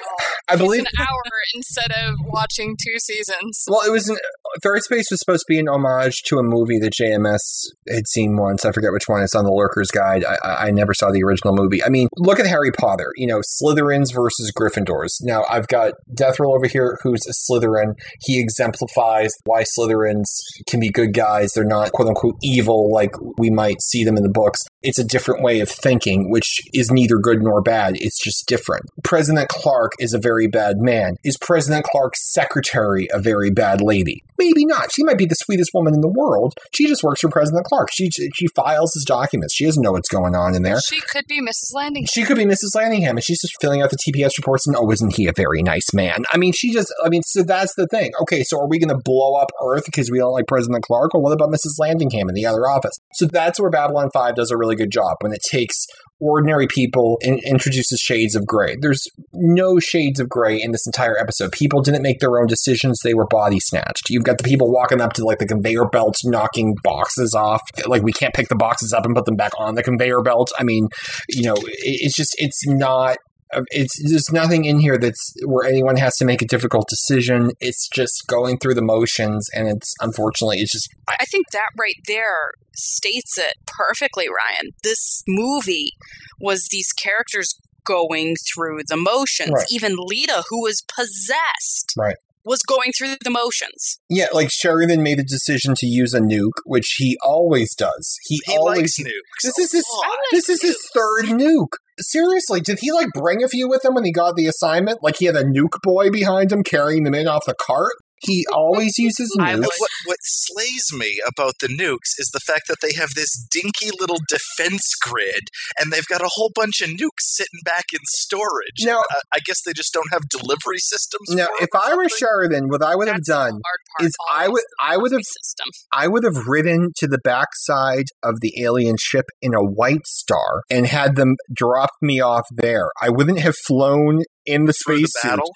I 0.48 0.54
It's 0.54 0.62
believe 0.62 0.80
an 0.80 1.00
hour 1.00 1.22
instead 1.54 1.92
of 2.04 2.16
watching 2.26 2.76
two 2.76 2.98
seasons. 2.98 3.64
Well, 3.68 3.82
it 3.86 3.90
was 3.90 4.08
an, 4.08 4.16
Third 4.62 4.82
Space 4.82 5.06
was 5.10 5.20
supposed 5.20 5.44
to 5.46 5.52
be 5.52 5.58
an 5.58 5.68
homage 5.68 6.22
to 6.24 6.38
a 6.38 6.42
movie 6.42 6.78
that 6.78 6.92
JMS 6.92 7.66
had 7.88 8.06
seen 8.08 8.36
once. 8.36 8.64
I 8.64 8.72
forget 8.72 8.92
which 8.92 9.06
one. 9.06 9.22
It's 9.22 9.34
on 9.34 9.44
the 9.44 9.50
Lurker's 9.50 9.90
Guide. 9.90 10.24
I, 10.24 10.66
I 10.66 10.70
never 10.70 10.94
saw 10.94 11.10
the 11.10 11.22
original 11.22 11.54
movie. 11.54 11.82
I 11.82 11.88
mean, 11.88 12.08
look 12.16 12.40
at 12.40 12.46
Harry 12.46 12.72
Potter. 12.72 13.12
You 13.16 13.26
know, 13.26 13.40
Slytherins 13.40 14.14
versus 14.14 14.52
Gryffindors. 14.52 15.18
Now, 15.22 15.44
I've 15.48 15.68
got 15.68 15.94
Death 16.14 16.40
Roll 16.40 16.54
over 16.54 16.66
here, 16.66 16.98
who's 17.02 17.26
a 17.26 17.32
Slytherin. 17.32 17.94
He 18.20 18.40
exemplifies 18.40 19.32
why 19.44 19.64
Slytherins 19.78 20.26
can 20.68 20.80
be 20.80 20.90
good 20.90 21.12
guys. 21.12 21.52
They're 21.52 21.64
not 21.64 21.92
quote 21.92 22.08
unquote 22.08 22.36
evil 22.42 22.90
like 22.92 23.12
we 23.38 23.50
might 23.50 23.82
see 23.82 24.04
them 24.04 24.16
in 24.16 24.22
the 24.22 24.28
books. 24.28 24.60
It's 24.82 24.98
a 24.98 25.04
different 25.04 25.42
way 25.42 25.60
of 25.60 25.68
thinking, 25.68 26.30
which 26.30 26.60
is 26.72 26.90
neither 26.90 27.18
good 27.18 27.42
nor 27.42 27.60
bad. 27.60 27.94
It's 27.96 28.22
just 28.22 28.46
different. 28.46 28.84
President 29.04 29.48
Clark 29.48 29.92
is 29.98 30.14
a 30.14 30.18
very 30.18 30.46
bad 30.46 30.76
man. 30.78 31.16
Is 31.24 31.36
President 31.36 31.84
Clark's 31.84 32.32
secretary 32.32 33.08
a 33.12 33.18
very 33.18 33.50
bad 33.50 33.80
lady? 33.80 34.22
Maybe 34.46 34.64
not. 34.64 34.92
She 34.92 35.02
might 35.04 35.18
be 35.18 35.26
the 35.26 35.34
sweetest 35.34 35.70
woman 35.74 35.94
in 35.94 36.00
the 36.00 36.08
world. 36.08 36.54
She 36.74 36.86
just 36.86 37.02
works 37.02 37.20
for 37.20 37.28
President 37.28 37.64
Clark. 37.64 37.88
She 37.92 38.10
she 38.10 38.46
files 38.54 38.92
his 38.94 39.04
documents. 39.04 39.54
She 39.54 39.64
doesn't 39.64 39.82
know 39.82 39.92
what's 39.92 40.08
going 40.08 40.34
on 40.34 40.54
in 40.54 40.62
there. 40.62 40.78
She 40.88 41.00
could 41.00 41.26
be 41.26 41.40
Mrs. 41.40 41.74
Landing. 41.74 42.06
She 42.06 42.24
could 42.24 42.36
be 42.36 42.44
Mrs. 42.44 42.74
Landingham, 42.76 43.10
and 43.10 43.24
she's 43.24 43.40
just 43.40 43.54
filling 43.60 43.82
out 43.82 43.90
the 43.90 43.96
TPS 43.96 44.36
reports. 44.38 44.66
And 44.66 44.76
oh, 44.76 44.90
isn't 44.90 45.16
he 45.16 45.26
a 45.26 45.32
very 45.34 45.62
nice 45.62 45.92
man? 45.92 46.24
I 46.32 46.36
mean, 46.38 46.52
she 46.52 46.72
just. 46.72 46.92
I 47.04 47.08
mean, 47.08 47.22
so 47.24 47.42
that's 47.42 47.74
the 47.76 47.86
thing. 47.88 48.12
Okay, 48.22 48.42
so 48.44 48.58
are 48.58 48.68
we 48.68 48.78
going 48.78 48.96
to 48.96 49.02
blow 49.04 49.34
up 49.34 49.50
Earth 49.64 49.84
because 49.86 50.10
we 50.10 50.18
don't 50.18 50.32
like 50.32 50.46
President 50.46 50.84
Clark, 50.84 51.14
or 51.14 51.20
what 51.20 51.32
about 51.32 51.50
Mrs. 51.50 51.78
Landingham 51.80 52.28
in 52.28 52.34
the 52.34 52.46
other 52.46 52.68
office? 52.68 52.94
So 53.14 53.26
that's 53.26 53.60
where 53.60 53.70
Babylon 53.70 54.10
Five 54.12 54.36
does 54.36 54.50
a 54.50 54.56
really 54.56 54.76
good 54.76 54.90
job 54.90 55.16
when 55.20 55.32
it 55.32 55.40
takes 55.50 55.86
ordinary 56.20 56.66
people 56.66 57.18
introduces 57.22 57.98
shades 58.00 58.34
of 58.34 58.46
gray. 58.46 58.76
There's 58.80 59.02
no 59.32 59.78
shades 59.78 60.18
of 60.20 60.28
gray 60.28 60.60
in 60.60 60.72
this 60.72 60.86
entire 60.86 61.18
episode. 61.18 61.52
People 61.52 61.82
didn't 61.82 62.02
make 62.02 62.20
their 62.20 62.38
own 62.38 62.46
decisions, 62.46 63.00
they 63.02 63.14
were 63.14 63.26
body 63.26 63.60
snatched. 63.60 64.08
You've 64.10 64.24
got 64.24 64.38
the 64.38 64.44
people 64.44 64.70
walking 64.72 65.00
up 65.00 65.12
to 65.14 65.24
like 65.24 65.38
the 65.38 65.46
conveyor 65.46 65.86
belts 65.86 66.24
knocking 66.24 66.74
boxes 66.82 67.34
off. 67.34 67.60
Like 67.86 68.02
we 68.02 68.12
can't 68.12 68.34
pick 68.34 68.48
the 68.48 68.56
boxes 68.56 68.92
up 68.92 69.04
and 69.04 69.14
put 69.14 69.26
them 69.26 69.36
back 69.36 69.52
on 69.58 69.74
the 69.74 69.82
conveyor 69.82 70.22
belt. 70.22 70.50
I 70.58 70.62
mean, 70.64 70.88
you 71.28 71.42
know, 71.42 71.54
it- 71.54 72.00
it's 72.06 72.16
just 72.16 72.34
it's 72.38 72.66
not 72.66 73.18
Uh, 73.56 73.62
it's 73.70 73.98
there's 74.08 74.30
nothing 74.30 74.64
in 74.64 74.78
here 74.78 74.98
that's 74.98 75.34
where 75.46 75.66
anyone 75.66 75.96
has 75.96 76.16
to 76.16 76.24
make 76.24 76.42
a 76.42 76.46
difficult 76.46 76.86
decision. 76.88 77.50
It's 77.58 77.88
just 77.88 78.26
going 78.28 78.58
through 78.58 78.74
the 78.74 78.82
motions 78.82 79.48
and 79.54 79.66
it's 79.68 79.94
unfortunately 80.00 80.58
it's 80.58 80.72
just 80.72 80.88
I 81.08 81.24
think 81.24 81.46
that 81.52 81.70
right 81.78 81.96
there 82.06 82.52
states 82.74 83.38
it 83.38 83.54
perfectly, 83.66 84.26
Ryan. 84.28 84.72
This 84.82 85.22
movie 85.26 85.92
was 86.38 86.68
these 86.70 86.92
characters 86.92 87.54
going 87.84 88.34
through 88.52 88.80
the 88.88 88.96
motions. 88.96 89.52
Right. 89.52 89.66
Even 89.70 89.96
Lyta, 89.96 90.42
who 90.50 90.62
was 90.62 90.82
possessed, 90.94 91.94
Right. 91.96 92.16
Was 92.46 92.60
going 92.62 92.92
through 92.96 93.16
the 93.22 93.30
motions. 93.30 93.98
Yeah, 94.08 94.26
like 94.32 94.50
Sheridan 94.50 95.02
made 95.02 95.18
a 95.18 95.24
decision 95.24 95.74
to 95.78 95.86
use 95.86 96.14
a 96.14 96.20
nuke, 96.20 96.60
which 96.64 96.94
he 96.96 97.18
always 97.22 97.74
does. 97.74 98.16
He, 98.22 98.40
He 98.46 98.56
always 98.56 98.78
likes 98.78 98.98
nukes. 99.00 99.42
This 99.42 99.58
is 99.58 99.72
his 99.72 99.84
a 99.92 99.96
lot. 99.96 100.16
this 100.30 100.48
is 100.48 100.62
his 100.62 100.78
third 100.94 101.26
nuke. 101.26 101.74
Seriously, 101.98 102.60
did 102.60 102.78
he 102.80 102.92
like 102.92 103.08
bring 103.14 103.42
a 103.42 103.48
few 103.48 103.68
with 103.68 103.84
him 103.84 103.94
when 103.94 104.04
he 104.04 104.12
got 104.12 104.36
the 104.36 104.46
assignment? 104.46 105.02
Like 105.02 105.16
he 105.18 105.26
had 105.26 105.36
a 105.36 105.44
nuke 105.44 105.80
boy 105.82 106.10
behind 106.10 106.52
him 106.52 106.62
carrying 106.62 107.04
them 107.04 107.14
in 107.14 107.26
off 107.26 107.44
the 107.46 107.54
cart? 107.54 107.92
He 108.20 108.44
always 108.52 108.98
uses 108.98 109.34
nukes. 109.38 109.60
What, 109.60 109.90
what 110.06 110.18
slays 110.22 110.86
me 110.92 111.18
about 111.26 111.54
the 111.60 111.68
nukes 111.68 112.18
is 112.18 112.30
the 112.32 112.40
fact 112.40 112.62
that 112.68 112.78
they 112.82 112.92
have 112.94 113.10
this 113.14 113.36
dinky 113.50 113.90
little 113.98 114.18
defense 114.28 114.94
grid, 115.02 115.48
and 115.78 115.92
they've 115.92 116.06
got 116.06 116.22
a 116.22 116.30
whole 116.32 116.50
bunch 116.54 116.80
of 116.80 116.90
nukes 116.90 117.20
sitting 117.20 117.60
back 117.64 117.84
in 117.92 118.00
storage. 118.08 118.82
Now- 118.84 119.02
I, 119.10 119.20
I 119.34 119.38
guess 119.44 119.62
they 119.64 119.72
just 119.72 119.92
don't 119.92 120.08
have 120.12 120.22
delivery 120.28 120.78
systems. 120.78 121.28
Now, 121.30 121.46
for 121.58 121.64
if 121.64 121.68
I 121.74 121.94
were 121.94 122.08
something. 122.08 122.16
Sheridan, 122.18 122.68
what 122.68 122.82
I 122.82 122.94
would 122.96 123.08
have 123.08 123.22
done 123.24 123.60
is 124.00 124.14
I 124.34 124.48
would 124.48 124.62
I 124.82 124.96
would 124.96 125.12
have 125.12 125.22
system. 125.22 125.66
I 125.92 126.08
would 126.08 126.24
have 126.24 126.46
ridden 126.46 126.92
to 126.96 127.06
the 127.06 127.18
backside 127.22 128.06
of 128.22 128.40
the 128.40 128.62
alien 128.62 128.96
ship 128.98 129.26
in 129.40 129.54
a 129.54 129.62
white 129.62 130.06
star 130.06 130.62
and 130.70 130.86
had 130.86 131.16
them 131.16 131.36
drop 131.54 131.90
me 132.02 132.20
off 132.20 132.46
there. 132.52 132.88
I 133.00 133.10
wouldn't 133.10 133.40
have 133.40 133.56
flown 133.66 134.22
in 134.44 134.64
the 134.66 134.72
Through 134.72 135.00
the 135.00 135.08
spacesuit 135.08 135.30
battle, 135.30 135.50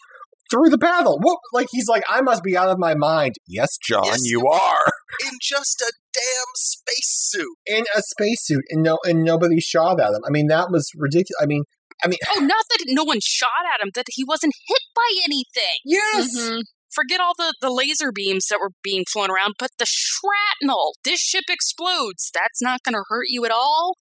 through 0.51 0.69
the 0.71 0.79
battle. 0.79 1.19
What? 1.23 1.39
Like 1.53 1.69
he's 1.71 1.89
like, 1.89 2.03
I 2.09 2.21
must 2.21 2.43
be 2.43 2.57
out 2.57 2.69
of 2.69 2.79
my 2.79 2.95
mind. 2.95 3.35
Yes, 3.47 3.77
John, 3.83 4.05
Yes, 4.05 4.21
you 4.25 4.41
you 4.41 4.47
are 4.49 4.85
in 5.27 5.39
just 5.41 5.81
a 5.81 5.93
damn 6.13 6.53
spacesuit. 6.55 7.57
in 7.67 7.85
a 7.97 8.03
spacesuit, 8.03 8.65
and 8.71 8.83
no, 8.83 8.99
and 9.05 9.25
nobody 9.25 9.61
shot 9.61 10.01
at 10.01 10.09
him. 10.11 10.21
I 10.27 10.31
mean, 10.31 10.49
that 10.49 10.71
was 10.71 10.91
ridiculous. 10.97 11.39
I 11.41 11.47
mean, 11.47 11.63
I 12.05 12.09
mean, 12.09 12.19
Oh, 12.37 12.41
not 12.41 12.65
that 12.71 12.85
no 12.89 13.05
one 13.05 13.19
shot 13.23 13.49
at 13.75 13.85
him, 13.85 13.91
that 13.95 14.07
he 14.11 14.25
wasn't 14.25 14.55
hit 14.67 14.81
by 14.95 15.23
anything. 15.25 15.79
yes. 15.85 16.37
Mhm. 16.39 16.63
Forget 16.93 17.21
all 17.21 17.35
the, 17.39 17.55
the 17.61 17.71
laser 17.71 18.11
beams 18.13 18.47
that 18.51 18.59
were 18.59 18.73
being 18.83 19.05
flown 19.13 19.31
around, 19.31 19.55
but 19.61 19.71
the 19.79 19.87
shrapnel. 19.89 20.95
This 21.05 21.21
ship 21.21 21.45
explodes. 21.49 22.31
That's 22.35 22.61
not 22.61 22.83
going 22.83 22.95
to 22.95 23.05
hurt 23.09 23.27
you 23.29 23.45
at 23.45 23.53
all. 23.53 23.95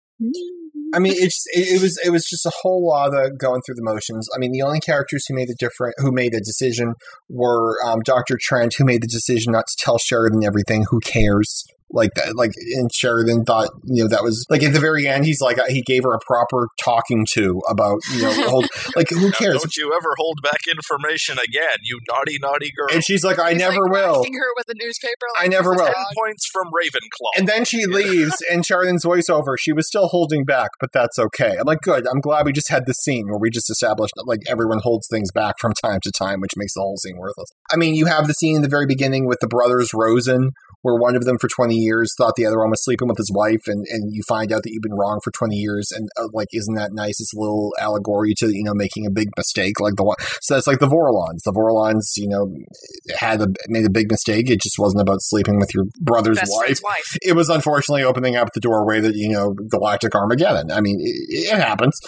I 0.93 0.99
mean, 0.99 1.13
it's 1.17 1.45
it, 1.53 1.75
it 1.75 1.81
was 1.81 1.99
it 2.03 2.09
was 2.09 2.25
just 2.25 2.45
a 2.45 2.51
whole 2.61 2.87
lot 2.87 3.13
of 3.13 3.37
going 3.37 3.61
through 3.61 3.75
the 3.75 3.83
motions. 3.83 4.27
I 4.35 4.39
mean, 4.39 4.51
the 4.51 4.61
only 4.61 4.79
characters 4.79 5.25
who 5.27 5.35
made 5.35 5.49
a 5.49 5.55
different 5.57 5.95
who 5.97 6.11
made 6.11 6.33
a 6.33 6.39
decision 6.39 6.95
were 7.29 7.77
um, 7.85 8.01
Doctor 8.03 8.37
Trent, 8.39 8.75
who 8.77 8.85
made 8.85 9.01
the 9.01 9.07
decision 9.07 9.51
not 9.51 9.67
to 9.67 9.77
tell 9.79 9.97
Sheridan 9.97 10.43
everything. 10.43 10.85
Who 10.89 10.99
cares? 10.99 11.65
Like 11.91 12.13
that, 12.15 12.35
like 12.35 12.51
and 12.77 12.89
Sheridan 12.93 13.45
thought, 13.45 13.69
you 13.85 14.03
know, 14.03 14.09
that 14.09 14.23
was 14.23 14.45
like 14.49 14.61
at 14.63 14.73
the 14.73 14.79
very 14.79 15.07
end. 15.07 15.25
He's 15.25 15.41
like, 15.41 15.57
uh, 15.57 15.65
he 15.67 15.81
gave 15.81 16.03
her 16.03 16.13
a 16.13 16.19
proper 16.25 16.67
talking 16.83 17.25
to 17.33 17.61
about, 17.69 17.99
you 18.13 18.21
know, 18.21 18.33
hold, 18.47 18.67
like 18.95 19.09
who 19.09 19.25
Now, 19.29 19.31
cares? 19.31 19.57
don't 19.57 19.75
you 19.75 19.91
ever 19.95 20.09
hold 20.17 20.39
back 20.43 20.59
information 20.69 21.37
again, 21.39 21.77
you 21.83 21.99
naughty, 22.07 22.37
naughty 22.39 22.71
girl. 22.77 22.87
And 22.93 23.03
she's 23.03 23.23
like, 23.23 23.39
I 23.39 23.51
He's, 23.53 23.59
never 23.59 23.81
like, 23.83 23.91
will. 23.91 24.23
her 24.23 24.51
with 24.55 24.67
a 24.69 24.75
newspaper. 24.75 25.25
I 25.39 25.47
never 25.47 25.71
will. 25.71 25.85
Ten 25.85 25.93
points 26.15 26.47
from 26.53 26.67
Ravenclaw. 26.67 27.29
And 27.37 27.47
then 27.47 27.65
she 27.65 27.85
leaves, 27.85 28.35
and 28.51 28.65
Sheridan's 28.65 29.03
voiceover, 29.03 29.55
she 29.59 29.73
was 29.73 29.87
still 29.87 30.07
holding 30.09 30.45
back, 30.45 30.69
but 30.79 30.91
that's 30.93 31.17
okay. 31.17 31.55
I'm 31.59 31.65
like, 31.65 31.81
good. 31.81 32.05
I'm 32.07 32.19
glad 32.19 32.45
we 32.45 32.51
just 32.53 32.69
had 32.69 32.85
the 32.85 32.93
scene 32.93 33.27
where 33.27 33.39
we 33.39 33.49
just 33.49 33.69
established 33.69 34.13
that, 34.15 34.27
like, 34.27 34.41
everyone 34.47 34.79
holds 34.83 35.07
things 35.09 35.31
back 35.31 35.55
from 35.59 35.73
time 35.83 35.99
to 36.03 36.11
time, 36.11 36.39
which 36.39 36.51
makes 36.55 36.73
the 36.75 36.81
whole 36.81 36.97
scene 36.97 37.17
worthless. 37.17 37.49
I 37.71 37.77
mean, 37.77 37.95
you 37.95 38.05
have 38.05 38.27
the 38.27 38.33
scene 38.33 38.55
in 38.57 38.61
the 38.61 38.67
very 38.69 38.85
beginning 38.85 39.25
with 39.27 39.39
the 39.39 39.47
brothers 39.47 39.91
Rosen, 39.93 40.51
where 40.81 40.95
one 40.95 41.15
of 41.15 41.25
them 41.25 41.37
for 41.39 41.47
20 41.47 41.75
years 41.75 42.13
thought 42.17 42.35
the 42.35 42.45
other 42.45 42.59
one 42.59 42.69
was 42.69 42.83
sleeping 42.83 43.07
with 43.07 43.17
his 43.17 43.31
wife, 43.33 43.67
and, 43.67 43.85
and 43.89 44.13
you 44.13 44.21
find 44.27 44.51
out 44.51 44.63
that 44.63 44.71
you've 44.71 44.83
been 44.83 44.93
wrong 44.93 45.19
for 45.23 45.31
20 45.31 45.55
years, 45.55 45.91
and, 45.91 46.09
uh, 46.17 46.27
like, 46.33 46.47
isn't 46.53 46.75
that 46.75 46.91
nice? 46.93 47.19
It's 47.19 47.33
a 47.33 47.39
little 47.39 47.73
allegory 47.79 48.33
to, 48.37 48.47
you 48.47 48.63
know, 48.63 48.73
making 48.73 49.05
a 49.05 49.11
big 49.11 49.29
mistake, 49.37 49.79
like 49.79 49.95
the 49.95 50.03
one. 50.03 50.17
So 50.41 50.55
that's 50.55 50.67
like 50.67 50.79
the 50.79 50.87
Vorlons. 50.87 51.43
The 51.43 51.51
Vorlons, 51.51 52.13
you 52.17 52.27
know, 52.27 52.53
had 53.17 53.41
a, 53.41 53.47
made 53.67 53.85
a 53.85 53.89
big 53.89 54.11
mistake. 54.11 54.49
It 54.49 54.61
just 54.61 54.77
wasn't 54.79 55.01
about 55.01 55.21
sleeping 55.21 55.59
with 55.59 55.73
your 55.73 55.85
brother's 55.99 56.39
wife 56.47 56.79
wife. 56.83 57.17
it 57.21 57.33
was 57.33 57.49
unfortunately 57.49 58.03
opening 58.03 58.35
up 58.35 58.49
the 58.53 58.59
doorway 58.59 58.99
that 58.99 59.15
you 59.15 59.29
know 59.29 59.53
galactic 59.69 60.15
armageddon 60.15 60.71
i 60.71 60.81
mean 60.81 60.99
it, 60.99 61.53
it 61.53 61.59
happens 61.59 61.99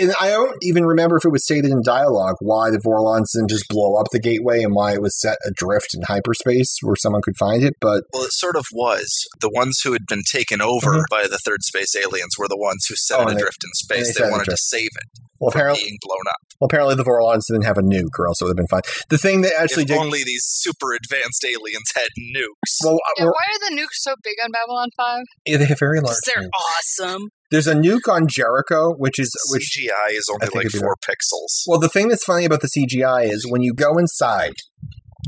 and 0.00 0.12
i 0.20 0.28
don't 0.28 0.56
even 0.62 0.84
remember 0.84 1.16
if 1.16 1.24
it 1.24 1.30
was 1.30 1.44
stated 1.44 1.70
in 1.70 1.82
dialogue 1.84 2.36
why 2.40 2.70
the 2.70 2.78
vorlons 2.78 3.32
didn't 3.34 3.50
just 3.50 3.68
blow 3.68 3.96
up 3.96 4.06
the 4.12 4.20
gateway 4.20 4.62
and 4.62 4.74
why 4.74 4.92
it 4.92 5.02
was 5.02 5.18
set 5.18 5.38
adrift 5.46 5.94
in 5.94 6.02
hyperspace 6.02 6.76
where 6.82 6.96
someone 6.96 7.22
could 7.22 7.36
find 7.36 7.62
it 7.62 7.74
but 7.80 8.04
Well, 8.20 8.26
it 8.26 8.32
sort 8.34 8.56
of 8.56 8.66
was. 8.72 9.08
The 9.40 9.48
ones 9.48 9.80
who 9.82 9.92
had 9.92 10.04
been 10.06 10.22
taken 10.30 10.60
over 10.60 10.92
Mhm. 11.00 11.04
by 11.10 11.26
the 11.26 11.38
third 11.38 11.62
space 11.62 11.96
aliens 11.96 12.36
were 12.38 12.48
the 12.48 12.56
ones 12.58 12.84
who 12.88 12.94
set 12.96 13.18
Oh, 13.18 13.22
it 13.22 13.28
and 13.28 13.36
they- 13.38 13.40
adrift 13.42 13.64
in 13.64 13.70
space. 13.74 14.14
they 14.14 14.24
They, 14.24 14.30
wanted 14.30 14.50
to 14.50 14.56
save 14.58 14.90
it 14.94 15.08
well 15.40 15.50
from 15.50 15.60
apparently 15.60 15.84
being 15.84 15.98
blown 16.02 16.26
up. 16.28 16.36
well 16.60 16.66
apparently 16.66 16.94
the 16.96 17.02
vorlons 17.04 17.46
didn't 17.48 17.64
have 17.64 17.78
a 17.78 17.82
nuke 17.82 18.12
or 18.18 18.26
else 18.28 18.42
it 18.42 18.44
would 18.44 18.50
have 18.50 18.56
been 18.60 18.66
fine 18.68 18.82
the 19.08 19.16
thing 19.16 19.40
that 19.40 19.54
actually 19.58 19.84
if 19.84 19.88
did 19.88 19.96
only 19.96 20.22
these 20.22 20.44
super 20.44 20.92
advanced 20.92 21.42
aliens 21.46 21.88
had 21.94 22.08
nukes. 22.36 22.76
well 22.84 22.98
Yeah, 23.16 23.24
why 23.24 23.46
are 23.48 23.70
the 23.70 23.74
nukes 23.74 23.94
so 24.04 24.14
big 24.22 24.34
on 24.44 24.50
Babylon 24.50 24.90
5? 24.98 25.22
yeah, 25.46 25.56
they 25.56 25.64
have 25.64 25.78
very 25.78 26.00
large 26.00 26.16
'Cause 26.16 26.20
they're 26.26 26.44
nukes. 26.44 27.00
awesome. 27.00 27.28
there's 27.50 27.66
a 27.66 27.74
nuke 27.74 28.06
on 28.08 28.28
jericho 28.28 28.92
which 28.92 29.18
is 29.18 29.34
which 29.50 29.64
CGI 29.74 30.10
is 30.10 30.28
only 30.30 30.46
like 30.54 30.70
four 30.72 30.94
pixels. 31.02 31.62
Well, 31.66 31.80
the 31.80 31.88
thing 31.88 32.08
that's 32.08 32.24
funny 32.24 32.44
about 32.44 32.60
the 32.60 32.68
CGI 32.68 33.24
is 33.24 33.46
when 33.48 33.62
you 33.62 33.72
go 33.74 33.96
inside, 33.98 34.52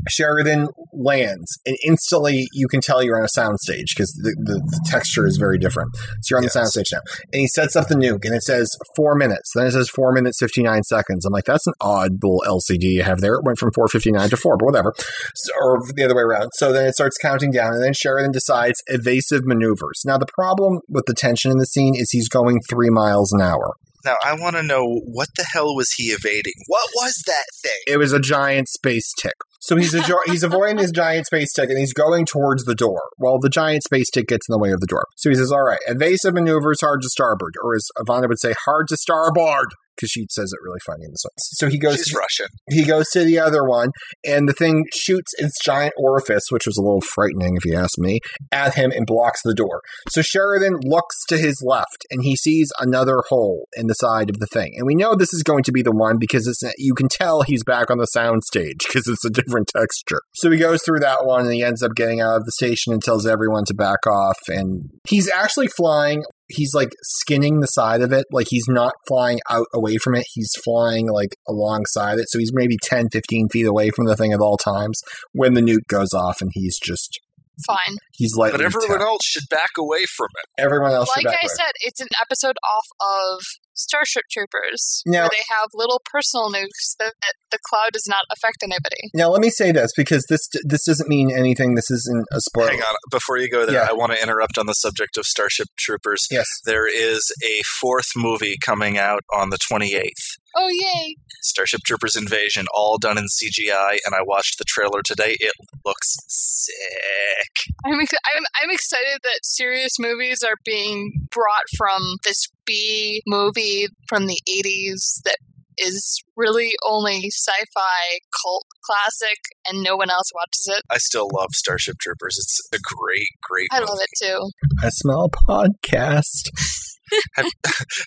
Sheridan 0.09 0.67
lands, 0.93 1.57
and 1.65 1.75
instantly 1.85 2.47
you 2.53 2.67
can 2.67 2.81
tell 2.81 3.01
you're 3.03 3.17
on 3.17 3.23
a 3.23 3.39
soundstage 3.39 3.95
because 3.95 4.11
the, 4.13 4.35
the, 4.43 4.53
the 4.59 4.87
texture 4.89 5.25
is 5.25 5.37
very 5.37 5.57
different. 5.57 5.95
So 6.21 6.31
you're 6.31 6.37
on 6.37 6.43
Yes. 6.43 6.53
the 6.53 6.59
soundstage 6.59 6.91
now. 6.91 6.99
And 7.31 7.39
he 7.41 7.47
sets 7.47 7.75
up 7.75 7.87
the 7.87 7.95
nuke, 7.95 8.25
and 8.25 8.35
it 8.35 8.43
says 8.43 8.69
four 8.95 9.15
minutes. 9.15 9.51
Then 9.55 9.67
it 9.67 9.71
says 9.71 9.89
four 9.89 10.11
minutes, 10.11 10.39
59 10.39 10.83
seconds. 10.83 11.25
I'm 11.25 11.33
like, 11.33 11.45
that's 11.45 11.67
an 11.67 11.73
odd 11.81 12.11
little 12.21 12.43
LCD 12.45 12.83
you 12.83 13.03
have 13.03 13.21
there. 13.21 13.35
It 13.35 13.43
went 13.43 13.57
from 13.59 13.71
459 13.71 14.29
to 14.29 14.37
4, 14.37 14.57
but 14.57 14.65
whatever. 14.65 14.93
So, 15.35 15.51
or 15.61 15.79
the 15.93 16.03
other 16.03 16.15
way 16.15 16.21
around. 16.23 16.51
So 16.55 16.71
then 16.71 16.85
it 16.87 16.93
starts 16.93 17.17
counting 17.17 17.51
down, 17.51 17.73
and 17.73 17.83
then 17.83 17.93
Sheridan 17.93 18.31
decides 18.31 18.81
evasive 18.87 19.45
maneuvers. 19.45 20.01
Now, 20.05 20.17
the 20.17 20.27
problem 20.33 20.79
with 20.89 21.05
the 21.05 21.13
tension 21.13 21.51
in 21.51 21.57
the 21.57 21.65
scene 21.65 21.95
is 21.95 22.11
he's 22.11 22.29
going 22.29 22.59
three 22.69 22.89
miles 22.89 23.31
an 23.33 23.41
hour. 23.41 23.75
Now, 24.05 24.15
I 24.23 24.33
want 24.33 24.57
to 24.57 24.63
know 24.63 24.99
what 25.05 25.29
the 25.37 25.45
hell 25.53 25.73
was 25.75 25.91
he 25.91 26.05
evading? 26.07 26.53
What 26.67 26.89
was 26.95 27.23
that 27.25 27.45
thing? 27.63 27.79
It 27.87 27.97
was 27.97 28.11
a 28.11 28.19
giant 28.19 28.67
space 28.67 29.13
tick. 29.17 29.35
So 29.63 29.77
he's 29.77 29.93
a, 29.93 30.03
he's 30.25 30.43
avoiding 30.43 30.77
his 30.77 30.91
giant 30.91 31.25
space 31.25 31.53
tick 31.53 31.69
and 31.69 31.79
he's 31.79 31.93
going 31.93 32.25
towards 32.25 32.65
the 32.65 32.75
door. 32.75 33.01
Well, 33.17 33.39
the 33.39 33.47
giant 33.47 33.83
space 33.83 34.09
tick 34.09 34.27
gets 34.27 34.49
in 34.49 34.51
the 34.51 34.59
way 34.59 34.71
of 34.71 34.81
the 34.81 34.87
door. 34.87 35.07
So 35.15 35.29
he 35.29 35.37
says, 35.37 35.53
"All 35.53 35.63
right, 35.63 35.79
evasive 35.87 36.33
maneuvers 36.33 36.81
hard 36.81 37.01
to 37.01 37.09
starboard, 37.09 37.53
or 37.63 37.73
as 37.73 37.87
Ivanova 37.97 38.27
would 38.27 38.39
say, 38.39 38.53
hard 38.65 38.89
to 38.89 38.97
starboard." 38.97 39.69
Because 39.95 40.09
she 40.09 40.25
says 40.29 40.51
it 40.53 40.63
really 40.63 40.79
funny 40.85 41.05
in 41.05 41.11
this 41.11 41.23
one. 41.23 41.33
So 41.37 41.69
he 41.69 41.77
goes. 41.77 41.95
She's 41.95 42.11
to, 42.11 42.17
Russian. 42.17 42.47
he 42.69 42.83
goes 42.83 43.09
to 43.11 43.23
the 43.23 43.39
other 43.39 43.63
one, 43.63 43.89
and 44.25 44.47
the 44.47 44.53
thing 44.53 44.85
shoots 44.93 45.31
its 45.37 45.57
giant 45.63 45.93
orifice, 45.97 46.45
which 46.49 46.65
was 46.65 46.77
a 46.77 46.81
little 46.81 47.01
frightening 47.01 47.55
if 47.55 47.65
you 47.65 47.75
ask 47.75 47.97
me, 47.97 48.19
at 48.51 48.75
him 48.75 48.91
and 48.91 49.05
blocks 49.05 49.41
the 49.43 49.53
door. 49.53 49.81
So 50.09 50.21
Sheridan 50.21 50.79
looks 50.83 51.25
to 51.29 51.37
his 51.37 51.63
left, 51.65 52.05
and 52.11 52.23
he 52.23 52.35
sees 52.35 52.71
another 52.79 53.21
hole 53.29 53.67
in 53.75 53.87
the 53.87 53.93
side 53.93 54.29
of 54.29 54.39
the 54.39 54.47
thing, 54.47 54.73
and 54.77 54.85
we 54.85 54.95
know 54.95 55.15
this 55.15 55.33
is 55.33 55.43
going 55.43 55.63
to 55.63 55.71
be 55.71 55.81
the 55.81 55.91
one 55.91 56.17
because 56.19 56.47
it's 56.47 56.61
you 56.77 56.93
can 56.93 57.07
tell 57.07 57.41
he's 57.41 57.63
back 57.63 57.89
on 57.89 57.97
the 57.97 58.07
soundstage 58.15 58.79
because 58.87 59.07
it's 59.07 59.25
a 59.25 59.29
different 59.29 59.67
texture. 59.75 60.21
So 60.35 60.51
he 60.51 60.57
goes 60.57 60.81
through 60.83 60.99
that 60.99 61.25
one, 61.25 61.45
and 61.45 61.53
he 61.53 61.63
ends 61.63 61.83
up 61.83 61.95
getting 61.95 62.21
out 62.21 62.37
of 62.37 62.45
the 62.45 62.51
station 62.51 62.93
and 62.93 63.03
tells 63.03 63.25
everyone 63.25 63.65
to 63.65 63.73
back 63.73 64.05
off, 64.07 64.37
and 64.47 64.89
he's 65.07 65.29
actually 65.31 65.67
flying 65.67 66.23
he's 66.53 66.73
like 66.73 66.89
skinning 67.03 67.59
the 67.59 67.67
side 67.67 68.01
of 68.01 68.11
it 68.13 68.25
like 68.31 68.47
he's 68.49 68.67
not 68.67 68.93
flying 69.07 69.39
out 69.49 69.67
away 69.73 69.97
from 69.97 70.15
it 70.15 70.25
he's 70.33 70.51
flying 70.63 71.07
like 71.09 71.35
alongside 71.47 72.19
it 72.19 72.25
so 72.29 72.39
he's 72.39 72.51
maybe 72.53 72.77
10 72.83 73.09
15 73.11 73.49
feet 73.49 73.65
away 73.65 73.89
from 73.89 74.05
the 74.05 74.15
thing 74.15 74.31
at 74.33 74.39
all 74.39 74.57
times 74.57 75.01
when 75.33 75.53
the 75.53 75.61
nuke 75.61 75.87
goes 75.87 76.13
off 76.13 76.41
and 76.41 76.51
he's 76.53 76.77
just 76.79 77.19
Fine. 77.67 77.97
he's 78.13 78.35
like 78.35 78.51
But 78.51 78.61
everyone 78.61 79.01
else 79.01 79.23
should 79.23 79.43
back 79.49 79.69
away 79.77 80.05
from 80.17 80.27
it. 80.41 80.61
everyone 80.61 80.91
else 80.91 81.09
should 81.13 81.23
Like 81.23 81.33
back 81.35 81.43
I 81.43 81.45
away. 81.45 81.53
said, 81.55 81.71
it's 81.81 82.01
an 82.01 82.07
episode 82.19 82.55
off 82.67 82.87
of 82.99 83.41
Starship 83.75 84.23
Troopers, 84.31 85.01
Now- 85.05 85.21
where 85.21 85.29
they 85.31 85.43
have 85.49 85.69
little 85.73 86.01
personal 86.11 86.51
nukes 86.51 86.95
that, 86.99 87.13
that 87.21 87.33
the 87.51 87.59
cloud 87.69 87.91
does 87.93 88.05
not 88.07 88.23
affect 88.31 88.57
anybody. 88.63 89.09
now 89.13 89.29
let 89.29 89.41
me 89.41 89.49
say 89.49 89.71
this 89.71 89.91
because 89.95 90.25
this 90.29 90.47
this 90.63 90.85
doesn't 90.85 91.07
mean 91.09 91.31
anything 91.31 91.75
this 91.75 91.89
isn't 91.91 92.25
a 92.31 92.39
spoiler 92.41 92.71
Hang 92.71 92.81
on, 92.81 92.95
before 93.11 93.37
you 93.37 93.49
go 93.49 93.65
there, 93.65 93.75
Yeah. 93.75 93.87
I 93.89 93.93
want 93.93 94.11
to 94.11 94.21
interrupt 94.21 94.57
on 94.57 94.65
the 94.65 94.73
subject 94.73 95.17
of 95.17 95.25
Starship 95.25 95.67
Troopers. 95.77 96.19
yes 96.31 96.47
There 96.65 96.87
is 96.87 97.21
a 97.43 97.61
fourth 97.81 98.07
movie 98.15 98.55
coming 98.65 98.97
out 98.97 99.21
on 99.33 99.49
the 99.49 99.57
28th. 99.71 100.39
Oh 100.55 100.69
yay! 100.69 101.15
Starship 101.41 101.81
Troopers 101.85 102.15
Invasion, 102.15 102.65
all 102.73 102.97
done 102.97 103.17
in 103.17 103.25
CGI, 103.25 103.97
and 104.05 104.13
I 104.15 104.21
watched 104.23 104.57
the 104.57 104.65
trailer 104.67 105.01
today. 105.03 105.35
It 105.39 105.53
looks 105.85 106.15
sick. 106.27 107.73
I'm, 107.85 107.99
ex- 107.99 108.11
I'm 108.35 108.43
I'm 108.61 108.69
excited 108.71 109.19
that 109.23 109.39
serious 109.43 109.93
movies 109.99 110.43
are 110.43 110.55
being 110.63 111.11
brought 111.31 111.65
from 111.77 112.01
this 112.25 112.47
B 112.65 113.21
movie 113.27 113.87
from 114.07 114.27
the 114.27 114.39
80s 114.49 115.21
that 115.25 115.37
is 115.79 116.21
really 116.37 116.73
only 116.87 117.29
sci-fi 117.31 118.19
cult 118.43 118.65
classic 118.85 119.37
and 119.67 119.81
no 119.81 119.95
one 119.97 120.09
else 120.11 120.29
watches 120.35 120.69
it. 120.77 120.83
I 120.91 120.99
still 120.99 121.27
love 121.33 121.49
Starship 121.53 121.95
Troopers. 121.99 122.37
It's 122.37 122.59
a 122.73 122.77
great, 122.95 123.27
great. 123.41 123.67
I 123.71 123.79
movie. 123.79 123.89
love 123.89 123.99
it 124.01 124.09
too. 124.23 124.49
i 124.83 124.89
smell 124.89 125.23
a 125.25 125.29
podcast 125.29 126.47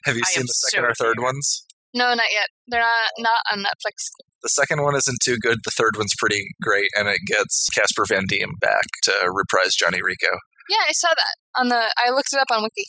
Have 0.04 0.16
you 0.16 0.22
I 0.22 0.30
seen 0.30 0.42
the 0.42 0.54
second 0.70 0.84
so 0.84 0.88
or 0.90 0.94
third 0.94 1.16
here. 1.18 1.24
ones? 1.24 1.65
No, 1.96 2.12
not 2.12 2.28
yet. 2.30 2.48
They're 2.68 2.80
not 2.80 3.10
not 3.18 3.40
on 3.50 3.60
Netflix. 3.60 4.12
The 4.42 4.50
second 4.50 4.82
one 4.82 4.94
isn't 4.94 5.18
too 5.24 5.38
good. 5.40 5.60
The 5.64 5.70
third 5.70 5.96
one's 5.96 6.12
pretty 6.18 6.44
great, 6.60 6.90
and 6.94 7.08
it 7.08 7.20
gets 7.26 7.68
Casper 7.74 8.04
Van 8.06 8.26
Dien 8.28 8.52
back 8.60 8.84
to 9.04 9.12
reprise 9.32 9.74
Johnny 9.74 10.02
Rico. 10.02 10.28
Yeah, 10.68 10.84
I 10.86 10.92
saw 10.92 11.08
that 11.08 11.60
on 11.60 11.68
the. 11.70 11.90
I 11.96 12.10
looked 12.10 12.34
it 12.34 12.38
up 12.38 12.48
on 12.52 12.62
Wiki. 12.62 12.88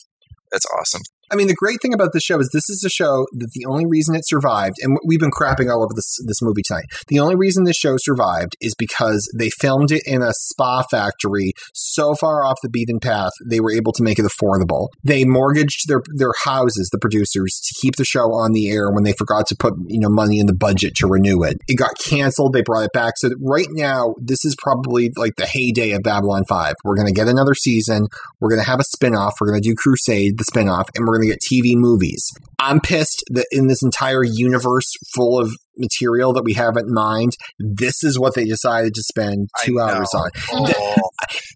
That's 0.52 0.66
awesome. 0.78 1.00
I 1.30 1.36
mean, 1.36 1.48
the 1.48 1.54
great 1.54 1.80
thing 1.82 1.94
about 1.94 2.12
this 2.12 2.22
show 2.22 2.38
is 2.38 2.50
this 2.52 2.70
is 2.70 2.82
a 2.84 2.90
show 2.90 3.26
that 3.32 3.50
the 3.52 3.66
only 3.66 3.86
reason 3.86 4.14
it 4.14 4.26
survived, 4.26 4.76
and 4.80 4.98
we've 5.04 5.20
been 5.20 5.30
crapping 5.30 5.70
all 5.70 5.82
over 5.82 5.92
this 5.94 6.18
this 6.26 6.42
movie 6.42 6.62
tonight. 6.62 6.86
The 7.08 7.20
only 7.20 7.36
reason 7.36 7.64
this 7.64 7.76
show 7.76 7.96
survived 7.98 8.56
is 8.60 8.74
because 8.74 9.30
they 9.36 9.50
filmed 9.50 9.92
it 9.92 10.02
in 10.06 10.22
a 10.22 10.32
spa 10.32 10.82
factory 10.90 11.52
so 11.74 12.14
far 12.14 12.44
off 12.44 12.58
the 12.62 12.68
beaten 12.68 13.00
path 13.00 13.32
they 13.44 13.60
were 13.60 13.72
able 13.72 13.92
to 13.92 14.02
make 14.02 14.18
it 14.18 14.24
affordable. 14.24 14.88
They 15.04 15.24
mortgaged 15.24 15.88
their 15.88 16.02
their 16.14 16.32
houses, 16.44 16.88
the 16.90 16.98
producers, 16.98 17.60
to 17.64 17.74
keep 17.80 17.96
the 17.96 18.04
show 18.04 18.32
on 18.32 18.52
the 18.52 18.70
air 18.70 18.90
when 18.90 19.04
they 19.04 19.12
forgot 19.12 19.46
to 19.48 19.56
put 19.56 19.74
you 19.86 20.00
know 20.00 20.08
money 20.08 20.38
in 20.38 20.46
the 20.46 20.54
budget 20.54 20.94
to 20.96 21.06
renew 21.06 21.42
it. 21.42 21.58
It 21.68 21.76
got 21.76 21.98
canceled. 21.98 22.52
They 22.52 22.62
brought 22.62 22.84
it 22.84 22.92
back. 22.92 23.14
So 23.18 23.30
right 23.40 23.68
now, 23.70 24.14
this 24.20 24.44
is 24.44 24.56
probably 24.58 25.10
like 25.16 25.36
the 25.36 25.46
heyday 25.46 25.92
of 25.92 26.02
Babylon 26.02 26.44
Five. 26.48 26.74
We're 26.84 26.96
going 26.96 27.08
to 27.08 27.12
get 27.12 27.28
another 27.28 27.54
season. 27.54 28.06
We're 28.40 28.50
going 28.50 28.62
to 28.62 28.66
have 28.66 28.80
a 28.80 28.84
spin-off. 28.84 29.34
We're 29.40 29.48
going 29.48 29.62
to 29.62 29.68
do 29.68 29.74
Crusade, 29.74 30.38
the 30.38 30.44
spin-off, 30.44 30.88
and 30.94 31.06
we're 31.06 31.17
going 31.18 31.28
to 31.30 31.34
get 31.34 31.40
TV 31.40 31.74
movies. 31.74 32.30
I'm 32.58 32.80
pissed 32.80 33.22
that 33.30 33.46
in 33.52 33.68
this 33.68 33.82
entire 33.82 34.24
universe 34.24 34.92
full 35.14 35.38
of 35.38 35.52
material 35.76 36.32
that 36.32 36.44
we 36.44 36.54
have 36.54 36.76
in 36.76 36.92
mind, 36.92 37.36
this 37.58 38.02
is 38.02 38.18
what 38.18 38.34
they 38.34 38.44
decided 38.44 38.94
to 38.94 39.02
spend 39.02 39.48
two 39.60 39.78
hours 39.78 40.08
on. 40.14 40.30
Oh, 40.52 41.10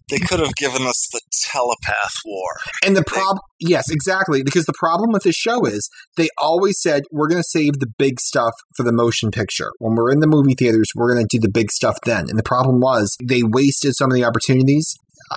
they 0.09 0.19
could 0.19 0.39
have 0.39 0.55
given 0.55 0.83
us 0.83 1.09
the 1.11 1.21
telepath 1.51 2.15
war. 2.25 2.49
And 2.85 2.95
the 2.95 3.03
problem, 3.03 3.39
yes, 3.59 3.89
exactly, 3.89 4.43
because 4.43 4.65
the 4.65 4.73
problem 4.77 5.11
with 5.11 5.23
this 5.23 5.35
show 5.35 5.65
is 5.65 5.89
they 6.15 6.29
always 6.37 6.79
said 6.79 7.03
we're 7.11 7.27
going 7.27 7.41
to 7.41 7.49
save 7.49 7.79
the 7.79 7.91
big 7.97 8.19
stuff 8.19 8.53
for 8.75 8.83
the 8.83 8.93
motion 8.93 9.31
picture. 9.31 9.71
When 9.79 9.95
we're 9.95 10.11
in 10.11 10.19
the 10.19 10.27
movie 10.27 10.55
theaters, 10.55 10.89
we're 10.95 11.13
going 11.13 11.25
to 11.25 11.37
do 11.37 11.41
the 11.41 11.51
big 11.51 11.71
stuff 11.71 11.97
then. 12.05 12.25
And 12.29 12.39
the 12.39 12.43
problem 12.43 12.79
was 12.79 13.15
they 13.21 13.43
wasted 13.43 13.95
some 13.95 14.09
of 14.09 14.15
the 14.15 14.23
opportunities. 14.23 14.95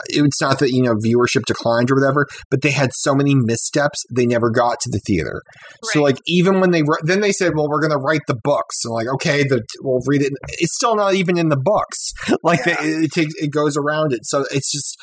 It's 0.09 0.41
not 0.41 0.59
that 0.61 0.71
you 0.71 0.83
know 0.83 0.95
viewership 0.95 1.45
declined 1.47 1.91
or 1.91 1.95
whatever, 1.97 2.27
but 2.51 2.63
they 2.63 2.71
had 2.71 2.91
so 2.95 3.15
many 3.15 3.35
missteps 3.35 4.03
they 4.15 4.27
never 4.27 4.51
got 4.51 4.81
to 4.81 4.91
the 4.91 5.01
theater. 5.07 5.43
So 5.85 6.03
like 6.03 6.19
even 6.27 6.61
when 6.61 6.71
they 6.71 6.83
wr- 6.83 7.03
then 7.03 7.21
they 7.21 7.33
said, 7.33 7.53
well, 7.55 7.69
we're 7.69 7.81
going 7.81 7.93
to 7.93 7.99
write 7.99 8.23
the 8.27 8.39
books, 8.43 8.85
and 8.85 8.95
like 8.95 9.07
okay, 9.15 9.43
the 9.45 9.63
we'll 9.81 10.01
read 10.07 10.23
it. 10.23 10.33
It's 10.59 10.75
still 10.75 10.97
not 10.97 11.15
even 11.15 11.39
in 11.39 11.49
the 11.49 11.57
books. 11.61 12.13
Like 12.43 12.63
they, 12.65 12.73
it, 12.73 13.05
it 13.05 13.11
takes 13.13 13.33
it 13.41 13.49
goes 13.53 13.77
around 13.77 14.13
it. 14.13 14.21
So 14.25 14.45
it's 14.51 14.71
just 14.71 14.97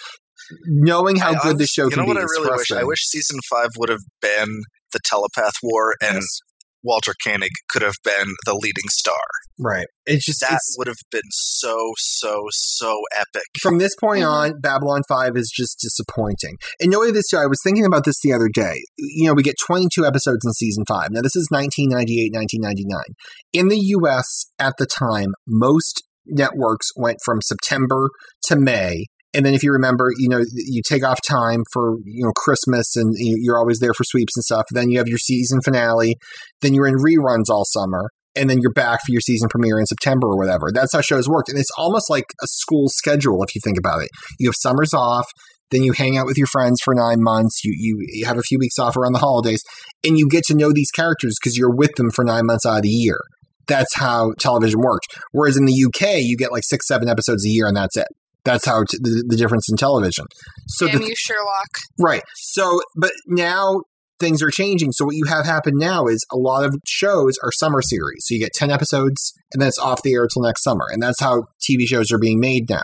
knowing 0.65 1.17
how 1.17 1.29
I 1.29 1.33
good 1.33 1.39
honest- 1.41 1.57
this 1.59 1.69
show 1.69 1.83
You 1.85 1.89
can 1.89 1.99
know 1.99 2.05
be. 2.05 2.07
what 2.09 2.17
I 2.17 2.23
is 2.25 2.31
really 2.39 2.57
wish? 2.57 2.71
I 2.71 2.83
wish 2.83 2.99
season 3.07 3.39
five 3.49 3.69
would 3.77 3.89
have 3.89 4.01
been 4.21 4.61
the 4.93 4.99
telepath 5.05 5.55
war, 5.63 5.95
and 6.01 6.15
Yes. 6.15 6.39
Walter 6.83 7.13
Koenig 7.23 7.51
could 7.69 7.81
have 7.81 7.95
been 8.03 8.35
the 8.45 8.53
leading 8.53 8.89
star. 8.89 9.15
Right. 9.59 9.85
It's 10.05 10.25
just 10.25 10.41
That 10.41 10.53
it's, 10.55 10.75
would 10.77 10.87
have 10.87 10.97
been 11.11 11.21
so, 11.31 11.93
so, 11.97 12.45
so 12.51 13.01
epic. 13.15 13.43
from 13.61 13.77
this 13.77 13.95
point 13.99 14.23
Mhm. 14.23 14.31
on, 14.31 14.59
Babylon 14.61 15.01
5 15.07 15.37
is 15.37 15.51
just 15.55 15.79
disappointing. 15.81 16.57
And 16.79 16.91
knowing 16.91 17.13
this, 17.13 17.33
I 17.33 17.45
was 17.45 17.59
thinking 17.63 17.85
about 17.85 18.03
this 18.05 18.19
the 18.23 18.33
other 18.33 18.49
day. 18.53 18.83
You 18.97 19.27
know, 19.27 19.33
we 19.33 19.43
get 19.43 19.55
22 19.65 20.05
episodes 20.05 20.45
in 20.45 20.51
season 20.53 20.83
5. 20.87 21.09
Now, 21.11 21.21
this 21.21 21.35
is 21.35 21.47
1998, 21.51 22.31
1999. 22.33 23.15
In 23.53 23.67
the 23.69 23.79
US 23.97 24.47
at 24.59 24.73
the 24.77 24.85
time, 24.87 25.33
most 25.47 26.03
networks 26.25 26.87
went 26.95 27.17
from 27.23 27.41
September 27.41 28.09
to 28.47 28.55
May. 28.55 29.05
And 29.33 29.45
then 29.45 29.53
if 29.53 29.63
you 29.63 29.71
remember, 29.71 30.09
you 30.17 30.29
know, 30.29 30.43
you 30.53 30.81
take 30.87 31.03
off 31.03 31.19
time 31.27 31.63
for, 31.71 31.95
you 32.05 32.23
know, 32.25 32.31
Christmas 32.33 32.95
and 32.95 33.13
you- 33.17 33.37
you're 33.41 33.57
always 33.57 33.79
there 33.79 33.93
for 33.93 34.03
sweeps 34.03 34.35
and 34.37 34.43
stuff. 34.43 34.65
Then 34.71 34.89
you 34.89 34.97
have 34.99 35.07
your 35.07 35.17
season 35.17 35.59
finale. 35.63 36.17
Then 36.61 36.73
you're 36.73 36.87
in 36.87 36.95
reruns 36.95 37.49
all 37.49 37.65
summer. 37.65 38.09
and 38.35 38.49
then 38.49 38.57
you're 38.61 38.73
back 38.73 38.99
for 39.05 39.11
your 39.11 39.21
season 39.21 39.47
premiere 39.47 39.77
in 39.79 39.85
September 39.85 40.25
or 40.25 40.35
whatever. 40.35 40.69
That's 40.73 40.91
how 40.93 41.01
shows 41.01 41.29
worked. 41.29 41.49
And 41.49 41.59
it's 41.59 41.69
almost 41.77 42.09
like 42.09 42.25
a 42.41 42.47
school 42.47 42.89
schedule 42.89 43.43
if 43.43 43.53
you 43.53 43.61
think 43.63 43.77
about 43.77 44.01
it. 44.01 44.09
You 44.39 44.47
have 44.49 44.55
summers 44.57 44.91
off, 44.91 45.27
then 45.69 45.83
you 45.83 45.91
hang 45.91 46.17
out 46.17 46.25
with 46.25 46.35
your 46.39 46.47
friends 46.47 46.81
for 46.83 46.95
nine 46.95 47.21
months, 47.21 47.63
you, 47.63 47.73
you, 47.77 47.99
you 48.11 48.25
have 48.25 48.39
a 48.39 48.41
few 48.41 48.57
weeks 48.57 48.79
off 48.79 48.97
around 48.97 49.13
the 49.13 49.19
holidays, 49.19 49.61
and 50.03 50.17
you 50.17 50.27
get 50.27 50.43
to 50.45 50.55
know 50.55 50.71
these 50.73 50.89
characters 50.89 51.35
because 51.39 51.55
you're 51.55 51.75
with 51.75 51.91
them 51.95 52.09
for 52.09 52.25
nine 52.25 52.47
months 52.47 52.65
out 52.65 52.77
of 52.77 52.81
the 52.81 52.89
year. 52.89 53.19
That's 53.67 53.93
how 53.93 54.33
television 54.39 54.79
works. 54.81 55.05
Whereas 55.31 55.55
in 55.55 55.65
the 55.65 55.83
UK, 55.85 56.17
you 56.21 56.35
get 56.35 56.51
like 56.51 56.63
six, 56.65 56.87
seven 56.87 57.07
episodes 57.07 57.45
a 57.45 57.49
year, 57.49 57.67
and 57.67 57.77
that's 57.77 57.95
it. 57.95 58.07
That's 58.45 58.65
how 58.65 58.83
t- 58.83 58.97
the, 59.01 59.25
the 59.27 59.37
difference 59.37 59.67
in 59.69 59.77
television. 59.77 60.25
So 60.67 60.87
Damn 60.87 60.99
the, 60.99 61.07
you, 61.07 61.15
Sherlock. 61.15 61.69
Right. 61.99 62.23
So, 62.35 62.81
but 62.95 63.11
now 63.27 63.81
things 64.19 64.41
are 64.41 64.49
changing. 64.49 64.91
So, 64.91 65.05
what 65.05 65.15
you 65.15 65.25
have 65.25 65.45
happen 65.45 65.73
now 65.77 66.07
is 66.07 66.25
a 66.31 66.37
lot 66.37 66.65
of 66.65 66.75
shows 66.85 67.37
are 67.43 67.51
summer 67.51 67.81
series. 67.81 68.25
So, 68.25 68.35
you 68.35 68.39
get 68.39 68.53
10 68.53 68.69
episodes 68.69 69.33
and 69.53 69.61
then 69.61 69.67
it's 69.69 69.79
off 69.79 70.01
the 70.03 70.13
air 70.13 70.23
until 70.23 70.43
next 70.43 70.63
summer. 70.63 70.85
And 70.91 71.01
that's 71.01 71.21
how 71.21 71.43
TV 71.69 71.85
shows 71.85 72.11
are 72.11 72.19
being 72.19 72.39
made 72.39 72.69
now. 72.69 72.83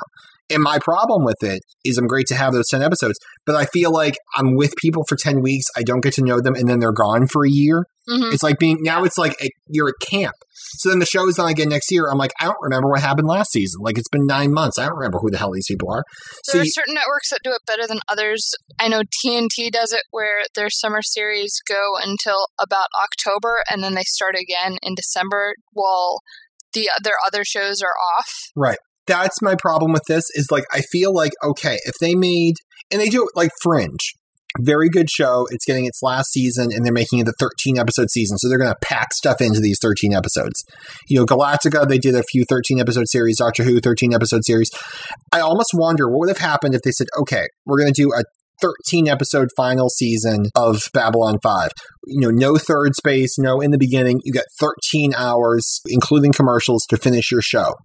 And 0.49 0.63
my 0.63 0.79
problem 0.79 1.23
with 1.23 1.41
it 1.41 1.61
is 1.83 1.97
I'm 1.97 2.07
great 2.07 2.27
to 2.27 2.35
have 2.35 2.53
those 2.53 2.67
10 2.69 2.81
episodes, 2.81 3.17
but 3.45 3.55
I 3.55 3.65
feel 3.65 3.91
like 3.91 4.15
I'm 4.35 4.55
with 4.55 4.73
people 4.81 5.03
for 5.07 5.15
10 5.15 5.41
weeks. 5.41 5.65
I 5.77 5.83
don't 5.83 6.01
get 6.01 6.13
to 6.15 6.23
know 6.23 6.41
them 6.41 6.55
and 6.55 6.67
then 6.67 6.79
they're 6.79 6.91
gone 6.91 7.27
for 7.27 7.45
a 7.45 7.49
year. 7.49 7.85
hmm 8.07 8.29
It's 8.33 8.43
like 8.43 8.57
being 8.59 8.77
now 8.81 9.03
it's 9.03 9.17
like 9.17 9.35
a, 9.41 9.49
you're 9.67 9.89
at 9.89 9.95
camp. 10.09 10.33
So 10.79 10.89
then 10.89 10.99
the 10.99 11.05
show 11.05 11.27
is 11.27 11.39
on 11.39 11.49
again 11.49 11.69
next 11.69 11.91
year. 11.91 12.07
I'm 12.11 12.17
like, 12.17 12.31
I 12.39 12.45
don't 12.45 12.57
remember 12.61 12.89
what 12.89 13.01
happened 13.01 13.27
last 13.27 13.51
season. 13.51 13.81
Like 13.81 13.97
it's 13.97 14.09
been 14.09 14.25
nine 14.25 14.53
months. 14.53 14.77
I 14.77 14.85
don't 14.85 14.95
remember 14.97 15.19
who 15.19 15.29
the 15.31 15.37
hell 15.37 15.51
these 15.51 15.65
people 15.67 15.91
are. 15.91 16.03
So 16.45 16.53
There 16.53 16.61
are 16.61 16.65
you- 16.65 16.71
certain 16.73 16.93
networks 16.95 17.29
that 17.29 17.39
do 17.43 17.51
it 17.51 17.61
better 17.65 17.87
than 17.87 17.99
others. 18.09 18.49
I 18.79 18.87
know 18.87 19.01
TNT 19.23 19.71
does 19.71 19.93
it 19.93 20.01
where 20.11 20.41
their 20.55 20.69
summer 20.69 21.01
series 21.01 21.53
go 21.67 21.95
until 22.03 22.47
about 22.61 22.87
October 23.03 23.63
and 23.69 23.83
then 23.83 23.93
they 23.95 24.03
start 24.05 24.35
again 24.35 24.77
in 24.81 24.95
December 24.95 25.53
while 25.73 26.19
the 26.73 26.89
their 27.03 27.15
other 27.25 27.43
shows 27.43 27.81
are 27.81 27.95
off. 28.17 28.29
Right. 28.55 28.77
That's 29.09 29.41
my 29.41 29.55
problem 29.55 29.91
with 29.91 30.03
this 30.07 30.25
is 30.35 30.51
like 30.51 30.65
I 30.71 30.81
feel 30.81 31.13
like 31.13 31.33
okay, 31.43 31.79
if 31.85 31.95
they 31.99 32.13
made 32.15 32.55
and 32.91 33.01
they 33.01 33.09
do 33.09 33.23
it 33.23 33.31
like 33.35 33.51
Fringe. 33.61 34.13
Very 34.59 34.89
good 34.89 35.09
show. 35.11 35.47
It's 35.51 35.65
getting 35.65 35.85
its 35.85 36.01
last 36.01 36.31
season 36.31 36.69
and 36.71 36.83
they're 36.83 36.93
making 36.93 37.19
it 37.19 37.27
a 37.27 37.33
13 37.39 37.77
episode 37.77 38.09
season. 38.09 38.39
So 38.39 38.49
they're 38.49 38.57
going 38.57 38.71
to 38.71 38.79
pack 38.81 39.13
stuff 39.13 39.41
into 39.41 39.59
these 39.59 39.77
13 39.79 40.11
episodes. 40.11 40.63
You 41.07 41.19
know, 41.19 41.25
Galactica, 41.25 41.87
they 41.87 41.99
did 41.99 42.15
a 42.15 42.23
few 42.23 42.45
13 42.49 42.79
episode 42.79 43.07
series, 43.07 43.37
Doctor 43.37 43.63
Who 43.63 43.79
13 43.79 44.11
episode 44.11 44.43
series. 44.43 44.71
I 45.31 45.39
almost 45.39 45.69
wonder 45.75 46.09
what 46.09 46.21
would 46.21 46.29
have 46.29 46.39
happened 46.39 46.73
if 46.73 46.81
they 46.81 46.91
said, 46.91 47.07
"Okay, 47.19 47.45
we're 47.67 47.77
going 47.77 47.93
to 47.93 48.01
do 48.01 48.11
a 48.11 48.23
13 48.61 49.07
episode 49.07 49.49
final 49.55 49.89
season 49.89 50.47
of 50.55 50.89
Babylon 50.93 51.37
5. 51.41 51.69
You 52.07 52.21
know, 52.21 52.31
no 52.31 52.57
third 52.57 52.95
space, 52.95 53.37
no 53.37 53.61
in 53.61 53.71
the 53.71 53.77
beginning. 53.77 54.19
You 54.23 54.33
got 54.33 54.45
13 54.59 55.13
hours, 55.15 55.79
including 55.87 56.33
commercials, 56.33 56.85
to 56.89 56.97
finish 56.97 57.31
your 57.31 57.41
show. 57.41 57.75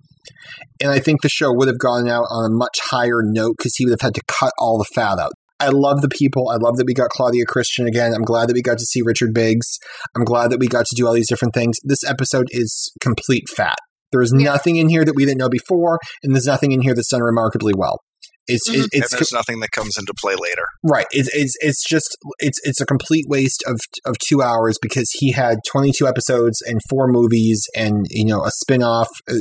And 0.81 0.91
I 0.91 0.99
think 0.99 1.23
the 1.23 1.29
show 1.29 1.53
would 1.53 1.69
have 1.69 1.79
gone 1.79 2.09
out 2.09 2.25
on 2.31 2.45
a 2.45 2.55
much 2.55 2.79
higher 2.91 3.23
note 3.23 3.55
because 3.59 3.75
he 3.77 3.85
would 3.85 3.93
have 3.93 4.01
had 4.01 4.15
to 4.15 4.23
cut 4.27 4.53
all 4.59 4.79
the 4.79 4.85
fat 4.95 5.19
out. 5.19 5.33
I 5.61 5.69
love 5.69 6.03
the 6.03 6.09
people. 6.09 6.51
I 6.51 6.57
love 6.57 6.77
that 6.77 6.87
we 6.87 6.95
got 6.95 7.11
Claudia 7.11 7.45
Christian 7.47 7.87
again. 7.87 8.13
I'm 8.13 8.25
glad 8.25 8.49
that 8.49 8.55
we 8.55 8.63
got 8.63 8.79
to 8.79 8.85
see 8.85 9.03
Richard 9.05 9.33
Biggs. 9.33 9.79
I'm 10.17 10.25
glad 10.25 10.51
that 10.51 10.59
we 10.59 10.67
got 10.67 10.85
to 10.87 10.97
do 10.97 11.07
all 11.07 11.13
these 11.13 11.29
different 11.29 11.55
things. 11.55 11.79
This 11.85 12.05
episode 12.05 12.49
is 12.51 12.93
complete 13.01 13.49
fat. 13.49 13.77
There 14.13 14.21
is 14.21 14.35
Yeah. 14.37 14.45
nothing 14.45 14.77
in 14.77 14.89
here 14.89 15.05
that 15.05 15.15
we 15.15 15.25
didn't 15.25 15.39
know 15.39 15.49
before, 15.49 15.99
and 16.23 16.35
there's 16.35 16.47
nothing 16.47 16.73
in 16.73 16.83
here 16.83 16.95
that's 16.95 17.09
done 17.09 17.23
remarkably 17.23 17.73
well. 17.77 17.99
It's 18.47 18.69
Mhm. 18.69 18.75
it, 18.75 18.81
and 18.81 19.03
it's 19.05 19.11
there's 19.13 19.33
nothing 19.33 19.61
that 19.61 19.71
comes 19.73 19.95
into 19.99 20.13
play 20.21 20.35
later. 20.35 20.65
Right. 20.83 21.07
It's, 21.13 21.29
it's 21.35 21.55
it's 21.61 21.83
just 21.89 22.17
it's 22.39 22.59
it's 22.65 22.81
a 22.81 22.87
complete 22.87 23.25
waste 23.29 23.63
of 23.67 23.79
of 24.05 24.17
two 24.19 24.43
hours 24.43 24.77
because 24.83 25.09
he 25.15 25.33
had 25.33 25.59
22 25.71 26.07
episodes 26.07 26.61
and 26.67 26.81
four 26.91 27.07
movies 27.09 27.65
and 27.77 28.07
you 28.11 28.25
know 28.27 28.45
a 28.45 28.51
spin-off. 28.51 29.09
Uh, 29.31 29.35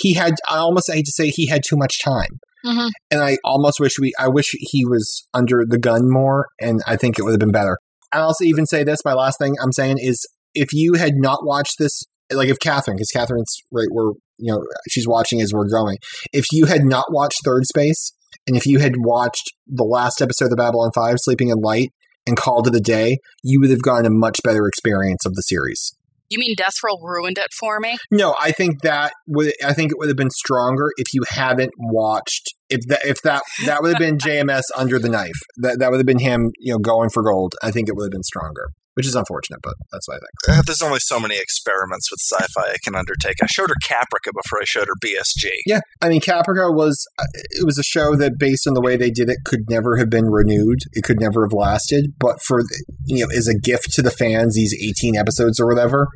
He 0.00 0.14
had 0.14 0.34
I 0.48 0.56
almost 0.58 0.90
hate 0.92 1.04
to 1.06 1.12
say 1.12 1.30
he 1.30 1.46
had 1.48 1.62
too 1.68 1.76
much 1.76 2.02
time. 2.02 2.40
Mhm. 2.66 2.90
And 3.12 3.20
I 3.22 3.38
almost 3.44 3.78
wish 3.78 3.98
we 4.00 4.12
I 4.18 4.28
wish 4.28 4.46
he 4.58 4.84
was 4.84 5.26
under 5.32 5.64
the 5.68 5.78
gun 5.78 6.10
more 6.10 6.46
and 6.60 6.80
I 6.86 6.96
think 6.96 7.18
it 7.18 7.22
would 7.22 7.30
have 7.32 7.40
been 7.40 7.52
better. 7.52 7.76
I'll 8.12 8.24
also 8.28 8.44
even 8.44 8.66
say 8.66 8.82
this, 8.84 9.00
my 9.04 9.12
last 9.14 9.38
thing 9.38 9.54
I'm 9.62 9.72
saying 9.72 9.98
is 10.00 10.26
if 10.54 10.72
you 10.72 10.94
had 10.94 11.12
not 11.16 11.40
watched 11.46 11.74
this 11.78 12.02
like 12.32 12.48
if 12.48 12.58
Kathryn, 12.58 12.94
because 12.96 13.10
Kathryn's 13.14 13.56
right 13.72 13.86
where 13.90 14.12
you 14.38 14.52
know 14.52 14.62
she's 14.90 15.06
watching 15.06 15.40
as 15.40 15.52
we're 15.52 15.68
going. 15.68 15.98
If 16.32 16.46
you 16.52 16.66
had 16.66 16.82
not 16.84 17.06
watched 17.12 17.38
Thirdspace, 17.46 18.12
and 18.46 18.56
if 18.56 18.66
you 18.66 18.78
had 18.78 18.94
watched 18.98 19.52
the 19.66 19.84
last 19.84 20.20
episode 20.20 20.52
of 20.52 20.58
Babylon 20.58 20.90
5, 20.94 21.16
Sleeping 21.18 21.48
in 21.48 21.58
Light, 21.58 21.92
and 22.26 22.36
called 22.36 22.66
it 22.66 22.72
the 22.72 22.80
day, 22.80 23.18
you 23.42 23.60
would 23.60 23.70
have 23.70 23.82
gotten 23.82 24.06
a 24.06 24.10
much 24.10 24.40
better 24.44 24.66
experience 24.66 25.24
of 25.24 25.34
the 25.34 25.42
series. 25.42 25.94
You 26.30 26.38
mean 26.38 26.54
Death 26.56 26.74
Roll 26.84 27.00
ruined 27.02 27.38
it 27.38 27.48
for 27.58 27.80
me? 27.80 27.96
No, 28.10 28.34
I 28.38 28.52
think 28.52 28.82
that 28.82 29.12
would 29.26 29.52
I 29.64 29.72
think 29.72 29.92
it 29.92 29.98
would 29.98 30.08
have 30.08 30.16
been 30.16 30.30
stronger 30.30 30.88
if 30.98 31.14
you 31.14 31.22
haven't 31.26 31.72
watched 31.78 32.54
if 32.68 32.80
that 32.88 33.00
if 33.04 33.22
that 33.22 33.42
that 33.64 33.82
would 33.82 33.94
have 33.94 33.98
been 33.98 34.18
JMS 34.18 34.64
under 34.76 34.98
the 34.98 35.08
knife. 35.08 35.40
That 35.56 35.78
that 35.78 35.90
would 35.90 35.96
have 35.96 36.06
been 36.06 36.18
him, 36.18 36.52
you 36.58 36.72
know, 36.72 36.78
going 36.78 37.08
for 37.08 37.22
gold. 37.22 37.54
I 37.62 37.70
think 37.70 37.88
it 37.88 37.96
would 37.96 38.04
have 38.04 38.12
been 38.12 38.22
stronger. 38.22 38.68
Which 38.98 39.06
is 39.06 39.14
unfortunate, 39.14 39.60
but 39.62 39.74
that's 39.92 40.08
what 40.08 40.16
I 40.16 40.18
think. 40.18 40.58
Uh, 40.58 40.62
There's 40.66 40.82
only 40.82 40.98
so 40.98 41.20
many 41.20 41.36
experiments 41.38 42.10
with 42.10 42.18
sci-fi 42.20 42.70
I 42.72 42.76
can 42.82 42.96
undertake. 42.96 43.36
I 43.40 43.46
showed 43.46 43.68
her 43.68 43.76
Caprica 43.84 44.32
before 44.34 44.58
I 44.60 44.64
showed 44.64 44.88
her 44.88 44.94
BSG. 45.00 45.50
Yeah, 45.66 45.80
I 46.02 46.08
mean, 46.08 46.20
Caprica 46.20 46.74
was 46.74 47.06
uh, 47.16 47.24
it 47.50 47.64
was 47.64 47.78
a 47.78 47.84
show 47.84 48.16
that, 48.16 48.32
based 48.40 48.66
on 48.66 48.74
the 48.74 48.80
way 48.80 48.96
they 48.96 49.10
did 49.12 49.30
it, 49.30 49.38
could 49.44 49.70
never 49.70 49.96
have 49.98 50.10
been 50.10 50.26
renewed. 50.26 50.80
It 50.94 51.04
could 51.04 51.20
never 51.20 51.44
have 51.44 51.52
lasted. 51.52 52.12
But 52.18 52.42
for 52.42 52.62
you 53.06 53.24
know, 53.24 53.30
as 53.36 53.46
a 53.46 53.54
gift 53.56 53.92
to 53.92 54.02
the 54.02 54.10
fans, 54.10 54.56
these 54.56 54.74
eighteen 54.74 55.16
episodes 55.16 55.60
or 55.60 55.66
whatever, 55.68 56.08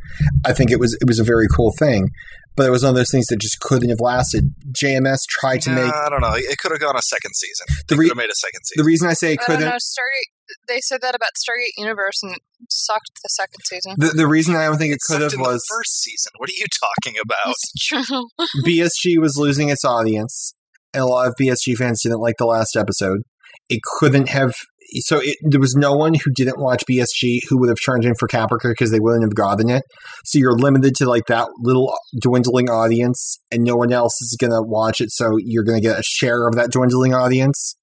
I 0.45 0.53
think 0.53 0.73
it 0.73 0.81
was 0.81 0.95
it 1.01 1.07
was 1.07 1.21
a 1.21 1.25
very 1.25 1.47
cool 1.55 1.73
thing. 1.79 2.09
But 2.55 2.67
it 2.67 2.71
was 2.71 2.83
one 2.83 2.91
of 2.91 2.97
those 2.97 3.11
things 3.11 3.29
that 3.29 3.41
just 3.41 3.61
couldn't 3.61 3.89
have 3.89 4.01
lasted. 4.01 4.53
JMS 4.79 5.21
tried 5.27 5.63
to 5.63 5.71
Nah, 5.71 5.85
make 5.87 5.95
I 5.95 6.09
don't 6.11 6.21
know. 6.21 6.35
It 6.35 6.59
could 6.59 6.71
have 6.73 6.81
gone 6.81 6.97
a 6.97 7.01
second 7.01 7.33
season. 7.35 7.65
the 7.89 7.95
They 7.95 7.99
re- 8.01 8.09
could 8.09 8.19
have 8.19 8.25
made 8.25 8.31
a 8.31 8.35
second 8.35 8.61
season. 8.65 8.83
the 8.83 8.87
reason 8.87 9.09
I 9.09 9.15
say 9.15 9.33
it 9.33 9.41
I 9.41 9.45
don't 9.53 9.57
couldn't. 9.57 9.71
know. 9.71 9.77
Stargate. 9.77 10.29
They 10.69 10.81
said 10.81 11.01
that 11.03 11.15
about 11.15 11.31
Stargate 11.37 11.77
Universe, 11.77 12.23
and 12.23 12.35
it 12.35 12.41
sucked 12.69 13.21
the 13.23 13.29
second 13.29 13.61
season. 13.67 13.95
The, 13.97 14.09
the 14.09 14.27
reason 14.27 14.57
I 14.57 14.67
don't 14.67 14.79
think 14.79 14.95
it 14.95 15.01
could 15.07 15.21
have 15.21 15.33
was 15.39 15.63
the 15.69 15.75
first 15.77 16.03
season. 16.03 16.33
What 16.39 16.51
are 16.51 16.57
you 16.57 16.67
talking 16.81 17.21
about? 17.23 17.55
It's 17.55 17.87
true. 17.87 18.29
BSG 18.67 19.21
was 19.21 19.37
losing 19.37 19.69
its 19.69 19.85
audience, 19.85 20.55
and 20.95 21.03
a 21.03 21.07
lot 21.07 21.29
of 21.29 21.35
BSG 21.41 21.77
fans 21.77 22.03
didn't 22.03 22.21
like 22.21 22.37
the 22.39 22.47
last 22.47 22.77
episode. 22.77 23.21
It 23.69 23.81
couldn't 23.99 24.29
have. 24.29 24.53
So 25.01 25.21
it, 25.23 25.39
there 25.43 25.61
was 25.61 25.75
no 25.75 25.95
one 25.95 26.13
who 26.15 26.31
didn't 26.35 26.61
watch 26.61 26.85
BSG 26.85 27.41
who 27.49 27.59
would 27.61 27.71
have 27.71 27.79
turned 27.83 28.05
in 28.05 28.15
for 28.19 28.29
Caprica 28.29 28.69
because 28.69 28.91
they 28.91 29.01
wouldn't 29.01 29.23
have 29.23 29.35
gotten 29.35 29.71
it. 29.71 29.85
So 30.27 30.39
you're 30.39 30.53
limited 30.53 30.95
to 30.97 31.09
like 31.09 31.27
that 31.29 31.49
little 31.61 31.95
dwindling 32.21 32.69
audience, 32.69 33.39
and 33.51 33.63
no 33.63 33.77
one 33.77 33.93
else 33.93 34.21
is 34.21 34.37
going 34.39 34.51
to 34.51 34.61
watch 34.61 35.01
it. 35.01 35.11
So 35.11 35.37
you're 35.39 35.65
going 35.65 35.81
to 35.81 35.87
get 35.87 35.99
a 35.99 36.03
share 36.03 36.47
of 36.47 36.57
that 36.57 36.71
dwindling 36.71 37.15
audience, 37.15 37.75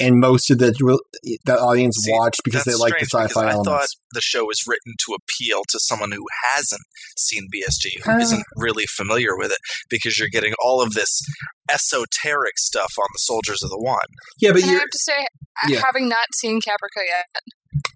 and 0.00 0.20
most 0.20 0.50
of 0.50 0.58
the 0.58 0.72
that 1.44 1.58
audience 1.58 1.96
See, 2.02 2.12
watched 2.12 2.40
because 2.44 2.64
they 2.64 2.74
like 2.74 2.94
the 2.98 3.06
sci-fi 3.06 3.40
I 3.46 3.52
elements. 3.52 3.68
thought 3.68 3.88
the 4.12 4.20
show 4.20 4.44
was 4.44 4.58
written 4.66 4.94
to 5.06 5.16
appeal 5.16 5.62
to 5.68 5.78
someone 5.80 6.12
who 6.12 6.24
hasn't 6.54 6.82
seen 7.16 7.48
BSG, 7.52 8.02
who 8.04 8.10
Uh. 8.12 8.18
not 8.18 8.42
really 8.56 8.86
familiar 8.86 9.36
with 9.36 9.50
it, 9.50 9.58
because 9.90 10.18
you're 10.18 10.28
getting 10.28 10.54
all 10.62 10.80
of 10.80 10.92
this 10.94 11.20
esoteric 11.70 12.58
stuff 12.58 12.92
on 12.98 13.06
the 13.12 13.18
Soldiers 13.18 13.62
of 13.62 13.70
the 13.70 13.78
One. 13.78 13.98
yeah, 14.40 14.52
but 14.52 14.62
I 14.62 14.66
you're 14.70 14.78
have 14.80 14.88
to 14.90 14.98
say, 14.98 15.26
Yeah. 15.68 15.82
having 15.84 16.08
not 16.08 16.26
seen 16.34 16.60
Caprica 16.60 17.04
yet, 17.06 17.42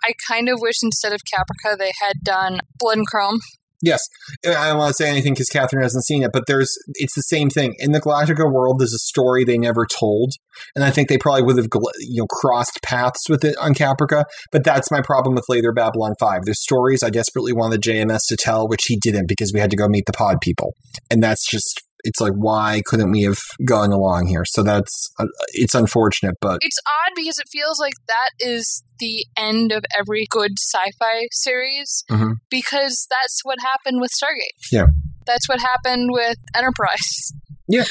I 0.04 0.12
kind 0.28 0.48
of 0.48 0.58
wish 0.60 0.76
instead 0.82 1.12
of 1.12 1.20
Caprica 1.32 1.78
they 1.78 1.92
had 2.00 2.16
done 2.22 2.60
Blood 2.78 2.98
and 2.98 3.06
Chrome. 3.06 3.38
Yes, 3.82 4.00
I 4.46 4.68
don't 4.68 4.78
want 4.78 4.90
to 4.90 4.94
say 4.94 5.10
anything 5.10 5.34
because 5.34 5.48
Kathryn 5.48 5.82
hasn't 5.82 6.04
seen 6.04 6.22
it, 6.22 6.30
but 6.32 6.44
there's 6.46 6.72
it's 6.94 7.14
the 7.14 7.22
same 7.22 7.50
thing 7.50 7.74
in 7.78 7.90
the 7.90 8.00
Galactica 8.00 8.50
world. 8.50 8.78
There's 8.78 8.94
a 8.94 8.98
story 8.98 9.44
they 9.44 9.59
never 9.59 9.86
told, 9.86 10.34
and 10.76 10.84
I 10.84 10.90
think 10.90 11.09
they 11.09 11.18
probably 11.18 11.42
would 11.42 11.59
have 11.59 11.68
you 11.98 12.22
know 12.22 12.26
crossed 12.26 12.80
paths 12.82 13.28
with 13.28 13.44
it 13.44 13.56
on 13.60 13.74
Caprica. 13.74 14.24
But 14.52 14.62
that's 14.62 14.90
my 14.92 15.00
problem 15.02 15.34
with 15.34 15.46
later 15.48 15.72
Babylon 15.72 16.14
Five. 16.20 16.42
There's 16.44 16.62
stories 16.62 17.02
I 17.02 17.10
desperately 17.10 17.52
wanted 17.52 17.82
JMS 17.82 18.20
to 18.28 18.36
tell, 18.36 18.68
which 18.68 18.84
he 18.86 18.96
didn't 18.96 19.26
because 19.26 19.50
we 19.52 19.59
had 19.59 19.70
to 19.70 19.76
go 19.76 19.88
meet 19.88 20.06
the 20.06 20.12
Pod 20.12 20.36
people, 20.40 20.74
and 21.10 21.20
that's 21.20 21.44
just 21.50 21.82
it's 22.04 22.20
like 22.20 22.32
why 22.34 22.82
couldn't 22.86 23.10
we 23.10 23.22
have 23.22 23.38
gone 23.64 23.92
along 23.92 24.26
here? 24.26 24.44
So 24.44 24.62
that's 24.62 25.10
uh, 25.18 25.26
it's 25.52 25.74
unfortunate, 25.74 26.34
but 26.40 26.58
It's 26.62 26.78
odd 26.86 27.12
because 27.16 27.38
it 27.38 27.46
feels 27.50 27.78
like 27.80 27.94
that 28.08 28.30
is 28.46 28.82
the 28.98 29.24
end 29.38 29.72
of 29.72 29.84
every 29.98 30.26
good 30.30 30.52
sci-fi 30.58 31.26
series 31.32 32.04
Mhm. 32.10 32.34
because 32.50 33.06
that's 33.10 33.40
what 33.44 33.58
happened 33.60 34.00
with 34.00 34.10
Stargate. 34.10 34.56
Yeah. 34.70 34.86
That's 35.26 35.48
what 35.48 35.60
happened 35.60 36.08
with 36.12 36.36
Enterprise. 36.56 37.32
Yeah. 37.68 37.84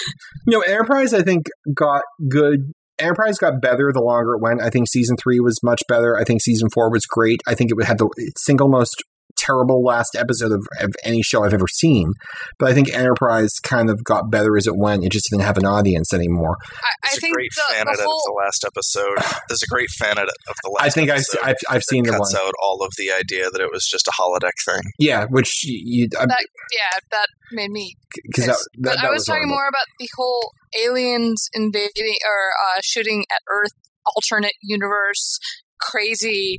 No, 0.46 0.60
Enterprise, 0.62 1.14
I 1.14 1.22
think, 1.24 1.46
got 1.74 2.02
good. 2.30 2.74
Enterprise 3.00 3.38
got 3.40 3.62
better 3.62 3.92
the 3.94 4.02
longer 4.02 4.36
it 4.36 4.42
went. 4.42 4.62
I 4.62 4.70
think 4.70 4.88
season 4.90 5.16
three 5.18 5.40
was 5.40 5.58
much 5.64 5.82
better. 5.88 6.18
I 6.18 6.24
think 6.24 6.42
season 6.42 6.70
four 6.70 6.92
was 6.92 7.06
great. 7.06 7.42
I 7.48 7.56
think 7.56 7.72
it 7.72 7.84
had 7.86 7.98
the 7.98 8.10
single 8.38 8.68
most 8.68 9.04
terrible 9.46 9.84
last 9.84 10.16
episode 10.16 10.52
of, 10.52 10.66
of 10.80 10.94
any 11.04 11.22
show 11.22 11.44
I've 11.44 11.54
ever 11.54 11.68
seen. 11.68 12.14
But 12.60 12.70
I 12.70 12.74
think 12.74 12.94
Enterprise 12.94 13.54
kind 13.64 13.90
of 13.90 14.04
got 14.04 14.30
better 14.32 14.58
as 14.58 14.68
it 14.68 14.76
went. 14.76 15.04
It 15.04 15.12
just 15.12 15.28
didn't 15.30 15.44
have 15.44 15.58
an 15.58 15.66
audience 15.66 16.14
anymore. 16.14 16.58
I, 16.62 16.76
I 16.76 16.92
There's 17.04 17.18
a 17.18 17.22
think 17.22 17.36
great 17.36 17.50
the, 17.56 17.74
fan 17.74 17.86
the 17.86 17.92
edit 17.92 18.06
whole 18.06 18.20
of 18.20 18.26
the 18.26 18.42
last 18.44 18.66
episode. 18.66 19.42
There's 19.50 19.64
a 19.64 19.68
great 19.68 19.90
fan 19.90 20.18
edit 20.18 20.36
of 20.48 20.56
the 20.64 20.70
last 20.70 20.86
I 20.86 20.90
think 20.90 21.10
I've. 21.10 21.24
I've, 21.44 21.56
I've 21.70 21.84
seen 21.84 22.04
the 22.04 22.12
that 22.12 22.20
one. 22.20 22.32
cuts 22.32 22.36
out 22.36 22.54
all 22.64 22.84
of 22.84 22.92
the 22.98 23.12
idea 23.12 23.50
that 23.50 23.62
it 23.62 23.70
was 23.72 23.86
just 23.90 24.08
a 24.08 24.12
holodeck 24.12 24.54
thing. 24.66 24.82
Yeah, 25.00 25.26
which 25.30 25.64
you. 25.64 26.08
that 26.12 26.28
yeah 26.72 27.00
that 27.12 27.28
made 27.52 27.72
me 27.72 27.96
Because 28.26 28.46
that, 28.46 28.58
that, 28.80 28.96
that 28.98 29.06
I 29.06 29.10
was, 29.12 29.26
talking 29.26 29.44
horrible. 29.44 29.56
more 29.56 29.68
about 29.68 29.86
the 30.00 30.08
whole 30.16 30.52
aliens 30.86 31.50
invading 31.54 32.16
or 32.26 32.52
uh, 32.66 32.80
shooting 32.84 33.24
at 33.32 33.42
Earth, 33.50 33.72
alternate 34.16 34.54
universe, 34.62 35.40
crazy. 35.80 36.58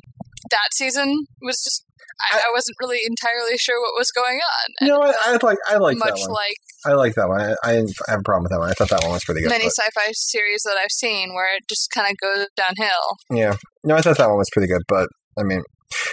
That 0.51 0.69
season 0.73 1.25
was 1.41 1.55
just. 1.63 1.85
I, 2.31 2.37
I 2.37 2.51
wasn't 2.53 2.77
really 2.79 2.99
entirely 3.05 3.57
sure 3.57 3.79
what 3.81 3.93
was 3.97 4.11
going 4.11 4.37
on. 4.39 4.67
You 4.81 4.87
know 4.87 4.99
what? 4.99 5.15
I 5.25 5.37
like 5.41 5.57
I 5.67 5.77
like 5.77 5.97
much 5.97 6.21
that 6.21 6.29
one. 6.29 6.31
like 6.31 6.57
I 6.85 6.93
like 6.93 7.15
that 7.15 7.29
one. 7.29 7.41
I, 7.41 7.55
I 7.63 7.73
have 8.07 8.19
a 8.19 8.23
problem 8.23 8.43
with 8.43 8.51
that 8.51 8.59
one. 8.59 8.69
I 8.69 8.73
thought 8.73 8.89
that 8.89 9.03
one 9.03 9.13
was 9.13 9.23
pretty 9.23 9.41
good. 9.41 9.49
many 9.49 9.65
but- 9.65 9.73
sci-fi 9.73 10.11
series 10.13 10.63
that 10.63 10.77
I've 10.81 10.91
seen, 10.91 11.33
where 11.33 11.55
it 11.55 11.63
just 11.69 11.89
kind 11.91 12.09
of 12.09 12.17
goes 12.17 12.47
downhill. 12.55 13.17
Yeah, 13.31 13.55
no, 13.83 13.95
I 13.95 14.01
thought 14.01 14.17
that 14.17 14.27
one 14.29 14.37
was 14.37 14.49
pretty 14.51 14.67
good, 14.67 14.81
but 14.87 15.09
I 15.37 15.43
mean, 15.43 15.63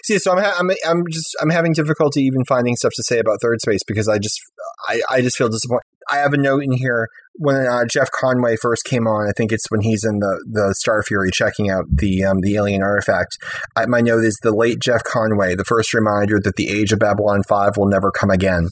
see, 0.05 0.19
so 0.19 0.33
I'm 0.33 0.43
ha- 0.43 0.57
I'm 0.59 0.71
I'm 0.87 1.05
just 1.11 1.37
I'm 1.41 1.51
having 1.51 1.73
difficulty 1.73 2.23
even 2.23 2.45
finding 2.47 2.77
stuff 2.77 2.93
to 2.97 3.03
say 3.03 3.19
about 3.19 3.39
Thirdspace 3.45 3.81
because 3.87 4.09
I 4.09 4.19
just 4.19 4.41
I 4.89 5.03
I 5.11 5.21
just 5.21 5.37
feel 5.37 5.49
disappointed. 5.49 5.83
I 6.11 6.17
have 6.17 6.33
a 6.33 6.39
note 6.39 6.65
in 6.65 6.73
here 6.73 7.07
when 7.35 7.67
uh, 7.67 7.85
Jeff 7.91 8.09
Conaway 8.11 8.57
first 8.61 8.85
came 8.85 9.07
on. 9.07 9.29
I 9.29 9.33
think 9.37 9.53
it's 9.53 9.71
when 9.71 9.81
he's 9.81 10.05
in 10.05 10.19
the 10.19 10.45
the 10.51 10.75
Star 10.79 11.03
Fury 11.03 11.31
checking 11.33 11.71
out 11.71 11.85
the 11.91 12.25
um, 12.25 12.41
the 12.41 12.57
alien 12.57 12.83
artifact. 12.83 13.37
I, 13.77 13.87
my 13.87 14.01
note 14.01 14.25
is 14.25 14.39
the 14.43 14.55
late 14.55 14.79
Jeff 14.81 15.03
Conaway, 15.05 15.57
the 15.57 15.65
first 15.65 15.95
reminder 15.95 16.39
that 16.43 16.57
the 16.57 16.69
age 16.69 16.93
of 16.93 16.99
Babylon 16.99 17.43
Five 17.49 17.77
will 17.77 17.89
never 17.89 18.11
come 18.11 18.31
again. 18.31 18.69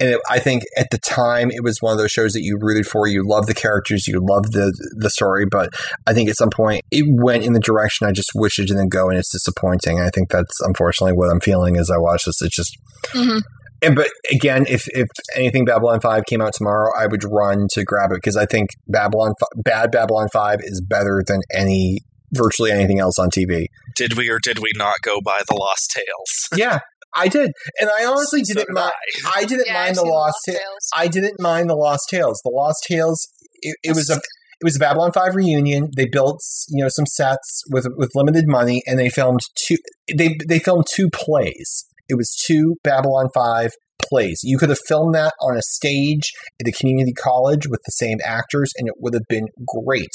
And 0.00 0.10
it, 0.10 0.20
I 0.30 0.38
think 0.38 0.64
at 0.76 0.90
the 0.90 0.98
time 0.98 1.50
it 1.50 1.62
was 1.62 1.80
one 1.80 1.92
of 1.92 1.98
those 1.98 2.10
shows 2.10 2.32
that 2.32 2.42
you 2.42 2.58
rooted 2.60 2.86
for. 2.86 3.06
You 3.06 3.22
love 3.26 3.46
the 3.46 3.54
characters, 3.54 4.06
you 4.06 4.20
love 4.20 4.50
the 4.52 4.72
the 4.96 5.10
story, 5.10 5.46
but 5.50 5.70
I 6.06 6.14
think 6.14 6.28
at 6.28 6.36
some 6.36 6.50
point 6.50 6.82
it 6.90 7.04
went 7.08 7.44
in 7.44 7.52
the 7.52 7.60
direction 7.60 8.06
I 8.06 8.12
just 8.12 8.30
wish 8.34 8.58
it 8.58 8.68
didn't 8.68 8.88
go, 8.90 9.08
and 9.08 9.18
it's 9.18 9.32
disappointing. 9.32 10.00
I 10.00 10.10
think 10.10 10.30
that's 10.30 10.60
unfortunately 10.60 11.16
what 11.16 11.30
I'm 11.30 11.40
feeling 11.40 11.76
as 11.76 11.90
I 11.90 11.98
watch 11.98 12.24
this. 12.24 12.42
It's 12.42 12.56
just, 12.56 12.76
Mhm. 13.14 13.42
And 13.82 13.94
but 13.96 14.08
again, 14.32 14.64
if 14.68 14.86
if 14.88 15.08
anything 15.36 15.64
Babylon 15.64 16.00
Five 16.00 16.24
came 16.26 16.40
out 16.40 16.52
tomorrow, 16.54 16.90
I 16.98 17.06
would 17.06 17.24
run 17.24 17.66
to 17.72 17.84
grab 17.84 18.10
it 18.12 18.16
because 18.16 18.36
I 18.36 18.46
think 18.46 18.70
Babylon 18.86 19.32
Fi- 19.40 19.62
bad 19.62 19.90
Babylon 19.90 20.28
Five 20.32 20.60
is 20.62 20.80
better 20.80 21.22
than 21.26 21.40
any 21.52 22.00
virtually 22.32 22.70
anything 22.70 22.98
else 22.98 23.18
on 23.18 23.30
TV. 23.30 23.66
Did 23.96 24.16
we 24.16 24.28
or 24.28 24.38
did 24.38 24.58
we 24.58 24.70
not 24.76 24.94
go 25.02 25.20
by 25.24 25.40
the 25.48 25.54
Lost 25.56 25.90
Tales? 25.94 26.48
yeah, 26.56 26.80
I 27.14 27.28
did, 27.28 27.52
and 27.80 27.90
I 27.90 28.04
honestly 28.04 28.44
So 28.44 28.54
didn't 28.54 28.68
did 28.68 28.74
mind. 28.74 28.92
I. 29.24 29.40
I 29.40 29.44
didn't 29.44 29.66
Yeah, 29.66 29.74
mind 29.74 29.96
the 29.96 30.02
Lost 30.02 30.10
Lost 30.10 30.36
Tales. 30.46 30.58
Tales. 30.58 30.90
I 30.94 31.08
didn't 31.08 31.40
mind 31.40 31.70
the 31.70 31.74
Lost 31.76 32.08
Tales. 32.10 32.40
The 32.44 32.50
Lost 32.50 32.84
Tales. 32.88 33.28
It, 33.62 33.76
it 33.82 33.94
was 33.94 34.10
a 34.10 34.14
It 34.60 34.64
was 34.64 34.76
a 34.76 34.78
Babylon 34.80 35.12
Five 35.12 35.34
reunion. 35.36 35.90
They 35.96 36.06
built 36.06 36.40
you 36.68 36.82
know 36.82 36.88
some 36.88 37.06
sets 37.06 37.62
with 37.70 37.86
with 37.96 38.10
limited 38.14 38.44
money, 38.48 38.82
and 38.86 38.98
they 38.98 39.08
filmed 39.08 39.40
two. 39.54 39.76
They 40.14 40.36
they 40.48 40.58
filmed 40.58 40.86
two 40.92 41.08
plays. 41.10 41.84
It 42.08 42.16
was 42.16 42.34
two 42.46 42.76
Babylon 42.82 43.28
Five 43.34 43.72
plays. 44.00 44.40
You 44.42 44.58
could 44.58 44.68
have 44.68 44.78
filmed 44.86 45.14
that 45.14 45.34
on 45.40 45.56
a 45.56 45.62
stage 45.62 46.32
at 46.60 46.68
a 46.68 46.72
community 46.72 47.12
college 47.12 47.66
with 47.68 47.80
the 47.84 47.90
same 47.92 48.18
actors, 48.24 48.72
and 48.76 48.86
it 48.88 48.94
would 48.98 49.14
have 49.14 49.26
been 49.28 49.48
great. 49.66 50.12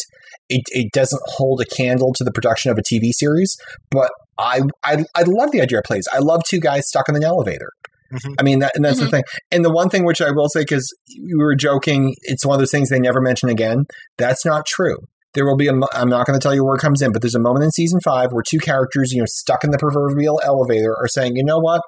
It, 0.50 0.62
it 0.70 0.92
doesn't 0.94 1.22
hold 1.26 1.62
a 1.62 1.66
candle 1.66 2.14
to 2.16 2.24
the 2.24 2.32
production 2.32 2.72
of 2.72 2.78
a 2.78 2.82
TV 2.82 3.12
series, 3.12 3.56
but 3.92 4.12
I, 4.40 4.62
I 4.84 5.04
I 5.16 5.24
love 5.28 5.52
the 5.52 5.62
idea 5.62 5.80
of 5.80 5.84
plays. 5.84 6.08
I 6.12 6.20
love 6.20 6.42
two 6.50 6.60
guys 6.60 6.88
stuck 6.88 7.08
in 7.10 7.16
an 7.16 7.24
elevator. 7.24 7.70
Mhm. 8.12 8.36
I 8.40 8.44
mean, 8.44 8.60
that, 8.60 8.72
and 8.76 8.86
that's 8.86 9.00
Mhm. 9.00 9.06
the 9.06 9.10
thing. 9.10 9.24
And 9.52 9.66
the 9.66 9.72
one 9.72 9.90
thing 9.90 10.06
which 10.06 10.22
I 10.22 10.32
will 10.32 10.48
say, 10.50 10.62
because 10.62 10.88
we 11.20 11.36
were 11.44 11.56
joking, 11.56 12.16
it's 12.24 12.46
one 12.46 12.56
of 12.56 12.60
those 12.60 12.72
things 12.72 12.90
they 12.90 13.00
never 13.00 13.22
mention 13.22 13.50
again. 13.50 13.86
That's 14.18 14.46
not 14.46 14.66
true. 14.66 14.98
There 15.34 15.46
will 15.46 15.58
be 15.58 15.68
a. 15.68 15.74
I'm 15.94 16.10
not 16.10 16.28
going 16.28 16.40
to 16.40 16.44
tell 16.44 16.54
you 16.54 16.64
where 16.64 16.76
it 16.76 16.82
comes 16.82 17.02
in, 17.02 17.12
but 17.12 17.22
there's 17.22 17.36
a 17.36 17.40
moment 17.40 17.66
in 17.66 17.72
season 17.72 18.00
five 18.04 18.32
where 18.32 18.44
two 18.48 18.60
characters, 18.60 19.12
you 19.12 19.20
know, 19.20 19.26
stuck 19.28 19.64
in 19.64 19.72
the 19.72 19.78
proverbial 19.80 20.40
elevator, 20.44 20.96
are 20.96 21.08
saying, 21.08 21.36
"You 21.36 21.44
know 21.44 21.60
what? 21.60 21.82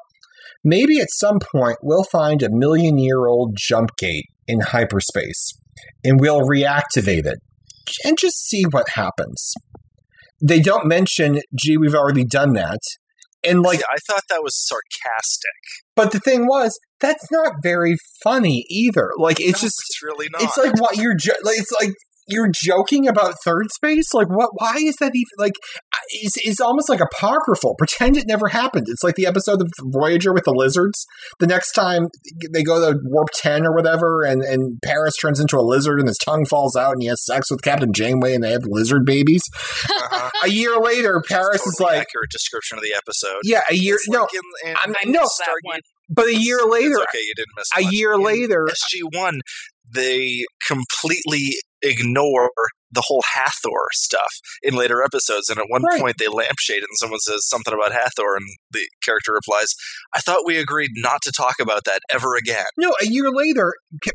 Maybe 0.63 0.99
at 0.99 1.09
some 1.11 1.37
point 1.39 1.77
we'll 1.83 2.05
find 2.05 2.41
a 2.41 2.49
million 2.49 2.97
year 2.97 3.27
old 3.27 3.55
jump 3.55 3.91
gate 3.97 4.25
in 4.47 4.61
hyperspace, 4.61 5.51
and 6.03 6.19
we'll 6.19 6.41
reactivate 6.41 7.25
it, 7.25 7.39
and 8.03 8.17
just 8.17 8.47
see 8.47 8.63
what 8.63 8.89
happens." 8.95 9.53
They 10.41 10.59
don't 10.59 10.85
mention, 10.87 11.41
"Gee, 11.59 11.77
we've 11.77 11.95
already 11.95 12.25
done 12.25 12.53
that," 12.53 12.79
and 13.43 13.61
like 13.61 13.81
I 13.91 13.97
thought 14.07 14.23
that 14.29 14.41
was 14.43 14.57
sarcastic. 14.57 15.51
but 15.95 16.11
the 16.11 16.19
thing 16.19 16.45
was, 16.47 16.77
that's 16.99 17.31
not 17.31 17.53
very 17.63 17.95
funny 18.23 18.65
either. 18.69 19.11
Like 19.17 19.39
it's 19.39 19.61
No, 19.61 19.67
just 19.67 19.75
it's 19.87 20.03
really 20.03 20.27
not. 20.31 20.41
it's 20.41 20.57
like 20.57 20.79
what 20.81 20.97
you're 20.97 21.15
jo- 21.15 21.31
like 21.43 21.57
it's 21.59 21.71
like 21.79 21.91
you're 22.27 22.49
joking 22.53 23.07
about 23.07 23.33
third 23.43 23.71
space 23.71 24.13
like 24.13 24.27
what 24.27 24.49
why 24.53 24.75
is 24.77 24.95
that 24.99 25.11
even 25.13 25.25
like 25.37 25.53
it's, 26.09 26.35
it's 26.37 26.59
almost 26.59 26.89
like 26.89 26.99
apocryphal 26.99 27.75
pretend 27.77 28.17
it 28.17 28.25
never 28.27 28.47
happened 28.47 28.85
it's 28.89 29.03
like 29.03 29.15
the 29.15 29.25
episode 29.27 29.61
of 29.61 29.67
voyager 29.83 30.33
with 30.33 30.43
the 30.43 30.51
lizards 30.53 31.05
the 31.39 31.47
next 31.47 31.71
time 31.73 32.07
they 32.51 32.63
go 32.63 32.79
to 32.91 32.97
warp 33.05 33.27
10 33.33 33.65
or 33.65 33.73
whatever 33.75 34.23
and 34.23 34.41
and 34.43 34.79
paris 34.83 35.15
turns 35.17 35.39
into 35.39 35.57
a 35.57 35.61
lizard 35.61 35.99
and 35.99 36.07
his 36.07 36.17
tongue 36.17 36.45
falls 36.45 36.75
out 36.75 36.93
and 36.93 37.01
he 37.01 37.07
has 37.07 37.23
sex 37.25 37.49
with 37.51 37.61
captain 37.61 37.93
janeway 37.93 38.33
and 38.33 38.43
they 38.43 38.51
have 38.51 38.63
lizard 38.67 39.05
babies 39.05 39.43
Uh-huh. 39.89 40.29
a 40.43 40.49
year 40.49 40.77
later 40.79 41.21
paris 41.29 41.65
is 41.65 41.79
like 41.79 42.01
accurate 42.01 42.29
description 42.31 42.77
of 42.77 42.83
the 42.83 42.93
episode. 42.95 43.37
yeah 43.43 43.61
a 43.69 43.75
year 43.75 43.95
It's 43.95 44.07
no 44.09 44.21
like 44.21 44.29
in, 44.33 44.69
in 44.71 44.75
I'm- 44.83 44.95
I 45.01 45.05
no, 45.05 45.21
missed 45.21 45.41
that 45.45 45.55
one. 45.63 45.79
but 46.09 46.25
a 46.27 46.35
year 46.35 46.59
later 46.67 46.95
It's 46.95 47.01
okay, 47.13 47.19
you 47.23 47.33
didn't 47.35 47.53
miss 47.57 47.67
a 47.77 47.83
much. 47.83 47.93
year 47.93 48.13
In 48.13 48.21
later 48.23 48.67
SG 48.71 49.01
One, 49.17 49.41
they 49.93 50.43
completely 50.67 51.51
ignore 51.81 52.49
the 52.95 53.03
whole 53.05 53.23
Hathor 53.33 53.87
stuff 53.93 54.33
in 54.63 54.75
later 54.75 55.03
episodes. 55.03 55.49
And 55.49 55.59
at 55.59 55.65
one 55.69 55.83
Right. 55.83 56.01
point, 56.01 56.15
they 56.17 56.27
lampshade 56.27 56.77
it, 56.77 56.89
and 56.89 56.97
someone 56.99 57.19
says 57.19 57.47
something 57.47 57.73
about 57.73 57.91
Hathor, 57.91 58.35
and 58.35 58.47
the 58.71 58.87
character 59.03 59.33
replies, 59.33 59.67
"I 60.15 60.21
thought 60.21 60.45
we 60.45 60.57
agreed 60.57 60.91
not 60.95 61.21
to 61.23 61.31
talk 61.31 61.55
about 61.61 61.83
that 61.85 61.99
ever 62.11 62.35
again." 62.35 62.65
No, 62.77 62.93
a 63.01 63.05
year 63.05 63.29
later, 63.31 63.73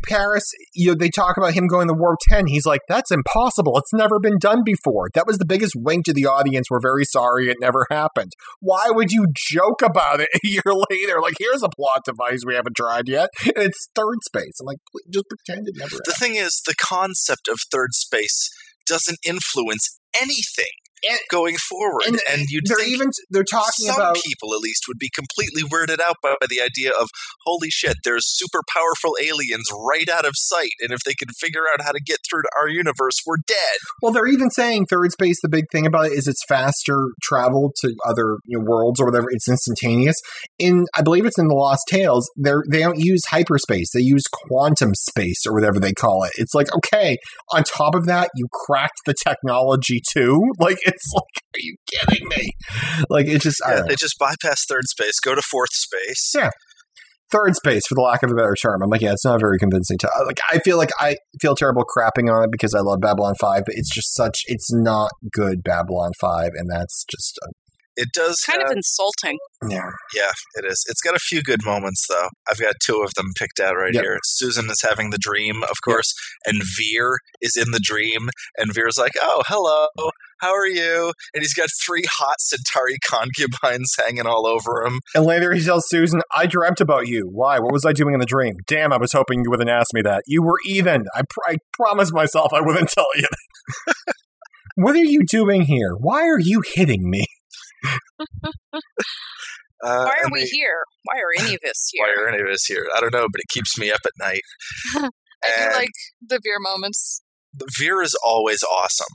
Paris, 0.08 0.44
you 0.74 0.88
know, 0.88 0.94
they 0.94 1.10
talk 1.10 1.36
about 1.36 1.54
him 1.54 1.66
going 1.66 1.88
to 1.88 1.94
Warp 1.94 2.18
10. 2.28 2.46
He's 2.46 2.66
like, 2.66 2.80
that's 2.88 3.10
impossible. 3.10 3.76
It's 3.78 3.92
never 3.92 4.18
been 4.18 4.38
done 4.38 4.62
before. 4.64 5.08
That 5.14 5.26
was 5.26 5.38
the 5.38 5.44
biggest 5.44 5.74
wink 5.76 6.04
to 6.06 6.12
the 6.12 6.26
audience. 6.26 6.66
We're 6.70 6.80
very 6.80 7.04
sorry 7.04 7.48
it 7.50 7.56
never 7.60 7.86
happened. 7.90 8.32
Why 8.60 8.86
would 8.90 9.10
you 9.12 9.26
joke 9.36 9.82
about 9.82 10.20
it 10.20 10.28
a 10.34 10.48
year 10.48 10.62
later? 10.90 11.20
Like, 11.20 11.34
here's 11.38 11.62
a 11.62 11.68
plot 11.68 12.02
device 12.04 12.40
we 12.46 12.54
haven't 12.54 12.76
tried 12.76 13.08
yet. 13.08 13.30
And 13.44 13.64
it's 13.66 13.88
third 13.94 14.18
space. 14.24 14.54
I'm 14.60 14.66
like, 14.66 14.78
just 15.12 15.26
pretend 15.28 15.68
it 15.68 15.74
never 15.76 15.88
happened. 15.90 16.00
The 16.04 16.12
happened. 16.12 16.34
thing 16.34 16.34
is, 16.36 16.62
the 16.66 16.74
concept 16.80 17.48
of 17.48 17.58
third 17.70 17.92
space 17.94 18.48
doesn't 18.86 19.18
influence 19.26 20.00
anything 20.20 20.72
And- 21.08 21.18
going 21.30 21.56
forward, 21.56 22.02
and 22.06 22.18
and, 22.30 22.48
you'd 22.48 22.66
They're 22.66 22.86
even, 22.86 23.08
they're 23.30 23.44
talking 23.44 23.86
some 23.86 23.96
about. 23.96 24.16
people 24.16 24.52
at 24.54 24.60
least 24.60 24.84
would 24.88 24.98
be 24.98 25.10
completely 25.14 25.62
weirded 25.62 26.00
out 26.00 26.16
by, 26.22 26.34
by 26.40 26.46
the 26.48 26.60
idea 26.60 26.90
of 27.00 27.08
holy 27.44 27.70
shit 27.70 27.96
there's 28.04 28.26
super 28.26 28.60
powerful 28.68 29.16
aliens 29.22 29.66
right 29.72 30.08
out 30.08 30.24
of 30.24 30.32
sight 30.36 30.70
and 30.80 30.92
if 30.92 31.00
they 31.04 31.14
can 31.14 31.28
figure 31.38 31.62
out 31.72 31.82
how 31.84 31.92
to 31.92 32.00
get 32.00 32.18
through 32.28 32.42
to 32.42 32.48
our 32.60 32.68
universe 32.68 33.20
we're 33.26 33.36
dead 33.46 33.78
Well, 34.02 34.12
they're 34.12 34.26
even 34.26 34.50
saying 34.50 34.86
third 34.86 35.12
space. 35.12 35.40
The 35.42 35.48
big 35.48 35.66
thing 35.70 35.86
about 35.86 36.06
it 36.06 36.12
is 36.12 36.26
it's 36.26 36.44
faster 36.48 37.10
travel 37.22 37.72
to 37.80 37.94
other 38.06 38.38
you 38.46 38.58
know, 38.58 38.64
worlds 38.66 39.00
or 39.00 39.06
whatever. 39.06 39.26
It's 39.30 39.48
instantaneous. 39.48 40.16
In 40.58 40.86
I 40.94 41.02
believe 41.02 41.26
it's 41.26 41.38
in 41.38 41.48
the 41.48 41.54
Lost 41.54 41.82
Tales. 41.88 42.30
They 42.36 42.52
they 42.70 42.80
don't 42.80 42.98
use 42.98 43.22
hyperspace. 43.26 43.90
They 43.92 44.00
use 44.00 44.24
quantum 44.30 44.94
space 44.94 45.44
or 45.46 45.54
whatever 45.54 45.78
they 45.80 45.92
call 45.92 46.24
it. 46.24 46.32
It's 46.36 46.54
like 46.54 46.74
okay. 46.74 47.18
On 47.52 47.62
top 47.62 47.94
of 47.94 48.06
that, 48.06 48.30
you 48.34 48.46
cracked 48.52 49.00
the 49.06 49.14
technology 49.14 50.00
too. 50.12 50.40
Like 50.60 50.78
it's 50.94 51.12
like, 51.14 51.22
are 51.54 51.58
you 51.60 51.76
kidding 51.90 52.28
me? 52.28 52.50
Like 53.08 53.26
it 53.26 53.40
just 53.40 53.60
I 53.66 53.76
yeah, 53.76 53.82
they 53.88 53.94
just 53.96 54.18
bypass 54.18 54.64
third 54.68 54.86
space 54.88 55.18
go 55.20 55.34
to 55.34 55.42
fourth 55.42 55.72
space 55.72 56.32
Yeah. 56.34 56.50
third 57.32 57.54
space 57.56 57.86
for 57.86 57.94
the 57.94 58.00
lack 58.02 58.22
of 58.22 58.30
a 58.30 58.34
better 58.34 58.56
term. 58.60 58.82
I'm 58.82 58.90
like, 58.90 59.00
yeah, 59.00 59.12
it's 59.12 59.24
not 59.24 59.40
very 59.40 59.58
convincing 59.58 59.98
to 59.98 60.10
like 60.26 60.40
I 60.50 60.58
feel 60.58 60.76
like 60.76 60.90
I 61.00 61.16
feel 61.40 61.54
terrible 61.54 61.84
crapping 61.84 62.32
on 62.32 62.44
it 62.44 62.50
because 62.52 62.74
I 62.74 62.80
love 62.80 63.00
Babylon 63.00 63.34
5, 63.40 63.62
but 63.66 63.74
it's 63.76 63.92
just 63.94 64.14
such 64.14 64.42
it's 64.46 64.72
not 64.72 65.10
good 65.32 65.62
Babylon 65.62 66.10
5 66.20 66.50
and 66.54 66.68
that's 66.70 67.04
just 67.10 67.38
uh, 67.42 67.50
it 67.96 68.08
does 68.14 68.36
Kind 68.48 68.62
have, 68.62 68.70
of 68.70 68.76
insulting. 68.76 69.36
yeah. 69.68 69.90
yeah 70.14 70.30
it 70.54 70.64
is 70.64 70.84
it's 70.88 71.00
got 71.02 71.16
a 71.16 71.18
few 71.18 71.42
good 71.42 71.58
moments 71.64 72.06
though 72.08 72.28
i've 72.48 72.60
got 72.60 72.74
two 72.82 73.02
of 73.04 73.12
them 73.14 73.26
picked 73.36 73.58
out 73.58 73.74
right 73.74 73.92
Yep. 73.92 74.02
here 74.04 74.18
susan 74.22 74.70
is 74.70 74.80
having 74.88 75.10
the 75.10 75.18
dream 75.18 75.64
of 75.64 75.76
course 75.84 76.14
and 76.46 76.62
Vir 76.62 77.16
is 77.42 77.56
in 77.56 77.72
the 77.72 77.80
dream 77.82 78.30
and 78.56 78.72
Vir's 78.72 78.96
like 78.96 79.12
oh 79.20 79.42
hello 79.48 79.86
how 80.40 80.52
are 80.54 80.66
you 80.66 81.12
and 81.34 81.42
he's 81.42 81.54
got 81.54 81.68
three 81.84 82.04
hot 82.10 82.36
centauri 82.40 82.96
concubines 83.06 83.94
hanging 83.98 84.26
all 84.26 84.46
over 84.46 84.84
him 84.84 85.00
And 85.14 85.24
later 85.24 85.52
he 85.52 85.64
tells 85.64 85.88
Susan, 85.88 86.20
I 86.34 86.46
dreamt 86.46 86.80
about 86.80 87.06
you. 87.08 87.28
Why? 87.30 87.58
What 87.58 87.72
was 87.72 87.84
I 87.84 87.92
doing 87.92 88.14
in 88.14 88.20
the 88.20 88.26
dream? 88.26 88.54
Damn, 88.66 88.92
I 88.92 88.96
was 88.98 89.12
hoping 89.12 89.42
you 89.44 89.50
wouldn't 89.50 89.70
ask 89.70 89.88
me 89.92 90.02
that. 90.02 90.22
You 90.26 90.42
were 90.42 90.58
even. 90.66 91.04
I, 91.14 91.22
pr- 91.28 91.40
I 91.52 91.56
promised 91.72 92.12
myself 92.12 92.52
I 92.52 92.60
wouldn't 92.60 92.88
tell 92.94 93.06
you. 93.16 93.26
what 94.76 94.94
are 94.96 95.04
you 95.04 95.22
doing 95.24 95.62
here? 95.62 95.92
Why 95.98 96.22
are 96.22 96.38
you 96.40 96.62
hitting 96.74 97.08
me? 97.10 97.26
Uh, 99.82 100.04
Why 100.04 100.14
are 100.22 100.28
we 100.30 100.40
they- 100.40 100.46
here? 100.50 100.84
Why 101.04 101.18
are 101.20 101.42
any 101.42 101.54
of 101.54 101.60
us 101.66 101.88
here? 101.90 102.04
Why 102.04 102.22
are 102.22 102.28
any 102.28 102.42
of 102.42 102.48
us 102.48 102.64
here? 102.66 102.86
I 102.94 103.00
don't 103.00 103.14
know, 103.14 103.26
but 103.32 103.40
it 103.40 103.48
keeps 103.48 103.78
me 103.78 103.90
up 103.90 104.00
at 104.04 104.12
night. 104.18 104.42
I 104.94 105.08
And 105.62 105.70
do 105.72 105.76
like 105.78 105.88
the 106.20 106.34
Vir 106.44 106.58
moments. 106.60 107.22
The 107.54 107.66
Vir 107.78 108.02
is 108.02 108.14
always 108.22 108.62
awesome. 108.62 109.06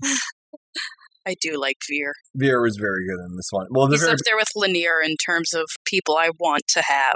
I 1.27 1.35
do 1.41 1.59
like 1.59 1.77
Vir. 1.89 2.13
Vera 2.35 2.61
was 2.61 2.77
very 2.77 3.05
good 3.07 3.19
in 3.25 3.35
this 3.35 3.47
one. 3.49 3.67
Well, 3.71 3.87
the 3.87 3.93
He's 3.95 4.01
very, 4.01 4.13
up 4.13 4.19
there 4.25 4.35
with 4.35 4.49
Lennier 4.55 5.03
in 5.03 5.15
terms 5.17 5.53
of 5.53 5.65
people 5.85 6.17
I 6.17 6.29
want 6.39 6.63
to 6.69 6.81
have. 6.81 7.15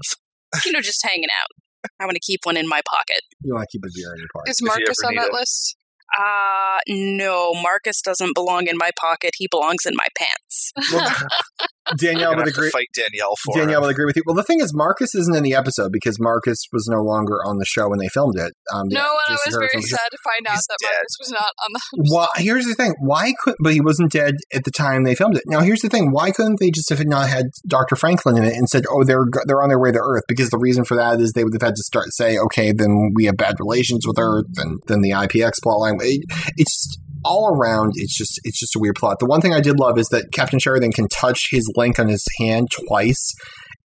You 0.66 0.72
know, 0.72 0.82
just 0.82 1.06
hanging 1.06 1.26
out. 1.26 1.92
I 2.00 2.06
want 2.06 2.16
to 2.16 2.20
keep 2.20 2.40
one 2.44 2.58
in 2.58 2.68
my 2.68 2.82
pocket. 2.90 3.22
you 3.44 3.54
want 3.54 3.68
to 3.70 3.78
keep 3.78 3.84
a 3.86 3.90
Vera 3.96 4.16
in 4.16 4.20
your 4.20 4.28
pocket. 4.34 4.50
Is 4.50 4.64
Marcus 4.64 4.98
on 5.06 5.14
that 5.14 5.28
it. 5.28 5.34
list? 5.34 5.78
Uh, 6.18 6.80
no, 6.88 7.54
Marcus 7.54 8.02
doesn't 8.02 8.34
belong 8.34 8.66
in 8.66 8.76
my 8.76 8.90
pocket. 9.00 9.32
He 9.38 9.48
belongs 9.52 9.86
in 9.86 9.94
my 9.96 10.08
pants. 10.18 10.74
Well, 10.92 11.08
Danielle 11.98 12.30
would 12.32 12.36
gonna 12.38 12.46
have 12.46 12.54
to 12.54 12.60
agree. 12.60 12.70
fight 12.72 12.88
Danielle 12.94 13.34
for 13.44 13.58
Danielle 13.58 13.80
him. 13.82 13.88
would 13.88 13.92
agree 13.92 14.06
with 14.06 14.16
you. 14.16 14.24
Well, 14.26 14.36
the 14.36 14.44
thing 14.44 14.62
is, 14.62 14.74
Marcus 14.76 15.16
isn't 15.16 15.36
in 15.36 15.44
the 15.44 15.56
episode 15.56 15.92
because 15.92 16.20
Marcus 16.20 16.64
was 16.72 16.88
no 16.92 17.02
longer 17.02 17.40
on 17.46 17.58
the 17.58 17.66
show 17.66 17.90
when 17.90 18.00
they 18.00 18.08
filmed 18.10 18.38
it. 18.38 18.54
Um, 18.74 18.90
the- 18.90 18.96
no, 18.96 19.02
and 19.02 19.10
I 19.28 19.34
Jason 19.34 19.34
was 19.34 19.42
Harris 19.44 19.56
very 19.56 19.70
filmed 19.70 19.84
the 19.84 19.88
sad 19.88 20.10
to 20.12 20.18
find 20.24 20.48
out 20.48 20.62
that 20.70 20.78
dead. 20.82 20.90
Marcus 20.90 21.18
was 21.20 21.32
not 21.32 21.52
on 21.66 21.70
the. 21.74 21.80
Well, 22.14 22.30
here's 22.38 22.66
the 22.66 22.76
thing. 22.76 22.94
Why 23.02 23.34
could 23.44 23.56
but 23.64 23.74
he 23.74 23.82
wasn't 23.82 24.12
dead 24.12 24.36
at 24.54 24.64
the 24.64 24.72
time 24.72 25.04
they 25.04 25.16
filmed 25.16 25.38
it. 25.38 25.44
Now, 25.48 25.60
here's 25.62 25.82
the 25.82 25.90
thing. 25.90 26.12
Why 26.12 26.32
couldn't 26.32 26.60
they 26.60 26.72
just 26.72 26.90
have 26.90 27.04
not 27.06 27.30
had 27.30 27.46
Dr. 27.68 27.96
Franklin 27.96 28.38
in 28.38 28.44
it 28.46 28.54
and 28.54 28.68
said, 28.70 28.86
"Oh, 28.90 29.04
they're 29.04 29.26
they're 29.48 29.62
on 29.62 29.70
their 29.70 29.80
way 29.80 29.92
to 29.92 30.00
Earth"? 30.00 30.24
Because 30.28 30.50
the 30.50 30.58
reason 30.58 30.86
for 30.86 30.96
that 30.96 31.20
is 31.20 31.34
they 31.34 31.44
would 31.44 31.54
have 31.54 31.62
had 31.62 31.76
to 31.76 31.84
start 31.84 32.08
say, 32.12 32.38
"Okay, 32.38 32.72
then 32.72 33.12
we 33.16 33.26
have 33.26 33.38
bad 33.38 33.56
relations 33.60 34.06
with 34.08 34.18
Earth," 34.20 34.46
and 34.58 34.80
then 34.88 35.02
the 35.02 35.12
IPX 35.12 35.60
plotline. 35.66 35.98
It, 36.02 36.24
it's 36.58 36.74
just 36.88 37.00
all 37.24 37.56
around. 37.56 37.94
It's 37.96 38.16
just 38.18 38.40
it's 38.44 38.60
just 38.60 38.76
a 38.76 38.80
weird 38.80 38.96
plot. 38.96 39.20
The 39.20 39.26
one 39.26 39.42
thing 39.42 39.54
I 39.54 39.62
did 39.62 39.80
love 39.80 39.98
is 39.98 40.08
that 40.10 40.32
Captain 40.34 40.60
Sheridan 40.60 40.92
can 40.92 41.08
touch 41.08 41.48
his 41.52 41.72
link 41.76 42.00
on 42.00 42.08
his 42.08 42.26
hand 42.40 42.70
twice. 42.88 43.34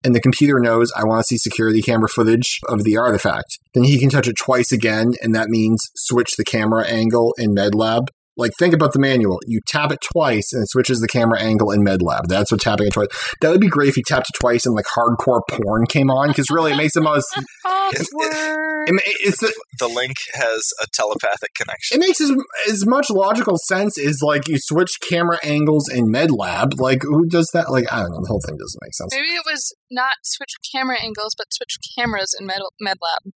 And 0.05 0.15
the 0.15 0.21
computer 0.21 0.61
knows 0.61 0.93
I 0.95 1.05
want 1.05 1.21
to 1.21 1.25
see 1.25 1.39
security 1.39 1.81
camera 1.81 2.09
footage 2.11 2.61
of 2.69 2.85
the 2.85 2.99
artifact. 2.99 3.59
Then 3.73 3.85
he 3.85 3.99
can 3.99 4.11
touch 4.11 4.29
it 4.29 4.37
twice 4.37 4.71
again, 4.71 5.13
and 5.23 5.35
that 5.35 5.49
means 5.49 5.81
switch 5.97 6.33
the 6.37 6.45
camera 6.45 6.87
angle 6.87 7.35
in 7.39 7.55
MedLab. 7.55 8.09
Like, 8.37 8.53
think 8.59 8.75
about 8.75 8.93
the 8.93 8.99
manual. 8.99 9.39
You 9.47 9.61
tap 9.67 9.93
it 9.93 10.01
twice, 10.13 10.53
and 10.53 10.63
it 10.63 10.69
switches 10.71 11.01
the 11.01 11.09
camera 11.09 11.41
angle 11.41 11.71
in 11.71 11.85
MedLab. 11.85 12.27
That's 12.29 12.51
what 12.51 12.61
tapping 12.61 12.87
it 12.89 12.93
twice. 12.93 13.09
That 13.41 13.51
would 13.51 13.61
be 13.61 13.69
great 13.69 13.89
if 13.89 13.97
you 13.97 14.03
tapped 14.07 14.27
it 14.35 14.39
twice 14.39 14.67
and 14.67 14.75
like 14.75 14.87
hardcore 14.87 15.41
porn 15.49 15.87
came 15.87 16.11
on, 16.11 16.29
because 16.29 16.47
really 16.51 16.73
it 16.73 16.77
makes 16.77 16.95
the 16.95 17.01
most. 17.01 17.27
Awkward. 17.67 18.61
It, 18.87 19.01
it's 19.21 19.41
the, 19.41 19.51
The 19.79 19.89
link 19.89 20.13
has 20.35 20.61
a 20.83 20.87
telepathic 20.93 21.55
connection. 21.55 21.97
it 21.97 22.01
makes 22.07 22.21
as, 22.21 22.31
as 22.69 22.85
much 22.87 23.09
logical 23.09 23.57
sense 23.67 23.99
as 23.99 24.19
like 24.21 24.47
you 24.47 24.59
switch 24.59 24.91
camera 25.09 25.39
angles 25.43 25.89
in 25.89 26.13
MedLab. 26.13 26.79
Like, 26.79 27.01
who 27.03 27.27
does 27.27 27.49
that? 27.55 27.71
Like, 27.71 27.91
I 27.91 28.01
don't 28.01 28.11
know. 28.11 28.21
The 28.21 28.29
whole 28.29 28.43
thing 28.47 28.59
doesn't 28.59 28.81
make 28.83 28.95
sense. 28.95 29.15
Maybe 29.15 29.29
it 29.29 29.45
was 29.51 29.75
not 29.91 30.17
switch 30.23 30.53
camera 30.71 31.01
angles, 31.03 31.35
but 31.35 31.47
switch 31.51 31.79
cameras 31.99 32.37
in 32.39 32.47
Med, 32.47 32.61
MedLab. 32.83 33.33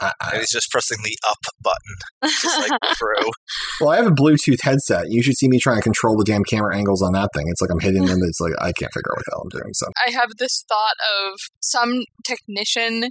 I, 0.00 0.06
And 0.06 0.12
I, 0.20 0.38
he's 0.38 0.50
just 0.50 0.70
pressing 0.70 0.98
the 1.04 1.16
up 1.28 1.38
button, 1.62 2.30
just 2.42 2.58
like 2.58 2.72
Fro. 2.98 3.30
well, 3.80 3.90
I 3.90 3.96
have 3.96 4.06
a 4.06 4.10
Bluetooth 4.10 4.60
headset. 4.62 5.06
You 5.10 5.22
should 5.22 5.36
see 5.36 5.48
me 5.48 5.58
trying 5.58 5.76
to 5.76 5.82
control 5.82 6.16
the 6.16 6.24
damn 6.24 6.42
camera 6.44 6.76
angles 6.76 7.02
on 7.02 7.12
that 7.12 7.30
thing. 7.34 7.46
It's 7.48 7.60
like 7.60 7.70
I'm 7.70 7.78
hitting 7.78 8.06
them. 8.06 8.18
It's 8.22 8.40
like 8.40 8.52
I 8.60 8.72
can't 8.72 8.92
figure 8.92 9.12
out 9.12 9.18
what 9.18 9.24
the 9.24 9.30
hell 9.32 9.42
I'm 9.44 9.60
doing. 9.60 9.74
So 9.74 9.86
I 10.04 10.10
have 10.10 10.30
this 10.38 10.64
thought 10.68 10.96
of 11.22 11.38
some 11.60 12.02
technician, 12.26 13.10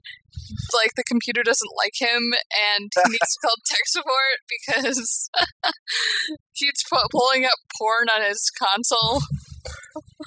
like 0.74 0.92
the 0.98 1.04
computer 1.08 1.44
doesn't 1.44 1.72
like 1.78 1.94
him, 1.98 2.34
and 2.52 2.92
he 2.94 3.12
needs 3.12 3.20
to 3.20 3.40
call 3.48 3.56
tech 3.66 3.86
support 3.86 4.38
because 4.50 5.30
he's 6.54 6.84
pu- 6.92 7.08
pulling 7.12 7.46
up 7.46 7.60
porn 7.78 8.08
on 8.14 8.28
his 8.28 8.52
console. 8.60 9.22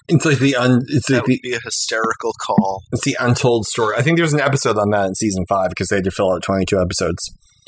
It's 0.09 0.25
like 0.25 0.39
the 0.39 0.57
un, 0.57 0.81
it's 0.89 1.09
That 1.09 1.17
like 1.19 1.25
the 1.27 1.41
be 1.43 1.55
a 1.55 1.61
hysterical 1.65 2.33
call. 2.45 2.83
it's 2.93 3.05
the 3.05 3.17
untold 3.21 3.65
story. 3.67 3.97
I 3.97 4.03
think 4.03 4.19
there's 4.19 4.33
an 4.35 4.41
episode 4.41 4.77
on 4.77 4.91
that 4.91 5.07
in 5.07 5.15
season 5.15 5.45
five 5.49 5.71
because 5.71 5.89
they 5.89 5.97
had 5.97 6.05
to 6.05 6.11
fill 6.11 6.33
out 6.33 6.43
22 6.43 6.79
episodes, 6.79 7.19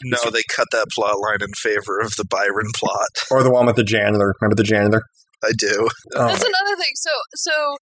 No, 0.04 0.18
they 0.30 0.42
cut 0.54 0.66
that 0.72 0.86
plot 0.94 1.18
line 1.18 1.38
in 1.40 1.52
favor 1.56 1.98
of 2.00 2.12
the 2.16 2.24
Byron 2.28 2.68
plot. 2.76 3.08
or 3.30 3.42
the 3.42 3.50
one 3.50 3.66
with 3.66 3.76
the 3.76 3.84
janitor. 3.84 4.34
Remember 4.40 4.54
the 4.56 4.62
janitor? 4.64 5.02
I 5.44 5.52
do. 5.56 5.88
Oh, 6.14 6.26
That's 6.28 6.42
another 6.42 6.76
thing. 6.76 6.92
So, 6.96 7.10
so 7.34 7.76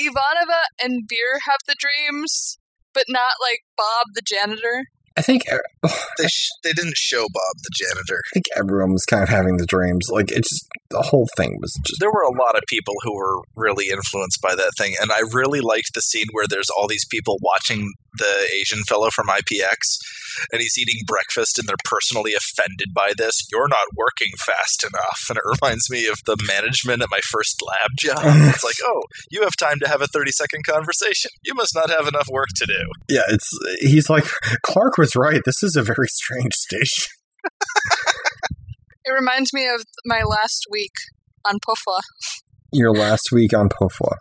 Ivanova 0.00 0.60
and 0.82 1.02
Vir 1.08 1.38
have 1.48 1.58
the 1.66 1.76
dreams, 1.78 2.58
but 2.92 3.04
not 3.08 3.32
like 3.40 3.60
Bob 3.76 4.06
the 4.14 4.22
janitor. 4.26 4.84
I 5.16 5.22
think 5.22 5.42
I 5.50 5.58
They 6.18 6.26
sh- 6.26 6.48
they 6.64 6.72
didn't 6.72 6.96
show 6.96 7.22
Bob 7.22 7.54
the 7.62 7.70
janitor. 7.72 8.20
I 8.26 8.30
think 8.34 8.46
everyone 8.56 8.92
was 8.92 9.04
kind 9.04 9.22
of 9.22 9.28
having 9.28 9.58
the 9.58 9.66
dreams. 9.66 10.08
Like 10.10 10.32
it's 10.32 10.48
just 10.50 10.66
the 10.94 11.02
whole 11.02 11.28
thing 11.36 11.58
was 11.60 11.74
just 11.86 12.00
There 12.00 12.12
were 12.12 12.22
a 12.22 12.38
lot 12.38 12.56
of 12.56 12.62
people 12.68 12.94
who 13.02 13.14
were 13.14 13.42
really 13.56 13.88
influenced 13.90 14.40
by 14.40 14.54
that 14.54 14.72
thing, 14.78 14.94
and 15.00 15.10
I 15.10 15.20
really 15.32 15.60
liked 15.60 15.90
the 15.94 16.00
scene 16.00 16.26
where 16.32 16.46
there's 16.48 16.70
all 16.70 16.86
these 16.86 17.06
people 17.10 17.36
watching 17.42 17.92
the 18.16 18.48
Asian 18.60 18.82
fellow 18.84 19.08
from 19.10 19.26
IPX, 19.26 19.98
and 20.52 20.62
he's 20.62 20.78
eating 20.78 21.00
breakfast, 21.06 21.58
and 21.58 21.68
they're 21.68 21.84
personally 21.84 22.32
offended 22.34 22.94
by 22.94 23.12
this. 23.16 23.46
You're 23.50 23.68
not 23.68 23.88
working 23.96 24.30
fast 24.38 24.84
enough, 24.84 25.20
and 25.28 25.36
it 25.38 25.42
reminds 25.60 25.90
me 25.90 26.06
of 26.06 26.18
the 26.26 26.36
management 26.46 27.02
at 27.02 27.10
my 27.10 27.20
first 27.30 27.60
lab 27.66 27.90
job. 27.98 28.22
It's 28.54 28.64
like, 28.64 28.74
oh, 28.84 29.02
you 29.30 29.42
have 29.42 29.56
time 29.56 29.78
to 29.80 29.88
have 29.88 30.00
a 30.00 30.06
30 30.06 30.30
second 30.30 30.64
conversation. 30.64 31.30
You 31.44 31.54
must 31.54 31.74
not 31.74 31.90
have 31.90 32.06
enough 32.06 32.28
work 32.30 32.48
to 32.56 32.66
do. 32.66 32.80
yeah. 33.08 33.22
It's 33.28 33.50
he's 33.80 34.08
like 34.08 34.26
Clark 34.62 34.96
was 34.96 35.16
right. 35.16 35.40
This 35.44 35.62
is 35.62 35.74
a 35.76 35.82
very 35.82 36.06
strange 36.08 36.54
station. 36.54 37.08
It 39.04 39.10
reminds 39.12 39.52
me 39.52 39.68
of 39.68 39.82
my 40.04 40.22
last 40.22 40.66
week 40.70 40.92
on 41.46 41.56
Pufwa. 41.66 42.00
Your 42.72 42.92
last 42.92 43.30
week 43.32 43.52
on 43.54 43.68
Pofwa. 43.68 44.16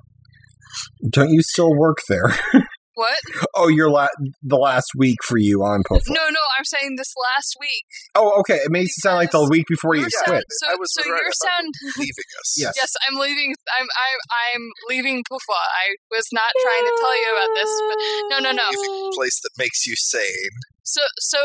Don't 1.09 1.29
you 1.29 1.41
still 1.41 1.73
work 1.75 1.99
there? 2.07 2.35
What? 2.95 3.17
Oh, 3.55 3.69
your 3.69 3.89
la- 3.89 4.13
the 4.43 4.57
last 4.57 4.93
week 4.95 5.17
for 5.25 5.39
you 5.39 5.63
on 5.63 5.81
Pofwa. 5.81 6.13
No, 6.13 6.29
no, 6.29 6.39
I'm 6.57 6.65
saying 6.65 6.93
this 6.95 7.11
last 7.17 7.57
week. 7.59 7.85
Oh, 8.13 8.37
okay. 8.41 8.61
It 8.61 8.69
makes 8.69 8.93
it 8.97 9.01
sound 9.01 9.17
like 9.17 9.31
the 9.31 9.47
week 9.49 9.65
before 9.67 9.95
you 9.95 10.01
Your 10.01 10.23
quit. 10.25 10.43
so, 10.61 10.69
I 10.69 10.75
was 10.77 10.93
so 10.93 11.01
right 11.09 11.21
your 11.21 11.33
sound. 11.33 11.73
Leaving 11.97 12.29
us. 12.37 12.53
Yes. 12.57 12.73
Yes, 12.77 12.93
I'm 13.09 13.17
leaving. 13.17 13.55
I'm 13.79 13.87
I'm 13.89 14.19
I'm 14.29 14.63
leaving 14.89 15.23
Pufwa. 15.25 15.57
I 15.57 15.97
was 16.13 16.25
not 16.31 16.53
trying 16.61 16.85
to 16.85 16.93
tell 17.01 17.17
you 17.17 17.29
about 17.33 17.51
this, 17.57 17.71
but 17.89 17.97
no, 18.29 18.37
no, 18.45 18.51
no. 18.61 18.67
Leaving 18.69 19.11
place 19.17 19.39
that 19.41 19.53
makes 19.57 19.87
you 19.87 19.95
sane. 19.97 20.53
So 20.83 21.01
so 21.17 21.39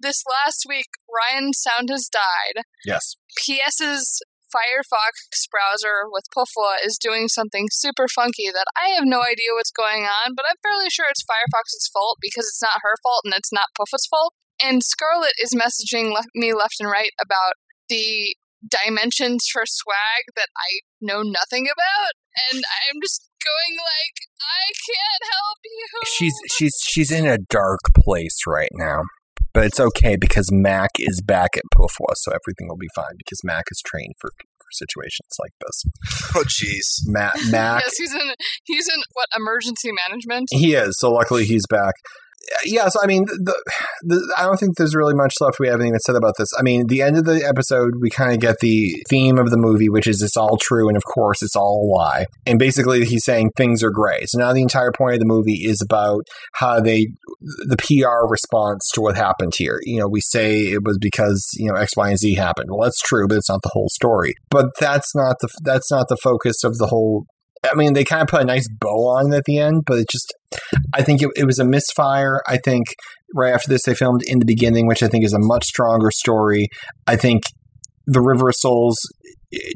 this 0.00 0.22
last 0.28 0.64
week, 0.68 0.86
Ryan's 1.08 1.60
sound 1.60 1.88
has 1.90 2.08
died. 2.12 2.64
Yes. 2.84 3.16
PS's 3.38 4.22
Firefox 4.46 5.50
browser 5.50 6.06
with 6.10 6.24
Pufwa 6.30 6.78
is 6.84 6.98
doing 6.98 7.28
something 7.28 7.66
super 7.70 8.06
funky 8.08 8.48
that 8.52 8.66
I 8.78 8.90
have 8.90 9.04
no 9.04 9.22
idea 9.22 9.54
what's 9.54 9.72
going 9.74 10.04
on, 10.04 10.34
but 10.34 10.46
I'm 10.48 10.56
fairly 10.62 10.88
sure 10.88 11.06
it's 11.10 11.26
Firefox's 11.26 11.90
fault 11.92 12.18
because 12.20 12.46
it's 12.46 12.62
not 12.62 12.82
her 12.82 12.94
fault 13.02 13.22
and 13.24 13.34
it's 13.36 13.52
not 13.52 13.74
Pufwa's 13.78 14.06
fault. 14.08 14.34
And 14.62 14.82
Scarlett 14.82 15.34
is 15.42 15.52
messaging 15.52 16.12
le- 16.12 16.30
me 16.34 16.54
left 16.54 16.76
and 16.80 16.90
right 16.90 17.12
about 17.20 17.54
the 17.88 18.34
dimensions 18.64 19.46
for 19.52 19.62
swag 19.66 20.24
that 20.34 20.48
I 20.56 20.80
know 21.00 21.22
nothing 21.22 21.66
about, 21.66 22.12
and 22.50 22.62
I'm 22.64 23.00
just 23.02 23.28
going 23.44 23.76
like, 23.76 24.16
I 24.40 24.64
can't 24.86 25.24
help 25.32 25.58
you. 25.64 25.86
She's 26.16 26.34
she's 26.50 26.74
she's 26.82 27.10
in 27.10 27.26
a 27.26 27.38
dark 27.38 27.80
place 27.94 28.38
right 28.46 28.72
now. 28.72 29.02
But 29.56 29.64
it's 29.64 29.80
okay 29.80 30.16
because 30.20 30.52
Mac 30.52 30.90
is 30.98 31.22
back 31.22 31.56
at 31.56 31.62
Pofwa, 31.74 32.12
so 32.16 32.30
everything 32.30 32.68
will 32.68 32.76
be 32.76 32.90
fine 32.94 33.14
because 33.16 33.40
Mac 33.42 33.64
is 33.70 33.80
trained 33.86 34.12
for, 34.20 34.28
for 34.36 34.66
situations 34.72 35.30
like 35.40 35.52
this. 35.66 35.84
Oh, 36.36 36.44
jeez. 36.44 37.00
Mac 37.06 37.32
Mac 37.48 37.82
yes, 37.86 37.96
he's 37.96 38.12
in 38.12 38.34
he's 38.64 38.86
in 38.86 39.00
what 39.14 39.28
emergency 39.34 39.92
management. 40.06 40.48
He 40.50 40.74
is. 40.74 40.98
So 40.98 41.10
luckily 41.10 41.46
he's 41.46 41.66
back. 41.70 41.94
Yeah, 42.64 42.88
so 42.88 43.00
I 43.02 43.06
mean, 43.06 43.24
the, 43.24 43.54
the, 44.02 44.34
I 44.38 44.42
don't 44.42 44.56
think 44.56 44.76
there's 44.76 44.94
really 44.94 45.14
much 45.14 45.34
left 45.40 45.58
we 45.58 45.68
have 45.68 45.80
anything 45.80 45.94
to 45.94 46.00
say 46.00 46.16
about 46.16 46.34
this. 46.38 46.48
I 46.58 46.62
mean, 46.62 46.86
the 46.86 47.02
end 47.02 47.16
of 47.16 47.24
the 47.24 47.44
episode, 47.44 47.94
we 48.00 48.10
kind 48.10 48.32
of 48.32 48.40
get 48.40 48.58
the 48.60 49.02
theme 49.08 49.38
of 49.38 49.50
the 49.50 49.56
movie, 49.56 49.88
which 49.88 50.06
is 50.06 50.22
it's 50.22 50.36
all 50.36 50.56
true, 50.56 50.88
and 50.88 50.96
of 50.96 51.04
course, 51.04 51.42
it's 51.42 51.56
all 51.56 51.84
a 51.84 51.88
lie. 51.92 52.26
And 52.46 52.58
basically, 52.58 53.04
he's 53.04 53.24
saying 53.24 53.50
things 53.56 53.82
are 53.82 53.90
gray. 53.90 54.20
So 54.26 54.38
now 54.38 54.52
the 54.52 54.62
entire 54.62 54.92
point 54.92 55.14
of 55.14 55.20
the 55.20 55.26
movie 55.26 55.64
is 55.64 55.82
about 55.82 56.22
how 56.54 56.80
they, 56.80 57.08
the 57.40 57.76
PR 57.76 58.30
response 58.30 58.88
to 58.94 59.00
what 59.00 59.16
happened 59.16 59.54
here. 59.56 59.80
You 59.82 60.00
know, 60.00 60.08
we 60.08 60.20
say 60.20 60.62
it 60.62 60.84
was 60.84 60.98
because 61.00 61.44
you 61.56 61.70
know 61.70 61.76
X, 61.76 61.96
Y, 61.96 62.08
and 62.08 62.18
Z 62.18 62.34
happened. 62.34 62.68
Well, 62.70 62.82
that's 62.82 63.00
true, 63.00 63.26
but 63.28 63.38
it's 63.38 63.50
not 63.50 63.62
the 63.62 63.70
whole 63.72 63.88
story. 63.88 64.34
But 64.50 64.66
that's 64.78 65.14
not 65.14 65.36
the 65.40 65.48
that's 65.62 65.90
not 65.90 66.08
the 66.08 66.16
focus 66.16 66.64
of 66.64 66.78
the 66.78 66.86
whole 66.86 67.26
I 67.70 67.74
mean, 67.74 67.92
they 67.92 68.04
kind 68.04 68.22
of 68.22 68.28
put 68.28 68.42
a 68.42 68.44
nice 68.44 68.68
bow 68.80 69.08
on 69.08 69.32
it 69.32 69.36
at 69.36 69.44
the 69.44 69.58
end, 69.58 69.82
but 69.86 69.98
it 69.98 70.08
just, 70.10 70.32
I 70.94 71.02
think 71.02 71.22
it, 71.22 71.30
it 71.36 71.44
was 71.44 71.58
a 71.58 71.64
misfire. 71.64 72.40
I 72.46 72.58
think 72.58 72.86
right 73.34 73.52
after 73.52 73.68
this, 73.68 73.82
they 73.84 73.94
filmed 73.94 74.22
In 74.26 74.38
the 74.38 74.46
Beginning, 74.46 74.86
which 74.86 75.02
I 75.02 75.08
think 75.08 75.24
is 75.24 75.32
a 75.32 75.38
much 75.38 75.64
stronger 75.64 76.10
story. 76.10 76.68
I 77.06 77.16
think 77.16 77.44
The 78.06 78.20
River 78.20 78.48
of 78.48 78.54
Souls 78.56 78.96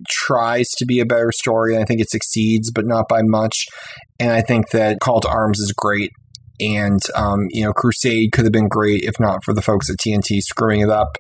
tries 0.09 0.69
to 0.79 0.87
be 0.87 1.01
a 1.01 1.07
better 1.07 1.31
story, 1.33 1.75
and 1.75 1.83
I 1.83 1.87
think 1.87 2.01
it 2.01 2.11
succeeds, 2.11 2.71
but 2.71 2.87
not 2.87 3.09
by 3.09 3.21
much. 3.23 3.67
And 4.19 4.33
I 4.33 4.43
think 4.43 4.71
that 4.71 5.01
Call 5.01 5.21
to 5.21 5.29
Arms 5.29 5.59
is 5.59 5.73
great. 5.73 6.11
And, 6.61 7.01
um, 7.15 7.47
you 7.51 7.65
know, 7.65 7.73
Crusade 7.73 8.33
could 8.33 8.45
have 8.45 8.53
been 8.53 8.69
great 8.69 9.05
if 9.05 9.19
not 9.19 9.45
for 9.45 9.55
the 9.55 9.63
folks 9.63 9.89
at 9.89 9.97
TNT 9.97 10.41
screwing 10.41 10.81
it 10.81 10.91
up. 10.91 11.17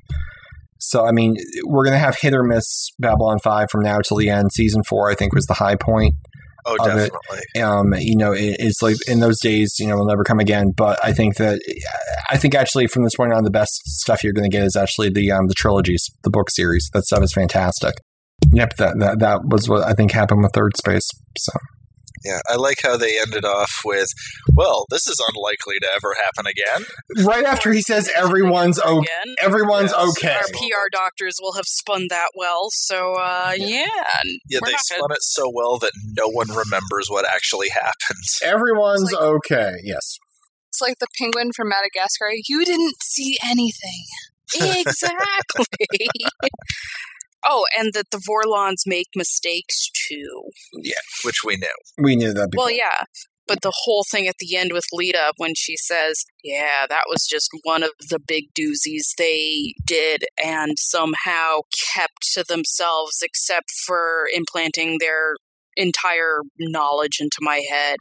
So, 0.78 1.06
I 1.06 1.12
mean, 1.12 1.36
we're 1.64 1.84
going 1.84 1.94
to 1.94 1.98
have 1.98 2.18
hit 2.18 2.34
or 2.34 2.42
miss 2.42 2.88
Babylon 2.98 3.38
5 3.38 3.70
from 3.70 3.82
now 3.82 4.00
till 4.00 4.16
the 4.16 4.28
end. 4.28 4.52
Season 4.52 4.82
4, 4.82 5.10
I 5.10 5.14
think, 5.14 5.34
was 5.34 5.46
the 5.46 5.54
high 5.54 5.76
point 5.76 6.14
Oh, 6.66 6.76
Of 6.80 6.98
it. 6.98 7.12
definitely. 7.12 7.62
um, 7.62 7.94
you 7.98 8.16
know, 8.16 8.32
it, 8.32 8.56
it's 8.58 8.82
like 8.82 8.96
in 9.08 9.20
those 9.20 9.40
days, 9.40 9.74
you 9.78 9.86
know, 9.86 9.96
will 9.96 10.06
never 10.06 10.24
come 10.24 10.38
again. 10.38 10.72
But 10.76 10.98
I 11.02 11.12
think 11.12 11.36
that 11.36 11.60
I 12.30 12.36
think 12.36 12.54
actually 12.54 12.86
from 12.86 13.04
this 13.04 13.14
point 13.16 13.32
on, 13.32 13.44
the 13.44 13.50
best 13.50 13.72
stuff 13.86 14.22
you're 14.22 14.32
going 14.32 14.50
to 14.50 14.54
get 14.54 14.64
is 14.64 14.76
actually 14.76 15.10
the 15.10 15.30
um, 15.32 15.46
the 15.46 15.54
trilogies, 15.54 16.04
the 16.24 16.30
book 16.30 16.50
series. 16.50 16.88
That 16.92 17.04
stuff 17.04 17.22
is 17.22 17.32
fantastic. 17.32 17.94
Yep, 18.52 18.76
that, 18.78 18.94
that 18.98 19.18
that 19.20 19.40
was 19.50 19.68
what 19.68 19.82
I 19.84 19.92
think 19.92 20.12
happened 20.12 20.42
with 20.42 20.52
Thirdspace. 20.52 21.06
So 21.38 21.52
Yeah, 22.24 22.40
I 22.48 22.56
like 22.56 22.78
how 22.82 22.96
they 22.96 23.18
ended 23.20 23.44
off 23.44 23.70
with, 23.84 24.08
"Well, 24.54 24.86
this 24.90 25.06
is 25.06 25.22
unlikely 25.34 25.78
to 25.80 25.88
ever 25.94 26.14
happen 26.24 26.46
again." 26.46 27.26
right 27.26 27.44
after 27.44 27.72
he 27.72 27.82
says 27.82 28.10
everyone's 28.16 28.78
okay, 28.80 28.90
Again. 28.98 29.19
Everyone's 29.42 29.92
Yes. 29.96 30.10
okay. 30.18 30.32
Our 30.34 30.42
PR 30.52 30.88
doctors 30.92 31.36
will 31.40 31.54
have 31.54 31.66
spun 31.66 32.06
that 32.10 32.28
well, 32.34 32.68
so 32.70 33.14
uh, 33.14 33.52
yeah. 33.56 33.86
Yeah, 34.48 34.58
We're 34.62 34.66
they 34.66 34.72
not 34.72 34.80
spun 34.80 35.10
it 35.12 35.22
so 35.22 35.50
well 35.52 35.78
that 35.78 35.92
no 36.16 36.28
one 36.28 36.48
remembers 36.48 37.08
what 37.08 37.26
actually 37.26 37.68
happened. 37.70 38.24
Everyone's 38.42 39.12
like- 39.12 39.22
okay. 39.22 39.74
Yes. 39.82 40.18
It's 40.68 40.80
like 40.80 40.98
the 41.00 41.08
penguin 41.18 41.50
from 41.54 41.68
Madagascar. 41.68 42.30
You 42.46 42.64
didn't 42.64 42.94
see 43.02 43.36
anything. 43.44 44.04
exactly. 44.54 45.64
oh, 47.46 47.64
and 47.78 47.92
that 47.94 48.10
the 48.10 48.18
Vorlons 48.18 48.82
make 48.86 49.08
mistakes 49.16 49.90
too. 50.08 50.50
Yeah, 50.74 50.94
which 51.24 51.42
we 51.44 51.56
knew. 51.56 51.68
We 51.98 52.16
knew 52.16 52.32
that 52.32 52.50
before. 52.50 52.66
Well, 52.66 52.70
yeah. 52.72 53.04
But 53.50 53.62
the 53.62 53.72
whole 53.82 54.04
thing 54.08 54.28
at 54.28 54.36
the 54.38 54.54
end 54.54 54.72
with 54.72 54.84
Lyta 54.94 55.32
when 55.36 55.54
she 55.56 55.76
says, 55.76 56.24
Yeah, 56.44 56.86
that 56.88 57.02
was 57.08 57.26
just 57.28 57.50
one 57.64 57.82
of 57.82 57.90
the 58.08 58.20
big 58.20 58.44
doozies 58.54 59.16
they 59.18 59.74
did 59.84 60.24
and 60.42 60.78
somehow 60.78 61.62
kept 61.92 62.30
to 62.34 62.44
themselves, 62.46 63.18
except 63.24 63.72
for 63.84 64.28
implanting 64.32 64.98
their 65.00 65.34
entire 65.76 66.42
knowledge 66.60 67.18
into 67.18 67.38
my 67.40 67.64
head. 67.68 67.96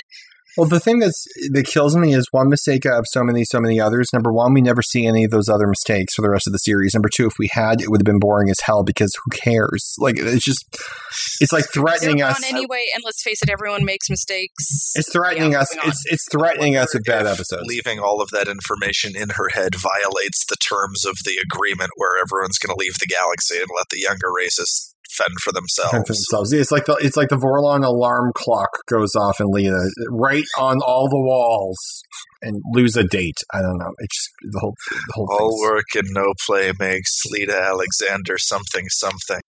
Well, 0.58 0.68
the 0.68 0.80
thing 0.80 1.00
that's 1.00 1.24
that 1.52 1.66
kills 1.66 1.96
me 1.96 2.14
is 2.14 2.28
one 2.32 2.50
mistake 2.50 2.86
out 2.86 3.00
of 3.00 3.06
so 3.12 3.24
many, 3.24 3.44
so 3.46 3.60
many 3.60 3.80
others. 3.80 4.10
Number 4.14 4.32
one, 4.34 4.54
we 4.54 4.62
never 4.62 4.82
see 4.82 5.06
any 5.06 5.24
of 5.24 5.32
those 5.32 5.48
other 5.48 5.68
mistakes 5.68 6.16
for 6.16 6.22
the 6.22 6.30
rest 6.30 6.48
of 6.48 6.54
the 6.54 6.60
series. 6.60 6.94
Number 6.94 7.10
two, 7.14 7.28
if 7.28 7.34
we 7.40 7.50
had, 7.52 7.82
it 7.82 7.90
would 7.90 8.02
have 8.02 8.06
been 8.06 8.20
boring 8.20 8.50
as 8.50 8.60
hell 8.64 8.84
because 8.84 9.14
who 9.24 9.38
cares? 9.38 9.96
Like 10.00 10.16
it's 10.18 10.44
just, 10.44 10.66
it's 11.40 11.54
like 11.54 11.66
threatening 11.72 12.22
us. 12.22 12.44
anyway, 12.48 12.86
and 12.96 13.04
let's 13.06 13.22
face 13.24 13.42
it, 13.42 13.50
everyone 13.50 13.86
makes 13.86 14.10
mistakes. 14.10 14.94
It's 14.96 15.12
threatening 15.12 15.52
Yeah, 15.54 15.62
us. 15.62 15.76
It's 15.84 16.04
it's 16.08 16.26
threatening 16.32 16.76
us 16.76 16.94
with 16.94 17.06
bad 17.06 17.26
If 17.26 17.34
episodes. 17.34 17.64
Leaving 17.68 18.00
all 18.00 18.22
of 18.22 18.30
that 18.32 18.48
information 18.48 19.16
in 19.16 19.30
her 19.36 19.50
head 19.50 19.76
violates 19.76 20.46
the 20.48 20.58
terms 20.58 21.06
of 21.06 21.16
the 21.26 21.38
agreement 21.44 21.92
where 21.96 22.22
everyone's 22.22 22.58
going 22.58 22.76
to 22.76 22.80
leave 22.80 22.98
the 23.00 23.08
galaxy 23.08 23.58
and 23.58 23.68
let 23.78 23.90
the 23.90 24.00
younger 24.00 24.32
races 24.36 24.89
fend 25.18 25.36
for 25.44 25.52
themselves. 25.52 25.92
Fend 25.92 26.08
for 26.08 26.14
themselves. 26.14 26.54
It's 26.54 26.72
like 26.72 26.86
the 26.86 26.96
it's 27.02 27.18
like 27.18 27.30
the 27.30 27.38
Vorlon 27.38 27.86
alarm 27.86 28.32
clock 28.36 28.70
goes 28.88 29.16
off 29.16 29.40
and 29.40 29.50
Lena 29.50 29.80
right 30.10 30.46
on 30.58 30.80
all 30.86 31.10
the 31.10 31.20
walls 31.20 31.78
and 32.42 32.62
lose 32.74 32.96
a 32.96 33.04
date. 33.04 33.38
I 33.54 33.62
don't 33.62 33.78
know. 33.78 33.92
It's 34.00 34.16
just 34.16 34.30
the 34.52 34.60
whole 34.60 34.76
the 35.08 35.14
whole 35.14 35.28
All 35.32 35.62
work 35.62 35.86
and 35.96 36.08
no 36.12 36.34
play 36.46 36.72
makes 36.80 37.22
Lyta 37.34 37.70
Alexander 37.70 38.38
something 38.38 38.86
something. 38.90 39.42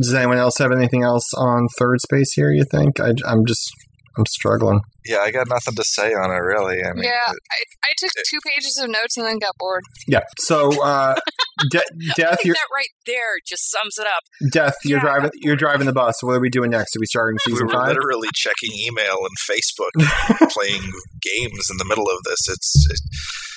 Does 0.00 0.14
anyone 0.14 0.38
else 0.38 0.58
have 0.58 0.70
anything 0.70 1.02
else 1.02 1.32
on 1.36 1.66
third 1.78 2.00
space 2.00 2.32
here? 2.34 2.52
You 2.52 2.64
think? 2.70 3.00
I, 3.00 3.14
I'm 3.26 3.44
just 3.46 3.68
I'm 4.18 4.26
struggling. 4.26 4.80
Yeah, 5.06 5.18
I 5.18 5.30
got 5.30 5.48
nothing 5.48 5.74
to 5.76 5.84
say 5.84 6.12
on 6.12 6.30
it 6.30 6.34
really. 6.42 6.82
I 6.84 6.92
mean, 6.92 7.04
Yeah, 7.04 7.12
I, 7.28 7.32
I 7.84 7.92
took 7.98 8.10
two 8.28 8.38
pages 8.44 8.76
of 8.82 8.90
notes 8.90 9.16
and 9.16 9.24
then 9.24 9.38
got 9.38 9.52
bored. 9.58 9.82
Yeah. 10.06 10.20
So, 10.38 10.82
uh, 10.82 11.14
De- 11.70 11.78
I 11.78 11.82
Deth, 12.18 12.36
think 12.36 12.44
you're 12.44 12.54
that 12.54 12.74
right 12.74 12.90
there 13.06 13.38
just 13.46 13.70
sums 13.70 13.96
it 13.98 14.06
up. 14.06 14.22
Deth. 14.52 14.74
You're 14.84 14.98
Yeah, 14.98 15.02
driving. 15.04 15.30
You're 15.36 15.56
driving 15.56 15.86
the 15.86 15.92
bus. 15.94 16.16
What 16.22 16.32
are 16.32 16.40
we 16.40 16.50
doing 16.50 16.70
next? 16.70 16.94
Are 16.96 17.00
we 17.00 17.06
starting 17.06 17.38
we 17.46 17.52
season 17.52 17.68
were 17.68 17.72
five? 17.72 17.88
literally 17.88 18.28
checking 18.34 18.70
email 18.76 19.16
and 19.24 19.36
Facebook, 19.48 20.48
playing 20.52 20.82
games 21.22 21.68
in 21.70 21.76
the 21.78 21.86
middle 21.88 22.04
of 22.10 22.18
this. 22.24 22.40
It's. 22.48 22.86
It, 22.90 22.98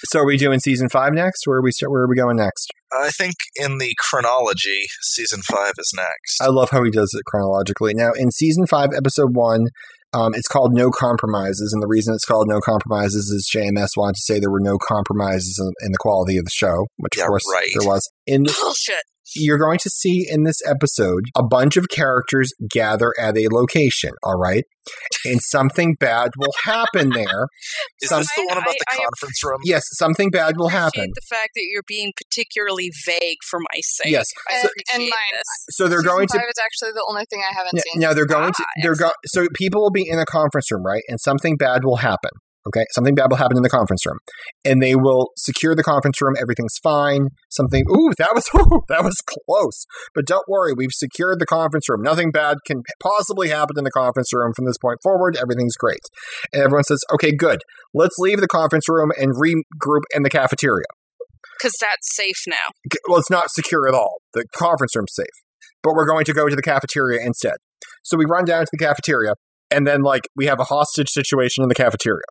So, 0.10 0.20
are 0.22 0.26
we 0.26 0.38
doing 0.38 0.60
season 0.60 0.90
five 0.90 1.14
next? 1.14 1.46
Where 1.46 1.58
are 1.58 1.62
we? 1.64 1.72
Start, 1.72 1.92
where 1.92 2.02
are 2.04 2.08
we 2.10 2.16
going 2.16 2.38
next? 2.38 2.68
I 2.94 3.10
think 3.10 3.36
in 3.56 3.78
the 3.78 3.94
chronology, 4.00 4.84
season 5.02 5.42
five 5.44 5.74
is 5.78 5.92
next. 5.96 6.42
I 6.42 6.48
love 6.48 6.70
how 6.72 6.84
he 6.84 6.92
does 6.92 7.14
it 7.18 7.24
chronologically. 7.26 7.94
Now, 7.94 8.12
in 8.14 8.32
season 8.32 8.66
five, 8.68 8.90
episode 8.96 9.36
one, 9.36 9.68
um, 10.14 10.34
it's 10.34 10.48
called 10.48 10.74
No 10.74 10.92
Compromises, 10.92 11.72
and 11.74 11.82
the 11.82 11.88
reason 11.88 12.14
it's 12.14 12.26
called 12.26 12.48
No 12.48 12.60
Compromises 12.60 13.30
is 13.30 13.50
JMS 13.54 13.90
wanted 13.96 14.16
to 14.16 14.22
say 14.22 14.40
there 14.40 14.52
were 14.52 14.60
no 14.60 14.78
compromises 14.78 15.60
in, 15.60 15.72
in 15.86 15.92
the 15.92 15.98
quality 15.98 16.38
of 16.38 16.46
the 16.46 16.52
show, 16.52 16.88
which 16.98 17.18
Yeah, 17.18 17.24
of 17.24 17.30
course 17.30 17.44
right. 17.54 17.70
there 17.78 17.88
was. 17.88 18.10
In 18.26 18.44
this, 18.44 18.60
Bullshit. 18.60 19.04
You're 19.36 19.58
going 19.58 19.80
to 19.80 19.90
see 19.90 20.26
in 20.30 20.44
this 20.44 20.58
episode 20.68 21.26
a 21.38 21.44
bunch 21.44 21.78
of 21.78 21.88
characters 21.90 22.52
gather 22.70 23.12
at 23.20 23.38
a 23.38 23.48
location. 23.52 24.12
All 24.24 24.38
right, 24.38 24.64
and 25.26 25.40
something 25.42 25.96
bad 26.00 26.32
will 26.38 26.54
happen 26.64 27.10
there. 27.10 27.48
is 28.02 28.10
some- 28.10 28.20
this 28.22 28.30
the 28.36 28.46
one 28.48 28.58
about 28.58 28.74
the 28.78 28.86
I- 28.90 28.96
I- 28.96 28.98
conference 28.98 29.44
room? 29.44 29.60
Yes, 29.64 29.84
something 29.94 30.30
bad 30.32 30.58
will 30.58 30.70
happen. 30.70 31.12
The 31.14 31.22
fact 31.30 31.50
that 31.56 31.64
you're 31.72 31.84
being 31.88 32.12
particularly 32.18 32.92
vague 33.06 33.38
for 33.50 33.60
my 33.60 33.80
sake. 33.82 34.12
Yes. 34.12 34.26
And- 34.50 34.66
appreciate 34.66 34.84
and 34.94 35.02
mine. 35.04 35.34
this. 35.38 35.76
So 35.76 35.88
they're 35.88 36.00
Season 36.00 36.12
going 36.16 36.28
to 36.28 36.38
five 36.38 36.48
is 36.50 36.62
actually 36.64 36.92
the 36.94 37.06
only 37.08 37.26
thing 37.30 37.42
I 37.50 37.54
haven't 37.54 37.74
Yeah, 37.76 37.82
seen. 37.94 38.00
now 38.02 38.14
they're 38.14 38.26
going 38.26 38.54
to 38.54 38.64
they're 38.82 38.96
go 38.96 39.12
so 39.26 39.48
people 39.56 39.82
will 39.82 39.92
be 39.92 40.08
in 40.08 40.20
a 40.20 40.26
conference 40.26 40.72
room, 40.72 40.84
right? 40.86 41.04
And 41.08 41.20
something 41.20 41.58
bad 41.58 41.84
will 41.84 41.98
happen. 41.98 42.32
Okay, 42.68 42.86
something 42.92 43.16
bad 43.16 43.32
will 43.32 43.38
happen 43.38 43.58
in 43.58 43.64
the 43.64 43.70
conference 43.70 44.06
room, 44.06 44.20
and 44.64 44.84
they 44.84 44.96
will 44.96 45.30
secure 45.36 45.74
the 45.74 45.84
conference 45.84 46.22
room. 46.22 46.36
Everything's 46.40 46.78
fine. 46.84 47.30
Something. 47.50 47.86
Ooh, 47.90 48.12
that 48.20 48.36
was 48.36 48.48
ooh, 48.56 48.82
that 48.88 49.04
was 49.04 49.16
close. 49.26 49.86
But 50.14 50.26
don't 50.28 50.48
worry, 50.48 50.74
we've 50.74 50.94
secured 50.94 51.40
the 51.40 51.48
conference 51.48 51.90
room. 51.90 52.04
Nothing 52.04 52.32
bad 52.32 52.58
can 52.66 52.84
possibly 53.02 53.50
happen 53.50 53.78
in 53.80 53.84
the 53.84 53.92
conference 53.92 54.32
room 54.32 54.54
from 54.56 54.66
this 54.66 54.78
point 54.78 55.00
forward. 55.02 55.36
Everything's 55.42 55.76
great. 55.76 56.02
And 56.54 56.62
everyone 56.62 56.84
says, 56.84 57.04
"Okay, 57.14 57.32
good. 57.36 57.62
Let's 57.94 58.18
leave 58.20 58.40
the 58.40 58.48
conference 58.48 58.88
room 58.88 59.12
and 59.18 59.34
regroup 59.34 60.04
in 60.14 60.22
the 60.22 60.30
cafeteria." 60.30 60.86
Because 61.58 61.74
that's 61.82 62.16
safe 62.16 62.44
now. 62.48 62.72
Well, 63.08 63.20
it's 63.20 63.30
not 63.30 63.50
secure 63.50 63.88
at 63.88 63.96
all. 63.96 64.18
The 64.34 64.46
conference 64.56 64.96
room's 64.96 65.14
safe, 65.14 65.26
but 65.82 65.94
we're 65.94 66.08
going 66.08 66.26
to 66.26 66.34
go 66.34 66.48
to 66.48 66.56
the 66.56 66.62
cafeteria 66.62 67.22
instead. 67.24 67.56
So 68.04 68.18
we 68.18 68.26
run 68.26 68.46
down 68.46 68.62
to 68.62 68.70
the 68.72 68.84
cafeteria, 68.84 69.34
and 69.72 69.88
then 69.88 70.02
like 70.02 70.28
we 70.36 70.46
have 70.46 70.60
a 70.60 70.66
hostage 70.66 71.10
situation 71.10 71.64
in 71.64 71.70
the 71.70 71.76
cafeteria. 71.76 72.26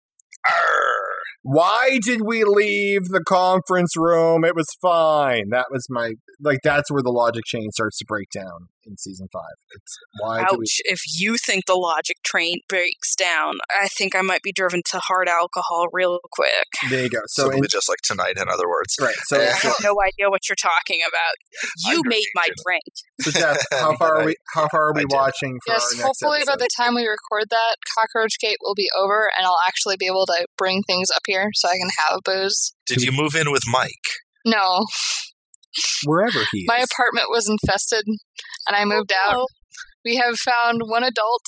Why 1.43 1.99
did 2.03 2.21
we 2.23 2.45
leave 2.45 3.09
the 3.09 3.23
conference 3.27 3.97
room? 3.97 4.45
It 4.45 4.55
was 4.55 4.67
fine. 4.81 5.49
That 5.51 5.67
was 5.71 5.87
my 5.89 6.15
like. 6.41 6.59
That's 6.63 6.91
where 6.91 7.03
the 7.03 7.11
logic 7.11 7.45
chain 7.47 7.71
starts 7.73 7.99
to 7.99 8.05
break 8.07 8.29
down 8.31 8.69
in 8.87 8.97
season 8.97 9.29
five. 9.33 9.55
It's 9.75 9.97
why 10.21 10.45
do 10.49 10.57
we? 10.59 10.65
Ouch. 10.65 10.81
If 10.85 11.01
you 11.19 11.37
think 11.37 11.67
the 11.67 11.75
logic 11.75 12.17
train 12.25 12.59
breaks 12.69 13.15
down, 13.15 13.55
I 13.71 13.89
think 13.89 14.15
I 14.15 14.23
might 14.23 14.43
be 14.43 14.53
driven 14.53 14.83
to 14.91 14.99
hard 14.99 15.29
alcohol 15.29 15.87
real 15.93 16.19
quick. 16.33 16.67
There 16.91 17.03
you 17.05 17.11
go. 17.11 17.21
So 17.27 17.43
Simply 17.45 17.59
in, 17.59 17.65
just 17.71 17.89
like 17.89 17.99
tonight, 18.03 18.35
in 18.37 18.49
other 18.49 18.69
words. 18.69 18.97
right. 19.01 19.15
So, 19.27 19.41
I 19.41 19.47
so, 19.47 19.69
have 19.69 19.77
no 19.83 19.97
idea 20.01 20.31
what 20.31 20.49
you're 20.49 20.57
talking 20.57 21.01
about. 21.07 21.91
You 21.93 22.03
made 22.05 22.27
my 22.35 22.49
drink. 22.65 22.83
so 23.21 23.31
Jeff, 23.31 23.59
how 23.73 23.97
far 23.97 24.21
are 24.21 24.25
we? 24.25 24.35
How 24.55 24.69
far 24.69 24.89
are 24.89 24.95
we 24.95 25.05
watching 25.09 25.59
for 25.67 25.73
Yes, 25.75 25.83
our 25.93 25.97
next 25.97 26.07
hopefully 26.07 26.41
by 26.47 26.57
the 26.57 26.69
time 26.77 26.95
we 26.95 27.07
record 27.07 27.45
that, 27.51 27.77
Cockroach 27.99 28.39
Gate 28.41 28.59
will 28.61 28.75
be 28.75 28.89
over, 28.99 29.31
and 29.37 29.47
I'll 29.47 29.59
actually 29.67 29.97
be 29.99 30.07
able 30.07 30.27
to 30.27 30.47
bring 30.57 30.83
things 30.83 31.09
up 31.15 31.23
here 31.27 31.51
so 31.55 31.69
I 31.69 31.73
can 31.79 31.89
have 32.09 32.21
booze. 32.25 32.75
Did 32.87 33.03
you 33.03 33.13
move 33.13 33.35
in 33.35 33.51
with 33.53 33.63
Mike? 33.71 33.91
No, 34.45 34.85
Wherever 36.05 36.41
he 36.53 36.61
is. 36.61 36.65
my 36.67 36.79
apartment 36.79 37.27
was 37.31 37.49
infested, 37.49 38.05
and 38.71 38.77
I 38.77 38.85
moved 38.85 39.13
out. 39.13 39.35
Oh, 39.35 39.47
We 40.05 40.17
have 40.17 40.37
found 40.39 40.83
one 40.87 41.03
adult 41.05 41.45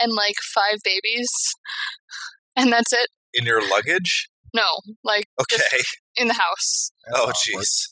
and 0.00 0.12
like 0.12 0.36
five 0.54 0.76
babies, 0.84 1.28
and 2.54 2.72
that's 2.72 2.92
it. 2.92 3.08
In 3.34 3.44
your 3.46 3.60
luggage? 3.68 4.28
No, 4.54 4.64
like 5.04 5.24
Okay. 5.40 5.56
just 5.56 5.96
in 6.16 6.28
the 6.28 6.34
house. 6.34 6.90
That's 7.10 7.24
oh, 7.26 7.32
jeez. 7.32 7.88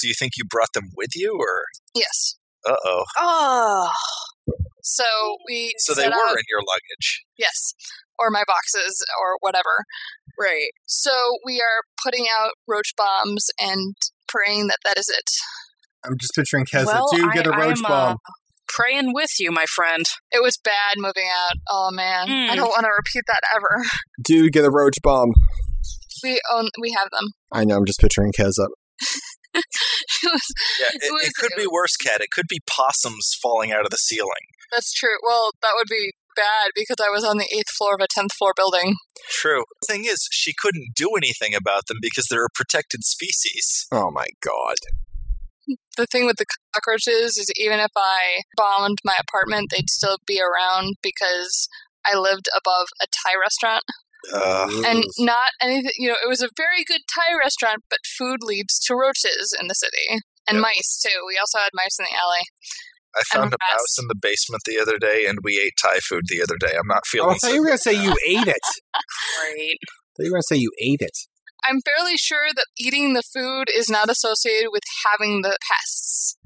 Do 0.00 0.08
you 0.08 0.14
think 0.18 0.32
you 0.36 0.44
brought 0.48 0.72
them 0.74 0.90
with 0.96 1.10
you, 1.14 1.36
or? 1.38 1.64
Yes. 1.94 2.36
Uh 2.68 2.76
oh. 2.84 3.04
Oh. 3.18 3.90
So 4.82 5.04
we 5.46 5.72
So 5.78 5.94
they 5.94 6.08
were 6.08 6.14
out- 6.14 6.36
in 6.38 6.44
your 6.48 6.60
luggage. 6.60 7.24
yes, 7.38 7.74
or 8.18 8.30
my 8.30 8.44
boxes 8.46 9.04
or 9.20 9.36
whatever. 9.40 9.84
Right. 10.38 10.70
So 10.86 11.10
we 11.44 11.60
are 11.60 11.82
putting 12.02 12.26
out 12.40 12.52
roach 12.66 12.94
bombs 12.96 13.46
and 13.60 13.94
praying 14.28 14.68
that 14.68 14.78
that 14.84 14.98
is 14.98 15.08
it. 15.08 15.30
I'm 16.04 16.16
just 16.20 16.32
picturing 16.34 16.64
Keza. 16.66 16.86
well, 16.86 17.06
Do 17.12 17.30
get 17.32 17.46
a 17.46 17.50
roach 17.50 17.78
I'm, 17.78 17.82
bomb. 17.82 18.12
Uh, 18.14 18.32
praying 18.68 19.12
with 19.14 19.30
you, 19.38 19.50
my 19.50 19.64
friend. 19.74 20.04
It 20.32 20.42
was 20.42 20.56
bad 20.62 20.94
moving 20.96 21.28
out. 21.48 21.56
Oh 21.70 21.90
man, 21.92 22.28
I 22.30 22.52
Mm. 22.52 22.56
don't 22.56 22.68
want 22.68 22.84
to 22.84 22.90
repeat 22.96 23.24
that 23.26 23.40
ever. 23.54 23.82
Dude, 24.22 24.52
get 24.52 24.64
a 24.64 24.70
roach 24.70 24.96
bomb. 25.02 25.30
We 26.22 26.40
own, 26.52 26.68
we 26.80 26.90
have 26.98 27.08
them. 27.10 27.30
I 27.52 27.64
know. 27.64 27.76
I'm 27.76 27.84
just 27.86 27.98
picturing 28.00 28.32
Keza. 28.38 28.66
it 29.54 29.64
was, 30.24 30.42
Yeah, 30.80 30.86
it, 30.94 31.02
It 31.02 31.12
was- 31.12 31.24
it 31.26 31.32
could 31.38 31.52
be 31.56 31.66
worse, 31.66 31.96
Cat. 31.96 32.20
It 32.20 32.30
could 32.32 32.46
be 32.48 32.60
possums 32.68 33.36
falling 33.42 33.72
out 33.72 33.84
of 33.84 33.90
the 33.90 33.96
ceiling. 33.96 34.46
that's 34.70 34.92
true. 34.92 35.16
Well, 35.26 35.50
that 35.62 35.72
would 35.76 35.88
be 35.88 36.12
bad 36.36 36.70
because 36.76 36.96
I 37.04 37.10
was 37.10 37.24
on 37.24 37.38
the 37.38 37.48
eighth 37.52 37.70
floor 37.76 37.94
of 37.94 38.00
a 38.00 38.06
tenth 38.08 38.32
floor 38.38 38.52
building. 38.56 38.94
True. 39.30 39.64
The 39.82 39.92
thing 39.94 40.04
is, 40.04 40.28
she 40.30 40.52
couldn't 40.56 40.90
do 40.94 41.10
anything 41.16 41.54
about 41.54 41.86
them 41.88 41.98
because 42.00 42.26
they're 42.30 42.44
a 42.44 42.54
protected 42.54 43.02
species. 43.02 43.86
Oh 43.90 44.10
my 44.12 44.26
god. 44.42 44.76
The 45.96 46.06
thing 46.06 46.26
with 46.26 46.36
the 46.36 46.46
cockroaches 46.74 47.36
is 47.36 47.50
even 47.56 47.78
if 47.80 47.90
I 47.96 48.42
bombed 48.56 48.98
my 49.04 49.16
apartment, 49.20 49.70
they'd 49.70 49.90
still 49.90 50.18
be 50.26 50.40
around 50.40 50.94
because 51.02 51.68
I 52.06 52.16
lived 52.16 52.48
above 52.56 52.88
a 53.02 53.06
Thai 53.06 53.32
restaurant. 53.40 53.84
Uh, 54.34 54.68
and 54.84 55.04
not 55.18 55.50
anything 55.62 55.90
you 55.96 56.06
know 56.06 56.14
it 56.22 56.28
was 56.28 56.42
a 56.42 56.50
very 56.54 56.84
good 56.86 57.00
thai 57.08 57.32
restaurant 57.42 57.78
but 57.88 57.98
food 58.18 58.40
leads 58.42 58.78
to 58.78 58.94
roaches 58.94 59.56
in 59.58 59.66
the 59.66 59.74
city 59.74 60.20
and 60.46 60.56
Yeah. 60.56 60.60
mice 60.60 61.00
too 61.02 61.24
we 61.26 61.38
also 61.38 61.56
had 61.58 61.70
mice 61.72 61.96
in 61.98 62.04
the 62.04 62.14
alley 62.14 62.44
I 63.16 63.22
found 63.32 63.54
a 63.54 63.56
rats. 63.56 63.72
mouse 63.72 63.98
in 63.98 64.08
the 64.08 64.14
basement 64.20 64.60
the 64.66 64.78
other 64.78 64.96
day, 64.98 65.24
and 65.26 65.38
we 65.42 65.58
ate 65.58 65.72
Thai 65.82 65.98
food 65.98 66.24
the 66.28 66.42
other 66.42 66.54
day. 66.60 66.76
I'm 66.78 66.86
not 66.86 66.98
Oh, 67.06 67.10
feeling. 67.10 67.30
I 67.30 67.38
thought 67.40 67.54
you 67.54 67.60
were 67.60 67.66
going 67.66 67.78
to 67.78 67.82
say 67.82 67.92
you 67.94 68.14
ate 68.28 68.46
it. 68.46 68.62
I 68.94 69.00
thought 70.16 70.24
you 70.24 70.30
were 70.30 70.36
going 70.36 70.42
to 70.42 70.46
say 70.46 70.56
you 70.56 70.70
ate 70.80 71.00
it. 71.02 71.16
I'm 71.66 71.80
fairly 71.80 72.16
sure 72.16 72.48
that 72.54 72.66
eating 72.78 73.14
the 73.14 73.22
food 73.22 73.64
is 73.74 73.88
not 73.88 74.10
associated 74.10 74.70
with 74.72 74.82
having 75.06 75.42
the 75.42 75.56
pests 75.70 76.36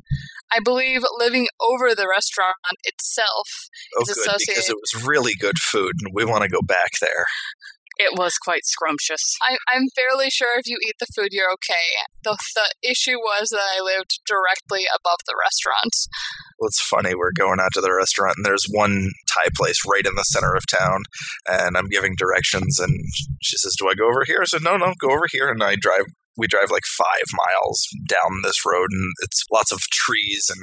i 0.52 0.58
believe 0.62 1.02
living 1.18 1.48
over 1.60 1.94
the 1.94 2.08
restaurant 2.08 2.54
itself 2.84 3.48
oh, 3.98 4.02
is 4.02 4.14
good, 4.14 4.36
because 4.46 4.68
it 4.68 4.76
was 4.76 5.06
really 5.06 5.34
good 5.38 5.58
food, 5.58 5.92
and 6.02 6.12
we 6.14 6.24
want 6.24 6.42
to 6.42 6.48
go 6.48 6.60
back 6.62 6.92
there. 7.00 7.24
It 7.96 8.18
was 8.18 8.34
quite 8.42 8.64
scrumptious. 8.64 9.22
I, 9.42 9.56
i'm 9.72 9.88
fairly 9.94 10.30
sure 10.30 10.58
if 10.58 10.66
you 10.66 10.78
eat 10.86 10.96
the 10.98 11.06
food 11.14 11.28
you're 11.32 11.52
okay 11.52 11.94
the, 12.22 12.36
the 12.54 12.88
issue 12.88 13.18
was 13.18 13.48
that 13.50 13.64
i 13.76 13.80
lived 13.80 14.20
directly 14.26 14.84
above 14.94 15.18
the 15.26 15.36
restaurant 15.42 15.94
Well, 16.58 16.68
it's 16.68 16.80
funny. 16.80 17.14
We're 17.14 17.32
going 17.32 17.60
out 17.60 17.72
to 17.74 17.80
the 17.80 17.92
restaurant, 17.92 18.36
and 18.36 18.46
there's 18.46 18.64
one 18.70 19.10
Thai 19.32 19.50
place 19.56 19.78
right 19.90 20.06
in 20.06 20.14
the 20.14 20.22
center 20.22 20.54
of 20.54 20.62
town. 20.70 21.02
And 21.48 21.76
I'm 21.76 21.88
giving 21.88 22.14
directions, 22.16 22.78
and 22.78 22.94
she 23.42 23.56
says, 23.56 23.74
"Do 23.78 23.88
I 23.88 23.94
go 23.94 24.06
over 24.06 24.24
here?" 24.24 24.38
I 24.40 24.44
said, 24.44 24.62
"No, 24.62 24.76
no, 24.76 24.94
go 24.98 25.10
over 25.10 25.26
here." 25.30 25.50
And 25.50 25.62
I 25.62 25.76
drive. 25.76 26.06
We 26.36 26.46
drive 26.46 26.70
like 26.70 26.84
five 26.98 27.28
miles 27.32 27.86
down 28.08 28.42
this 28.42 28.58
road, 28.66 28.88
and 28.90 29.12
it's 29.22 29.44
lots 29.52 29.70
of 29.72 29.78
trees 29.92 30.46
and 30.50 30.60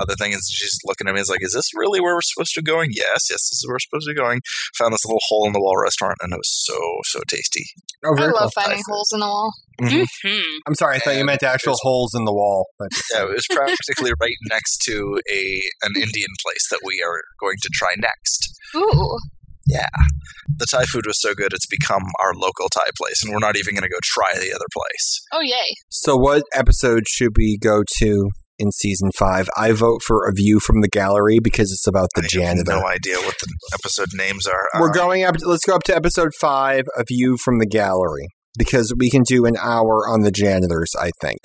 other 0.00 0.14
things. 0.14 0.48
She's 0.50 0.78
looking 0.84 1.08
at 1.08 1.14
me, 1.14 1.20
is 1.20 1.30
like, 1.30 1.42
"Is 1.42 1.52
this 1.54 1.70
really 1.74 2.00
where 2.00 2.14
we're 2.14 2.20
supposed 2.22 2.52
to 2.54 2.62
be 2.62 2.70
going?" 2.70 2.90
Yes, 2.92 3.28
yes, 3.30 3.48
this 3.48 3.58
is 3.58 3.64
where 3.66 3.74
we're 3.74 3.78
supposed 3.80 4.06
to 4.06 4.12
be 4.14 4.20
going. 4.20 4.40
Found 4.78 4.92
this 4.92 5.04
little 5.04 5.20
hole 5.28 5.46
in 5.46 5.52
the 5.52 5.60
wall 5.60 5.76
restaurant, 5.80 6.18
and 6.20 6.32
it 6.32 6.36
was 6.36 6.50
so 6.64 6.78
so 7.04 7.20
tasty. 7.28 7.64
Oh, 8.04 8.14
i 8.18 8.26
love 8.26 8.50
cool. 8.54 8.62
finding 8.62 8.82
holes 8.86 9.10
in 9.14 9.20
the 9.20 9.26
wall 9.26 9.52
Mhm. 9.80 10.06
Hmm. 10.22 10.58
I'm 10.68 10.74
sorry. 10.74 10.96
I 10.96 10.98
thought 11.00 11.16
you 11.16 11.24
meant 11.24 11.42
actual 11.42 11.70
there's- 11.72 11.80
holes 11.82 12.14
in 12.14 12.24
the 12.26 12.32
wall. 12.32 12.66
That 12.78 12.90
Yeah, 13.12 13.22
it 13.24 13.30
was 13.34 13.46
practically 13.50 14.12
right 14.20 14.36
next 14.50 14.78
to 14.84 15.18
a 15.30 15.62
an 15.82 15.96
Indian 15.96 16.30
place 16.44 16.68
that 16.70 16.80
we 16.84 17.02
are 17.04 17.22
going 17.40 17.56
to 17.62 17.70
try 17.72 17.94
next. 17.98 18.54
ooh 18.76 19.18
Yeah, 19.66 19.86
the 20.58 20.66
Thai 20.70 20.84
food 20.84 21.04
was 21.06 21.20
so 21.20 21.34
good, 21.34 21.52
it's 21.52 21.66
become 21.66 22.02
our 22.20 22.34
local 22.34 22.68
Thai 22.68 22.88
place, 22.98 23.22
and 23.24 23.32
we're 23.32 23.38
not 23.40 23.56
even 23.56 23.74
going 23.74 23.82
to 23.84 23.88
go 23.88 23.98
try 24.02 24.32
the 24.34 24.52
other 24.54 24.66
place. 24.72 25.22
oh 25.32 25.40
yay 25.40 25.74
So, 25.88 26.16
what 26.16 26.42
episode 26.52 27.04
should 27.08 27.32
we 27.36 27.58
go 27.58 27.82
to 27.98 28.30
in 28.58 28.70
season 28.70 29.10
five. 29.18 29.48
I 29.56 29.72
vote 29.72 30.00
for 30.06 30.28
A 30.28 30.32
View 30.32 30.60
from 30.60 30.80
the 30.80 30.88
Gallery 30.88 31.38
because 31.42 31.72
it's 31.72 31.86
about 31.88 32.08
the 32.14 32.20
I 32.20 32.24
have 32.24 32.30
janitor. 32.30 32.72
no 32.72 32.86
idea 32.86 33.16
what 33.16 33.34
the 33.40 33.48
episode 33.74 34.08
names 34.14 34.46
are. 34.46 34.62
We're 34.80 34.92
going 34.92 35.24
up. 35.24 35.34
Let's 35.42 35.64
go 35.64 35.74
up 35.74 35.82
to 35.84 35.96
episode 35.96 36.30
five, 36.40 36.84
A 36.96 37.04
View 37.04 37.36
from 37.36 37.58
the 37.58 37.66
Gallery, 37.66 38.28
because 38.56 38.94
we 38.96 39.10
can 39.10 39.22
do 39.24 39.44
an 39.44 39.56
hour 39.60 40.08
on 40.08 40.20
the 40.22 40.30
janitors. 40.30 40.92
I 40.98 41.10
think. 41.20 41.40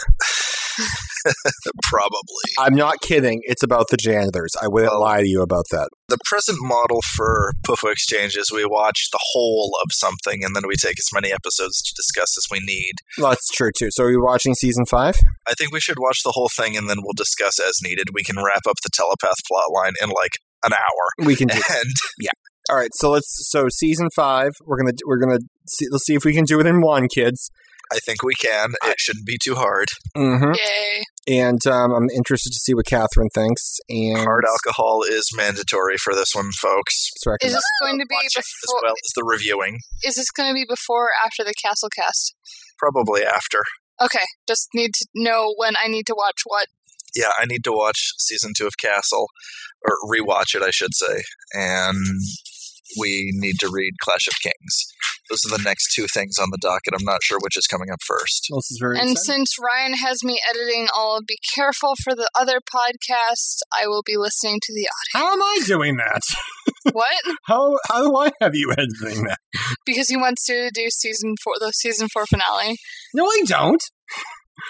probably. 1.83 2.49
I'm 2.59 2.75
not 2.75 3.01
kidding. 3.01 3.41
It's 3.43 3.63
about 3.63 3.87
the 3.89 3.97
janitors. 3.97 4.51
I 4.61 4.67
wouldn't 4.67 4.97
lie 4.99 5.21
to 5.21 5.27
you 5.27 5.41
about 5.41 5.65
that. 5.71 5.89
The 6.07 6.17
present 6.25 6.57
model 6.61 7.01
for 7.15 7.53
Puffo 7.65 7.91
Exchange 7.91 8.35
is 8.35 8.51
we 8.51 8.65
watch 8.65 9.09
the 9.11 9.19
whole 9.31 9.71
of 9.83 9.89
something 9.91 10.43
and 10.43 10.55
then 10.55 10.63
we 10.67 10.75
take 10.75 10.99
as 10.99 11.09
many 11.13 11.31
episodes 11.31 11.81
to 11.81 11.93
discuss 11.95 12.37
as 12.37 12.45
we 12.51 12.59
need. 12.59 12.93
Well, 13.17 13.29
that's 13.29 13.49
true 13.49 13.71
too. 13.77 13.89
So, 13.91 14.05
are 14.05 14.11
you 14.11 14.23
watching 14.23 14.55
season 14.55 14.85
five? 14.85 15.15
I 15.47 15.53
think 15.53 15.71
we 15.71 15.79
should 15.79 15.99
watch 15.99 16.19
the 16.23 16.31
whole 16.31 16.49
thing 16.55 16.77
and 16.77 16.89
then 16.89 16.97
we'll 17.01 17.13
discuss 17.15 17.59
as 17.59 17.79
needed. 17.83 18.09
We 18.13 18.23
can 18.23 18.37
wrap 18.37 18.61
up 18.67 18.77
the 18.83 18.89
telepath 18.93 19.37
plot 19.47 19.71
line 19.71 19.93
in 20.01 20.09
like 20.09 20.33
an 20.63 20.73
hour. 20.73 21.25
We 21.27 21.35
can 21.35 21.47
do. 21.47 21.59
And 21.69 21.91
Yeah. 22.19 22.31
All 22.69 22.75
right. 22.75 22.89
So 22.93 23.11
let's. 23.11 23.49
So 23.49 23.67
season 23.69 24.09
five, 24.15 24.51
we're 24.65 24.77
gonna 24.77 24.93
we're 25.05 25.19
gonna 25.19 25.39
see. 25.67 25.85
Let's 25.91 26.05
see 26.05 26.15
if 26.15 26.25
we 26.25 26.33
can 26.33 26.45
do 26.45 26.59
it 26.59 26.65
in 26.65 26.81
one, 26.81 27.07
kids. 27.07 27.51
I 27.91 27.99
think 27.99 28.21
we 28.23 28.35
can. 28.35 28.71
It 28.85 28.95
shouldn't 28.99 29.25
be 29.25 29.37
too 29.43 29.55
hard. 29.55 29.87
Mm-hmm. 30.15 30.53
Yay. 30.53 31.03
And 31.39 31.65
um, 31.67 31.91
I'm 31.91 32.09
interested 32.15 32.51
to 32.51 32.59
see 32.59 32.73
what 32.73 32.85
Kathryn 32.85 33.29
thinks. 33.33 33.77
And 33.89 34.17
Hard 34.19 34.43
alcohol 34.47 35.03
is 35.03 35.29
mandatory 35.35 35.97
for 35.97 36.13
this 36.13 36.29
one, 36.33 36.51
folks. 36.51 37.09
so 37.17 37.31
I 37.31 37.37
can- 37.39 37.47
Is 37.47 37.53
this 37.53 37.63
going 37.81 37.99
to 37.99 38.05
be 38.07 38.15
Watch 38.15 38.25
it 38.35 38.39
as 38.39 38.73
well 38.83 38.93
as 38.93 39.11
the 39.15 39.23
reviewing. 39.23 39.79
Is 40.03 40.15
this 40.15 40.29
going 40.31 40.49
to 40.49 40.53
be 40.53 40.65
before 40.67 41.05
or 41.05 41.09
after 41.25 41.43
the 41.43 41.53
Castle 41.63 41.89
Cast? 41.95 42.35
Probably 42.77 43.23
after. 43.23 43.59
Okay, 44.01 44.25
just 44.47 44.69
need 44.73 44.91
to 44.93 45.05
know 45.15 45.53
when 45.57 45.73
I 45.83 45.87
need 45.87 46.05
to 46.07 46.15
watch 46.17 46.41
what. 46.45 46.67
Yeah, 47.15 47.31
I 47.39 47.45
need 47.45 47.63
to 47.65 47.71
watch 47.73 48.11
season 48.19 48.51
two 48.55 48.67
of 48.67 48.73
Castle, 48.81 49.27
or 49.85 49.95
rewatch 50.09 50.55
it, 50.55 50.61
I 50.61 50.69
should 50.71 50.93
say. 50.95 51.21
And 51.53 51.97
we 52.99 53.29
need 53.33 53.55
to 53.59 53.69
read 53.71 53.93
Clash 54.01 54.27
of 54.27 54.33
Kings. 54.41 54.85
Those 55.29 55.39
are 55.45 55.57
the 55.57 55.63
next 55.63 55.93
two 55.93 56.07
things 56.13 56.37
on 56.37 56.49
the 56.51 56.57
docket. 56.59 56.93
I'm 56.93 57.05
not 57.05 57.23
sure 57.23 57.37
which 57.41 57.57
is 57.57 57.67
coming 57.67 57.89
up 57.91 57.99
first. 58.05 58.47
Well, 58.49 58.59
this 58.59 58.71
is 58.71 58.79
very. 58.81 58.99
And 58.99 59.11
exciting. 59.11 59.45
since 59.45 59.55
Ryan 59.59 59.93
has 59.93 60.23
me 60.23 60.39
editing 60.49 60.87
all 60.95 61.17
of 61.17 61.25
Be 61.27 61.37
Careful 61.53 61.93
for 62.03 62.15
the 62.15 62.29
other 62.39 62.59
podcast, 62.59 63.59
I 63.79 63.87
will 63.87 64.03
be 64.05 64.17
listening 64.17 64.59
to 64.63 64.73
the 64.73 64.87
audio. 64.87 65.25
how 65.25 65.33
am 65.33 65.41
I 65.41 65.59
doing 65.65 65.97
that? 65.97 66.21
what? 66.93 67.23
How 67.45 67.77
how 67.87 68.03
do 68.07 68.17
I 68.17 68.31
have 68.41 68.55
you 68.55 68.71
editing 68.71 69.25
that? 69.25 69.37
Because 69.85 70.09
he 70.09 70.17
wants 70.17 70.45
to 70.45 70.71
do 70.73 70.89
season 70.89 71.35
four, 71.43 71.53
the 71.59 71.71
season 71.71 72.07
four 72.11 72.25
finale. 72.25 72.77
No, 73.13 73.25
I 73.25 73.43
don't. 73.45 73.81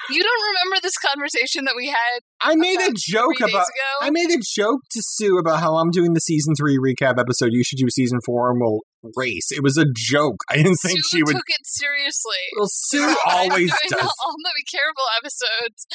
You 0.10 0.23
don't 0.23 0.48
remember 0.53 0.81
this 0.81 0.98
conversation 0.98 1.65
that 1.65 1.76
we 1.76 1.88
had 1.88 2.22
I 2.41 2.56
made 2.56 2.80
a 2.80 2.91
joke 2.95 3.40
about. 3.40 3.49
ago? 3.49 3.91
I 4.02 4.10
made 4.11 4.30
a 4.31 4.38
joke 4.56 4.81
to 4.91 5.02
Sue 5.03 5.38
about 5.38 5.60
how 5.60 5.76
I'm 5.77 5.91
doing 5.91 6.14
the 6.14 6.19
season 6.19 6.53
three 6.56 6.77
recap 6.77 7.19
episode. 7.19 7.49
You 7.52 7.64
should 7.64 7.77
do 7.77 7.88
season 7.90 8.19
four, 8.26 8.52
and 8.52 8.60
we'll 8.61 8.81
race. 9.16 9.48
It 9.52 9.64
was 9.64 9.78
a 9.78 9.86
joke. 9.96 10.38
I 10.50 10.58
didn't 10.58 10.78
think 10.78 11.00
Sue 11.04 11.18
she 11.18 11.24
would. 11.24 11.36
took 11.36 11.46
it 11.48 11.66
seriously. 11.66 12.38
Well, 12.58 12.68
Sue 12.70 13.16
I'm 13.26 13.52
always 13.52 13.72
does. 13.90 14.02
all 14.02 14.34
the 14.44 14.52
Be 14.56 14.64
Careful 14.70 15.04
episodes. 15.18 15.88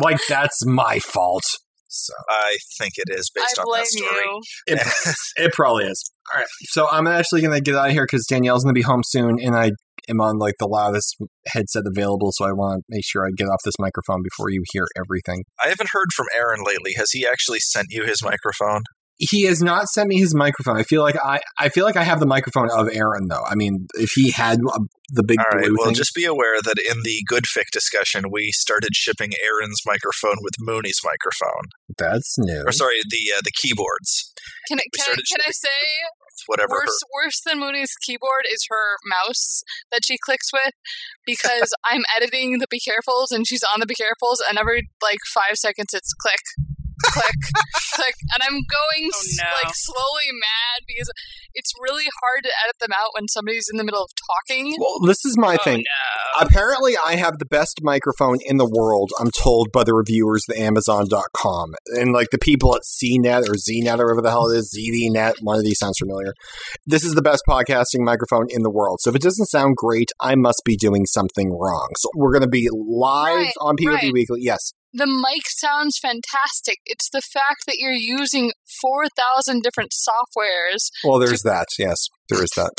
Like 0.00 0.20
that's 0.28 0.64
my 0.66 0.98
fault. 0.98 1.44
So 1.88 2.14
I 2.30 2.56
think 2.78 2.94
it 2.96 3.08
is 3.14 3.30
based 3.34 3.58
I 3.58 3.62
on 3.62 3.66
blame 3.66 3.80
that 3.82 3.86
story. 3.86 4.24
you. 4.24 4.40
it, 4.66 5.14
it 5.48 5.52
probably 5.52 5.84
is. 5.84 6.10
All 6.32 6.40
right. 6.40 6.46
So 6.70 6.86
I'm 6.90 7.06
actually 7.06 7.42
gonna 7.42 7.60
get 7.60 7.74
out 7.74 7.88
of 7.88 7.92
here 7.92 8.06
because 8.10 8.24
Danielle's 8.26 8.64
gonna 8.64 8.72
be 8.72 8.80
home 8.82 9.02
soon, 9.04 9.38
and 9.38 9.54
I 9.54 9.72
am 10.08 10.20
on 10.22 10.38
like 10.38 10.54
the 10.58 10.66
loudest 10.66 11.16
headset 11.48 11.82
available. 11.86 12.30
So 12.32 12.46
I 12.46 12.52
want 12.52 12.78
to 12.78 12.82
make 12.88 13.04
sure 13.04 13.26
I 13.26 13.30
get 13.36 13.44
off 13.48 13.60
this 13.64 13.74
microphone 13.78 14.22
before 14.22 14.48
you 14.48 14.62
hear 14.72 14.86
everything. 14.96 15.44
I 15.62 15.68
haven't 15.68 15.90
heard 15.92 16.12
from 16.16 16.26
Aaron 16.34 16.60
lately. 16.66 16.94
Has 16.96 17.10
he 17.10 17.26
actually 17.26 17.60
sent 17.60 17.88
you 17.90 18.04
his 18.04 18.22
microphone? 18.22 18.84
He 19.18 19.44
has 19.44 19.62
not 19.62 19.86
sent 19.88 20.08
me 20.08 20.18
his 20.18 20.34
microphone. 20.34 20.76
I 20.76 20.82
feel 20.82 21.02
like 21.02 21.16
I, 21.22 21.40
I 21.58 21.68
feel 21.68 21.84
like 21.84 21.96
I 21.96 22.02
have 22.02 22.18
the 22.18 22.26
microphone 22.26 22.68
of 22.70 22.88
Aaron 22.92 23.28
though. 23.28 23.44
I 23.46 23.54
mean, 23.54 23.86
if 23.94 24.10
he 24.14 24.30
had 24.32 24.58
the 25.10 25.22
big 25.22 25.38
All 25.38 25.44
right. 25.58 25.64
blue 25.66 25.76
Well, 25.78 25.86
thing, 25.86 25.94
just 25.94 26.14
be 26.14 26.24
aware 26.24 26.60
that 26.62 26.76
in 26.78 27.02
the 27.04 27.22
good 27.28 27.44
fic 27.44 27.70
discussion, 27.72 28.24
we 28.32 28.50
started 28.52 28.94
shipping 28.94 29.30
Aaron's 29.44 29.80
microphone 29.86 30.36
with 30.42 30.54
Mooney's 30.60 31.00
microphone. 31.04 31.68
that's 31.98 32.34
new. 32.38 32.64
Or 32.66 32.72
sorry, 32.72 32.96
the 33.08 33.32
uh, 33.36 33.40
the 33.44 33.52
keyboards. 33.54 34.32
Can 34.68 34.78
I, 34.78 34.82
can 34.94 35.12
I, 35.12 35.14
can 35.14 35.40
I 35.46 35.50
say 35.50 35.68
Whatever. 36.46 36.70
her- 36.74 36.80
worse 36.80 36.98
worse 37.14 37.40
than 37.46 37.60
Mooney's 37.60 37.94
keyboard 38.04 38.44
is 38.52 38.66
her 38.70 38.96
mouse 39.06 39.62
that 39.92 40.00
she 40.04 40.16
clicks 40.24 40.52
with 40.52 40.72
because 41.24 41.72
I'm 41.84 42.02
editing 42.16 42.58
the 42.58 42.66
Be 42.68 42.80
Carefuls 42.80 43.30
and 43.30 43.46
she's 43.46 43.62
on 43.62 43.78
the 43.80 43.86
Be 43.86 43.94
Carefuls 43.94 44.38
and 44.48 44.58
every 44.58 44.88
like 45.02 45.18
five 45.32 45.56
seconds 45.56 45.90
it's 45.92 46.12
click, 46.14 46.40
click, 47.02 47.36
click, 47.94 48.14
and 48.34 48.40
I'm 48.42 48.54
going 48.54 49.10
Oh, 49.14 49.22
no. 49.36 49.44
like 49.64 49.74
slowly 49.74 50.30
mad 50.32 50.84
because 50.86 51.10
it's 51.54 51.72
really 51.80 52.04
hard 52.22 52.44
to 52.44 52.50
edit 52.64 52.76
them 52.80 52.90
out 52.94 53.10
when 53.14 53.28
somebody's 53.28 53.66
in 53.70 53.76
the 53.78 53.84
middle 53.84 54.02
of 54.02 54.10
talking. 54.30 54.74
Well, 54.78 55.00
this 55.06 55.24
is 55.24 55.36
my 55.36 55.56
Oh, 55.60 55.64
thing. 55.64 55.78
no. 55.78 56.46
Apparently, 56.46 56.94
I 57.04 57.16
have 57.16 57.38
the 57.38 57.44
best 57.46 57.80
microphone 57.82 58.38
in 58.44 58.56
the 58.56 58.68
world. 58.68 59.10
I'm 59.20 59.30
told 59.30 59.68
by 59.72 59.84
the 59.84 59.94
reviewers, 59.94 60.44
the 60.48 60.58
Amazon.com, 60.60 61.74
and 61.88 62.12
like 62.12 62.28
the 62.30 62.38
people 62.38 62.74
at 62.74 62.82
CNET 62.82 63.48
or 63.48 63.54
ZNet 63.54 63.98
or 63.98 64.06
whatever 64.06 64.22
the 64.22 64.30
hell 64.30 64.48
it 64.50 64.56
is, 64.56 64.74
ZDNet. 64.76 65.34
One 65.42 65.58
of 65.58 65.64
these 65.64 65.78
sounds 65.78 65.98
familiar. 65.98 66.32
This 66.86 67.04
is 67.04 67.14
the 67.14 67.22
best 67.22 67.42
podcasting 67.48 68.00
microphone 68.00 68.46
in 68.48 68.62
the 68.62 68.70
world. 68.70 68.98
So 69.02 69.10
if 69.10 69.16
it 69.16 69.22
doesn't 69.22 69.46
sound 69.46 69.76
great, 69.76 70.10
I 70.20 70.34
must 70.34 70.62
be 70.64 70.76
doing 70.76 71.04
something 71.06 71.50
wrong. 71.58 71.88
So 71.98 72.08
we're 72.16 72.32
going 72.32 72.42
to 72.42 72.48
be 72.48 72.68
live 72.72 73.36
Right, 73.36 73.52
on 73.60 73.76
POV 73.76 73.86
right. 73.94 74.12
Weekly. 74.12 74.40
Yes, 74.42 74.72
The 74.92 75.06
mic 75.06 75.44
sounds 75.48 75.98
fantastic. 76.00 76.78
It's 76.84 77.08
the 77.10 77.22
fact 77.22 77.64
that 77.66 77.76
you're 77.78 77.92
using 77.92 78.52
4,000 78.80 79.62
different 79.62 79.92
softwares. 79.92 80.90
Well, 81.04 81.18
there's 81.18 81.42
that. 81.42 81.68
Yes, 81.78 82.08
there 82.28 82.42
is 82.42 82.50
that. 82.56 82.72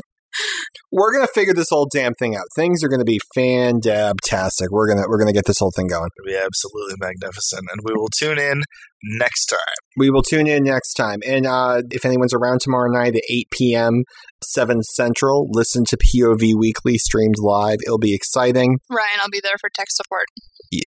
We're 0.92 1.14
gonna 1.14 1.28
figure 1.28 1.54
this 1.54 1.70
whole 1.70 1.88
damn 1.92 2.14
thing 2.16 2.36
out. 2.36 2.46
Things 2.56 2.84
are 2.84 2.90
gonna 2.90 3.04
be 3.04 3.20
fantastic. 3.36 4.70
We're 4.72 4.88
gonna 4.88 5.08
we're 5.08 5.20
gonna 5.20 5.34
get 5.34 5.46
this 5.46 5.60
whole 5.60 5.72
thing 5.76 5.88
going. 5.88 6.10
It'll 6.18 6.40
be 6.40 6.44
absolutely 6.44 6.96
magnificent, 7.00 7.66
and 7.72 7.82
we 7.84 7.94
will 7.94 8.10
tune 8.18 8.40
in 8.40 8.64
next 9.04 9.46
time. 9.46 9.60
We 9.98 10.10
will 10.10 10.24
tune 10.24 10.48
in 10.48 10.64
next 10.64 10.94
time. 10.94 11.20
And 11.26 11.46
uh, 11.46 11.82
if 11.92 12.06
anyone's 12.06 12.34
around 12.34 12.62
tomorrow 12.62 12.92
night 12.92 13.16
at 13.16 13.24
8 13.30 13.48
p.m., 13.52 14.04
7 14.44 14.82
Central, 14.84 15.48
listen 15.52 15.84
to 15.90 15.98
POV 15.98 16.54
Weekly 16.58 16.98
streamed 16.98 17.36
live. 17.40 17.78
It'll 17.86 18.00
be 18.00 18.16
exciting. 18.16 18.80
Ryan, 18.90 19.20
I'll 19.22 19.30
be 19.30 19.42
there 19.42 19.58
for 19.60 19.70
tech 19.76 19.88
support. 19.90 20.26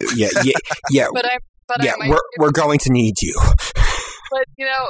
Y- 0.00 0.08
Yeah, 0.14 0.28
yeah, 0.42 0.52
yeah. 0.90 1.06
But 1.14 1.26
I 1.26 1.38
but 1.68 1.82
yeah, 1.82 1.94
I 1.94 1.96
might 1.98 2.10
we're, 2.10 2.20
we're 2.38 2.52
going 2.52 2.78
to 2.80 2.92
need 2.92 3.14
you. 3.22 3.34
But 4.28 4.42
you 4.58 4.66
know, 4.66 4.86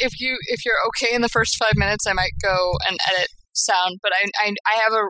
if 0.00 0.18
you 0.18 0.36
if 0.48 0.64
you're 0.66 0.74
okay 0.88 1.14
in 1.14 1.22
the 1.22 1.28
first 1.28 1.56
five 1.56 1.74
minutes, 1.76 2.04
I 2.04 2.14
might 2.14 2.32
go 2.42 2.74
and 2.88 2.98
edit 3.14 3.28
sound. 3.52 4.00
But 4.02 4.10
I 4.12 4.28
I, 4.44 4.54
I 4.66 4.74
have 4.82 4.92
a 4.92 5.04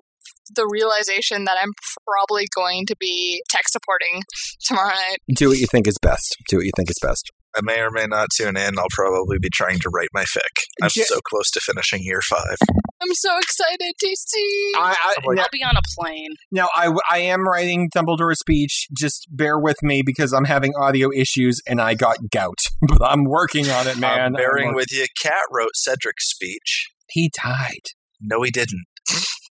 the 0.54 0.68
realization 0.70 1.44
that 1.44 1.56
I'm 1.60 1.70
probably 2.06 2.46
going 2.54 2.84
to 2.86 2.96
be 3.00 3.42
tech 3.48 3.62
supporting 3.68 4.22
tomorrow 4.66 4.88
night. 4.90 5.18
Do 5.34 5.48
what 5.48 5.58
you 5.58 5.66
think 5.66 5.86
is 5.86 5.96
best. 6.02 6.36
Do 6.48 6.58
what 6.58 6.66
you 6.66 6.72
think 6.76 6.90
is 6.90 6.98
best. 7.00 7.30
I 7.56 7.60
may 7.62 7.80
or 7.80 7.90
may 7.90 8.06
not 8.06 8.28
tune 8.36 8.56
in. 8.56 8.78
I'll 8.78 8.86
probably 8.92 9.38
be 9.40 9.48
trying 9.52 9.78
to 9.80 9.90
write 9.90 10.08
my 10.12 10.24
fic. 10.24 10.52
I'm 10.82 10.90
Ja- 10.94 11.04
so 11.04 11.20
close 11.28 11.50
to 11.52 11.60
finishing 11.60 12.00
year 12.02 12.20
five. 12.28 12.56
I'm 13.02 13.14
so 13.14 13.36
excited 13.38 13.92
to 13.98 14.16
see. 14.16 14.72
I, 14.76 14.94
I, 15.04 15.14
I'm 15.18 15.24
like- 15.26 15.36
now, 15.36 15.42
I'll 15.42 15.48
be 15.52 15.64
on 15.64 15.76
a 15.76 15.80
plane. 15.98 16.30
now 16.50 16.68
I, 16.74 16.92
I 17.10 17.18
am 17.18 17.46
writing 17.46 17.90
Dumbledore's 17.94 18.38
speech. 18.38 18.86
Just 18.96 19.26
bear 19.30 19.58
with 19.58 19.82
me 19.82 20.02
because 20.04 20.32
I'm 20.32 20.44
having 20.44 20.72
audio 20.76 21.10
issues 21.14 21.60
and 21.66 21.80
I 21.80 21.94
got 21.94 22.18
gout. 22.30 22.58
But 22.88 23.02
I'm 23.02 23.24
working 23.24 23.68
on 23.70 23.86
it, 23.88 23.96
man. 23.98 24.20
I'm 24.20 24.32
bearing 24.34 24.66
I'm- 24.68 24.74
with 24.74 24.92
you. 24.92 25.06
Cat 25.20 25.42
wrote 25.50 25.70
Cedric's 25.74 26.28
speech. 26.30 26.88
He 27.08 27.30
died. 27.42 27.86
No, 28.20 28.42
he 28.42 28.50
didn't. 28.50 28.84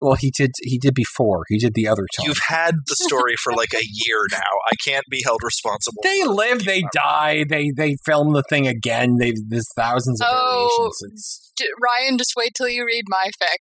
Well, 0.04 0.16
he 0.20 0.30
did. 0.36 0.50
He 0.62 0.78
did 0.78 0.94
before. 0.94 1.44
He 1.48 1.58
did 1.58 1.72
the 1.74 1.88
other 1.88 2.04
time. 2.16 2.26
You've 2.26 2.40
had 2.48 2.74
the 2.86 2.96
story 2.96 3.34
for 3.42 3.52
like 3.54 3.72
a 3.74 3.82
year 3.82 4.18
now. 4.30 4.38
I 4.70 4.74
can't 4.84 5.04
be 5.10 5.22
held 5.24 5.40
responsible. 5.42 6.02
They 6.02 6.24
live, 6.24 6.64
they 6.64 6.84
die, 6.92 7.44
they 7.48 7.70
they 7.74 7.96
film 8.04 8.32
the 8.34 8.42
thing 8.48 8.66
again. 8.68 9.16
They 9.18 9.32
there's 9.48 9.66
thousands 9.76 10.20
of 10.20 10.26
Oh. 10.30 10.90
variations. 11.00 11.50
It's, 11.56 11.68
Ryan, 11.80 12.18
just 12.18 12.34
wait 12.36 12.52
till 12.56 12.68
you 12.68 12.84
read 12.84 13.04
my 13.08 13.30
fic. 13.40 13.58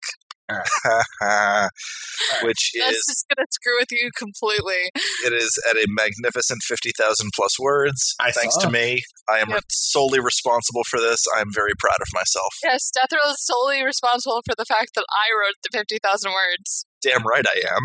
which 2.43 2.73
That's 2.79 2.97
is 2.97 3.05
just 3.07 3.27
gonna 3.29 3.47
screw 3.51 3.77
with 3.79 3.89
you 3.91 4.11
completely. 4.17 4.91
it 5.25 5.33
is 5.33 5.59
at 5.71 5.77
a 5.77 5.87
magnificent 5.89 6.63
fifty 6.63 6.91
thousand 6.97 7.31
plus 7.35 7.59
words. 7.59 8.15
I 8.21 8.33
Thanks 8.33 8.55
saw. 8.55 8.63
to 8.63 8.71
me, 8.71 9.03
I 9.31 9.39
am 9.39 9.51
Yep. 9.51 9.65
solely 9.71 10.21
responsible 10.21 10.83
for 10.89 10.99
this. 11.01 11.25
I 11.37 11.41
am 11.41 11.53
very 11.53 11.73
proud 11.79 12.01
of 12.01 12.09
myself. 12.15 12.55
Yes, 12.63 12.91
Death 12.93 13.13
Row 13.13 13.31
is 13.31 13.45
solely 13.45 13.85
responsible 13.85 14.43
for 14.47 14.55
the 14.57 14.65
fact 14.67 14.91
that 14.95 15.05
I 15.11 15.29
wrote 15.39 15.55
the 15.63 15.77
fifty 15.77 15.99
thousand 16.03 16.33
words. 16.33 16.87
Damn 17.03 17.23
right 17.27 17.45
I 17.47 17.63
am. 17.77 17.83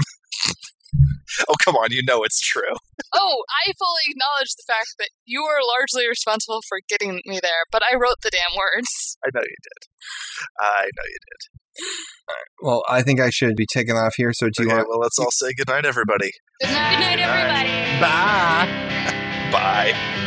oh 1.50 1.56
come 1.64 1.76
on, 1.76 1.92
you 1.92 2.02
know 2.06 2.24
it's 2.24 2.40
true. 2.40 2.74
Oh, 3.14 3.44
I 3.66 3.72
fully 3.78 4.02
acknowledge 4.10 4.54
the 4.58 4.64
fact 4.68 4.96
that 5.00 5.10
you 5.26 5.44
are 5.44 5.60
largely 5.64 6.08
responsible 6.08 6.62
for 6.68 6.80
getting 6.88 7.22
me 7.26 7.40
there, 7.42 7.66
but 7.72 7.82
I 7.84 7.96
wrote 7.96 8.22
the 8.24 8.30
damn 8.32 8.56
words. 8.58 9.18
I 9.26 9.30
know 9.34 9.42
you 9.42 9.58
did. 9.64 9.90
I 10.60 10.84
know 10.84 11.06
you 11.08 11.20
did. 11.28 11.42
Well, 12.62 12.84
I 12.90 13.02
think 13.02 13.20
I 13.20 13.30
should 13.30 13.56
be 13.56 13.66
taking 13.72 13.96
off 13.96 14.16
here. 14.16 14.34
So 14.34 14.48
do 14.50 14.64
you 14.64 14.68
Okay, 14.70 14.76
want? 14.78 14.90
well, 14.90 15.00
let's 15.00 15.18
all 15.20 15.32
say 15.32 15.54
goodnight, 15.54 15.86
everybody. 15.86 16.32
Good 16.62 16.72
night. 16.72 16.92
Good 16.92 17.00
night, 17.00 17.20
everybody. 17.20 18.02
Bye. 18.02 19.52
Bye. 19.52 20.24